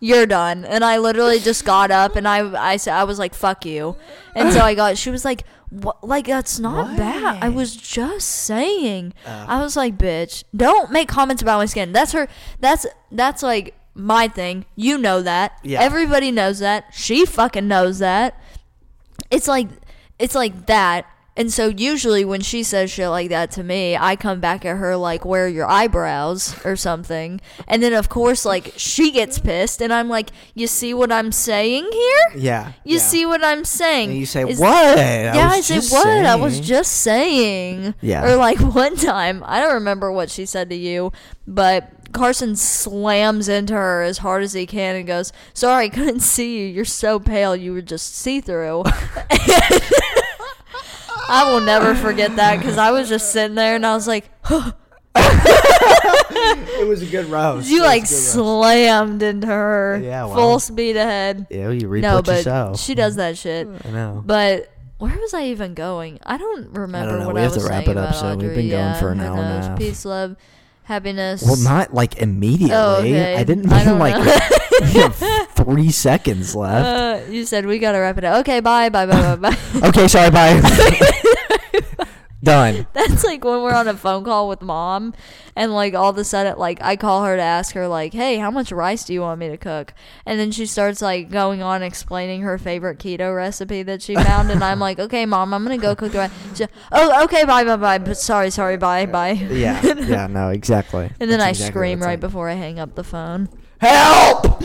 "You're 0.00 0.26
done," 0.26 0.64
and 0.64 0.84
I 0.84 0.98
literally 0.98 1.38
just 1.40 1.64
got 1.64 1.90
up 1.90 2.16
and 2.16 2.26
I 2.28 2.72
I 2.72 2.76
said 2.76 2.94
I 2.94 3.04
was 3.04 3.18
like, 3.18 3.34
"Fuck 3.34 3.64
you," 3.66 3.96
and 4.34 4.52
so 4.52 4.60
I 4.60 4.74
got. 4.74 4.96
She 4.98 5.10
was 5.10 5.24
like. 5.24 5.44
What? 5.68 6.06
Like 6.06 6.26
that's 6.28 6.60
not 6.60 6.96
bad. 6.96 7.42
I 7.42 7.48
was 7.48 7.74
just 7.74 8.28
saying. 8.28 9.14
Uh. 9.26 9.46
I 9.48 9.60
was 9.60 9.76
like, 9.76 9.98
bitch, 9.98 10.44
don't 10.54 10.92
make 10.92 11.08
comments 11.08 11.42
about 11.42 11.58
my 11.58 11.66
skin. 11.66 11.90
That's 11.90 12.12
her. 12.12 12.28
That's 12.60 12.86
that's 13.10 13.42
like 13.42 13.74
my 13.92 14.28
thing. 14.28 14.64
You 14.76 14.96
know 14.96 15.22
that. 15.22 15.58
Yeah. 15.64 15.82
Everybody 15.82 16.30
knows 16.30 16.60
that. 16.60 16.84
She 16.94 17.26
fucking 17.26 17.66
knows 17.66 17.98
that. 17.98 18.40
It's 19.28 19.48
like 19.48 19.66
it's 20.20 20.36
like 20.36 20.66
that. 20.66 21.06
And 21.36 21.52
so 21.52 21.68
usually 21.68 22.24
when 22.24 22.40
she 22.40 22.62
says 22.62 22.90
shit 22.90 23.10
like 23.10 23.28
that 23.28 23.50
to 23.52 23.62
me, 23.62 23.96
I 23.96 24.16
come 24.16 24.40
back 24.40 24.64
at 24.64 24.76
her 24.78 24.96
like, 24.96 25.24
"Where 25.24 25.44
are 25.44 25.48
your 25.48 25.68
eyebrows?" 25.68 26.56
or 26.64 26.76
something. 26.76 27.40
And 27.68 27.82
then 27.82 27.92
of 27.92 28.08
course 28.08 28.44
like 28.44 28.72
she 28.76 29.10
gets 29.10 29.38
pissed, 29.38 29.82
and 29.82 29.92
I'm 29.92 30.08
like, 30.08 30.30
"You 30.54 30.66
see 30.66 30.94
what 30.94 31.12
I'm 31.12 31.32
saying 31.32 31.88
here? 31.92 32.40
yeah. 32.42 32.72
You 32.84 32.96
yeah. 32.96 33.02
see 33.02 33.26
what 33.26 33.44
I'm 33.44 33.64
saying?" 33.64 34.10
And 34.10 34.18
you 34.18 34.26
say 34.26 34.48
Is- 34.48 34.58
what? 34.58 34.96
yeah, 34.96 35.50
I, 35.52 35.60
said 35.60 35.74
just 35.74 35.92
what? 35.92 36.06
I 36.06 36.36
was 36.36 36.58
just 36.58 36.92
saying. 37.02 37.94
Yeah. 38.00 38.24
Or 38.24 38.36
like 38.36 38.58
one 38.74 38.96
time, 38.96 39.42
I 39.46 39.60
don't 39.60 39.74
remember 39.74 40.10
what 40.10 40.30
she 40.30 40.46
said 40.46 40.70
to 40.70 40.76
you, 40.76 41.12
but 41.46 41.90
Carson 42.12 42.56
slams 42.56 43.48
into 43.48 43.74
her 43.74 44.02
as 44.02 44.18
hard 44.18 44.42
as 44.42 44.54
he 44.54 44.64
can 44.64 44.96
and 44.96 45.06
goes, 45.06 45.32
"Sorry, 45.52 45.84
I 45.84 45.88
couldn't 45.90 46.20
see 46.20 46.60
you. 46.60 46.66
You're 46.66 46.86
so 46.86 47.20
pale. 47.20 47.54
You 47.54 47.74
were 47.74 47.82
just 47.82 48.16
see 48.16 48.40
through." 48.40 48.84
I 51.28 51.50
will 51.50 51.60
never 51.60 51.94
forget 51.94 52.36
that 52.36 52.58
because 52.58 52.78
I 52.78 52.90
was 52.92 53.08
just 53.08 53.32
sitting 53.32 53.54
there 53.56 53.74
and 53.76 53.84
I 53.86 53.94
was 53.94 54.06
like, 54.06 54.28
It 56.78 56.86
was 56.86 57.02
a 57.02 57.06
good 57.06 57.26
roast. 57.26 57.68
"You 57.70 57.80
like 57.82 58.06
slammed 58.06 59.22
into 59.22 59.46
her, 59.46 60.00
Yeah, 60.02 60.26
full 60.32 60.58
speed 60.60 60.96
ahead." 60.96 61.46
Yeah, 61.50 61.70
you 61.70 61.88
reap 61.88 62.02
No, 62.02 62.16
what 62.16 62.26
you 62.28 62.42
sow. 62.42 62.74
she 62.76 62.94
does 62.94 63.16
that 63.16 63.38
shit. 63.38 63.66
I 63.84 63.90
know. 63.90 64.22
But 64.24 64.70
where 64.98 65.16
was 65.16 65.32
I 65.34 65.44
even 65.46 65.74
going? 65.74 66.18
I 66.24 66.36
don't 66.36 66.68
remember 66.70 67.18
know. 67.18 67.26
what 67.26 67.34
We 67.34 67.40
I 67.40 67.44
have 67.44 67.54
to 67.54 67.64
wrap 67.64 67.84
it 67.88 67.96
up 67.96 68.10
about 68.10 68.14
soon. 68.16 68.38
We've 68.38 68.54
been 68.54 68.68
going 68.68 68.94
for 68.96 69.10
an 69.12 69.20
hour 69.20 69.38
and 69.38 69.64
a 69.64 69.68
half. 69.68 69.78
Peace, 69.78 70.04
love, 70.04 70.36
happiness. 70.86 71.42
Well, 71.42 71.56
not 71.56 71.92
like 71.92 72.16
immediately. 72.18 72.74
Oh, 72.74 72.96
okay. 73.00 73.36
I 73.36 73.44
didn't 73.44 73.70
I 73.70 73.78
mean 73.78 73.86
don't 73.86 73.98
like 73.98 74.14
know. 74.14 74.24
you 74.92 75.02
have 75.02 75.16
three 75.50 75.90
seconds 75.90 76.54
left. 76.54 76.86
Uh, 76.86 77.30
you 77.30 77.44
said 77.44 77.66
we 77.66 77.78
gotta 77.78 77.98
wrap 77.98 78.18
it 78.18 78.24
up. 78.24 78.40
Okay, 78.40 78.60
bye, 78.60 78.88
bye, 78.88 79.06
bye, 79.06 79.36
bye, 79.36 79.50
bye. 79.50 79.56
okay, 79.88 80.08
sorry, 80.08 80.30
bye. 80.30 81.82
Done. 82.46 82.86
That's 82.92 83.24
like 83.24 83.44
when 83.44 83.60
we're 83.62 83.74
on 83.74 83.88
a 83.88 83.94
phone 83.94 84.24
call 84.24 84.48
with 84.48 84.62
mom, 84.62 85.14
and 85.56 85.74
like 85.74 85.94
all 85.94 86.10
of 86.10 86.16
a 86.18 86.22
sudden, 86.24 86.56
like 86.56 86.80
I 86.80 86.94
call 86.94 87.24
her 87.24 87.34
to 87.36 87.42
ask 87.42 87.74
her, 87.74 87.88
like, 87.88 88.12
"Hey, 88.14 88.38
how 88.38 88.52
much 88.52 88.70
rice 88.70 89.04
do 89.04 89.12
you 89.12 89.20
want 89.20 89.40
me 89.40 89.48
to 89.48 89.56
cook?" 89.56 89.92
And 90.24 90.38
then 90.38 90.52
she 90.52 90.64
starts 90.64 91.02
like 91.02 91.28
going 91.30 91.60
on 91.60 91.82
explaining 91.82 92.42
her 92.42 92.56
favorite 92.56 92.98
keto 92.98 93.34
recipe 93.34 93.82
that 93.82 94.00
she 94.00 94.14
found, 94.14 94.50
and 94.50 94.62
I'm 94.62 94.78
like, 94.78 95.00
"Okay, 95.00 95.26
mom, 95.26 95.52
I'm 95.52 95.64
gonna 95.64 95.76
go 95.76 95.96
cook 95.96 96.12
the 96.12 96.18
rice." 96.18 96.30
She, 96.54 96.66
oh, 96.92 97.24
okay, 97.24 97.44
bye, 97.44 97.64
bye, 97.64 97.76
bye. 97.76 97.98
But 97.98 98.16
sorry, 98.16 98.50
sorry, 98.50 98.76
bye, 98.76 99.06
bye. 99.06 99.32
Yeah, 99.32 99.84
yeah, 99.84 100.26
no, 100.28 100.48
exactly. 100.60 101.10
And 101.18 101.28
then 101.30 101.38
That's 101.40 101.42
I 101.42 101.48
exactly 101.50 101.72
scream 101.72 102.00
right 102.00 102.10
like. 102.12 102.20
before 102.20 102.48
I 102.48 102.54
hang 102.54 102.78
up 102.78 102.94
the 102.94 103.04
phone. 103.04 103.48
Help! 103.80 104.62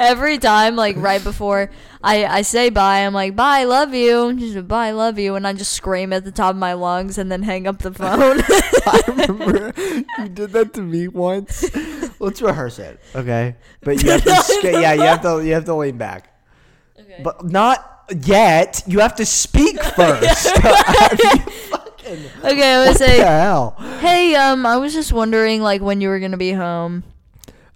Every 0.00 0.38
time, 0.38 0.76
like 0.76 0.96
right 0.98 1.22
before 1.22 1.70
I, 2.02 2.26
I 2.26 2.42
say 2.42 2.68
bye, 2.70 3.06
I'm 3.06 3.14
like, 3.14 3.34
bye, 3.36 3.64
love 3.64 3.94
you. 3.94 4.28
And 4.28 4.40
she 4.40 4.52
said, 4.52 4.68
bye, 4.68 4.90
love 4.90 5.18
you. 5.18 5.34
And 5.34 5.46
I 5.46 5.52
just 5.52 5.72
scream 5.72 6.12
at 6.12 6.24
the 6.24 6.30
top 6.30 6.50
of 6.50 6.56
my 6.56 6.74
lungs 6.74 7.16
and 7.18 7.32
then 7.32 7.42
hang 7.42 7.66
up 7.66 7.78
the 7.78 7.92
phone. 7.92 8.40
I 8.86 9.02
remember 9.06 9.72
you 10.18 10.28
did 10.28 10.50
that 10.52 10.74
to 10.74 10.82
me 10.82 11.08
once. 11.08 11.64
Let's 12.20 12.42
rehearse 12.42 12.78
it, 12.78 13.00
okay? 13.14 13.56
But 13.82 14.02
you 14.02 14.10
have 14.10 14.24
to, 14.24 14.34
sca- 14.36 14.80
yeah, 14.80 14.92
you 14.92 15.02
have 15.02 15.22
to, 15.22 15.42
you 15.44 15.54
have 15.54 15.64
to 15.64 15.74
lean 15.74 15.96
back. 15.96 16.34
okay. 16.98 17.20
But 17.22 17.44
not 17.44 18.04
yet. 18.24 18.82
You 18.86 19.00
have 19.00 19.14
to 19.16 19.26
speak 19.26 19.82
first. 19.82 20.48
okay, 22.44 22.74
I 22.74 22.84
was 22.86 22.98
the 22.98 23.04
say, 23.06 23.18
hell? 23.18 23.76
hey, 24.00 24.34
um, 24.34 24.66
I 24.66 24.76
was 24.76 24.92
just 24.92 25.12
wondering, 25.12 25.62
like, 25.62 25.80
when 25.80 26.00
you 26.00 26.08
were 26.08 26.18
gonna 26.18 26.36
be 26.36 26.52
home. 26.52 27.04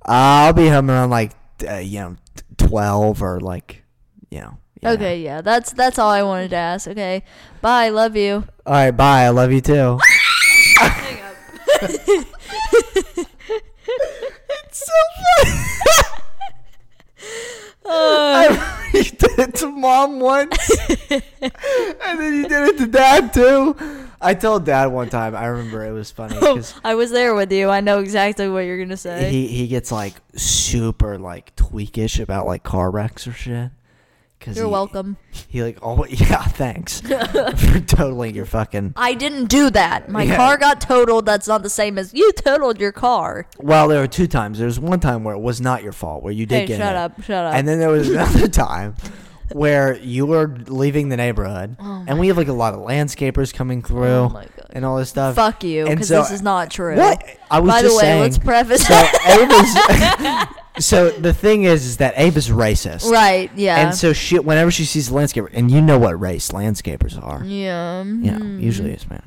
I'll 0.05 0.53
be 0.53 0.69
home 0.69 0.91
around 0.91 1.11
like 1.11 1.33
uh, 1.69 1.77
you 1.77 2.01
know 2.01 2.17
twelve 2.57 3.23
or 3.23 3.41
like 3.41 3.83
you 4.31 4.41
know. 4.41 4.59
yeah. 4.83 4.91
Okay, 4.93 5.21
yeah, 5.23 5.41
that's 5.41 5.73
that's 5.73 5.99
all 5.99 6.11
I 6.11 6.23
wanted 6.23 6.51
to 6.51 6.57
ask. 6.57 6.89
Okay, 6.89 7.23
bye, 7.61 7.89
love 7.89 8.17
you. 8.17 8.45
All 8.67 8.73
right. 8.75 8.91
Bye. 8.91 9.23
I 9.25 9.29
love 9.31 9.53
you 9.53 9.61
too. 9.61 9.99
Hang 10.79 11.21
up. 11.21 11.37
it's 14.51 14.87
so 14.87 14.93
funny. 15.43 15.51
I, 17.87 18.91
you 18.95 19.03
did 19.05 19.39
it 19.39 19.55
to 19.57 19.71
mom 19.71 20.21
once, 20.21 20.71
and 21.11 22.19
then 22.19 22.35
you 22.35 22.49
did 22.49 22.69
it 22.75 22.79
to 22.79 22.87
dad 22.87 23.33
too. 23.33 23.77
I 24.25 24.35
told 24.35 24.65
dad 24.65 24.87
one 24.87 25.09
time. 25.11 25.37
I 25.37 25.47
remember 25.47 25.85
it 25.85 25.93
was 25.93 26.11
funny 26.11 26.37
I 26.85 26.95
was 26.95 27.11
there 27.11 27.35
with 27.35 27.53
you. 27.53 27.69
I 27.71 27.81
know 27.81 28.01
exactly 28.01 28.49
what 28.49 28.61
you're 28.61 28.79
gonna 28.79 28.97
say. 28.97 29.31
he 29.31 29.47
he 29.47 29.67
gets 29.69 29.93
like 29.93 30.15
super 30.37 31.19
like 31.19 31.55
tweakish 31.57 32.19
about 32.19 32.47
like 32.47 32.63
car 32.63 32.91
wrecks 32.91 33.27
or 33.27 33.33
shit. 33.33 33.71
You're 34.47 34.67
he- 34.67 34.71
welcome. 34.71 35.17
He 35.49 35.63
like 35.63 35.79
oh 35.81 36.05
yeah 36.09 36.45
thanks 36.45 37.01
for 37.01 37.81
totaling 37.81 38.35
your 38.35 38.45
fucking. 38.45 38.93
I 38.95 39.15
didn't 39.15 39.47
do 39.47 39.71
that. 39.71 40.11
My 40.11 40.25
Yeah. 40.25 40.37
car 40.37 40.59
got 40.59 40.81
totaled. 40.83 41.25
That's 41.25 41.49
not 41.49 41.63
the 41.63 41.71
same 41.71 41.97
as 41.97 42.13
you 42.13 42.31
totaled 42.33 42.79
your 42.79 42.93
car. 42.93 43.47
Well, 43.59 43.89
there 43.89 44.01
were 44.01 44.07
two 44.07 44.27
times. 44.27 44.59
There 44.59 44.67
was 44.67 44.79
one 44.79 45.01
time 45.01 45.25
where 45.25 45.35
it 45.35 45.41
was 45.41 45.61
not 45.63 45.83
your 45.83 45.93
fault, 45.93 46.23
where 46.23 46.33
you 46.33 46.45
did 46.45 46.61
Hey, 46.61 46.67
get 46.67 46.79
shut 46.79 46.95
up, 46.95 47.23
shut 47.23 47.47
up. 47.47 47.55
And 47.55 47.67
then 47.67 47.79
there 47.79 47.89
was 47.89 48.11
another 48.11 48.49
time 48.49 48.97
where 49.53 49.97
you 49.99 50.27
were 50.27 50.49
leaving 50.67 51.09
the 51.09 51.17
neighborhood, 51.17 51.77
and 51.79 52.19
we 52.19 52.29
have 52.29 52.37
like 52.37 52.49
a 52.49 52.53
lot 52.53 52.75
of 52.75 52.81
landscapers 52.81 53.53
coming 53.53 53.83
through 53.83 54.05
Oh 54.05 54.43
and 54.71 54.85
all 54.85 54.97
this 54.97 55.11
stuff. 55.11 55.35
Fuck 55.37 55.65
you, 55.65 55.87
because 55.87 56.09
so- 56.09 56.21
this 56.21 56.31
is 56.31 56.43
not 56.43 56.71
true. 56.71 56.97
What? 56.97 57.23
I 57.51 57.61
was 57.61 57.71
By 57.71 57.83
just 57.83 57.93
the 57.93 57.97
way, 57.99 58.03
saying. 58.03 58.21
let's 58.21 58.39
preface. 58.39 58.87
so 58.87 58.95
Ava's. 59.27 60.49
so 60.87 61.11
the 61.11 61.33
thing 61.33 61.65
is, 61.65 61.85
is 61.87 61.97
that 61.99 62.15
Ava's 62.17 62.49
racist. 62.49 63.09
right? 63.11 63.51
Yeah. 63.55 63.87
And 63.87 63.95
so 63.95 64.13
she, 64.13 64.39
whenever 64.39 64.71
she 64.71 64.85
sees 64.85 65.09
a 65.09 65.13
landscaper, 65.13 65.49
and 65.53 65.71
you 65.71 65.81
know 65.81 65.99
what 65.99 66.19
race 66.21 66.51
landscapers 66.51 67.23
are, 67.23 67.45
yeah. 67.45 68.03
you 68.03 68.31
know, 68.31 68.39
mhm. 68.39 68.61
usually 68.61 68.91
Hispanic. 68.91 69.25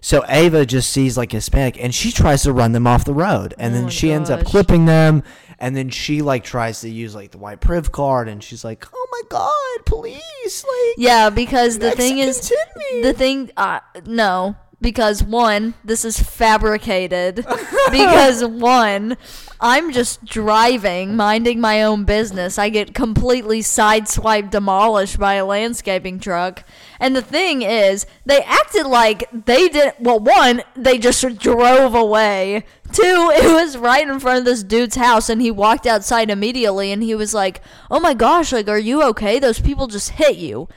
So 0.00 0.24
Ava 0.28 0.64
just 0.64 0.90
sees 0.90 1.18
like 1.18 1.32
Hispanic, 1.32 1.82
and 1.82 1.92
she 1.94 2.12
tries 2.12 2.44
to 2.44 2.52
run 2.52 2.72
them 2.72 2.86
off 2.86 3.04
the 3.04 3.14
road, 3.14 3.54
and 3.58 3.74
Oh 3.74 3.80
then 3.80 3.88
she 3.88 4.12
ends 4.12 4.30
up 4.30 4.44
clipping 4.44 4.86
them, 4.86 5.24
and 5.58 5.76
then 5.76 5.90
she 5.90 6.22
like 6.22 6.44
tries 6.44 6.80
to 6.82 6.88
use 6.88 7.14
like 7.14 7.30
the 7.30 7.38
white 7.38 7.60
priv 7.60 7.92
card, 7.92 8.28
and 8.28 8.42
she's 8.42 8.64
like, 8.64 8.86
"Oh 8.94 9.08
my 9.12 9.22
god, 9.28 9.86
police!" 9.86 10.22
Like, 10.64 10.94
Yeah, 10.96 11.30
because 11.30 11.78
the 11.78 11.90
thing 11.92 12.18
is, 12.18 12.52
the 13.02 13.12
thing. 13.12 13.50
Uh, 13.56 13.80
no, 14.06 14.56
because 14.80 15.22
one, 15.22 15.74
this 15.84 16.04
is 16.04 16.20
fabricated. 16.20 17.36
because 17.90 18.44
one, 18.44 19.16
I'm 19.60 19.92
just 19.92 20.24
driving, 20.24 21.16
minding 21.16 21.60
my 21.60 21.82
own 21.82 22.04
business. 22.04 22.58
I 22.58 22.68
get 22.68 22.94
completely 22.94 23.60
sideswiped, 23.60 24.50
demolished 24.50 25.18
by 25.18 25.34
a 25.34 25.44
landscaping 25.44 26.20
truck. 26.20 26.62
And 27.00 27.16
the 27.16 27.22
thing 27.22 27.62
is, 27.62 28.06
they 28.24 28.40
acted 28.42 28.86
like 28.86 29.28
they 29.32 29.68
did. 29.68 29.94
Well, 29.98 30.20
one, 30.20 30.62
they 30.76 30.98
just 30.98 31.26
drove 31.38 31.94
away. 31.94 32.64
Two, 32.92 33.32
it 33.34 33.52
was 33.52 33.76
right 33.76 34.08
in 34.08 34.20
front 34.20 34.38
of 34.38 34.44
this 34.44 34.62
dude's 34.62 34.96
house, 34.96 35.28
and 35.28 35.42
he 35.42 35.50
walked 35.50 35.86
outside 35.86 36.30
immediately, 36.30 36.92
and 36.92 37.02
he 37.02 37.14
was 37.16 37.34
like, 37.34 37.60
"Oh 37.90 38.00
my 38.00 38.14
gosh, 38.14 38.52
like, 38.52 38.68
are 38.68 38.78
you 38.78 39.02
okay? 39.04 39.38
Those 39.40 39.60
people 39.60 39.88
just 39.88 40.10
hit 40.10 40.36
you." 40.36 40.68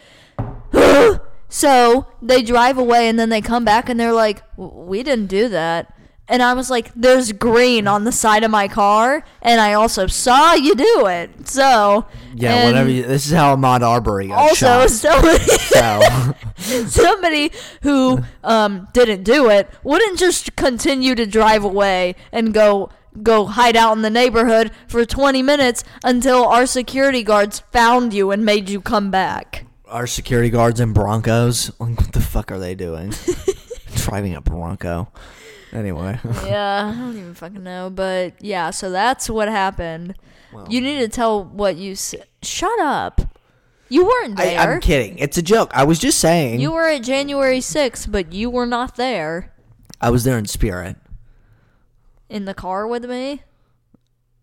so 1.51 2.07
they 2.21 2.41
drive 2.41 2.77
away 2.77 3.09
and 3.09 3.19
then 3.19 3.27
they 3.27 3.41
come 3.41 3.65
back 3.65 3.89
and 3.89 3.99
they're 3.99 4.13
like, 4.13 4.41
"We 4.57 5.03
didn't 5.03 5.27
do 5.27 5.49
that." 5.49 5.93
And 6.29 6.41
I 6.41 6.53
was 6.53 6.69
like, 6.69 6.93
there's 6.95 7.33
green 7.33 7.89
on 7.89 8.05
the 8.05 8.11
side 8.13 8.45
of 8.45 8.51
my 8.51 8.69
car, 8.69 9.25
and 9.41 9.59
I 9.59 9.73
also 9.73 10.07
saw 10.07 10.53
you 10.53 10.75
do 10.75 11.07
it. 11.07 11.45
So 11.49 12.05
Yeah, 12.33 12.67
whatever. 12.67 12.89
You, 12.89 13.03
this 13.03 13.25
is 13.25 13.33
how 13.33 13.53
Ahmaud 13.53 13.81
Arbery 13.81 14.29
got 14.29 14.39
Also, 14.39 14.87
shot. 14.87 14.89
somebody, 14.91 15.39
So 15.39 16.85
somebody 16.87 17.51
who 17.81 18.19
um, 18.45 18.87
didn't 18.93 19.23
do 19.23 19.49
it 19.49 19.69
wouldn't 19.83 20.17
just 20.17 20.55
continue 20.55 21.15
to 21.15 21.25
drive 21.25 21.65
away 21.65 22.15
and 22.31 22.53
go 22.53 22.89
go 23.21 23.45
hide 23.45 23.75
out 23.75 23.91
in 23.97 24.01
the 24.01 24.09
neighborhood 24.09 24.71
for 24.87 25.03
20 25.03 25.43
minutes 25.43 25.83
until 26.01 26.45
our 26.45 26.65
security 26.65 27.23
guards 27.23 27.59
found 27.73 28.13
you 28.13 28.31
and 28.31 28.45
made 28.45 28.69
you 28.69 28.79
come 28.79 29.11
back. 29.11 29.65
Our 29.91 30.07
security 30.07 30.49
guards 30.49 30.79
in 30.79 30.93
Broncos, 30.93 31.71
like, 31.79 31.97
what 31.99 32.11
the 32.13 32.21
fuck 32.21 32.51
are 32.51 32.59
they 32.59 32.75
doing? 32.75 33.13
Driving 33.95 34.35
a 34.35 34.41
Bronco. 34.41 35.11
Anyway, 35.73 36.19
yeah, 36.45 36.91
I 36.93 36.99
don't 36.99 37.17
even 37.17 37.33
fucking 37.33 37.63
know, 37.63 37.89
but 37.89 38.33
yeah, 38.43 38.71
so 38.71 38.89
that's 38.91 39.29
what 39.29 39.47
happened. 39.47 40.15
you 40.67 40.81
need 40.81 40.99
to 40.99 41.07
tell 41.07 41.45
what 41.45 41.77
you 41.77 41.93
s- 41.93 42.13
Shut 42.41 42.77
up. 42.81 43.21
You 43.87 44.05
weren't 44.05 44.37
I, 44.39 44.45
there. 44.45 44.59
I'm 44.59 44.81
kidding. 44.81 45.17
It's 45.17 45.37
a 45.37 45.41
joke. 45.41 45.71
I 45.73 45.83
was 45.85 45.97
just 45.99 46.19
saying. 46.19 46.59
you 46.59 46.71
were 46.73 46.87
at 46.89 47.03
January 47.03 47.59
6th, 47.59 48.11
but 48.11 48.33
you 48.33 48.49
were 48.49 48.65
not 48.65 48.95
there 48.97 49.53
I 50.01 50.09
was 50.09 50.23
there 50.25 50.37
in 50.37 50.45
spirit. 50.45 50.97
in 52.29 52.43
the 52.45 52.53
car 52.53 52.85
with 52.87 53.05
me. 53.05 53.43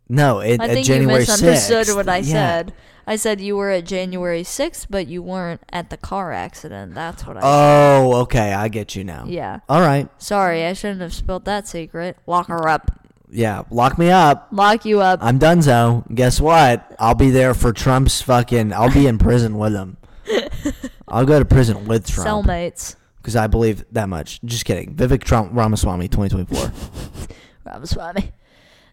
No, 0.09 0.41
it, 0.41 0.61
I 0.61 0.65
uh, 0.65 0.69
think 0.69 0.87
January 0.87 1.23
you 1.25 1.29
misunderstood 1.29 1.87
6th. 1.87 1.97
what 1.97 2.09
I 2.09 2.19
Yeah. 2.19 2.25
said. 2.33 2.73
I 3.07 3.17
said 3.17 3.41
you 3.41 3.57
were 3.57 3.71
at 3.71 3.85
January 3.87 4.43
6th, 4.43 4.87
but 4.91 5.07
you 5.07 5.23
weren't 5.23 5.63
at 5.73 5.89
the 5.91 5.97
car 5.97 6.31
accident. 6.33 6.95
That's 6.95 7.27
what 7.27 7.39
I 7.39 7.41
Oh, 7.43 8.15
okay. 8.23 8.53
I 8.53 8.69
get 8.69 8.95
you 8.95 9.03
now. 9.05 9.25
Yeah. 9.27 9.61
All 9.69 9.81
right. 9.81 10.09
Sorry, 10.21 10.65
I 10.67 10.75
shouldn't 10.75 11.01
have 11.01 11.15
spilled 11.15 11.45
that 11.47 11.67
secret. 11.67 12.19
Lock 12.27 12.49
her 12.49 12.69
up. 12.69 12.91
Yeah. 13.31 13.63
Lock 13.71 13.99
me 13.99 14.11
up. 14.11 14.49
Lock 14.53 14.85
you 14.85 15.01
up. 15.01 15.21
I'm 15.23 15.39
donezo. 15.39 16.05
Guess 16.15 16.41
what? 16.41 16.95
I'll 16.99 17.15
be 17.15 17.31
there 17.31 17.55
for 17.55 17.73
Trump's 17.73 18.21
fucking. 18.23 18.73
I'll 18.75 18.93
be 18.93 19.07
in 19.07 19.17
prison 19.19 19.57
with 19.59 19.73
him. 19.75 19.97
I'll 21.09 21.25
go 21.27 21.39
to 21.39 21.45
prison 21.47 21.87
with 21.87 22.07
Trump 22.07 22.47
Cellmates. 22.47 22.97
because 23.19 23.37
I 23.37 23.47
believe 23.47 23.85
that 23.93 24.11
much. 24.11 24.41
Just 24.45 24.67
kidding. 24.67 24.95
Vivek 24.95 25.25
Trump 25.25 25.53
Ramaswamy, 25.55 26.09
2024. 26.09 26.73
Ramaswamy. 27.65 28.33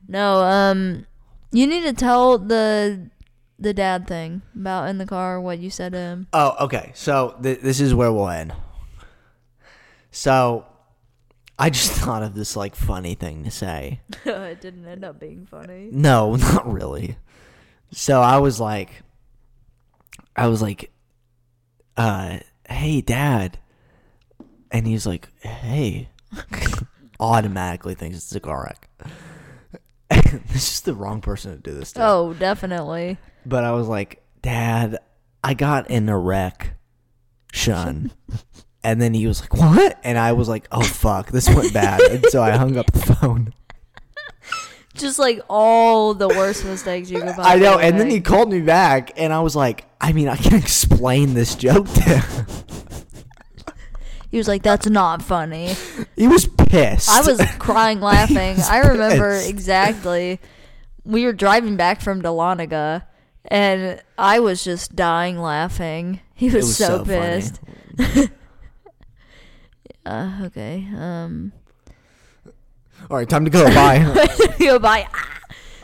No, 0.08 0.44
um, 0.44 1.06
you 1.52 1.68
need 1.68 1.84
to 1.84 1.94
tell 1.94 2.38
the 2.38 3.10
the 3.58 3.74
dad 3.74 4.08
thing 4.08 4.42
about 4.56 4.90
in 4.90 4.98
the 4.98 5.06
car 5.06 5.40
what 5.40 5.60
you 5.60 5.70
said 5.70 5.94
to 5.94 5.98
him. 5.98 6.28
Oh, 6.34 6.56
okay. 6.66 6.92
So 6.94 7.38
th- 7.42 7.62
this 7.62 7.80
is 7.80 7.94
where 7.94 8.12
we'll 8.12 8.30
end. 8.30 8.54
So, 10.12 10.66
I 11.58 11.70
just 11.70 11.92
thought 12.02 12.24
of 12.24 12.36
this 12.36 12.56
like 12.56 12.76
funny 12.76 13.16
thing 13.16 13.44
to 13.44 13.52
say. 13.52 14.02
it 14.26 14.62
didn't 14.62 14.86
end 14.86 15.04
up 15.04 15.20
being 15.20 15.46
funny. 15.46 15.90
No, 15.92 16.36
not 16.36 16.72
really. 16.72 17.18
So 17.92 18.22
I 18.22 18.38
was 18.40 18.60
like, 18.60 19.04
I 20.36 20.48
was 20.48 20.62
like, 20.62 20.92
uh, 21.96 22.40
hey, 22.70 23.02
dad. 23.02 23.60
And 24.72 24.86
he's 24.86 25.06
like, 25.08 25.30
hey. 25.42 26.10
Automatically 27.18 27.96
thinks 27.96 28.18
it's 28.18 28.36
a 28.36 28.42
car 28.42 28.64
wreck. 28.64 28.90
this 30.54 30.74
is 30.74 30.82
the 30.82 30.94
wrong 30.94 31.22
person 31.22 31.52
to 31.56 31.58
do 31.58 31.78
this 31.78 31.94
to. 31.94 32.06
Oh, 32.06 32.34
definitely. 32.34 33.18
But 33.46 33.64
I 33.64 33.72
was 33.72 33.88
like, 33.88 34.24
dad, 34.42 34.98
I 35.44 35.54
got 35.54 35.90
in 35.90 36.10
a 36.10 36.18
wreck, 36.18 36.76
Shun. 37.52 38.12
and 38.84 39.02
then 39.02 39.14
he 39.14 39.28
was 39.28 39.42
like, 39.42 39.54
what? 39.54 40.00
And 40.04 40.18
I 40.18 40.34
was 40.34 40.50
like, 40.50 40.68
oh, 40.72 40.84
fuck, 40.84 41.32
this 41.32 41.48
went 41.50 41.74
bad. 41.74 42.02
and 42.02 42.26
so 42.26 42.42
I 42.42 42.52
hung 42.52 42.78
up 42.78 42.92
the 42.92 43.16
phone. 43.16 43.54
Just 44.94 45.20
like 45.20 45.42
all 45.50 46.14
the 46.14 46.30
worst 46.30 46.64
mistakes 46.64 47.10
you 47.10 47.20
could 47.20 47.28
I 47.38 47.58
know. 47.58 47.78
And 47.78 48.00
then 48.00 48.10
he 48.10 48.22
called 48.22 48.50
me 48.50 48.62
back, 48.62 49.12
and 49.18 49.34
I 49.34 49.42
was 49.42 49.54
like, 49.54 49.86
I 50.00 50.14
mean, 50.14 50.30
I 50.30 50.38
can 50.38 50.56
explain 50.56 51.34
this 51.34 51.56
joke 51.56 51.88
to 51.88 52.02
him. 52.02 52.46
He 54.36 54.40
was 54.40 54.50
like, 54.50 54.64
"That's 54.64 54.90
not 54.90 55.22
funny." 55.22 55.76
He 56.18 56.28
was 56.28 56.46
pissed. 56.46 57.08
I 57.08 57.22
was 57.22 57.42
crying 57.58 58.02
laughing. 58.14 58.58
was 58.58 58.70
I 58.70 58.80
remember 58.80 59.38
pissed. 59.38 59.50
exactly. 59.50 60.42
We 61.06 61.24
were 61.24 61.32
driving 61.32 61.78
back 61.78 62.02
from 62.02 62.22
Dahlonega, 62.22 63.04
and 63.46 64.02
I 64.18 64.42
was 64.42 64.62
just 64.62 64.94
dying 64.94 65.40
laughing. 65.40 66.20
He 66.34 66.48
was, 66.48 66.66
was 66.66 66.76
so, 66.76 66.98
so 66.98 67.06
pissed. 67.06 67.62
Uh, 70.06 70.42
okay. 70.44 70.86
Um. 70.98 71.54
All 73.10 73.16
right, 73.16 73.30
time 73.30 73.46
to 73.46 73.50
go. 73.50 73.64
Bye. 73.74 74.28
Goodbye. 74.60 75.08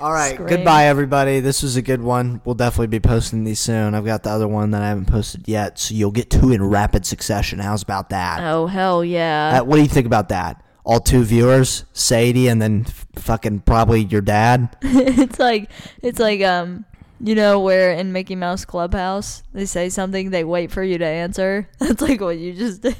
All 0.01 0.11
right, 0.11 0.33
Scream. 0.33 0.49
goodbye, 0.49 0.85
everybody. 0.85 1.39
This 1.41 1.61
was 1.61 1.75
a 1.75 1.81
good 1.81 2.01
one. 2.01 2.41
We'll 2.43 2.55
definitely 2.55 2.87
be 2.87 2.99
posting 2.99 3.43
these 3.43 3.59
soon. 3.59 3.93
I've 3.93 4.05
got 4.05 4.23
the 4.23 4.31
other 4.31 4.47
one 4.47 4.71
that 4.71 4.81
I 4.81 4.87
haven't 4.87 5.05
posted 5.05 5.47
yet, 5.47 5.77
so 5.77 5.93
you'll 5.93 6.11
get 6.11 6.29
two 6.31 6.51
in 6.51 6.63
rapid 6.63 7.05
succession. 7.05 7.59
How's 7.59 7.83
about 7.83 8.09
that? 8.09 8.39
Oh 8.41 8.65
hell 8.67 9.05
yeah! 9.05 9.59
Uh, 9.59 9.63
what 9.63 9.75
do 9.75 9.83
you 9.83 9.87
think 9.87 10.07
about 10.07 10.29
that? 10.29 10.63
All 10.83 10.99
two 10.99 11.23
viewers, 11.23 11.85
Sadie, 11.93 12.47
and 12.47 12.59
then 12.59 12.85
f- 12.87 13.05
fucking 13.15 13.59
probably 13.59 14.01
your 14.05 14.21
dad. 14.21 14.75
it's 14.81 15.39
like 15.39 15.69
it's 16.01 16.19
like 16.19 16.41
um. 16.41 16.85
You 17.23 17.35
know 17.35 17.59
where 17.59 17.91
in 17.93 18.13
Mickey 18.13 18.35
Mouse 18.35 18.65
Clubhouse 18.65 19.43
they 19.53 19.67
say 19.67 19.89
something, 19.89 20.31
they 20.31 20.43
wait 20.43 20.71
for 20.71 20.81
you 20.81 20.97
to 20.97 21.05
answer. 21.05 21.69
That's 21.79 22.01
like 22.01 22.19
what 22.19 22.39
you 22.39 22.53
just 22.53 22.81
did. 22.81 22.95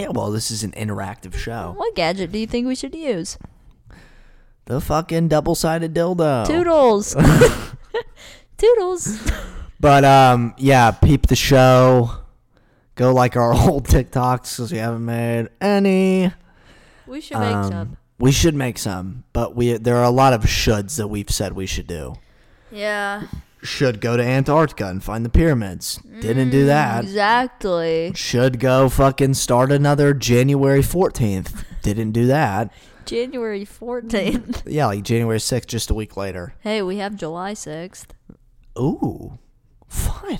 Yeah, 0.00 0.08
well, 0.08 0.32
this 0.32 0.50
is 0.50 0.64
an 0.64 0.72
interactive 0.72 1.34
show. 1.36 1.74
What 1.76 1.94
gadget 1.94 2.32
do 2.32 2.38
you 2.40 2.48
think 2.48 2.66
we 2.66 2.74
should 2.74 2.94
use? 2.96 3.38
The 4.70 4.80
fucking 4.80 5.26
double-sided 5.26 5.92
dildo. 5.92 6.46
Toodles. 6.46 7.16
Toodles. 8.56 9.18
But 9.80 10.04
um, 10.04 10.54
yeah, 10.58 10.92
peep 10.92 11.26
the 11.26 11.34
show. 11.34 12.12
Go 12.94 13.12
like 13.12 13.36
our 13.36 13.52
old 13.68 13.88
TikToks 13.88 14.56
because 14.56 14.70
we 14.70 14.78
haven't 14.78 15.04
made 15.04 15.48
any. 15.60 16.32
We 17.08 17.20
should 17.20 17.38
make 17.38 17.52
Um, 17.56 17.68
some. 17.72 17.96
We 18.20 18.30
should 18.30 18.54
make 18.54 18.78
some, 18.78 19.24
but 19.32 19.56
we 19.56 19.72
there 19.72 19.96
are 19.96 20.04
a 20.04 20.10
lot 20.10 20.34
of 20.34 20.42
shoulds 20.42 20.98
that 20.98 21.08
we've 21.08 21.30
said 21.30 21.54
we 21.54 21.66
should 21.66 21.88
do. 21.88 22.14
Yeah. 22.70 23.24
Should 23.64 24.00
go 24.00 24.16
to 24.16 24.22
Antarctica 24.22 24.86
and 24.86 25.02
find 25.02 25.24
the 25.24 25.30
pyramids. 25.30 25.96
Didn't 26.20 26.50
do 26.50 26.66
that. 26.66 27.02
Exactly. 27.02 28.12
Should 28.14 28.60
go 28.60 28.88
fucking 28.88 29.34
start 29.34 29.72
another 29.72 30.14
January 30.14 30.80
14th. 30.82 31.64
Didn't 31.82 32.12
do 32.12 32.26
that. 32.28 32.72
January 33.06 33.64
14th. 33.66 34.62
Yeah, 34.70 34.86
like 34.86 35.02
January 35.02 35.38
6th, 35.38 35.66
just 35.66 35.90
a 35.90 35.94
week 35.94 36.16
later. 36.16 36.54
hey, 36.60 36.82
we 36.82 36.96
have 36.98 37.16
July 37.16 37.52
6th. 37.52 38.06
Ooh, 38.78 39.38
fun. 39.88 40.38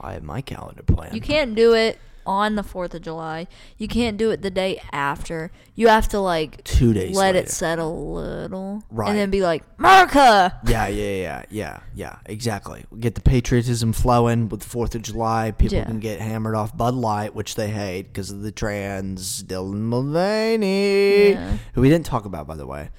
I 0.00 0.14
have 0.14 0.22
my 0.22 0.40
calendar 0.40 0.82
planned. 0.82 1.14
You 1.14 1.20
can't 1.20 1.54
do 1.54 1.74
it 1.74 1.98
on 2.26 2.54
the 2.56 2.62
4th 2.62 2.94
of 2.94 3.02
July. 3.02 3.46
You 3.78 3.88
can't 3.88 4.16
do 4.16 4.30
it 4.30 4.42
the 4.42 4.50
day 4.50 4.80
after. 4.92 5.50
You 5.74 5.88
have 5.88 6.08
to, 6.08 6.20
like, 6.20 6.62
Two 6.64 6.92
days 6.92 7.16
let 7.16 7.34
later. 7.34 7.46
it 7.46 7.50
settle 7.50 8.18
a 8.18 8.20
little. 8.42 8.82
Right. 8.90 9.08
And 9.10 9.18
then 9.18 9.30
be 9.30 9.42
like, 9.42 9.64
America! 9.78 10.58
Yeah, 10.66 10.86
yeah, 10.88 11.14
yeah, 11.22 11.42
yeah, 11.50 11.80
yeah, 11.94 12.16
exactly. 12.26 12.84
We 12.90 13.00
get 13.00 13.14
the 13.14 13.20
patriotism 13.20 13.92
flowing 13.92 14.48
with 14.48 14.60
the 14.60 14.68
Fourth 14.68 14.94
of 14.94 15.02
July. 15.02 15.50
People 15.52 15.78
Yeah. 15.78 15.84
can 15.84 15.98
get 16.00 16.20
hammered 16.20 16.54
off 16.54 16.76
Bud 16.76 16.94
Light, 16.94 17.34
which 17.34 17.54
they 17.54 17.68
hate 17.70 18.02
because 18.04 18.30
of 18.30 18.42
the 18.42 18.52
trans 18.52 19.42
Dylan 19.42 19.80
Mulvaney, 19.80 21.30
Yeah. 21.30 21.56
who 21.74 21.80
we 21.80 21.88
didn't 21.88 22.06
talk 22.06 22.24
about, 22.24 22.46
by 22.46 22.56
the 22.56 22.66
way. 22.66 22.90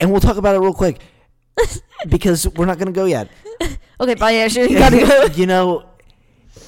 And 0.00 0.10
we'll 0.10 0.20
talk 0.20 0.36
about 0.36 0.54
it 0.56 0.58
real 0.58 0.74
quick 0.74 1.00
because 2.08 2.48
we're 2.48 2.66
not 2.66 2.78
going 2.78 2.86
to 2.86 2.92
go 2.92 3.04
yet. 3.04 3.28
Okay, 4.00 4.14
bye, 4.16 4.32
Ashley. 4.34 4.72
You 4.72 4.78
gotta 4.78 4.98
go. 4.98 5.26
you 5.36 5.46
know, 5.46 5.84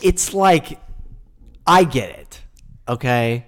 it's 0.01 0.33
like 0.33 0.79
I 1.67 1.85
get 1.85 2.11
it. 2.11 2.43
Okay? 2.89 3.47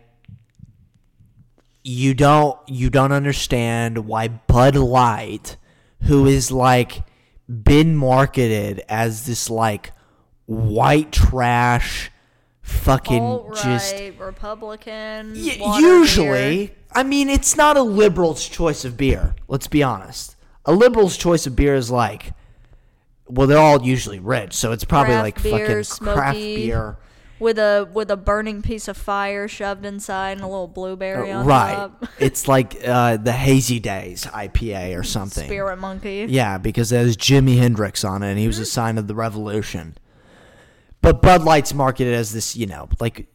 You 1.84 2.12
don't 2.14 2.58
you 2.66 2.90
don't 2.90 3.12
understand 3.12 4.06
why 4.06 4.28
Bud 4.28 4.74
Light, 4.76 5.56
who 6.02 6.26
is 6.26 6.50
like 6.50 7.02
been 7.48 7.96
marketed 7.96 8.84
as 8.88 9.26
this 9.26 9.48
like 9.48 9.92
white 10.46 11.12
trash 11.12 12.10
fucking 12.62 13.50
just 13.54 13.94
Alt-right, 13.94 14.20
Republican. 14.20 15.32
Y- 15.34 15.78
usually, 15.80 16.66
beer. 16.66 16.76
I 16.92 17.02
mean, 17.02 17.28
it's 17.30 17.56
not 17.56 17.76
a 17.76 17.82
liberal's 17.82 18.46
choice 18.46 18.84
of 18.84 18.96
beer. 18.96 19.34
Let's 19.46 19.66
be 19.68 19.82
honest. 19.82 20.36
A 20.66 20.72
liberal's 20.72 21.16
choice 21.16 21.46
of 21.46 21.56
beer 21.56 21.74
is 21.74 21.90
like, 21.90 22.34
well, 23.26 23.46
they're 23.46 23.58
all 23.58 23.82
usually 23.82 24.18
rich, 24.18 24.52
so 24.52 24.72
it's 24.72 24.84
probably 24.84 25.14
Craft 25.14 25.24
like 25.24 25.42
beer, 25.42 25.84
fucking 25.84 26.06
craft 26.14 26.38
beer. 26.38 26.98
With 27.40 27.58
a 27.58 27.88
with 27.92 28.10
a 28.10 28.16
burning 28.16 28.62
piece 28.62 28.88
of 28.88 28.96
fire 28.96 29.46
shoved 29.46 29.84
inside 29.86 30.32
and 30.32 30.40
a 30.40 30.46
little 30.48 30.66
blueberry 30.66 31.30
on 31.30 31.42
Uh, 31.44 31.48
right. 31.48 31.74
top. 31.74 32.04
it's 32.18 32.48
like 32.48 32.76
uh, 32.84 33.16
the 33.16 33.32
Hazy 33.32 33.78
Days 33.78 34.24
IPA 34.26 34.98
or 34.98 35.04
something. 35.04 35.44
Spirit 35.44 35.76
monkey. 35.78 36.26
Yeah, 36.28 36.58
because 36.58 36.90
there's 36.90 37.16
Jimi 37.16 37.58
Hendrix 37.58 38.02
on 38.04 38.22
it, 38.22 38.30
and 38.30 38.38
he 38.38 38.46
was 38.48 38.58
a 38.58 38.66
sign 38.66 38.98
of 38.98 39.06
the 39.06 39.14
revolution. 39.14 39.96
But 41.00 41.22
Bud 41.22 41.42
Light's 41.44 41.72
marketed 41.72 42.12
as 42.14 42.32
this, 42.32 42.56
you 42.56 42.66
know, 42.66 42.88
like 42.98 43.28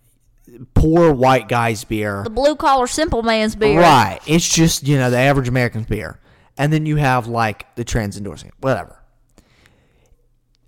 poor 0.73 1.13
white 1.13 1.47
guy's 1.47 1.85
beer. 1.85 2.23
The 2.23 2.30
blue 2.30 2.55
collar 2.57 2.88
simple 2.88 3.23
man's 3.23 3.55
beer. 3.55 3.80
Right. 3.80 4.19
It's 4.27 4.47
just, 4.47 4.85
you 4.85 4.97
know, 4.97 5.09
the 5.09 5.17
average 5.17 5.47
American's 5.47 5.85
beer. 5.88 6.19
And 6.57 6.73
then 6.73 6.85
you 6.85 6.97
have 6.97 7.27
like 7.27 7.73
the 7.75 7.84
trans 7.85 8.17
endorsing 8.17 8.49
it. 8.49 8.53
Whatever. 8.59 8.99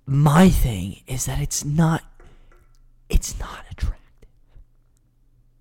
My 0.05 0.49
thing 0.49 1.01
is 1.07 1.25
that 1.25 1.39
it's 1.41 1.65
not 1.65 2.03
it's 3.09 3.37
not 3.39 3.65
attractive. 3.71 4.29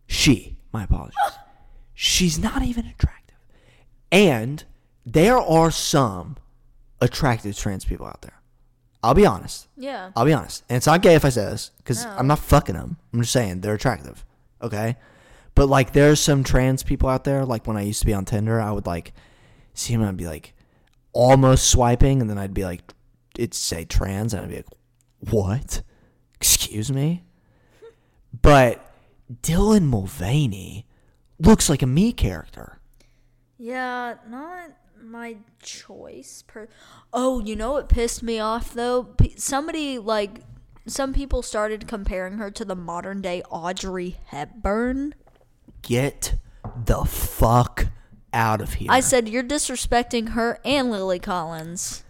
She, 0.06 0.56
my 0.72 0.84
apologies. 0.84 1.16
She's 1.94 2.38
not 2.38 2.62
even 2.62 2.86
attractive. 2.86 3.36
And 4.10 4.64
there 5.04 5.38
are 5.38 5.70
some 5.70 6.36
attractive 7.00 7.56
trans 7.56 7.84
people 7.84 8.06
out 8.06 8.22
there. 8.22 8.40
I'll 9.02 9.14
be 9.14 9.26
honest. 9.26 9.68
Yeah. 9.76 10.10
I'll 10.16 10.24
be 10.24 10.32
honest, 10.32 10.64
and 10.70 10.78
it's 10.78 10.86
not 10.86 11.02
gay 11.02 11.14
if 11.14 11.26
I 11.26 11.28
say 11.28 11.44
this 11.44 11.70
because 11.76 12.04
No. 12.04 12.14
I'm 12.16 12.26
not 12.26 12.38
fucking 12.38 12.74
them. 12.74 12.96
I'm 13.12 13.20
just 13.20 13.32
saying 13.32 13.60
they're 13.60 13.74
attractive. 13.74 14.24
Okay, 14.62 14.96
but 15.54 15.68
like 15.68 15.92
there's 15.92 16.20
some 16.20 16.42
trans 16.42 16.82
people 16.82 17.10
out 17.10 17.24
there. 17.24 17.44
Like 17.44 17.66
when 17.66 17.76
I 17.76 17.82
used 17.82 18.00
to 18.00 18.06
be 18.06 18.14
on 18.14 18.24
Tinder, 18.24 18.58
I 18.62 18.72
would 18.72 18.86
like 18.86 19.12
see 19.74 19.92
them 19.92 20.00
and 20.00 20.08
I'd 20.08 20.16
be 20.16 20.26
like 20.26 20.54
almost 21.12 21.68
swiping, 21.68 22.22
and 22.22 22.30
then 22.30 22.38
I'd 22.38 22.54
be 22.54 22.64
like, 22.64 22.80
it'd 23.36 23.52
say 23.52 23.84
trans, 23.84 24.32
and 24.32 24.42
I'd 24.44 24.48
be 24.48 24.56
like, 24.56 24.66
what? 25.30 25.82
Excuse 26.36 26.90
me. 26.90 27.24
But 28.42 28.84
Dylan 29.42 29.84
Mulvaney 29.84 30.86
looks 31.38 31.68
like 31.68 31.82
a 31.82 31.86
Mii 31.86 32.16
character. 32.16 32.78
Yeah, 33.58 34.16
not 34.28 34.70
my 35.02 35.36
choice. 35.62 36.42
Per- 36.46 36.68
oh, 37.12 37.40
you 37.40 37.54
know 37.54 37.72
what 37.72 37.88
pissed 37.88 38.22
me 38.22 38.38
off 38.38 38.74
though? 38.74 39.04
P- 39.04 39.34
somebody 39.36 39.98
like 39.98 40.40
some 40.86 41.12
people 41.14 41.42
started 41.42 41.86
comparing 41.86 42.38
her 42.38 42.50
to 42.50 42.64
the 42.64 42.74
modern 42.74 43.20
day 43.22 43.42
Audrey 43.50 44.16
Hepburn. 44.26 45.14
Get 45.82 46.34
the 46.84 47.04
fuck 47.04 47.86
out 48.32 48.60
of 48.60 48.74
here. 48.74 48.88
I 48.90 49.00
said 49.00 49.28
you're 49.28 49.44
disrespecting 49.44 50.30
her 50.30 50.58
and 50.64 50.90
Lily 50.90 51.18
Collins. 51.18 52.04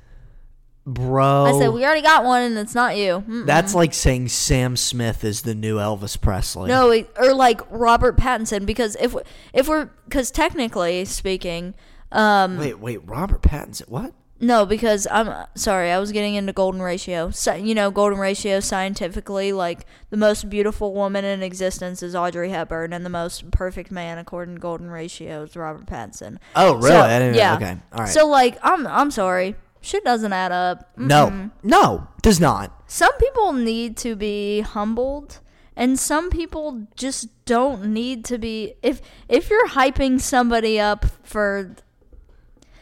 Bro. 0.86 1.44
I 1.46 1.58
said 1.58 1.68
we 1.68 1.84
already 1.84 2.02
got 2.02 2.24
one 2.24 2.42
and 2.42 2.58
it's 2.58 2.74
not 2.74 2.96
you. 2.96 3.24
Mm-mm. 3.26 3.46
That's 3.46 3.74
like 3.74 3.94
saying 3.94 4.28
Sam 4.28 4.76
Smith 4.76 5.24
is 5.24 5.42
the 5.42 5.54
new 5.54 5.76
Elvis 5.76 6.20
Presley. 6.20 6.68
No, 6.68 6.90
it- 6.90 7.10
or 7.18 7.34
like 7.34 7.60
Robert 7.70 8.16
Pattinson 8.16 8.66
because 8.66 8.96
if 9.00 9.14
if 9.52 9.68
we're 9.68 9.86
because 10.04 10.30
technically 10.30 11.04
speaking, 11.04 11.74
um, 12.12 12.58
Wait, 12.58 12.78
wait, 12.78 13.00
Robert 13.06 13.42
Pattinson. 13.42 13.88
What? 13.88 14.12
No, 14.40 14.66
because 14.66 15.06
I'm 15.10 15.46
sorry, 15.54 15.90
I 15.90 15.98
was 15.98 16.12
getting 16.12 16.34
into 16.34 16.52
golden 16.52 16.82
ratio. 16.82 17.30
So, 17.30 17.54
you 17.54 17.74
know, 17.74 17.90
golden 17.90 18.18
ratio 18.18 18.60
scientifically, 18.60 19.52
like 19.52 19.86
the 20.10 20.16
most 20.16 20.50
beautiful 20.50 20.92
woman 20.92 21.24
in 21.24 21.42
existence 21.42 22.02
is 22.02 22.14
Audrey 22.14 22.50
Hepburn, 22.50 22.92
and 22.92 23.06
the 23.06 23.10
most 23.10 23.50
perfect 23.52 23.90
man 23.90 24.18
according 24.18 24.56
to 24.56 24.60
golden 24.60 24.90
ratio 24.90 25.44
is 25.44 25.56
Robert 25.56 25.86
Pattinson. 25.86 26.38
Oh, 26.56 26.74
really? 26.74 26.88
So, 26.88 27.32
yeah. 27.32 27.54
Okay, 27.56 27.76
all 27.92 28.00
right. 28.00 28.08
So, 28.08 28.26
like, 28.26 28.58
I'm 28.62 28.86
I'm 28.86 29.10
sorry, 29.12 29.54
shit 29.84 30.04
doesn't 30.04 30.32
add 30.32 30.50
up. 30.52 30.90
no, 30.96 31.50
no, 31.62 32.08
does 32.22 32.40
not. 32.40 32.72
Some 32.86 33.12
people 33.18 33.52
need 33.52 33.96
to 33.98 34.16
be 34.16 34.60
humbled, 34.60 35.40
and 35.76 35.98
some 35.98 36.30
people 36.30 36.86
just 36.96 37.28
don't 37.44 37.86
need 37.86 38.24
to 38.26 38.38
be. 38.38 38.74
If 38.82 39.00
if 39.28 39.50
you're 39.50 39.68
hyping 39.68 40.20
somebody 40.20 40.80
up 40.80 41.04
for, 41.22 41.76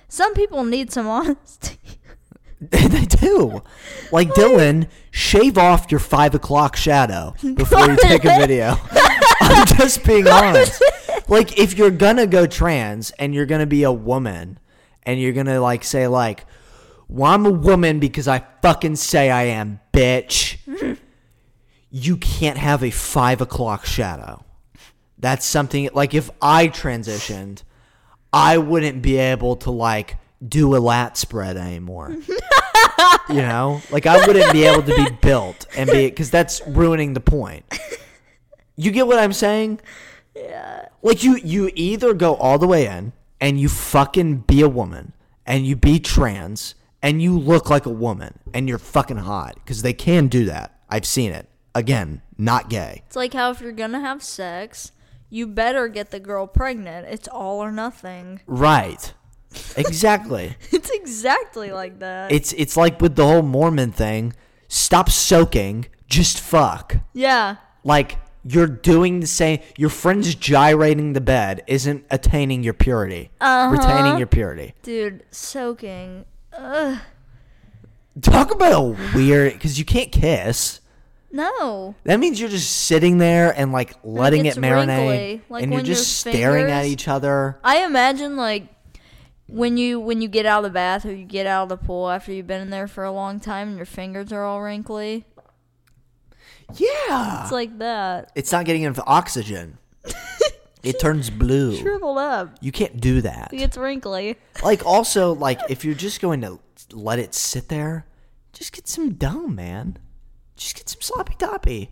some 0.08 0.34
people 0.34 0.64
need 0.64 0.92
some 0.92 1.06
honesty. 1.18 1.78
they 2.60 3.04
do. 3.06 3.62
Like 4.12 4.28
Dylan, 4.30 4.88
shave 5.10 5.58
off 5.58 5.90
your 5.90 5.98
five 6.00 6.34
o'clock 6.34 6.76
shadow 6.76 7.34
before 7.54 7.80
you 7.88 7.96
take 7.96 8.24
a 8.24 8.38
video. 8.38 8.76
I'm 9.40 9.66
just 9.66 10.04
being 10.04 10.28
honest. 10.28 10.80
Like, 11.26 11.58
if 11.58 11.76
you're 11.76 11.90
gonna 11.90 12.26
go 12.28 12.46
trans 12.46 13.10
and 13.12 13.34
you're 13.34 13.46
gonna 13.46 13.66
be 13.66 13.82
a 13.82 13.90
woman 13.92 14.58
and 15.02 15.20
you're 15.20 15.32
gonna 15.32 15.60
like 15.60 15.82
say 15.82 16.06
like, 16.06 16.44
"Well, 17.12 17.32
I'm 17.32 17.46
a 17.46 17.50
woman 17.50 17.98
because 17.98 18.26
I 18.26 18.42
fucking 18.62 18.96
say 18.96 19.30
I 19.30 19.44
am, 19.44 19.80
bitch," 19.92 20.56
you 21.90 22.16
can't 22.16 22.58
have 22.58 22.82
a 22.82 22.90
five 22.90 23.40
o'clock 23.40 23.84
shadow. 23.84 24.44
That's 25.18 25.46
something 25.46 25.88
like 25.94 26.14
if 26.14 26.30
I 26.40 26.68
transitioned, 26.68 27.62
I 28.32 28.58
wouldn't 28.58 29.02
be 29.02 29.18
able 29.18 29.56
to 29.56 29.70
like 29.70 30.16
do 30.46 30.74
a 30.74 30.78
lat 30.78 31.16
spread 31.16 31.56
anymore. 31.56 32.16
you 33.28 33.36
know, 33.36 33.82
like 33.90 34.06
I 34.06 34.26
wouldn't 34.26 34.52
be 34.52 34.64
able 34.64 34.82
to 34.82 34.96
be 34.96 35.08
built 35.22 35.66
and 35.76 35.90
be 35.90 36.08
because 36.08 36.30
that's 36.30 36.60
ruining 36.66 37.14
the 37.14 37.20
point. 37.20 37.64
You 38.76 38.90
get 38.90 39.06
what 39.06 39.18
I'm 39.18 39.32
saying? 39.32 39.80
Yeah. 40.34 40.88
Like 41.02 41.22
you, 41.22 41.36
you 41.36 41.70
either 41.74 42.14
go 42.14 42.34
all 42.34 42.58
the 42.58 42.66
way 42.66 42.86
in 42.86 43.12
and 43.40 43.60
you 43.60 43.68
fucking 43.68 44.38
be 44.38 44.62
a 44.62 44.68
woman 44.68 45.12
and 45.44 45.66
you 45.66 45.76
be 45.76 45.98
trans 46.00 46.74
and 47.02 47.20
you 47.22 47.38
look 47.38 47.68
like 47.70 47.86
a 47.86 47.90
woman 47.90 48.38
and 48.54 48.68
you're 48.68 48.78
fucking 48.78 49.18
hot 49.18 49.54
because 49.56 49.82
they 49.82 49.92
can 49.92 50.28
do 50.28 50.44
that. 50.46 50.78
I've 50.88 51.06
seen 51.06 51.32
it. 51.32 51.48
Again, 51.74 52.22
not 52.38 52.68
gay. 52.68 53.02
It's 53.06 53.16
like 53.16 53.32
how 53.34 53.50
if 53.50 53.60
you're 53.60 53.72
gonna 53.72 54.00
have 54.00 54.22
sex, 54.22 54.92
you 55.30 55.46
better 55.46 55.88
get 55.88 56.10
the 56.10 56.20
girl 56.20 56.46
pregnant. 56.46 57.06
It's 57.08 57.26
all 57.28 57.60
or 57.62 57.72
nothing. 57.72 58.40
Right. 58.46 59.12
Exactly. 59.76 60.56
It's 60.72 60.90
exactly 60.90 61.72
like 61.72 61.98
that. 62.00 62.32
it's 62.32 62.52
it's 62.54 62.76
like 62.76 63.00
with 63.00 63.16
the 63.16 63.26
whole 63.26 63.42
Mormon 63.42 63.92
thing. 63.92 64.32
Stop 64.68 65.10
soaking, 65.10 65.86
just 66.08 66.40
fuck. 66.40 66.96
yeah. 67.12 67.56
Like 67.84 68.18
you're 68.44 68.66
doing 68.66 69.20
the 69.20 69.26
same. 69.26 69.60
Your 69.76 69.90
friend's 69.90 70.34
gyrating 70.34 71.12
the 71.12 71.20
bed 71.20 71.62
isn't 71.66 72.04
attaining 72.10 72.62
your 72.62 72.74
purity. 72.74 73.30
Uh-huh. 73.40 73.70
Retaining 73.76 74.18
your 74.18 74.26
purity. 74.26 74.74
Dude, 74.82 75.24
soaking. 75.30 76.24
Ugh. 76.56 76.98
Talk 78.20 78.50
about 78.52 78.72
a 78.72 78.96
weird 79.16 79.54
because 79.54 79.78
you 79.78 79.84
can't 79.84 80.12
kiss. 80.12 80.80
No. 81.30 81.94
That 82.04 82.20
means 82.20 82.38
you're 82.38 82.50
just 82.50 82.70
sitting 82.70 83.16
there 83.18 83.50
and 83.58 83.72
like 83.72 83.94
letting 84.04 84.44
it's 84.44 84.58
it 84.58 84.60
marinate, 84.60 85.40
like 85.48 85.62
and 85.62 85.72
you're 85.72 85.82
just 85.82 86.18
staring 86.18 86.70
at 86.70 86.84
each 86.84 87.08
other. 87.08 87.58
I 87.64 87.84
imagine 87.84 88.36
like 88.36 88.66
when 89.48 89.78
you 89.78 89.98
when 89.98 90.20
you 90.20 90.28
get 90.28 90.44
out 90.44 90.58
of 90.58 90.64
the 90.64 90.74
bath 90.74 91.06
or 91.06 91.14
you 91.14 91.24
get 91.24 91.46
out 91.46 91.64
of 91.64 91.68
the 91.70 91.78
pool 91.78 92.10
after 92.10 92.32
you've 92.32 92.46
been 92.46 92.60
in 92.60 92.68
there 92.70 92.86
for 92.86 93.02
a 93.04 93.10
long 93.12 93.40
time 93.40 93.68
and 93.68 93.76
your 93.78 93.86
fingers 93.86 94.30
are 94.30 94.44
all 94.44 94.60
wrinkly. 94.60 95.24
Yeah, 96.74 97.42
It's 97.42 97.52
like 97.52 97.78
that. 97.78 98.30
it's 98.34 98.50
not 98.52 98.64
getting 98.64 98.82
enough 98.82 99.00
oxygen. 99.06 99.78
it 100.82 100.98
turns 100.98 101.30
blue. 101.30 101.76
Shriveled 101.76 102.18
up. 102.18 102.56
You 102.60 102.72
can't 102.72 103.00
do 103.00 103.20
that. 103.22 103.52
It 103.52 103.58
gets 103.58 103.76
wrinkly. 103.76 104.36
Like 104.62 104.84
also 104.86 105.32
like 105.34 105.60
if 105.68 105.84
you're 105.84 105.94
just 105.94 106.20
going 106.20 106.40
to 106.42 106.60
let 106.92 107.18
it 107.18 107.34
sit 107.34 107.68
there, 107.68 108.06
just 108.52 108.72
get 108.72 108.86
some 108.86 109.14
dome, 109.14 109.54
man. 109.54 109.98
Just 110.56 110.76
get 110.76 110.88
some 110.88 111.00
sloppy 111.00 111.34
toppy. 111.38 111.90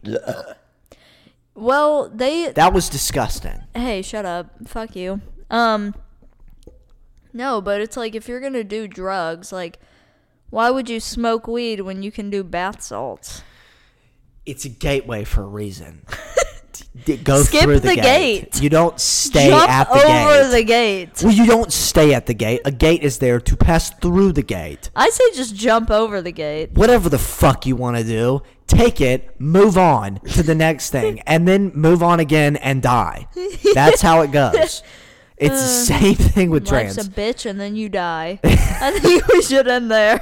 Well, 1.54 2.08
they 2.08 2.52
That 2.52 2.72
was 2.72 2.88
disgusting. 2.88 3.62
Hey, 3.74 4.02
shut 4.02 4.24
up. 4.24 4.50
Fuck 4.68 4.94
you. 4.94 5.20
Um 5.50 5.94
No, 7.32 7.60
but 7.60 7.80
it's 7.80 7.96
like 7.96 8.14
if 8.14 8.28
you're 8.28 8.40
going 8.40 8.52
to 8.52 8.64
do 8.64 8.86
drugs, 8.86 9.52
like 9.52 9.78
why 10.50 10.70
would 10.70 10.88
you 10.90 11.00
smoke 11.00 11.46
weed 11.46 11.80
when 11.80 12.02
you 12.02 12.10
can 12.10 12.28
do 12.30 12.42
bath 12.44 12.82
salts? 12.82 13.42
It's 14.46 14.64
a 14.64 14.68
gateway 14.68 15.24
for 15.24 15.42
a 15.42 15.46
reason. 15.46 16.04
Go 17.22 17.42
Skip 17.44 17.62
through 17.62 17.78
the, 17.80 17.88
the 17.90 17.94
gate. 17.94 18.52
gate. 18.52 18.62
You 18.62 18.68
don't 18.68 18.98
stay 18.98 19.48
Jump 19.48 19.70
at 19.70 19.84
the 19.88 19.94
over 19.94 20.42
gate. 20.42 20.50
the 20.50 20.64
gate. 20.64 21.22
well, 21.22 21.32
you 21.32 21.46
don't 21.46 21.72
stay 21.72 22.12
at 22.14 22.26
the 22.26 22.34
gate. 22.34 22.60
A 22.64 22.72
gate 22.72 23.02
is 23.04 23.18
there 23.18 23.40
to 23.40 23.56
pass 23.56 23.90
through 23.90 24.32
the 24.32 24.42
gate. 24.42 24.90
I 24.96 25.08
say 25.10 25.22
just 25.34 25.54
jump 25.54 25.90
over 25.90 26.20
the 26.20 26.32
gate. 26.32 26.72
Whatever 26.72 27.08
the 27.08 27.18
fuck 27.18 27.64
you 27.64 27.76
want 27.76 27.96
to 27.96 28.02
do, 28.04 28.42
take 28.66 29.00
it, 29.00 29.40
move 29.40 29.78
on 29.78 30.18
to 30.32 30.42
the 30.42 30.54
next 30.56 30.90
thing, 30.96 31.20
and 31.20 31.46
then 31.46 31.70
move 31.74 32.02
on 32.02 32.18
again 32.18 32.56
and 32.56 32.82
die. 32.82 33.28
That's 33.72 34.02
how 34.02 34.22
it 34.22 34.32
goes. 34.32 34.82
It's 35.42 35.54
the 35.58 35.94
same 35.94 36.14
thing 36.16 36.50
with 36.50 36.70
Life's 36.70 36.96
trans. 36.96 37.08
a 37.08 37.10
bitch 37.10 37.48
and 37.48 37.58
then 37.58 37.74
you 37.74 37.88
die. 37.88 38.40
I 38.44 38.98
think 39.00 39.26
we 39.28 39.40
should 39.40 39.66
end 39.68 39.90
there. 39.90 40.20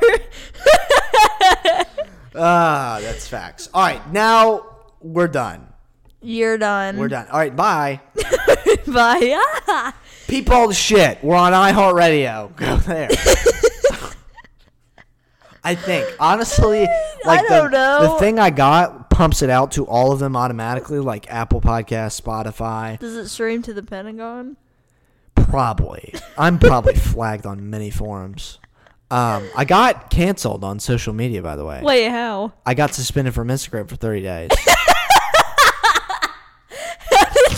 Ah, 2.36 2.99
that's 3.03 3.27
facts. 3.27 3.69
All 3.74 3.82
right, 3.82 4.12
now 4.12 4.77
we're 5.01 5.27
done. 5.27 5.66
You're 6.20 6.59
done. 6.59 6.97
We're 6.97 7.09
done. 7.09 7.28
All 7.28 7.39
right, 7.39 7.55
bye. 7.55 8.01
Bye. 8.86 9.93
Peep 10.28 10.51
all 10.51 10.69
the 10.69 10.74
shit. 10.74 11.23
We're 11.23 11.36
on 11.36 11.53
iHeartRadio. 11.53 12.55
Go 12.57 12.77
there. 12.78 13.09
I 15.65 15.74
think 15.74 16.09
honestly, 16.19 16.86
like 17.24 17.47
the, 17.47 17.69
know. 17.69 18.03
the 18.03 18.19
thing 18.19 18.39
I 18.39 18.51
got 18.51 19.11
pumps 19.11 19.43
it 19.43 19.51
out 19.51 19.73
to 19.73 19.85
all 19.85 20.12
of 20.12 20.19
them 20.19 20.36
automatically, 20.36 20.99
like 20.99 21.31
Apple 21.31 21.61
Podcasts, 21.61 22.20
Spotify. 22.20 22.99
Does 22.99 23.16
it 23.16 23.28
stream 23.28 23.62
to 23.62 23.74
the 23.74 23.82
Pentagon? 23.82 24.57
Probably, 25.35 26.15
I'm 26.36 26.59
probably 26.59 26.95
flagged 26.95 27.47
on 27.47 27.70
many 27.70 27.90
forums. 27.90 28.59
Um, 29.11 29.49
I 29.57 29.65
got 29.65 30.11
canceled 30.11 30.65
on 30.65 30.78
social 30.81 31.15
media, 31.15 31.43
by 31.43 31.57
the 31.57 31.65
way. 31.65 31.81
Wait, 31.82 32.09
how? 32.09 32.53
I 32.66 32.74
got 32.74 32.93
suspended 32.95 33.35
from 33.35 33.49
Instagram 33.49 33.89
for 33.89 33.97
30 33.97 34.23
days. 34.23 34.51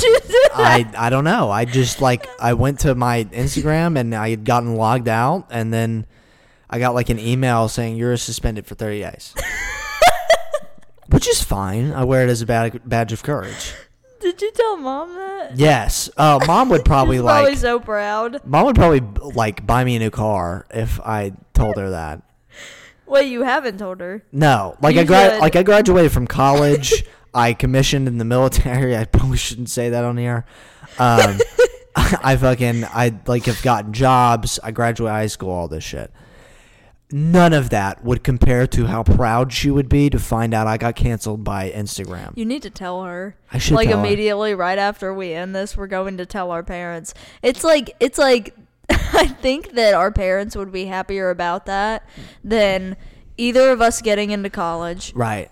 you 0.08 0.18
do 0.20 0.28
that? 0.28 0.50
I 0.56 1.06
I 1.06 1.10
don't 1.10 1.24
know. 1.24 1.50
I 1.50 1.64
just 1.64 2.00
like 2.00 2.26
I 2.40 2.54
went 2.54 2.80
to 2.80 2.94
my 2.94 3.24
Instagram 3.24 3.98
and 3.98 4.14
I 4.14 4.30
had 4.30 4.44
gotten 4.44 4.74
logged 4.76 5.08
out, 5.08 5.46
and 5.50 5.72
then 5.72 6.06
I 6.68 6.78
got 6.78 6.94
like 6.94 7.08
an 7.10 7.18
email 7.18 7.68
saying 7.68 7.96
you're 7.96 8.16
suspended 8.16 8.66
for 8.66 8.74
30 8.74 9.00
days, 9.00 9.34
which 11.08 11.28
is 11.28 11.42
fine. 11.42 11.92
I 11.92 12.04
wear 12.04 12.22
it 12.26 12.30
as 12.30 12.42
a 12.42 12.46
bad, 12.46 12.80
badge 12.88 13.12
of 13.12 13.22
courage. 13.22 13.74
Did 14.20 14.40
you 14.42 14.52
tell 14.52 14.76
mom 14.76 15.14
that? 15.14 15.56
Yes. 15.56 16.10
Uh, 16.16 16.38
mom 16.46 16.68
would 16.68 16.84
probably 16.84 17.16
She's 17.16 17.22
like. 17.22 17.34
probably 17.42 17.56
so 17.56 17.80
proud. 17.80 18.40
Mom 18.44 18.66
would 18.66 18.76
probably 18.76 19.00
like 19.34 19.66
buy 19.66 19.82
me 19.82 19.96
a 19.96 19.98
new 19.98 20.10
car 20.10 20.66
if 20.70 21.00
I 21.00 21.32
told 21.54 21.76
her 21.76 21.90
that. 21.90 22.22
Wait, 23.06 23.26
you 23.28 23.42
haven't 23.42 23.78
told 23.78 23.98
her. 24.00 24.22
No, 24.30 24.76
like 24.82 24.94
You 24.94 25.00
I 25.00 25.04
gra- 25.04 25.30
should. 25.30 25.40
like 25.40 25.56
I 25.56 25.62
graduated 25.64 26.12
from 26.12 26.26
college. 26.28 27.02
I 27.34 27.52
commissioned 27.52 28.08
in 28.08 28.18
the 28.18 28.24
military. 28.24 28.96
I 28.96 29.04
probably 29.04 29.38
shouldn't 29.38 29.70
say 29.70 29.90
that 29.90 30.04
on 30.04 30.18
air. 30.18 30.46
Um, 30.98 31.38
I 31.96 32.36
fucking 32.36 32.84
I 32.84 33.18
like 33.26 33.44
have 33.46 33.62
gotten 33.62 33.92
jobs. 33.92 34.58
I 34.62 34.70
graduated 34.70 35.12
high 35.12 35.26
school. 35.26 35.50
All 35.50 35.68
this 35.68 35.84
shit. 35.84 36.12
None 37.12 37.52
of 37.52 37.70
that 37.70 38.04
would 38.04 38.22
compare 38.22 38.68
to 38.68 38.86
how 38.86 39.02
proud 39.02 39.52
she 39.52 39.68
would 39.68 39.88
be 39.88 40.08
to 40.10 40.18
find 40.20 40.54
out 40.54 40.68
I 40.68 40.76
got 40.76 40.94
canceled 40.94 41.42
by 41.42 41.68
Instagram. 41.70 42.32
You 42.36 42.44
need 42.44 42.62
to 42.62 42.70
tell 42.70 43.02
her. 43.02 43.36
I 43.52 43.58
should 43.58 43.74
like 43.74 43.88
tell 43.88 43.98
her. 43.98 44.06
immediately 44.06 44.54
right 44.54 44.78
after 44.78 45.12
we 45.12 45.32
end 45.32 45.54
this, 45.54 45.76
we're 45.76 45.88
going 45.88 46.18
to 46.18 46.26
tell 46.26 46.52
our 46.52 46.62
parents. 46.62 47.12
It's 47.42 47.64
like 47.64 47.96
it's 47.98 48.18
like 48.18 48.54
I 48.88 49.26
think 49.26 49.72
that 49.72 49.94
our 49.94 50.12
parents 50.12 50.54
would 50.54 50.70
be 50.70 50.84
happier 50.84 51.30
about 51.30 51.66
that 51.66 52.08
than 52.44 52.96
either 53.36 53.70
of 53.70 53.80
us 53.80 54.00
getting 54.00 54.30
into 54.30 54.50
college. 54.50 55.12
Right. 55.14 55.50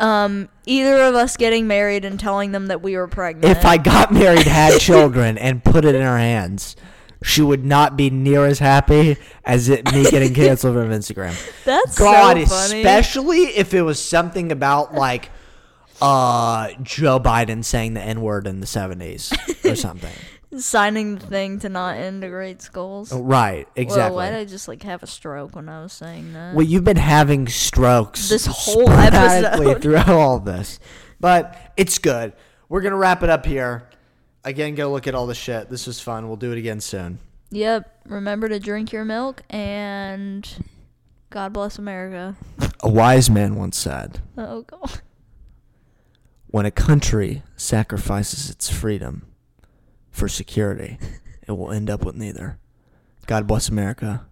Um, 0.00 0.48
either 0.64 1.02
of 1.02 1.14
us 1.14 1.36
getting 1.36 1.66
married 1.66 2.04
and 2.04 2.20
telling 2.20 2.52
them 2.52 2.66
that 2.66 2.82
we 2.82 2.96
were 2.96 3.08
pregnant. 3.08 3.44
If 3.56 3.64
I 3.64 3.78
got 3.78 4.12
married, 4.12 4.46
had 4.46 4.78
children, 4.80 5.36
and 5.38 5.64
put 5.64 5.84
it 5.84 5.94
in 5.94 6.02
her 6.02 6.18
hands, 6.18 6.76
she 7.22 7.42
would 7.42 7.64
not 7.64 7.96
be 7.96 8.10
near 8.10 8.46
as 8.46 8.58
happy 8.60 9.16
as 9.44 9.68
it 9.68 9.92
me 9.92 10.08
getting 10.08 10.34
canceled 10.34 10.74
from 10.76 10.90
Instagram. 10.90 11.34
That's 11.64 11.98
God, 11.98 12.38
so 12.38 12.46
funny. 12.46 12.80
especially 12.80 13.38
if 13.56 13.74
it 13.74 13.82
was 13.82 14.00
something 14.00 14.52
about 14.52 14.94
like 14.94 15.30
uh 16.00 16.70
Joe 16.82 17.18
Biden 17.18 17.64
saying 17.64 17.94
the 17.94 18.00
N 18.00 18.20
word 18.20 18.46
in 18.46 18.60
the 18.60 18.66
seventies 18.66 19.32
or 19.64 19.74
something. 19.76 20.14
Signing 20.56 21.16
the 21.16 21.26
thing 21.26 21.58
to 21.60 21.68
not 21.68 21.98
integrate 21.98 22.62
schools. 22.62 23.12
Oh, 23.12 23.22
right, 23.22 23.68
exactly. 23.76 24.16
Well, 24.16 24.24
why 24.24 24.30
did 24.30 24.38
I 24.38 24.44
just 24.46 24.66
like 24.66 24.82
have 24.84 25.02
a 25.02 25.06
stroke 25.06 25.54
when 25.54 25.68
I 25.68 25.82
was 25.82 25.92
saying 25.92 26.32
that? 26.32 26.54
well, 26.54 26.64
you've 26.64 26.84
been 26.84 26.96
having 26.96 27.48
strokes 27.48 28.30
This 28.30 28.46
whole 28.46 28.88
episode. 28.88 29.82
throughout 29.82 30.08
all 30.08 30.38
this, 30.40 30.80
but 31.20 31.54
it's 31.76 31.98
good. 31.98 32.32
We're 32.70 32.80
gonna 32.80 32.96
wrap 32.96 33.22
it 33.22 33.28
up 33.28 33.44
here. 33.44 33.88
Again, 34.44 34.74
go 34.74 34.90
look 34.90 35.06
at 35.06 35.14
all 35.14 35.26
the 35.26 35.34
shit. 35.34 35.68
This 35.68 35.86
was 35.86 36.00
fun. 36.00 36.26
We'll 36.28 36.36
do 36.36 36.52
it 36.52 36.58
again 36.58 36.80
soon. 36.80 37.18
Yep. 37.50 38.04
Remember 38.06 38.48
to 38.48 38.58
drink 38.58 38.92
your 38.92 39.04
milk 39.04 39.42
and 39.50 40.48
God 41.28 41.52
bless 41.52 41.78
America. 41.78 42.36
A 42.82 42.88
wise 42.88 43.28
man 43.28 43.56
once 43.56 43.76
said, 43.76 44.20
Oh 44.38 44.62
God. 44.62 45.00
"When 46.46 46.64
a 46.64 46.70
country 46.70 47.42
sacrifices 47.56 48.48
its 48.48 48.70
freedom 48.70 49.26
for 50.18 50.28
security, 50.28 50.98
it 51.46 51.52
will 51.52 51.70
end 51.70 51.88
up 51.88 52.04
with 52.04 52.16
neither." 52.16 52.58
God 53.26 53.46
bless 53.46 53.68
America. 53.68 54.26